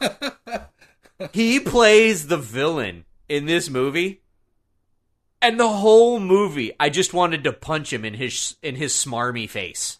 he 1.32 1.60
plays 1.60 2.28
the 2.28 2.36
villain 2.38 3.04
in 3.28 3.46
this 3.46 3.68
movie. 3.68 4.22
And 5.40 5.58
the 5.58 5.68
whole 5.68 6.18
movie, 6.18 6.72
I 6.80 6.88
just 6.90 7.14
wanted 7.14 7.44
to 7.44 7.52
punch 7.52 7.92
him 7.92 8.04
in 8.04 8.14
his 8.14 8.56
in 8.62 8.74
his 8.74 8.92
smarmy 8.92 9.48
face. 9.48 9.98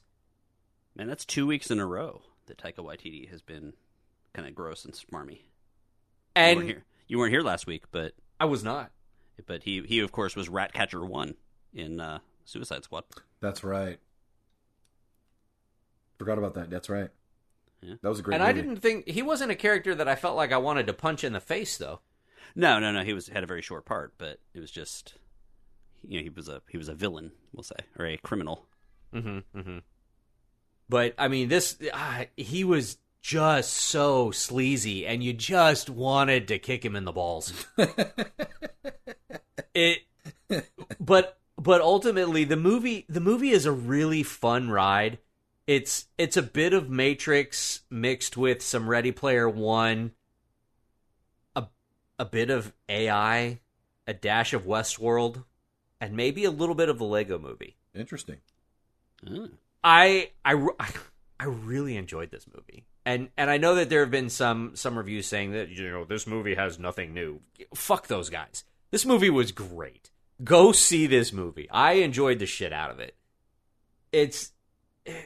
Man, 0.96 1.06
that's 1.06 1.24
two 1.24 1.46
weeks 1.46 1.70
in 1.70 1.78
a 1.78 1.86
row 1.86 2.22
that 2.46 2.58
Taika 2.58 2.78
Waititi 2.84 3.28
has 3.30 3.40
been 3.40 3.74
kind 4.34 4.48
of 4.48 4.54
gross 4.56 4.84
and 4.84 4.92
smarmy. 4.94 5.30
you, 5.30 5.38
And 6.34 6.56
weren't 6.58 6.68
here. 6.68 6.84
you 7.06 7.18
weren't 7.18 7.32
here 7.32 7.42
last 7.42 7.68
week, 7.68 7.84
but 7.92 8.14
I 8.40 8.46
was 8.46 8.64
not. 8.64 8.90
but 9.46 9.62
he 9.62 9.82
he 9.82 10.00
of 10.00 10.10
course 10.10 10.34
was 10.34 10.48
Ratcatcher 10.48 11.04
one 11.04 11.34
in 11.72 12.00
uh, 12.00 12.18
Suicide 12.44 12.82
Squad. 12.82 13.04
That's 13.40 13.62
right. 13.62 14.00
Forgot 16.18 16.38
about 16.38 16.54
that. 16.54 16.70
That's 16.70 16.88
right. 16.88 17.10
Yeah. 17.80 17.94
That 18.02 18.08
was 18.08 18.18
a 18.18 18.22
great. 18.22 18.34
and 18.34 18.42
I 18.42 18.52
didn't 18.52 18.78
think 18.78 19.08
he 19.08 19.22
wasn't 19.22 19.52
a 19.52 19.56
character 19.56 19.94
that 19.94 20.08
I 20.08 20.16
felt 20.16 20.36
like 20.36 20.52
I 20.52 20.58
wanted 20.58 20.88
to 20.88 20.92
punch 20.92 21.22
in 21.22 21.32
the 21.32 21.40
face 21.40 21.76
though. 21.76 22.00
No, 22.54 22.78
no, 22.78 22.90
no. 22.90 23.04
He 23.04 23.12
was 23.12 23.28
had 23.28 23.44
a 23.44 23.46
very 23.46 23.62
short 23.62 23.84
part, 23.84 24.14
but 24.18 24.40
it 24.52 24.60
was 24.60 24.70
just 24.70 25.14
you 26.06 26.18
know 26.18 26.24
he 26.24 26.30
was 26.30 26.48
a 26.48 26.62
he 26.68 26.78
was 26.78 26.88
a 26.88 26.94
villain, 26.94 27.32
we'll 27.52 27.62
say, 27.62 27.76
or 27.98 28.06
a 28.06 28.16
criminal. 28.16 28.66
Mm-hmm. 29.14 29.58
Mm-hmm. 29.58 29.78
But 30.88 31.14
I 31.18 31.28
mean, 31.28 31.48
this 31.48 31.78
uh, 31.92 32.24
he 32.36 32.64
was 32.64 32.98
just 33.20 33.72
so 33.72 34.30
sleazy, 34.30 35.06
and 35.06 35.22
you 35.22 35.32
just 35.32 35.90
wanted 35.90 36.48
to 36.48 36.58
kick 36.58 36.84
him 36.84 36.96
in 36.96 37.04
the 37.04 37.12
balls. 37.12 37.66
it, 39.74 39.98
but 40.98 41.38
but 41.58 41.80
ultimately, 41.80 42.44
the 42.44 42.56
movie 42.56 43.04
the 43.08 43.20
movie 43.20 43.50
is 43.50 43.66
a 43.66 43.72
really 43.72 44.22
fun 44.22 44.70
ride. 44.70 45.18
It's 45.68 46.06
it's 46.16 46.38
a 46.38 46.42
bit 46.42 46.72
of 46.72 46.88
Matrix 46.88 47.82
mixed 47.90 48.38
with 48.38 48.62
some 48.62 48.88
Ready 48.88 49.12
Player 49.12 49.46
One, 49.46 50.12
a 51.54 51.66
a 52.18 52.24
bit 52.24 52.48
of 52.48 52.72
AI, 52.88 53.60
a 54.06 54.14
dash 54.14 54.54
of 54.54 54.64
Westworld, 54.64 55.44
and 56.00 56.16
maybe 56.16 56.46
a 56.46 56.50
little 56.50 56.74
bit 56.74 56.88
of 56.88 56.96
the 56.96 57.04
Lego 57.04 57.38
Movie. 57.38 57.76
Interesting. 57.94 58.38
Oh. 59.30 59.50
I 59.84 60.30
I 60.42 60.54
I 61.38 61.44
really 61.44 61.98
enjoyed 61.98 62.30
this 62.30 62.46
movie. 62.46 62.86
And 63.04 63.28
and 63.36 63.50
I 63.50 63.58
know 63.58 63.74
that 63.74 63.90
there 63.90 64.00
have 64.00 64.10
been 64.10 64.30
some 64.30 64.74
some 64.74 64.96
reviews 64.96 65.26
saying 65.26 65.52
that 65.52 65.68
you 65.68 65.90
know 65.90 66.06
this 66.06 66.26
movie 66.26 66.54
has 66.54 66.78
nothing 66.78 67.12
new. 67.12 67.40
Fuck 67.74 68.06
those 68.06 68.30
guys. 68.30 68.64
This 68.90 69.04
movie 69.04 69.28
was 69.28 69.52
great. 69.52 70.08
Go 70.42 70.72
see 70.72 71.06
this 71.06 71.30
movie. 71.30 71.68
I 71.70 71.94
enjoyed 71.94 72.38
the 72.38 72.46
shit 72.46 72.72
out 72.72 72.90
of 72.90 73.00
it. 73.00 73.16
It's 74.12 74.52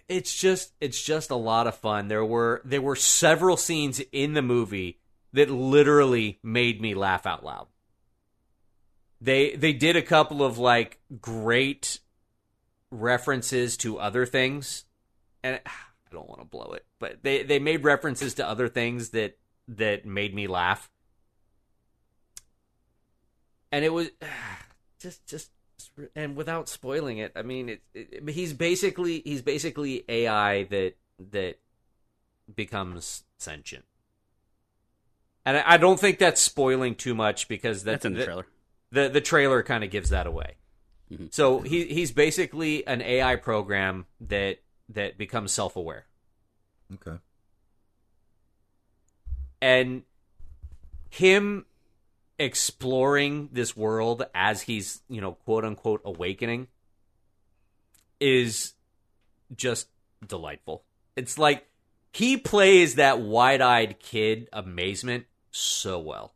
it's 0.09 0.35
just 0.35 0.72
it's 0.80 1.03
just 1.03 1.30
a 1.30 1.37
lot 1.37 1.66
of 1.66 1.76
fun. 1.76 2.09
There 2.09 2.24
were 2.24 2.61
there 2.64 2.83
were 2.83 2.97
several 2.97 3.57
scenes 3.57 4.01
in 4.12 4.35
the 4.35 4.43
movie 4.43 5.01
that 5.33 5.51
literally 5.51 6.39
made 6.43 6.80
me 6.80 6.95
laugh 6.95 7.26
out 7.26 7.45
loud. 7.45 7.68
They 9.20 9.55
they 9.55 9.72
did 9.72 9.97
a 9.97 10.03
couple 10.03 10.43
of 10.43 10.59
like 10.59 11.01
great 11.20 12.01
references 12.91 13.76
to 13.78 13.99
other 13.99 14.26
things 14.26 14.85
and 15.43 15.61
I 15.66 16.14
don't 16.14 16.28
want 16.28 16.41
to 16.41 16.47
blow 16.47 16.72
it, 16.72 16.85
but 16.99 17.22
they 17.22 17.43
they 17.43 17.59
made 17.59 17.85
references 17.85 18.35
to 18.35 18.47
other 18.49 18.68
things 18.68 19.11
that 19.11 19.39
that 19.68 20.05
made 20.05 20.35
me 20.35 20.47
laugh. 20.47 20.91
And 23.70 23.85
it 23.85 23.93
was 23.93 24.11
just 25.01 25.26
just 25.26 25.51
and 26.14 26.37
without 26.37 26.68
spoiling 26.68 27.18
it, 27.18 27.33
I 27.37 27.43
mean 27.43 27.68
it, 27.68 27.83
it 27.95 28.28
he's 28.30 28.53
basically 28.53 29.20
he's 29.24 29.43
basically 29.43 30.05
AI 30.09 30.64
that 30.64 30.95
that 31.30 31.59
becomes 32.55 33.24
sentient. 33.39 33.85
And 35.45 35.57
I, 35.57 35.74
I 35.74 35.76
don't 35.76 35.99
think 35.99 36.18
that's 36.18 36.41
spoiling 36.41 36.95
too 36.95 37.14
much 37.14 37.49
because 37.49 37.85
that, 37.85 37.93
That's 37.93 38.05
in 38.05 38.12
the 38.14 38.18
that- 38.20 38.24
trailer. 38.26 38.47
the 38.91 39.09
the 39.09 39.20
trailer 39.20 39.62
kind 39.62 39.83
of 39.85 39.91
gives 39.91 40.11
that 40.11 40.26
away. 40.26 40.57
Mhm. 41.12 41.33
So 41.33 41.61
he 41.61 41.85
he's 41.87 42.12
basically 42.12 42.87
an 42.87 43.03
AI 43.03 43.37
program 43.37 44.07
that 44.20 44.59
that 44.89 45.18
becomes 45.18 45.53
self 45.53 45.76
aware, 45.76 46.07
Okay. 46.95 47.18
and 49.61 50.03
him 51.11 51.66
exploring 52.39 53.49
this 53.53 53.76
world 53.76 54.24
as 54.35 54.62
he's 54.62 55.03
you 55.09 55.20
know 55.20 55.33
quote 55.33 55.64
unquote 55.64 56.03
awakening 56.05 56.68
is 58.20 58.74
just 59.55 59.89
delightful. 60.26 60.85
It's 61.16 61.39
like 61.39 61.66
he 62.12 62.37
plays 62.37 62.97
that 62.97 63.20
wide 63.20 63.61
eyed 63.61 63.99
kid 63.99 64.49
amazement 64.53 65.26
so 65.51 65.99
well. 65.99 66.35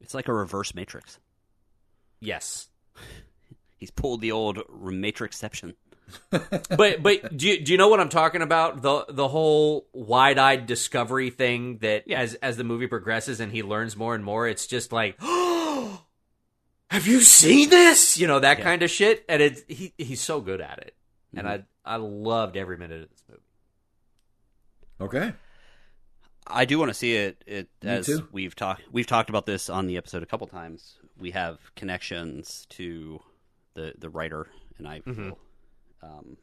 It's 0.00 0.14
like 0.14 0.28
a 0.28 0.32
reverse 0.32 0.74
Matrix. 0.74 1.18
Yes. 2.20 2.68
He's 3.76 3.90
pulled 3.90 4.20
the 4.20 4.32
old 4.32 4.58
Matrixception. 4.68 5.74
but 6.30 7.02
but 7.02 7.36
do 7.36 7.48
you, 7.48 7.60
do 7.64 7.72
you 7.72 7.78
know 7.78 7.88
what 7.88 8.00
I'm 8.00 8.08
talking 8.08 8.42
about? 8.42 8.82
The 8.82 9.04
the 9.08 9.28
whole 9.28 9.86
wide 9.92 10.38
eyed 10.38 10.66
discovery 10.66 11.30
thing 11.30 11.78
that 11.78 12.10
as 12.10 12.34
as 12.36 12.56
the 12.56 12.64
movie 12.64 12.86
progresses 12.86 13.40
and 13.40 13.52
he 13.52 13.62
learns 13.62 13.96
more 13.96 14.14
and 14.14 14.24
more, 14.24 14.46
it's 14.48 14.66
just 14.66 14.92
like, 14.92 15.16
oh, 15.20 16.02
have 16.90 17.06
you 17.06 17.20
seen 17.20 17.70
this? 17.70 18.18
You 18.18 18.26
know 18.26 18.40
that 18.40 18.58
Yeah. 18.58 18.64
kind 18.64 18.82
of 18.82 18.90
shit, 18.90 19.24
and 19.28 19.40
it's 19.42 19.62
he 19.68 19.92
he's 19.98 20.20
so 20.20 20.40
good 20.40 20.60
at 20.60 20.78
it, 20.78 20.94
and 21.36 21.46
Mhm. 21.46 21.64
I 21.84 21.94
I 21.94 21.96
loved 21.96 22.56
every 22.56 22.76
minute 22.76 23.02
of 23.02 23.10
this 23.10 23.22
movie. 23.28 23.42
Okay. 25.00 25.32
I 26.46 26.64
do 26.64 26.78
want 26.78 26.88
to 26.90 26.94
see 26.94 27.14
it. 27.14 27.42
It 27.46 27.68
Me 27.82 27.90
as 27.90 28.06
too. 28.06 28.28
we've 28.32 28.56
talked 28.56 28.82
we've 28.90 29.06
talked 29.06 29.30
about 29.30 29.46
this 29.46 29.70
on 29.70 29.86
the 29.86 29.96
episode 29.96 30.22
a 30.22 30.26
couple 30.26 30.46
times. 30.46 30.98
We 31.18 31.30
have 31.32 31.58
connections 31.76 32.66
to 32.70 33.20
the 33.74 33.94
the 33.98 34.10
writer, 34.10 34.48
and 34.78 34.88
I 34.88 35.00
Mhm. 35.00 35.14
feel 35.14 35.38
um, 36.02 36.36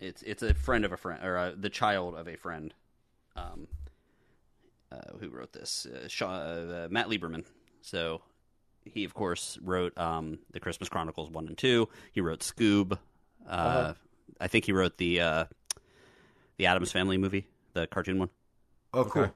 it's 0.00 0.22
it's 0.22 0.42
a 0.42 0.54
friend 0.54 0.84
of 0.84 0.92
a 0.92 0.96
friend 0.96 1.24
or 1.24 1.36
uh, 1.36 1.52
the 1.56 1.70
child 1.70 2.14
of 2.14 2.28
a 2.28 2.36
friend, 2.36 2.74
um, 3.36 3.68
uh, 4.92 5.16
who 5.20 5.28
wrote 5.28 5.52
this, 5.52 5.86
uh, 5.86 6.08
Shaw, 6.08 6.32
uh, 6.34 6.88
Matt 6.90 7.08
Lieberman. 7.08 7.44
So 7.80 8.22
he 8.84 9.04
of 9.04 9.14
course 9.14 9.58
wrote 9.62 9.96
um, 9.98 10.38
the 10.52 10.60
Christmas 10.60 10.88
Chronicles 10.88 11.30
one 11.30 11.46
and 11.48 11.56
two. 11.58 11.88
He 12.12 12.20
wrote 12.20 12.40
Scoob. 12.40 12.92
Uh, 13.46 13.50
Uh-huh. 13.50 13.94
I 14.40 14.48
think 14.48 14.64
he 14.64 14.72
wrote 14.72 14.96
the 14.96 15.20
uh, 15.20 15.44
the 16.56 16.66
Addams 16.66 16.92
Family 16.92 17.18
movie, 17.18 17.46
the 17.72 17.86
cartoon 17.86 18.18
one. 18.18 18.30
Oh, 18.92 19.04
cool. 19.04 19.34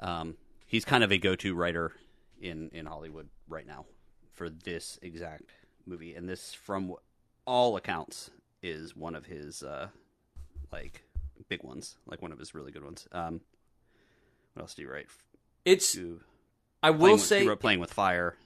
Um, 0.00 0.36
he's 0.66 0.84
kind 0.84 1.02
of 1.02 1.10
a 1.12 1.18
go-to 1.18 1.54
writer 1.54 1.92
in 2.40 2.70
in 2.72 2.86
Hollywood 2.86 3.28
right 3.48 3.66
now 3.66 3.84
for 4.32 4.48
this 4.50 4.98
exact 5.02 5.50
movie, 5.86 6.14
and 6.14 6.28
this, 6.28 6.52
from 6.52 6.94
all 7.46 7.76
accounts, 7.76 8.30
is 8.62 8.96
one 8.96 9.14
of 9.14 9.26
his 9.26 9.62
uh, 9.62 9.88
like 10.72 11.02
big 11.48 11.62
ones, 11.62 11.96
like 12.06 12.22
one 12.22 12.32
of 12.32 12.38
his 12.38 12.54
really 12.54 12.72
good 12.72 12.84
ones. 12.84 13.06
Um, 13.12 13.40
what 14.54 14.62
else 14.62 14.74
do 14.74 14.82
you 14.82 14.90
write? 14.90 15.06
It's. 15.64 15.96
I 16.82 16.90
will 16.90 17.12
with- 17.12 17.22
say 17.22 17.48
Playing 17.56 17.80
with 17.80 17.92
Fire. 17.92 18.36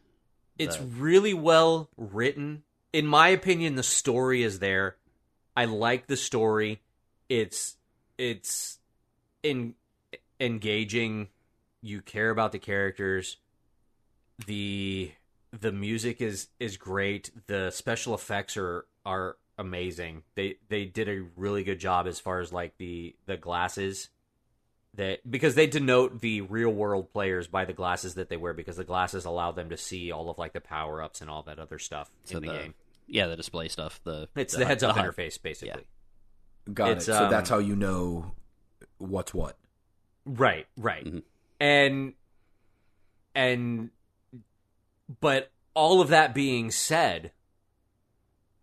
It's 0.59 0.77
the- 0.77 0.85
really 0.85 1.35
well 1.35 1.89
written. 1.97 2.63
In 2.93 3.07
my 3.07 3.29
opinion, 3.29 3.77
the 3.77 3.83
story 3.83 4.43
is 4.43 4.59
there. 4.59 4.97
I 5.57 5.65
like 5.67 6.07
the 6.07 6.17
story. 6.17 6.81
It's 7.29 7.77
it's 8.19 8.79
in 9.43 9.75
engaging. 10.39 11.29
You 11.83 12.03
care 12.03 12.31
about 12.31 12.53
the 12.53 12.59
characters. 12.59 13.37
The 14.47 15.13
the 15.59 15.73
music 15.73 16.21
is 16.21 16.49
is 16.59 16.77
great. 16.77 17.31
The 17.47 17.71
special 17.71 18.15
effects 18.15 18.57
are 18.57 18.87
are 19.05 19.37
amazing. 19.59 20.23
They 20.35 20.57
they 20.69 20.85
did 20.85 21.09
a 21.09 21.23
really 21.37 21.65
good 21.65 21.81
job 21.81 22.07
as 22.07 22.21
far 22.21 22.41
as 22.41 22.53
like 22.53 22.77
the 22.79 23.15
the 23.27 23.37
glasses 23.37 24.09
that 24.95 25.29
because 25.31 25.55
they 25.55 25.67
denote 25.69 26.21
the 26.21 26.41
real 26.41 26.71
world 26.71 27.13
players 27.13 27.47
by 27.47 27.65
the 27.65 27.73
glasses 27.73 28.15
that 28.15 28.29
they 28.29 28.37
wear 28.37 28.53
because 28.53 28.77
the 28.77 28.85
glasses 28.85 29.25
allow 29.25 29.53
them 29.53 29.71
to 29.71 29.77
see 29.77 30.11
all 30.11 30.29
of 30.31 30.39
like 30.39 30.53
the 30.53 30.61
power 30.61 31.01
ups 31.03 31.21
and 31.21 31.31
all 31.31 31.43
that 31.45 31.59
other 31.61 31.79
stuff 31.79 32.11
So 32.25 32.39
in 32.39 32.43
the, 32.47 32.53
the- 32.53 32.59
game. 32.59 32.75
Yeah, 33.07 33.27
the 33.27 33.37
display 33.37 33.69
stuff. 33.69 34.01
The 34.05 34.29
It's 34.37 34.55
the, 34.55 34.65
heads 34.65 34.83
up 34.85 34.97
HUD. 34.97 35.05
interface 35.05 35.41
basically. 35.43 35.83
Got 36.73 36.91
It's, 36.93 37.09
it. 37.09 37.13
So 37.15 37.25
um, 37.25 37.31
that's 37.31 37.51
how 37.51 37.59
you 37.59 37.75
know 37.75 38.33
what's 38.99 39.33
what. 39.35 39.57
Right, 40.25 40.67
right. 40.77 41.05
Mhm. 41.05 41.23
And 41.59 42.15
and 43.35 43.91
but 45.21 45.51
all 45.75 46.01
of 46.01 46.09
that 46.09 46.35
being 46.35 46.71
said, 46.71 47.33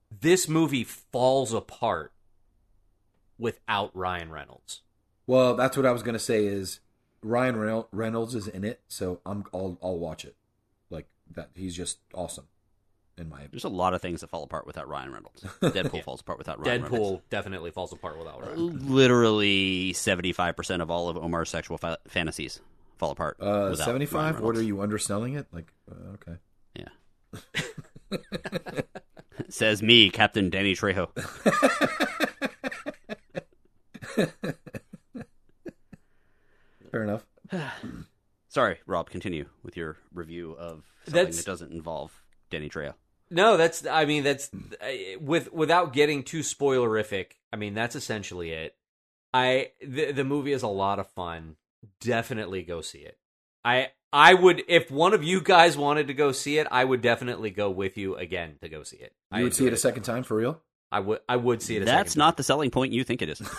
this 0.10 0.48
movie 0.48 0.84
falls 0.84 1.54
apart 1.54 2.14
without 3.38 3.96
Ryan 3.96 4.32
Reynolds. 4.32 4.82
Well, 5.26 5.56
that's 5.56 5.76
what 5.76 5.86
I 5.86 5.92
was 5.92 6.04
gonna 6.04 6.20
say. 6.20 6.46
Is 6.46 6.80
Ryan 7.22 7.84
Reynolds 7.92 8.36
is 8.36 8.48
in 8.48 8.64
it, 8.64 8.82
so 8.88 9.20
I'm 9.26 9.44
I'll 9.54 9.78
I'll 9.84 10.00
watch 10.00 10.24
it. 10.24 10.36
Like 10.90 11.08
that, 11.36 11.50
he's 11.56 11.76
just 11.76 12.00
awesome. 12.14 12.48
in 13.18 13.28
my 13.28 13.38
opinion. 13.38 13.52
There's 13.52 13.64
a 13.66 13.70
lot 13.70 13.94
of 13.94 14.02
things 14.02 14.22
that 14.22 14.30
fall 14.30 14.44
apart 14.44 14.66
without 14.66 14.88
Ryan 14.88 15.12
Reynolds. 15.12 15.42
Deadpool 15.62 16.04
falls 16.04 16.22
apart 16.22 16.38
without 16.38 16.60
Ryan 16.60 16.84
Reynolds. 16.84 16.90
Deadpool 16.94 17.00
Reynolds. 17.04 17.24
definitely 17.30 17.72
falls 17.72 17.92
apart 17.92 18.18
without 18.18 18.40
Ryan. 18.42 18.52
Reynolds. 18.52 18.86
Literally 18.86 19.94
75% 19.94 20.82
of 20.82 20.90
all 20.90 21.10
of 21.10 21.18
Omar's 21.18 21.50
sexual 21.50 21.78
fa- 21.78 21.98
fantasies 22.08 22.62
fall 22.98 23.12
apart. 23.12 23.38
uh, 23.40 23.68
without 23.72 23.86
seventy 23.86 24.06
Ryan 24.06 24.34
five. 24.36 24.44
What 24.44 24.56
are 24.58 24.62
you 24.62 24.82
underselling 24.82 25.36
it? 25.36 25.48
Like 25.52 25.74
uh, 25.92 26.16
okay. 26.16 26.38
Yeah. 26.76 26.90
Says 29.50 29.82
me, 29.82 30.10
Captain 30.10 30.50
Danny 30.50 30.76
Trejo. 30.76 31.10
Fair 36.92 37.04
enough. 37.04 37.26
Sorry, 38.50 38.78
Rob, 38.86 39.10
continue 39.10 39.46
with 39.64 39.78
your 39.78 39.98
review 40.14 40.52
of 40.58 40.84
something 41.06 41.14
That's- 41.14 41.38
that 41.38 41.46
doesn't 41.46 41.72
involve 41.72 42.12
Danny 42.50 42.70
Trejo. 42.70 42.94
No, 43.30 43.58
that's. 43.58 43.86
I 43.86 44.06
mean, 44.06 44.24
that's 44.24 44.50
uh, 44.82 45.20
with 45.20 45.52
without 45.52 45.92
getting 45.92 46.24
too 46.24 46.40
spoilerific. 46.40 47.32
I 47.52 47.58
mean, 47.58 47.74
that's 47.74 47.94
essentially 47.94 48.52
it. 48.52 48.74
I 49.34 49.72
the 49.86 50.14
the 50.14 50.24
movie 50.24 50.54
is 50.54 50.64
a 50.64 50.70
lot 50.70 50.98
of 50.98 51.10
fun. 51.10 51.58
Definitely 52.02 52.64
go 52.64 52.82
see 52.82 53.00
it. 53.00 53.18
I 53.66 53.90
I 54.14 54.34
would 54.34 54.64
if 54.68 54.90
one 54.90 55.14
of 55.14 55.24
you 55.24 55.42
guys 55.42 55.78
wanted 55.78 56.08
to 56.08 56.14
go 56.14 56.32
see 56.32 56.58
it, 56.60 56.68
I 56.72 56.84
would 56.84 57.02
definitely 57.02 57.52
go 57.52 57.70
with 57.70 57.98
you 57.98 58.16
again 58.16 58.56
to 58.62 58.70
go 58.70 58.84
see 58.84 58.98
it. 58.98 59.14
I 59.32 59.40
You 59.40 59.46
would 59.46 59.54
see 59.56 59.64
it 59.64 59.68
enjoyed 59.68 59.74
a 59.74 59.78
second 59.82 60.04
time 60.04 60.24
for 60.24 60.38
real? 60.38 60.62
I 60.92 61.00
would 61.02 61.20
I 61.28 61.36
would 61.36 61.62
see 61.62 61.76
it. 61.76 61.82
A 61.82 61.86
That's 61.86 62.12
second 62.12 62.20
not 62.20 62.38
the 62.38 62.44
selling 62.44 62.72
point 62.72 62.94
you 62.94 63.04
think 63.04 63.22
it 63.22 63.30
is. 63.30 63.42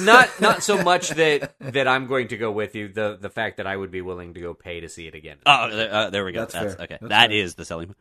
not 0.00 0.28
not 0.40 0.62
so 0.62 0.82
much 0.82 1.10
that 1.10 1.54
that 1.60 1.88
I'm 1.88 2.06
going 2.06 2.28
to 2.28 2.36
go 2.36 2.52
with 2.52 2.74
you. 2.76 2.88
The 2.88 3.18
the 3.20 3.30
fact 3.30 3.56
that 3.56 3.66
I 3.66 3.76
would 3.76 3.90
be 3.90 4.00
willing 4.00 4.34
to 4.34 4.40
go 4.40 4.54
pay 4.54 4.80
to 4.80 4.88
see 4.88 5.06
it 5.08 5.14
again. 5.14 5.38
Oh, 5.44 5.74
there, 5.74 5.92
uh, 5.92 6.10
there 6.10 6.24
we 6.24 6.32
go. 6.32 6.40
That's 6.40 6.54
That's, 6.54 6.74
okay. 6.80 6.98
That's 7.00 7.08
That 7.10 7.30
fair. 7.30 7.38
is 7.38 7.54
the 7.56 7.64
selling. 7.64 7.88
point. 7.88 7.98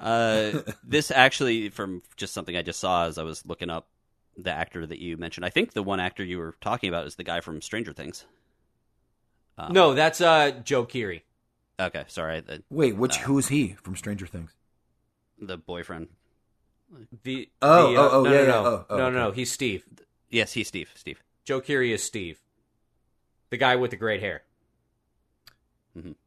Uh, 0.00 0.60
this 0.84 1.10
actually, 1.10 1.68
from 1.68 2.02
just 2.16 2.32
something 2.34 2.56
I 2.56 2.62
just 2.62 2.78
saw 2.80 3.06
as 3.06 3.18
I 3.18 3.22
was 3.24 3.44
looking 3.46 3.70
up 3.70 3.88
the 4.36 4.50
actor 4.50 4.86
that 4.86 4.98
you 4.98 5.16
mentioned. 5.16 5.44
I 5.44 5.50
think 5.50 5.72
the 5.72 5.82
one 5.82 6.00
actor 6.00 6.24
you 6.24 6.38
were 6.38 6.54
talking 6.60 6.88
about 6.88 7.06
is 7.06 7.16
the 7.16 7.24
guy 7.24 7.40
from 7.40 7.60
Stranger 7.62 7.92
Things. 7.92 8.24
Um, 9.56 9.72
No, 9.72 9.94
that's 9.94 10.20
uh 10.20 10.50
Joe 10.64 10.84
Keery. 10.84 11.22
Okay, 11.78 12.04
sorry. 12.08 12.40
The, 12.40 12.62
Wait, 12.70 12.96
which 12.96 13.16
who's 13.18 13.48
he 13.48 13.74
from 13.82 13.96
Stranger 13.96 14.26
Things? 14.26 14.52
the 15.40 15.56
boyfriend. 15.58 16.08
The 17.24 17.48
Oh, 17.60 17.92
the, 17.92 17.98
uh, 17.98 18.02
oh, 18.02 18.10
oh, 18.12 18.22
no, 18.22 18.30
yeah, 18.32 18.36
no, 18.38 18.42
yeah. 18.42 18.46
no, 18.46 18.64
Oh, 18.64 18.86
oh, 18.90 18.96
no, 18.96 19.10
no, 19.10 19.18
no. 19.24 19.30
He's 19.32 19.50
Steve. 19.50 19.84
Yes, 20.30 20.52
he's 20.52 20.68
Steve. 20.68 20.92
Steve. 20.94 21.22
Joe 21.44 21.60
Keery 21.60 21.92
is 21.92 22.02
Steve, 22.02 22.40
the 23.50 23.56
guy 23.56 23.76
with 23.76 23.90
the 23.90 23.96
great 23.96 24.20
hair. 24.20 24.42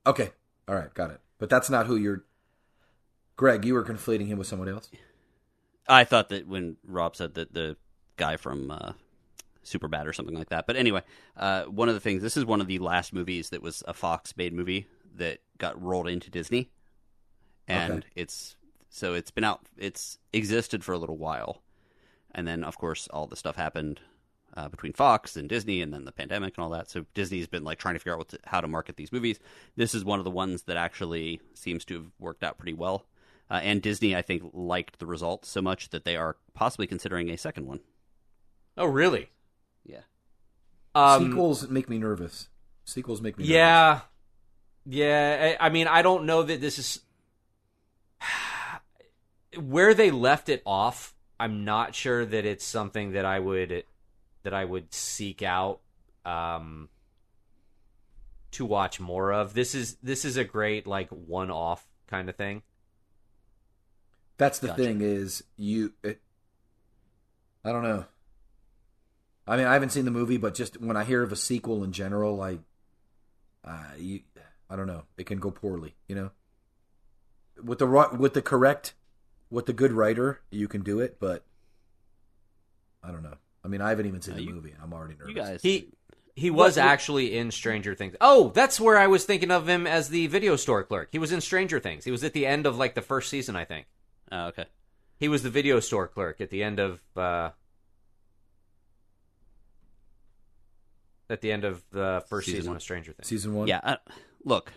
Okay, 0.05 0.29
all 0.67 0.75
right, 0.75 0.93
got 0.93 1.11
it. 1.11 1.19
But 1.39 1.49
that's 1.49 1.69
not 1.69 1.87
who 1.87 1.95
you're. 1.95 2.23
Greg, 3.35 3.65
you 3.65 3.73
were 3.73 3.83
conflating 3.83 4.27
him 4.27 4.37
with 4.37 4.47
someone 4.47 4.69
else. 4.69 4.89
I 5.87 6.03
thought 6.03 6.29
that 6.29 6.47
when 6.47 6.77
Rob 6.85 7.15
said 7.15 7.33
that 7.35 7.53
the 7.53 7.77
guy 8.17 8.37
from 8.37 8.71
uh, 8.71 8.93
Superbad 9.63 10.05
or 10.05 10.13
something 10.13 10.35
like 10.35 10.49
that. 10.49 10.67
But 10.67 10.75
anyway, 10.75 11.01
uh, 11.35 11.63
one 11.63 11.89
of 11.89 11.95
the 11.95 12.01
things. 12.01 12.21
This 12.21 12.37
is 12.37 12.45
one 12.45 12.61
of 12.61 12.67
the 12.67 12.79
last 12.79 13.13
movies 13.13 13.49
that 13.49 13.61
was 13.61 13.83
a 13.87 13.93
Fox 13.93 14.35
made 14.35 14.53
movie 14.53 14.87
that 15.15 15.39
got 15.57 15.81
rolled 15.81 16.07
into 16.07 16.29
Disney, 16.29 16.69
and 17.67 17.99
Okay. 17.99 18.07
it's 18.15 18.55
so 18.89 19.13
it's 19.13 19.31
been 19.31 19.43
out. 19.43 19.61
It's 19.77 20.17
existed 20.33 20.83
for 20.83 20.93
a 20.93 20.97
little 20.97 21.17
while, 21.17 21.61
and 22.33 22.47
then 22.47 22.63
of 22.63 22.77
course 22.77 23.07
all 23.09 23.27
the 23.27 23.35
stuff 23.35 23.55
happened. 23.55 24.01
Uh, 24.55 24.67
between 24.67 24.91
Fox 24.93 25.35
and 25.35 25.47
Disney, 25.47 25.83
and 25.83 25.93
then 25.93 26.05
the 26.05 26.11
pandemic 26.11 26.57
and 26.57 26.63
all 26.63 26.71
that, 26.71 26.89
so 26.89 27.05
Disney's 27.13 27.45
been 27.45 27.63
like 27.63 27.77
trying 27.77 27.93
to 27.93 27.99
figure 27.99 28.13
out 28.13 28.17
what 28.17 28.29
to, 28.29 28.39
how 28.45 28.59
to 28.59 28.67
market 28.67 28.95
these 28.95 29.11
movies. 29.11 29.37
This 29.75 29.93
is 29.93 30.03
one 30.03 30.17
of 30.17 30.25
the 30.25 30.31
ones 30.31 30.63
that 30.63 30.77
actually 30.77 31.39
seems 31.53 31.85
to 31.85 31.93
have 31.93 32.05
worked 32.17 32.43
out 32.43 32.57
pretty 32.57 32.73
well. 32.73 33.05
Uh, 33.51 33.59
and 33.61 33.83
Disney, 33.83 34.15
I 34.15 34.23
think, 34.23 34.41
liked 34.53 34.97
the 34.97 35.05
results 35.05 35.47
so 35.47 35.61
much 35.61 35.89
that 35.89 36.05
they 36.05 36.15
are 36.15 36.37
possibly 36.55 36.87
considering 36.87 37.29
a 37.29 37.37
second 37.37 37.67
one. 37.67 37.81
Oh, 38.77 38.85
really? 38.85 39.29
Yeah. 39.85 40.01
Um, 40.93 41.29
Sequels 41.29 41.67
make 41.69 41.89
me 41.89 41.97
nervous. 41.97 42.47
Sequels 42.85 43.21
make 43.21 43.37
me 43.37 43.43
nervous. 43.43 43.53
Yeah, 43.55 43.99
yeah. 44.85 45.55
I, 45.59 45.67
I 45.67 45.69
mean, 45.69 45.87
I 45.87 46.01
don't 46.01 46.25
know 46.25 46.43
that 46.43 46.61
this 46.61 46.77
is 46.77 47.01
where 49.59 49.93
they 49.93 50.11
left 50.11 50.49
it 50.49 50.61
off. 50.65 51.15
I'm 51.39 51.65
not 51.65 51.95
sure 51.95 52.25
that 52.25 52.45
it's 52.45 52.65
something 52.65 53.11
that 53.11 53.25
I 53.25 53.39
would 53.39 53.83
that 54.43 54.53
I 54.53 54.63
would 54.63 54.93
seek 54.93 55.43
out 55.43 55.81
um, 56.25 56.89
to 58.51 58.65
watch 58.65 58.99
more 58.99 59.33
of. 59.33 59.53
This 59.53 59.75
is 59.75 59.97
this 60.03 60.23
is 60.23 60.37
a 60.37 60.43
great 60.43 60.87
like 60.87 61.09
one 61.09 61.51
off 61.51 61.85
kind 62.07 62.29
of 62.29 62.35
thing. 62.35 62.61
That's 64.37 64.59
the 64.59 64.67
Gotcha. 64.67 64.83
thing 64.83 65.01
is 65.01 65.43
you. 65.57 65.93
It, 66.03 66.21
I 67.65 67.71
don't 67.71 67.83
know. 67.83 68.05
I 69.47 69.55
mean, 69.57 69.65
I 69.65 69.73
haven't 69.73 69.91
seen 69.91 70.05
the 70.05 70.11
movie, 70.11 70.37
but 70.37 70.53
just 70.55 70.79
when 70.81 70.97
I 70.97 71.03
hear 71.03 71.23
of 71.23 71.31
a 71.31 71.35
sequel 71.35 71.83
in 71.83 71.91
general, 71.93 72.35
like, 72.35 72.59
uh, 73.63 73.83
you, 73.97 74.21
I 74.69 74.75
don't 74.75 74.87
know, 74.87 75.03
it 75.17 75.25
can 75.25 75.39
go 75.39 75.51
poorly. 75.51 75.95
You 76.07 76.15
know, 76.15 76.31
with 77.63 77.79
the 77.79 77.87
ri- 77.87 78.17
with 78.17 78.33
the 78.33 78.41
correct, 78.41 78.93
with 79.49 79.65
the 79.65 79.73
good 79.73 79.91
writer, 79.93 80.41
you 80.51 80.67
can 80.67 80.81
do 80.81 80.99
it, 80.99 81.17
but 81.19 81.45
I 83.03 83.11
don't 83.11 83.23
know. 83.23 83.35
I 83.63 83.67
mean, 83.67 83.81
I 83.81 83.89
haven't 83.89 84.05
even 84.07 84.21
seen 84.21 84.33
Uh, 84.33 84.37
the 84.37 84.43
you- 84.43 84.53
movie. 84.53 84.73
I'm 84.81 84.93
already 84.93 85.13
nervous. 85.15 85.29
You 85.29 85.35
guys, 85.35 85.61
He 85.61 85.91
he 86.35 86.51
was 86.51 86.75
What- 86.77 86.83
what- 86.83 86.91
actually 86.91 87.35
in 87.37 87.49
Stranger 87.49 87.95
Things. 87.95 88.15
Oh, 88.21 88.49
that's 88.53 88.79
where 88.79 88.95
I 88.97 89.07
was 89.07 89.25
thinking 89.25 89.49
of 89.49 89.67
him 89.67 89.87
as 89.87 90.09
the 90.09 90.27
video 90.27 90.55
store 90.55 90.83
clerk. 90.83 91.09
He 91.11 91.17
was 91.17 91.31
in 91.31 91.41
Stranger 91.41 91.79
Things. 91.79 92.03
He 92.05 92.11
was 92.11 92.23
at 92.23 92.33
the 92.33 92.45
end 92.45 92.65
of 92.67 92.77
like 92.77 92.93
the 92.95 93.01
first 93.01 93.29
season, 93.29 93.55
I 93.55 93.65
think. 93.65 93.87
oh, 94.31 94.47
okay. 94.47 94.65
He 95.19 95.27
was 95.29 95.41
the 95.41 95.49
video 95.49 95.79
store 95.79 96.07
clerk 96.07 96.39
at 96.41 96.49
the 96.51 96.61
end 96.63 96.79
of 96.79 97.01
uh 97.17 97.51
at 101.29 101.41
the 101.41 101.51
end 101.51 101.63
of 101.63 101.83
the 101.91 102.23
first 102.27 102.45
Season 102.45 102.61
season, 102.61 102.75
of 102.75 102.81
Stranger 102.81 103.13
Things. 103.13 103.27
Season 103.27 103.53
one. 103.53 103.67
Yeah. 103.67 103.81
I, 103.83 103.97
look, 104.43 104.71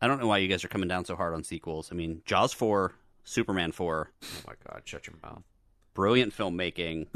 I 0.00 0.06
don't 0.06 0.20
know 0.20 0.26
why 0.26 0.38
you 0.38 0.48
guys 0.48 0.64
are 0.64 0.68
coming 0.68 0.88
down 0.88 1.04
so 1.04 1.16
hard 1.16 1.34
on 1.34 1.42
sequels. 1.44 1.88
I 1.90 1.94
mean, 1.94 2.22
Jaws 2.24 2.52
four, 2.52 2.94
Superman 3.24 3.72
four. 3.72 4.10
Oh 4.22 4.26
my 4.48 4.54
god, 4.68 4.82
shut 4.84 5.06
your 5.06 5.16
mouth. 5.22 5.42
brilliant 5.94 6.36
filmmaking. 6.36 7.06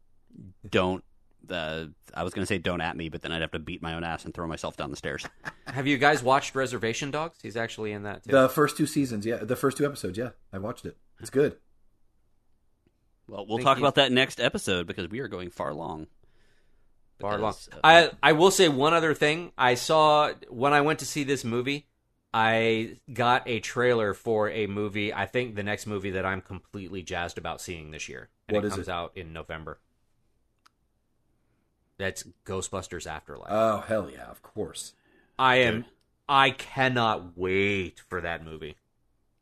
don't. 0.68 1.04
Uh, 1.50 1.86
I 2.14 2.22
was 2.22 2.32
going 2.32 2.42
to 2.42 2.46
say 2.46 2.58
don't 2.58 2.80
at 2.80 2.96
me, 2.96 3.08
but 3.08 3.20
then 3.22 3.32
I'd 3.32 3.40
have 3.42 3.50
to 3.50 3.58
beat 3.58 3.82
my 3.82 3.94
own 3.94 4.04
ass 4.04 4.24
and 4.24 4.32
throw 4.32 4.46
myself 4.46 4.76
down 4.76 4.90
the 4.90 4.96
stairs. 4.96 5.26
Have 5.66 5.88
you 5.88 5.98
guys 5.98 6.22
watched 6.22 6.54
Reservation 6.54 7.10
Dogs? 7.10 7.38
He's 7.42 7.56
actually 7.56 7.90
in 7.90 8.04
that 8.04 8.22
too. 8.22 8.30
The 8.30 8.48
first 8.48 8.76
two 8.76 8.86
seasons, 8.86 9.26
yeah, 9.26 9.36
the 9.36 9.56
first 9.56 9.76
two 9.76 9.84
episodes, 9.84 10.16
yeah, 10.16 10.30
I 10.52 10.58
watched 10.58 10.86
it. 10.86 10.96
It's 11.18 11.30
good. 11.30 11.56
Well, 13.26 13.44
we'll 13.46 13.58
Thank 13.58 13.66
talk 13.66 13.76
you. 13.78 13.82
about 13.82 13.96
that 13.96 14.12
next 14.12 14.40
episode 14.40 14.86
because 14.86 15.08
we 15.08 15.18
are 15.18 15.28
going 15.28 15.50
far 15.50 15.74
long. 15.74 16.06
Far 17.22 17.38
long. 17.38 17.54
Uh, 17.72 17.78
I 17.82 18.10
I 18.22 18.32
will 18.32 18.50
say 18.50 18.68
one 18.68 18.92
other 18.92 19.14
thing. 19.14 19.52
I 19.56 19.74
saw 19.74 20.32
when 20.50 20.72
I 20.74 20.82
went 20.82 20.98
to 20.98 21.06
see 21.06 21.24
this 21.24 21.44
movie, 21.44 21.86
I 22.34 22.96
got 23.12 23.48
a 23.48 23.60
trailer 23.60 24.12
for 24.12 24.50
a 24.50 24.66
movie. 24.66 25.14
I 25.14 25.24
think 25.26 25.54
the 25.54 25.62
next 25.62 25.86
movie 25.86 26.10
that 26.10 26.26
I'm 26.26 26.40
completely 26.42 27.02
jazzed 27.02 27.38
about 27.38 27.60
seeing 27.60 27.90
this 27.92 28.08
year, 28.08 28.28
and 28.48 28.56
What 28.56 28.64
it 28.64 28.68
is 28.68 28.74
comes 28.74 28.88
it? 28.88 28.92
out 28.92 29.12
in 29.16 29.32
November. 29.32 29.78
That's 31.98 32.24
Ghostbusters 32.44 33.06
Afterlife. 33.06 33.48
Oh 33.50 33.78
hell 33.86 34.10
yeah, 34.12 34.24
of 34.30 34.42
course. 34.42 34.94
I 35.38 35.56
am. 35.56 35.74
Dude. 35.82 35.84
I 36.28 36.50
cannot 36.50 37.36
wait 37.36 38.00
for 38.08 38.20
that 38.20 38.44
movie. 38.44 38.76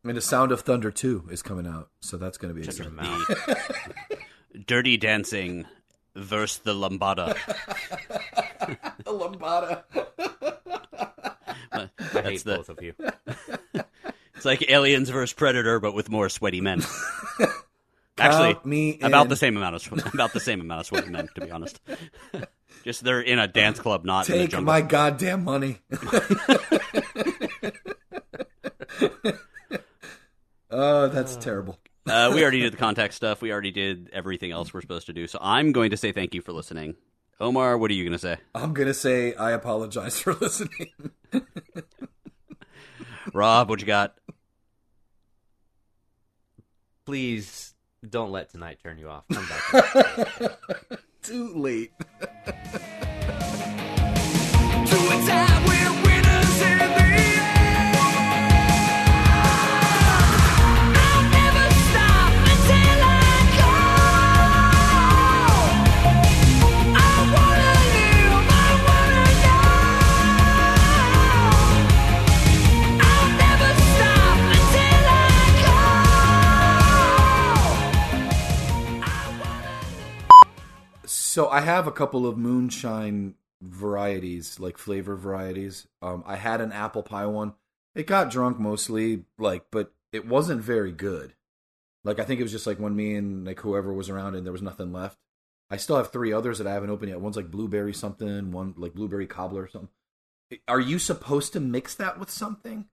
And 0.02 0.16
the 0.16 0.20
Sound 0.22 0.50
of 0.50 0.62
Thunder 0.62 0.90
two 0.90 1.24
is 1.30 1.42
coming 1.42 1.66
out, 1.66 1.90
so 2.00 2.16
that's 2.16 2.38
going 2.38 2.54
to 2.54 2.58
be 2.58 2.64
Shut 2.66 2.78
your 2.78 2.88
exciting. 2.88 4.18
Dirty 4.66 4.96
Dancing 4.96 5.66
versus 6.14 6.58
the 6.58 6.74
Lambada. 6.74 7.36
The 9.04 9.12
Lambada. 9.12 9.82
I 11.72 11.88
That's 12.12 12.26
hate 12.28 12.44
the, 12.44 12.56
both 12.56 12.68
of 12.68 12.82
you. 12.82 12.94
It's 14.36 14.44
like 14.46 14.70
Aliens 14.70 15.10
versus 15.10 15.34
Predator, 15.34 15.80
but 15.80 15.92
with 15.92 16.08
more 16.08 16.30
sweaty 16.30 16.60
men. 16.62 16.82
Actually, 18.18 18.56
me 18.64 18.98
about 19.02 19.24
in. 19.24 19.28
the 19.28 19.36
same 19.36 19.54
amount 19.56 19.74
of 19.76 19.82
sw- 19.82 20.14
about 20.14 20.32
the 20.32 20.40
same 20.40 20.60
amount 20.62 20.80
of 20.80 20.86
sweaty 20.86 21.10
men, 21.10 21.28
to 21.34 21.40
be 21.42 21.50
honest. 21.50 21.78
Just 22.84 23.04
they're 23.04 23.20
in 23.20 23.38
a 23.38 23.46
dance 23.46 23.78
club, 23.80 24.04
not 24.06 24.28
in 24.30 24.36
the 24.36 24.40
Take 24.44 24.50
jungle. 24.52 24.64
my 24.72 24.80
goddamn 24.80 25.44
money. 25.44 25.80
oh, 30.70 31.08
that's 31.08 31.36
uh, 31.36 31.40
terrible. 31.40 31.78
Uh, 32.06 32.32
we 32.34 32.42
already 32.42 32.60
did 32.60 32.72
the 32.72 32.76
contact 32.78 33.14
stuff. 33.14 33.42
We 33.42 33.52
already 33.52 33.70
did 33.70 34.10
everything 34.12 34.50
else 34.52 34.72
we're 34.72 34.80
supposed 34.80 35.06
to 35.06 35.12
do. 35.12 35.26
So 35.26 35.38
I'm 35.40 35.72
going 35.72 35.90
to 35.90 35.96
say 35.96 36.12
thank 36.12 36.34
you 36.34 36.40
for 36.40 36.52
listening. 36.52 36.94
Omar, 37.40 37.76
what 37.78 37.90
are 37.90 37.94
you 37.94 38.04
going 38.04 38.12
to 38.12 38.18
say? 38.18 38.36
I'm 38.54 38.74
gonna 38.74 38.92
say 38.92 39.34
I 39.34 39.52
apologize 39.52 40.20
for 40.20 40.34
listening. 40.40 40.90
Rob, 43.32 43.70
what 43.70 43.80
you 43.80 43.86
got? 43.86 44.14
Please 47.06 47.72
don't 48.08 48.30
let 48.30 48.50
tonight 48.50 48.78
turn 48.82 48.98
you 48.98 49.08
off. 49.08 49.24
Come 49.32 49.48
back. 49.48 50.58
Too 51.22 51.54
late. 51.54 51.92
To 52.00 52.06
a 54.96 55.26
time 55.26 55.64
So 81.30 81.48
I 81.48 81.60
have 81.60 81.86
a 81.86 81.92
couple 81.92 82.26
of 82.26 82.36
moonshine 82.36 83.36
varieties, 83.62 84.58
like 84.58 84.76
flavor 84.76 85.14
varieties. 85.14 85.86
Um, 86.02 86.24
I 86.26 86.34
had 86.34 86.60
an 86.60 86.72
apple 86.72 87.04
pie 87.04 87.26
one. 87.26 87.54
It 87.94 88.08
got 88.08 88.32
drunk 88.32 88.58
mostly, 88.58 89.26
like, 89.38 89.66
but 89.70 89.92
it 90.10 90.26
wasn't 90.26 90.60
very 90.60 90.90
good. 90.90 91.34
Like 92.02 92.18
I 92.18 92.24
think 92.24 92.40
it 92.40 92.42
was 92.42 92.50
just 92.50 92.66
like 92.66 92.80
when 92.80 92.96
me 92.96 93.14
and 93.14 93.46
like 93.46 93.60
whoever 93.60 93.92
was 93.92 94.10
around 94.10 94.34
and 94.34 94.44
there 94.44 94.52
was 94.52 94.60
nothing 94.60 94.92
left. 94.92 95.18
I 95.70 95.76
still 95.76 95.98
have 95.98 96.10
three 96.10 96.32
others 96.32 96.58
that 96.58 96.66
I 96.66 96.72
haven't 96.72 96.90
opened 96.90 97.10
yet. 97.10 97.20
One's 97.20 97.36
like 97.36 97.52
blueberry 97.52 97.94
something, 97.94 98.50
one 98.50 98.74
like 98.76 98.94
blueberry 98.94 99.28
cobbler 99.28 99.62
or 99.62 99.68
something. 99.68 99.90
Are 100.66 100.80
you 100.80 100.98
supposed 100.98 101.52
to 101.52 101.60
mix 101.60 101.94
that 101.94 102.18
with 102.18 102.28
something? 102.30 102.86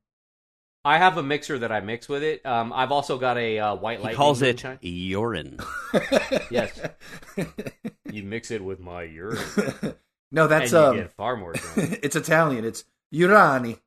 I 0.88 1.00
have 1.00 1.18
a 1.18 1.24
mixer 1.24 1.60
that 1.60 1.70
I 1.70 1.82
mix 1.82 2.08
with 2.08 2.24
it. 2.24 2.46
Um, 2.46 2.72
I've 2.72 2.94
also 2.94 3.18
got 3.18 3.38
a 3.38 3.60
uh, 3.60 3.76
white 3.76 3.98
He 4.00 4.06
light. 4.06 4.16
calls 4.16 4.42
it 4.42 4.64
urine. 4.82 5.60
Yes. 6.50 6.80
You 8.10 8.24
mix 8.24 8.52
it 8.52 8.64
with 8.64 8.80
my 8.80 9.04
urine, 9.04 9.38
no, 10.32 10.48
that's 10.48 10.72
and 10.72 10.82
you 10.82 10.88
um, 10.88 10.96
get 10.96 11.12
far 11.12 11.36
more 11.36 11.52
drunk. 11.52 12.00
it's 12.02 12.16
Italian. 12.16 12.64
It's 12.64 12.86
Urani. 13.14 13.78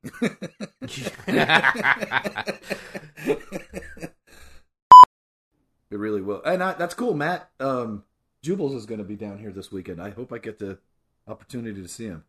It 5.91 5.99
really 5.99 6.21
will, 6.21 6.43
and 6.45 6.63
I, 6.63 6.75
that's 6.75 6.93
cool, 6.95 7.15
Matt. 7.15 7.51
Um, 7.59 8.05
Jubles 8.45 8.75
is 8.75 8.85
going 8.85 8.99
to 8.99 9.05
be 9.05 9.17
down 9.17 9.39
here 9.39 9.51
this 9.51 9.73
weekend. 9.73 10.03
I 10.03 10.11
hope 10.11 10.33
I 10.35 10.39
get 10.39 10.59
the 10.59 10.79
opportunity 11.27 11.81
to 11.81 11.89
see 11.89 12.05
him. 12.05 12.25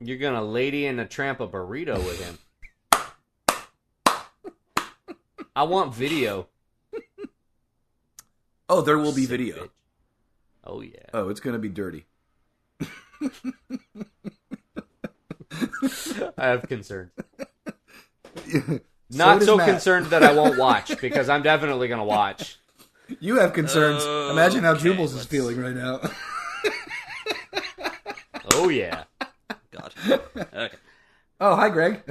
You're 0.00 0.18
gonna 0.18 0.42
lady 0.42 0.86
and 0.86 1.00
a 1.00 1.06
tramp 1.06 1.38
a 1.40 1.46
burrito 1.46 1.96
with 2.04 2.20
him. 2.22 2.38
I 5.58 5.64
want 5.64 5.92
video. 5.94 6.46
Oh, 8.70 8.82
there 8.82 8.98
will 8.98 9.14
be 9.14 9.22
Sick 9.22 9.30
video. 9.30 9.56
bitch. 9.64 9.70
Oh 10.62 10.82
yeah. 10.82 11.00
Oh, 11.14 11.30
it's 11.30 11.40
going 11.40 11.54
to 11.54 11.58
be 11.58 11.70
dirty. 11.70 12.04
I 16.36 16.48
have 16.48 16.68
concerns. 16.68 17.10
Not 19.10 19.38
does 19.38 19.46
so 19.46 19.56
concerned 19.56 20.08
that 20.08 20.22
I 20.22 20.34
won't 20.34 20.58
watch 20.58 21.00
because 21.00 21.30
I'm 21.30 21.42
definitely 21.42 21.88
gonna 21.88 22.04
watch. 22.04 22.58
You 23.20 23.38
have 23.40 23.54
concerns. 23.54 24.02
Oh, 24.04 24.30
Imagine 24.32 24.64
how 24.64 24.72
Okay, 24.72 24.82
Jubles 24.82 25.12
is 25.12 25.14
let's- 25.16 25.26
feeling 25.28 25.58
right 25.58 25.74
now. 25.74 26.00
Oh 28.52 28.68
yeah. 28.68 29.04
God. 29.70 29.94
Okay. 30.36 30.68
oh, 31.40 31.56
hi, 31.56 31.70
Greg. 31.70 32.02